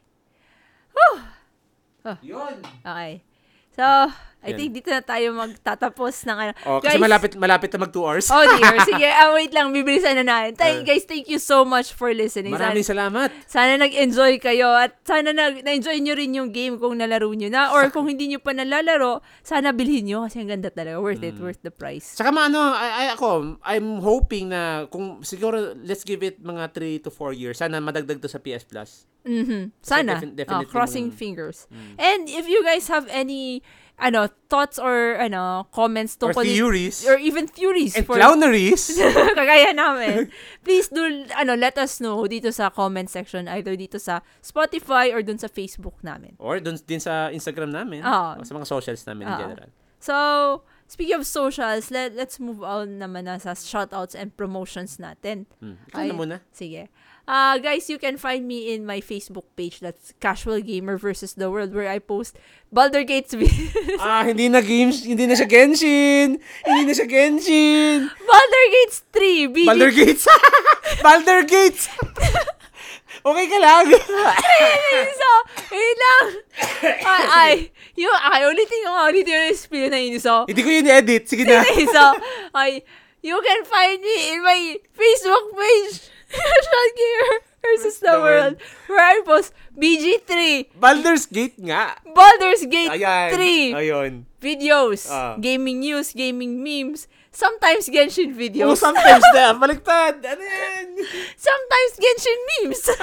Yun! 2.22 2.64
Okay. 2.86 3.24
So, 3.76 4.12
I 4.48 4.52
Yan. 4.52 4.58
think 4.58 4.72
dito 4.74 4.88
na 4.88 5.04
tayo 5.04 5.28
magtatapos 5.36 6.24
ng 6.24 6.38
ano. 6.40 6.52
Oh, 6.64 6.80
kasi 6.80 6.96
Guys- 6.96 7.04
malapit 7.04 7.32
malapit 7.36 7.70
na 7.70 7.80
mag 7.80 7.92
2 7.92 8.00
hours. 8.00 8.26
Oh 8.30 8.40
dear. 8.40 8.80
Sige, 8.90 9.04
ah, 9.06 9.32
wait 9.32 9.52
lang. 9.52 9.70
Bibilisan 9.70 10.16
na 10.16 10.24
natin. 10.24 10.56
Thank, 10.56 10.78
Uh, 10.78 10.84
guys, 10.86 11.04
thank 11.04 11.28
you 11.28 11.38
so 11.38 11.62
much 11.62 11.92
for 11.92 12.10
listening. 12.10 12.54
Maraming 12.54 12.82
sana, 12.82 13.12
salamat. 13.12 13.30
sana 13.46 13.76
nag-enjoy 13.78 14.40
kayo 14.40 14.72
at 14.72 14.96
sana 15.04 15.30
nag- 15.30 15.62
na-enjoy 15.62 16.00
nyo 16.00 16.14
rin 16.14 16.32
yung 16.32 16.50
game 16.50 16.78
kung 16.78 16.96
nalaro 16.96 17.28
nyo 17.30 17.50
na 17.50 17.72
or 17.72 17.90
kung 17.90 18.06
hindi 18.06 18.28
nyo 18.28 18.40
pa 18.40 18.54
nalalaro, 18.54 19.20
sana 19.42 19.70
bilhin 19.70 20.06
nyo 20.06 20.24
kasi 20.24 20.40
ang 20.40 20.48
ganda 20.50 20.70
talaga. 20.70 20.96
Worth 20.98 21.20
Mm. 21.20 21.30
it. 21.30 21.36
Worth 21.38 21.62
the 21.62 21.70
price. 21.70 22.16
Saka 22.16 22.32
maano, 22.32 22.72
I, 22.72 22.88
I, 22.88 23.14
ako, 23.14 23.60
I'm 23.62 24.00
hoping 24.00 24.50
na 24.50 24.62
kung 24.88 25.20
siguro 25.22 25.58
let's 25.78 26.02
give 26.02 26.22
it 26.22 26.40
mga 26.40 26.72
3 26.72 27.04
to 27.04 27.10
4 27.10 27.34
years, 27.34 27.58
sana 27.58 27.78
madagdag 27.78 28.18
to 28.18 28.30
sa 28.30 28.38
PS 28.38 28.64
Plus. 28.64 29.04
Mhm. 29.28 29.76
Sana. 29.82 30.16
defin- 30.16 30.32
Oh, 30.32 30.38
definitely 30.38 30.70
crossing 30.70 31.08
mga- 31.10 31.18
fingers. 31.18 31.68
Mm. 31.68 31.96
And 31.98 32.22
if 32.30 32.48
you 32.48 32.64
guys 32.64 32.88
have 32.88 33.10
any 33.10 33.60
ano 33.98 34.30
thoughts 34.46 34.78
or 34.78 35.18
ano 35.18 35.66
comments 35.74 36.14
Or 36.22 36.30
tungkol 36.30 36.46
theories. 36.46 37.02
or 37.02 37.18
even 37.18 37.50
theories 37.50 37.98
and 37.98 38.06
for 38.06 38.14
clowneries. 38.16 38.94
kagaya 39.38 39.74
namin. 39.74 40.30
Please 40.62 40.88
do 40.88 41.02
ano 41.34 41.58
let 41.58 41.78
us 41.82 41.98
know 41.98 42.22
dito 42.30 42.54
sa 42.54 42.70
comment 42.70 43.10
section 43.10 43.50
either 43.50 43.74
dito 43.74 43.98
sa 43.98 44.22
Spotify 44.40 45.10
or 45.10 45.26
dun 45.26 45.42
sa 45.42 45.50
Facebook 45.50 45.98
namin. 46.06 46.38
Or 46.38 46.62
dun 46.62 46.78
din 46.86 47.02
sa 47.02 47.34
Instagram 47.34 47.74
namin. 47.74 48.06
Ah. 48.06 48.38
o 48.38 48.46
sa 48.46 48.54
mga 48.54 48.70
socials 48.70 49.02
namin 49.04 49.26
in 49.28 49.34
Ah. 49.34 49.42
general. 49.42 49.70
So, 49.98 50.16
speaking 50.86 51.18
of 51.18 51.26
socials, 51.26 51.90
let, 51.90 52.14
let's 52.14 52.38
move 52.38 52.62
on 52.62 53.02
naman 53.02 53.26
na 53.26 53.42
sa 53.42 53.58
shoutouts 53.58 54.14
and 54.14 54.30
promotions 54.38 55.02
natin. 55.02 55.50
Hmm. 55.58 55.82
Ikaw 55.90 56.02
Ay. 56.06 56.08
na 56.08 56.14
muna. 56.14 56.36
Sige. 56.54 56.86
Uh, 57.28 57.60
guys, 57.60 57.90
you 57.92 58.00
can 58.00 58.16
find 58.16 58.48
me 58.48 58.72
in 58.74 58.86
my 58.88 59.04
Facebook 59.04 59.44
page. 59.60 59.84
That's 59.84 60.14
Casual 60.24 60.62
Gamer 60.64 60.96
versus 60.96 61.36
the 61.36 61.52
World 61.52 61.76
where 61.76 61.92
I 61.92 62.00
post 62.00 62.40
Baldur 62.72 63.04
Gates 63.04 63.36
videos. 63.40 64.00
ah, 64.00 64.24
hindi 64.24 64.48
na 64.48 64.64
games, 64.64 65.04
hindi 65.04 65.28
na 65.28 65.36
siya 65.36 65.44
Genshin. 65.44 66.40
Hindi 66.64 66.82
na 66.88 66.94
siya 66.96 67.04
Genshin. 67.04 68.08
Baldur 68.08 68.66
Gates 68.72 68.98
3, 69.12 69.48
BG. 69.52 69.68
Baldur 69.68 69.92
Gates. 69.92 70.24
Baldur 71.04 71.42
Gates. 71.44 71.84
okay 73.28 73.46
ka 73.52 73.58
lang. 73.60 73.86
so, 75.20 75.28
yun 75.76 75.98
lang. 76.00 76.26
ay, 77.04 77.24
ay, 77.28 77.54
yung, 78.00 78.16
ay, 78.16 78.48
ulitin 78.48 78.88
ko 78.88 78.90
nga, 78.96 79.04
ulitin 79.12 79.52
yung 79.52 79.60
spill 79.60 79.92
na 79.92 80.00
yun. 80.00 80.16
So, 80.24 80.48
hindi 80.48 80.64
ko 80.64 80.72
yun 80.72 80.88
edit. 80.88 81.28
Sige 81.28 81.44
na. 81.44 81.60
so, 81.92 82.04
ay, 82.56 82.88
you 83.20 83.36
can 83.44 83.68
find 83.68 84.00
me 84.00 84.16
in 84.32 84.40
my 84.48 84.80
Facebook 84.96 85.52
page, 85.52 86.08
Casual 86.28 86.88
Gamer 86.94 87.36
versus 87.60 87.98
the 88.00 88.16
World, 88.16 88.56
where 88.88 89.00
I 89.02 89.20
post 89.24 89.52
BG3, 89.74 90.32
Baldur's 90.76 91.26
Gate 91.26 91.56
nga. 91.58 91.96
Baldur's 92.04 92.64
Gate 92.66 92.92
Ayan. 92.92 93.30
3 93.32 93.74
Ayun. 93.76 94.12
videos, 94.38 95.08
Ah. 95.08 95.36
gaming 95.38 95.80
news, 95.80 96.12
gaming 96.12 96.60
memes, 96.60 97.08
sometimes 97.30 97.88
Genshin 97.88 98.34
Oh, 98.34 98.40
videos, 98.40 98.78
sometimes 98.78 99.24
na. 99.36 99.56
Baliktad. 99.56 100.20
Ano 100.20 100.42
yan? 100.42 100.86
sometimes 101.36 101.92
Genshin 101.96 102.40
memes. 102.56 102.82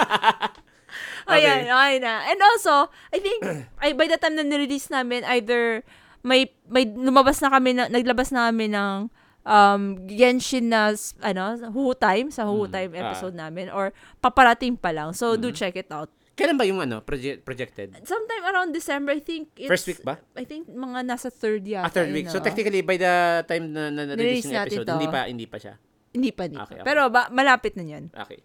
Ayan, 1.24 1.64
okay 1.64 1.96
na. 1.98 2.28
And 2.28 2.38
also, 2.44 2.92
I 3.08 3.18
think, 3.18 3.40
ay, 3.82 3.96
by 3.96 4.04
the 4.04 4.20
time 4.20 4.36
na 4.36 4.44
nirelease 4.44 4.92
namin, 4.92 5.24
either 5.24 5.80
may, 6.20 6.52
may 6.68 6.84
lumabas 6.84 7.40
na 7.40 7.48
kami, 7.48 7.72
na, 7.72 7.88
naglabas 7.88 8.28
na 8.28 8.52
kami 8.52 8.68
ng 8.68 9.08
um, 9.44 9.80
Genshin 10.04 10.68
na, 10.68 10.92
ano, 11.20 11.44
Who 11.70 11.92
Time, 11.94 12.28
sa 12.28 12.44
Who 12.44 12.66
Mm, 12.66 12.72
Time 12.72 12.90
ah. 12.92 13.00
episode 13.06 13.34
namin, 13.34 13.68
or 13.68 13.92
paparating 14.18 14.74
pa 14.74 14.90
lang. 14.90 15.12
So, 15.12 15.36
do 15.36 15.48
Mhm. 15.48 15.56
check 15.56 15.76
it 15.76 15.88
out. 15.88 16.08
Kailan 16.34 16.58
ba 16.58 16.66
yung 16.66 16.82
ano, 16.82 16.98
proje- 16.98 17.38
projected? 17.38 17.94
Sometime 18.02 18.42
around 18.42 18.74
December, 18.74 19.14
I 19.14 19.22
think 19.22 19.54
it's, 19.54 19.70
First 19.70 19.86
week 19.86 20.02
ba? 20.02 20.18
I 20.34 20.42
think 20.42 20.66
mga 20.66 21.06
nasa 21.06 21.30
third 21.30 21.62
yata. 21.62 21.86
Ah, 21.86 21.92
third 21.94 22.10
week. 22.10 22.26
So 22.26 22.42
oo. 22.42 22.44
technically 22.44 22.82
by 22.82 22.98
the 22.98 23.14
time 23.46 23.70
na, 23.70 23.86
na, 23.86 24.02
na 24.02 24.12
release 24.18 24.42
yung 24.44 24.58
episode, 24.58 24.82
to. 24.82 24.98
hindi 24.98 25.06
pa 25.06 25.30
hindi 25.30 25.46
pa 25.46 25.62
siya. 25.62 25.78
Hindi 26.10 26.30
pa, 26.34 26.42
hindi 26.50 26.58
Okay, 26.58 26.74
pa. 26.74 26.74
okay. 26.74 26.86
Pero 26.90 27.02
ba, 27.06 27.30
malapit 27.30 27.78
na 27.78 27.86
yun. 27.86 28.10
Okay. 28.10 28.42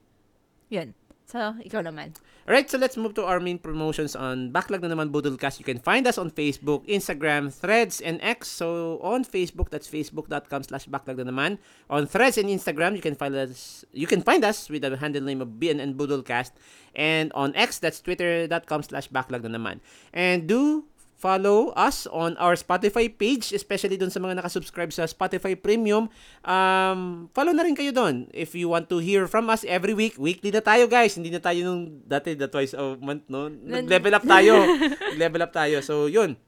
Yun. 0.69 0.93
So, 1.25 1.37
ikaw 1.61 1.81
naman. 1.81 2.13
Alright, 2.49 2.65
so 2.65 2.81
let's 2.81 2.97
move 2.97 3.13
to 3.13 3.29
our 3.29 3.37
main 3.39 3.61
promotions 3.61 4.17
on 4.17 4.49
Backlog 4.49 4.81
na 4.81 4.89
naman 4.89 5.13
Budolcast. 5.13 5.61
You 5.61 5.67
can 5.69 5.77
find 5.77 6.09
us 6.09 6.17
on 6.17 6.33
Facebook, 6.33 6.81
Instagram, 6.89 7.53
Threads, 7.53 8.01
and 8.01 8.17
X. 8.25 8.49
So 8.49 8.97
on 9.05 9.21
Facebook, 9.21 9.69
that's 9.69 9.85
facebook.com 9.85 10.65
slash 10.65 10.89
backlog 10.89 11.21
na 11.21 11.29
naman. 11.29 11.61
On 11.93 12.09
Threads 12.09 12.41
and 12.41 12.49
Instagram, 12.49 12.97
you 12.97 13.05
can 13.05 13.13
find 13.13 13.37
us 13.37 13.85
you 13.93 14.09
can 14.09 14.25
find 14.25 14.41
us 14.41 14.65
with 14.65 14.81
the 14.81 14.97
handle 14.97 15.21
name 15.21 15.45
of 15.45 15.61
BNN 15.61 15.93
Budolcast. 15.93 16.57
And 16.97 17.29
on 17.37 17.53
X, 17.53 17.77
that's 17.77 18.01
twitter.com 18.01 18.81
slash 18.81 19.13
backlog 19.13 19.45
na 19.45 19.53
naman. 19.53 19.77
And 20.09 20.49
do 20.49 20.89
follow 21.19 21.75
us 21.75 22.07
on 22.15 22.39
our 22.39 22.55
Spotify 22.55 23.11
page, 23.11 23.51
especially 23.51 23.99
dun 23.99 24.07
sa 24.07 24.23
mga 24.23 24.39
nakasubscribe 24.39 24.87
sa 24.95 25.03
Spotify 25.03 25.51
Premium. 25.51 26.07
Um, 26.47 27.27
follow 27.35 27.51
na 27.51 27.67
rin 27.67 27.75
kayo 27.75 27.91
doon. 27.91 28.31
If 28.31 28.55
you 28.55 28.71
want 28.71 28.87
to 28.87 29.03
hear 29.03 29.27
from 29.27 29.51
us 29.51 29.67
every 29.67 29.91
week, 29.91 30.15
weekly 30.15 30.49
na 30.55 30.63
tayo 30.63 30.87
guys. 30.87 31.19
Hindi 31.19 31.35
na 31.35 31.43
tayo 31.43 31.59
nung 31.67 32.07
dati, 32.07 32.39
the 32.39 32.47
twice 32.47 32.71
a 32.71 32.95
month, 33.03 33.27
no? 33.27 33.51
Nag-level 33.51 34.15
up 34.15 34.23
tayo. 34.23 34.63
Nag-level 35.13 35.43
up 35.43 35.51
tayo. 35.51 35.83
So, 35.83 36.07
yun. 36.07 36.39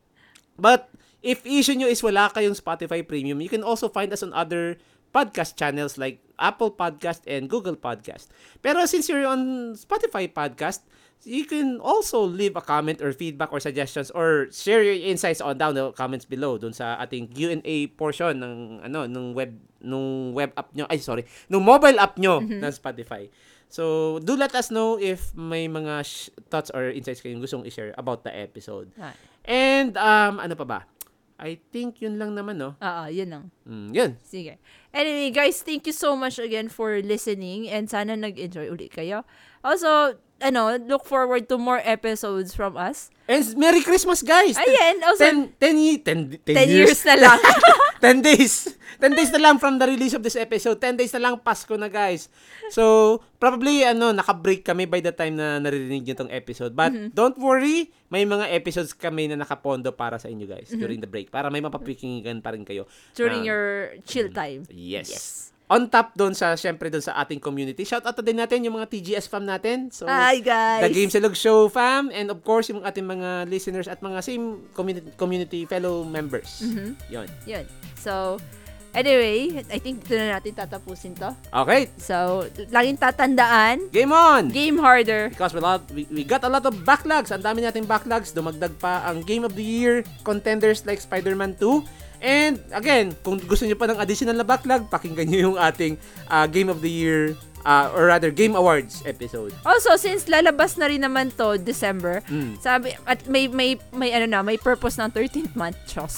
But, 0.56 0.88
if 1.20 1.44
issue 1.44 1.76
nyo 1.76 1.92
is 1.92 2.00
wala 2.00 2.32
kayong 2.32 2.56
Spotify 2.56 3.04
Premium, 3.04 3.44
you 3.44 3.52
can 3.52 3.68
also 3.68 3.92
find 3.92 4.16
us 4.16 4.24
on 4.24 4.32
other 4.32 4.80
podcast 5.12 5.60
channels 5.60 6.00
like 6.00 6.24
Apple 6.40 6.72
Podcast 6.72 7.28
and 7.28 7.52
Google 7.52 7.76
Podcast. 7.76 8.32
Pero 8.64 8.88
since 8.88 9.12
you're 9.12 9.28
on 9.28 9.76
Spotify 9.76 10.32
Podcast, 10.32 10.88
you 11.24 11.46
can 11.46 11.78
also 11.80 12.22
leave 12.26 12.56
a 12.58 12.62
comment 12.62 13.02
or 13.02 13.14
feedback 13.14 13.54
or 13.54 13.60
suggestions 13.60 14.10
or 14.12 14.50
share 14.50 14.82
your 14.82 14.98
insights 14.98 15.42
on 15.42 15.58
down 15.58 15.76
the 15.76 15.92
comments 15.94 16.26
below 16.26 16.58
dun 16.58 16.74
sa 16.74 16.98
ating 16.98 17.30
Q&A 17.30 17.88
portion 17.94 18.42
ng 18.42 18.56
ano 18.82 19.06
ng 19.06 19.34
web 19.38 19.54
nung 19.82 20.34
web 20.34 20.50
app 20.58 20.74
nyo. 20.74 20.86
Ay 20.90 20.98
sorry. 20.98 21.26
Nung 21.50 21.62
mobile 21.62 21.98
app 22.02 22.18
nyo 22.18 22.42
ng 22.42 22.72
Spotify. 22.74 23.30
So 23.72 24.18
do 24.20 24.36
let 24.36 24.52
us 24.52 24.68
know 24.68 25.00
if 25.00 25.32
may 25.32 25.72
mga 25.72 26.04
sh- 26.04 26.30
thoughts 26.52 26.74
or 26.76 26.92
insights 26.92 27.24
kayong 27.24 27.40
gustong 27.40 27.64
i-share 27.64 27.96
about 27.96 28.28
the 28.28 28.34
episode. 28.36 28.92
Ah, 29.00 29.16
and 29.48 29.96
um 29.96 30.44
ano 30.44 30.58
pa 30.60 30.66
ba? 30.68 30.80
I 31.42 31.58
think 31.74 31.98
yun 32.06 32.22
lang 32.22 32.38
naman 32.38 32.62
no? 32.62 32.78
Oo, 32.78 33.04
yun 33.10 33.30
lang. 33.34 33.44
mm, 33.66 33.90
yun. 33.98 34.12
Sige. 34.22 34.62
Anyway, 34.94 35.34
guys, 35.34 35.66
thank 35.66 35.90
you 35.90 35.96
so 35.96 36.14
much 36.14 36.38
again 36.38 36.70
for 36.70 37.02
listening. 37.02 37.66
And 37.66 37.90
sana 37.90 38.14
nag-enjoy 38.14 38.70
ulit 38.70 38.94
kayo. 38.94 39.26
Also, 39.62 40.18
ano, 40.40 40.74
look 40.82 41.06
forward 41.06 41.46
to 41.46 41.56
more 41.56 41.80
episodes 41.80 42.52
from 42.52 42.74
us. 42.74 43.10
and 43.32 43.46
Merry 43.56 43.80
Christmas 43.80 44.20
guys 44.20 44.60
Ayan, 44.60 45.00
also, 45.08 45.24
10 45.24 45.56
10 45.56 45.78
ye- 45.78 46.02
10 46.04 46.44
10 46.44 46.68
years 46.68 47.00
na 47.06 47.16
lang. 47.16 47.40
10 48.04 48.20
days. 48.20 48.76
10 48.98 49.14
days 49.14 49.32
na 49.32 49.40
lang 49.40 49.56
from 49.56 49.78
the 49.78 49.86
release 49.86 50.12
of 50.12 50.20
this 50.20 50.36
episode. 50.36 50.76
10 50.78 50.98
days 50.98 51.14
na 51.14 51.22
lang 51.22 51.40
Pasko 51.40 51.74
na, 51.74 51.88
guys. 51.88 52.28
So, 52.70 53.18
probably, 53.38 53.86
ano, 53.86 54.10
naka-break 54.12 54.62
kami 54.62 54.84
by 54.84 55.00
the 55.00 55.12
time 55.12 55.38
na 55.38 55.58
naririnig 55.58 56.04
nyo 56.04 56.16
tong 56.18 56.30
episode. 56.30 56.74
But, 56.74 56.92
Mm-hmm. 56.92 57.08
don't 57.14 57.38
worry, 57.38 57.94
may 58.10 58.26
mga 58.26 58.50
episodes 58.52 58.92
kami 58.92 59.26
na 59.26 59.38
nakapondo 59.38 59.94
para 59.94 60.18
sa 60.18 60.28
inyo, 60.28 60.44
guys, 60.46 60.68
Mm-hmm. 60.68 60.82
during 60.82 61.00
the 61.00 61.08
break. 61.08 61.30
Para 61.30 61.48
may 61.48 61.62
mapapikinggan 61.62 62.42
pa 62.42 62.52
rin 62.52 62.66
kayo. 62.66 62.90
During 63.14 63.46
Um, 63.46 63.48
your 63.48 63.66
chill 64.04 64.28
time. 64.28 64.66
Yes. 64.68 65.08
Yes. 65.08 65.26
On 65.72 65.88
top 65.88 66.12
doon 66.20 66.36
sa, 66.36 66.52
syempre, 66.60 66.92
doon 66.92 67.00
sa 67.00 67.16
ating 67.24 67.40
community. 67.40 67.88
Shout 67.88 68.04
out 68.04 68.20
din 68.20 68.36
natin 68.36 68.60
yung 68.68 68.76
mga 68.76 68.92
TGS 68.92 69.32
fam 69.32 69.48
natin. 69.48 69.88
So, 69.88 70.04
Hi, 70.04 70.44
guys. 70.44 70.84
The 70.84 70.92
Game 70.92 71.08
Silog 71.08 71.32
Show 71.32 71.72
fam. 71.72 72.12
And 72.12 72.28
of 72.28 72.44
course, 72.44 72.68
yung 72.68 72.84
ating 72.84 73.08
mga 73.08 73.48
listeners 73.48 73.88
at 73.88 74.04
mga 74.04 74.20
same 74.20 74.68
community, 74.76 75.08
community 75.16 75.64
fellow 75.64 76.04
members. 76.04 76.60
Mhm. 76.60 77.00
Yon. 77.08 77.28
Yun. 77.48 77.64
So, 77.96 78.36
anyway, 78.92 79.64
I 79.72 79.80
think 79.80 80.04
dito 80.04 80.20
na 80.20 80.36
natin 80.36 80.60
tatapusin 80.60 81.16
to. 81.16 81.32
Okay. 81.56 81.88
So, 81.96 82.44
laging 82.68 83.00
tatandaan, 83.00 83.96
Game 83.96 84.12
on! 84.12 84.52
game 84.52 84.76
harder. 84.76 85.32
Because 85.32 85.56
we, 85.56 85.64
lot, 85.64 85.88
we, 85.96 86.04
we 86.12 86.28
got 86.28 86.44
a 86.44 86.52
lot 86.52 86.68
of 86.68 86.76
backlogs. 86.84 87.32
Ang 87.32 87.48
dami 87.48 87.64
nating 87.64 87.88
backlogs. 87.88 88.36
Dumagdag 88.36 88.76
pa 88.76 89.08
ang 89.08 89.24
Game 89.24 89.48
of 89.48 89.56
the 89.56 89.64
Year 89.64 90.04
contenders 90.28 90.84
like 90.84 91.00
Spider-Man 91.00 91.56
2. 91.56 92.11
And 92.22 92.62
again, 92.72 93.18
kung 93.20 93.42
gusto 93.42 93.66
niyo 93.66 93.74
pa 93.74 93.86
ng 93.86 93.98
additional 93.98 94.34
na 94.36 94.46
backlog, 94.46 94.86
pakinggan 94.88 95.26
niyo 95.26 95.40
yung 95.50 95.58
ating 95.58 95.98
uh, 96.28 96.46
Game 96.46 96.70
of 96.70 96.78
the 96.78 96.88
Year 96.88 97.34
uh, 97.62 97.90
or 97.92 98.06
rather 98.08 98.30
Game 98.30 98.54
Awards 98.54 99.02
episode. 99.04 99.50
Also, 99.62 99.98
since 99.98 100.26
lalabas 100.26 100.78
na 100.78 100.86
rin 100.86 101.02
naman 101.02 101.34
to 101.34 101.58
December, 101.58 102.22
Mm. 102.24 102.58
sabi, 102.58 102.94
at 103.04 103.26
may, 103.26 103.50
may, 103.50 103.74
may 103.92 104.14
ano 104.14 104.30
na, 104.30 104.40
may 104.40 104.56
purpose 104.56 104.96
ng 104.96 105.10
13th 105.10 105.54
month. 105.54 105.78
Chos. 105.84 106.16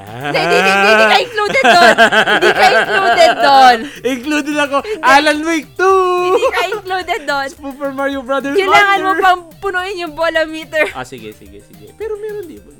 Hindi, 0.00 0.32
hindi, 0.32 0.56
hindi, 0.56 0.72
hindi 0.80 1.04
ka 1.04 1.18
included 1.20 1.64
doon. 1.68 1.94
Hindi 2.32 2.50
ka 2.50 2.66
included 2.72 3.30
doon. 3.36 3.76
Included 4.02 4.56
ako, 4.58 4.76
Alan 5.04 5.38
Wake 5.44 5.68
2! 5.76 5.84
Hindi 6.24 6.48
ka 6.48 6.62
included 6.72 7.20
doon. 7.28 7.48
Super 7.52 7.90
Mario 7.92 8.20
Brothers 8.20 8.56
Kailangan 8.56 8.98
mo 8.98 9.10
Wonder. 9.12 9.22
pang 9.22 9.40
punuin 9.60 9.96
yung 10.00 10.14
bola 10.14 10.42
meter. 10.46 10.88
Ah, 10.90 11.04
sige, 11.04 11.30
sige, 11.30 11.60
sige. 11.60 11.92
Pero 11.94 12.16
meron 12.16 12.42
di 12.42 12.58
ba? 12.58 12.72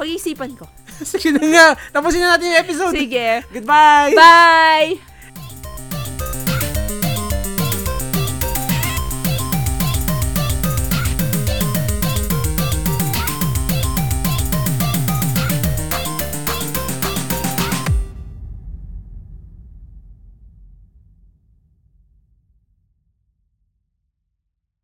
Pag-isipan 0.00 0.56
ko. 0.56 0.64
sige 1.12 1.28
na 1.36 1.44
nga. 1.44 1.66
Tapusin 1.92 2.24
na 2.24 2.40
natin 2.40 2.48
yung 2.48 2.60
episode. 2.64 2.96
Sige. 2.96 3.44
Goodbye! 3.52 4.16
Bye! 4.16 5.09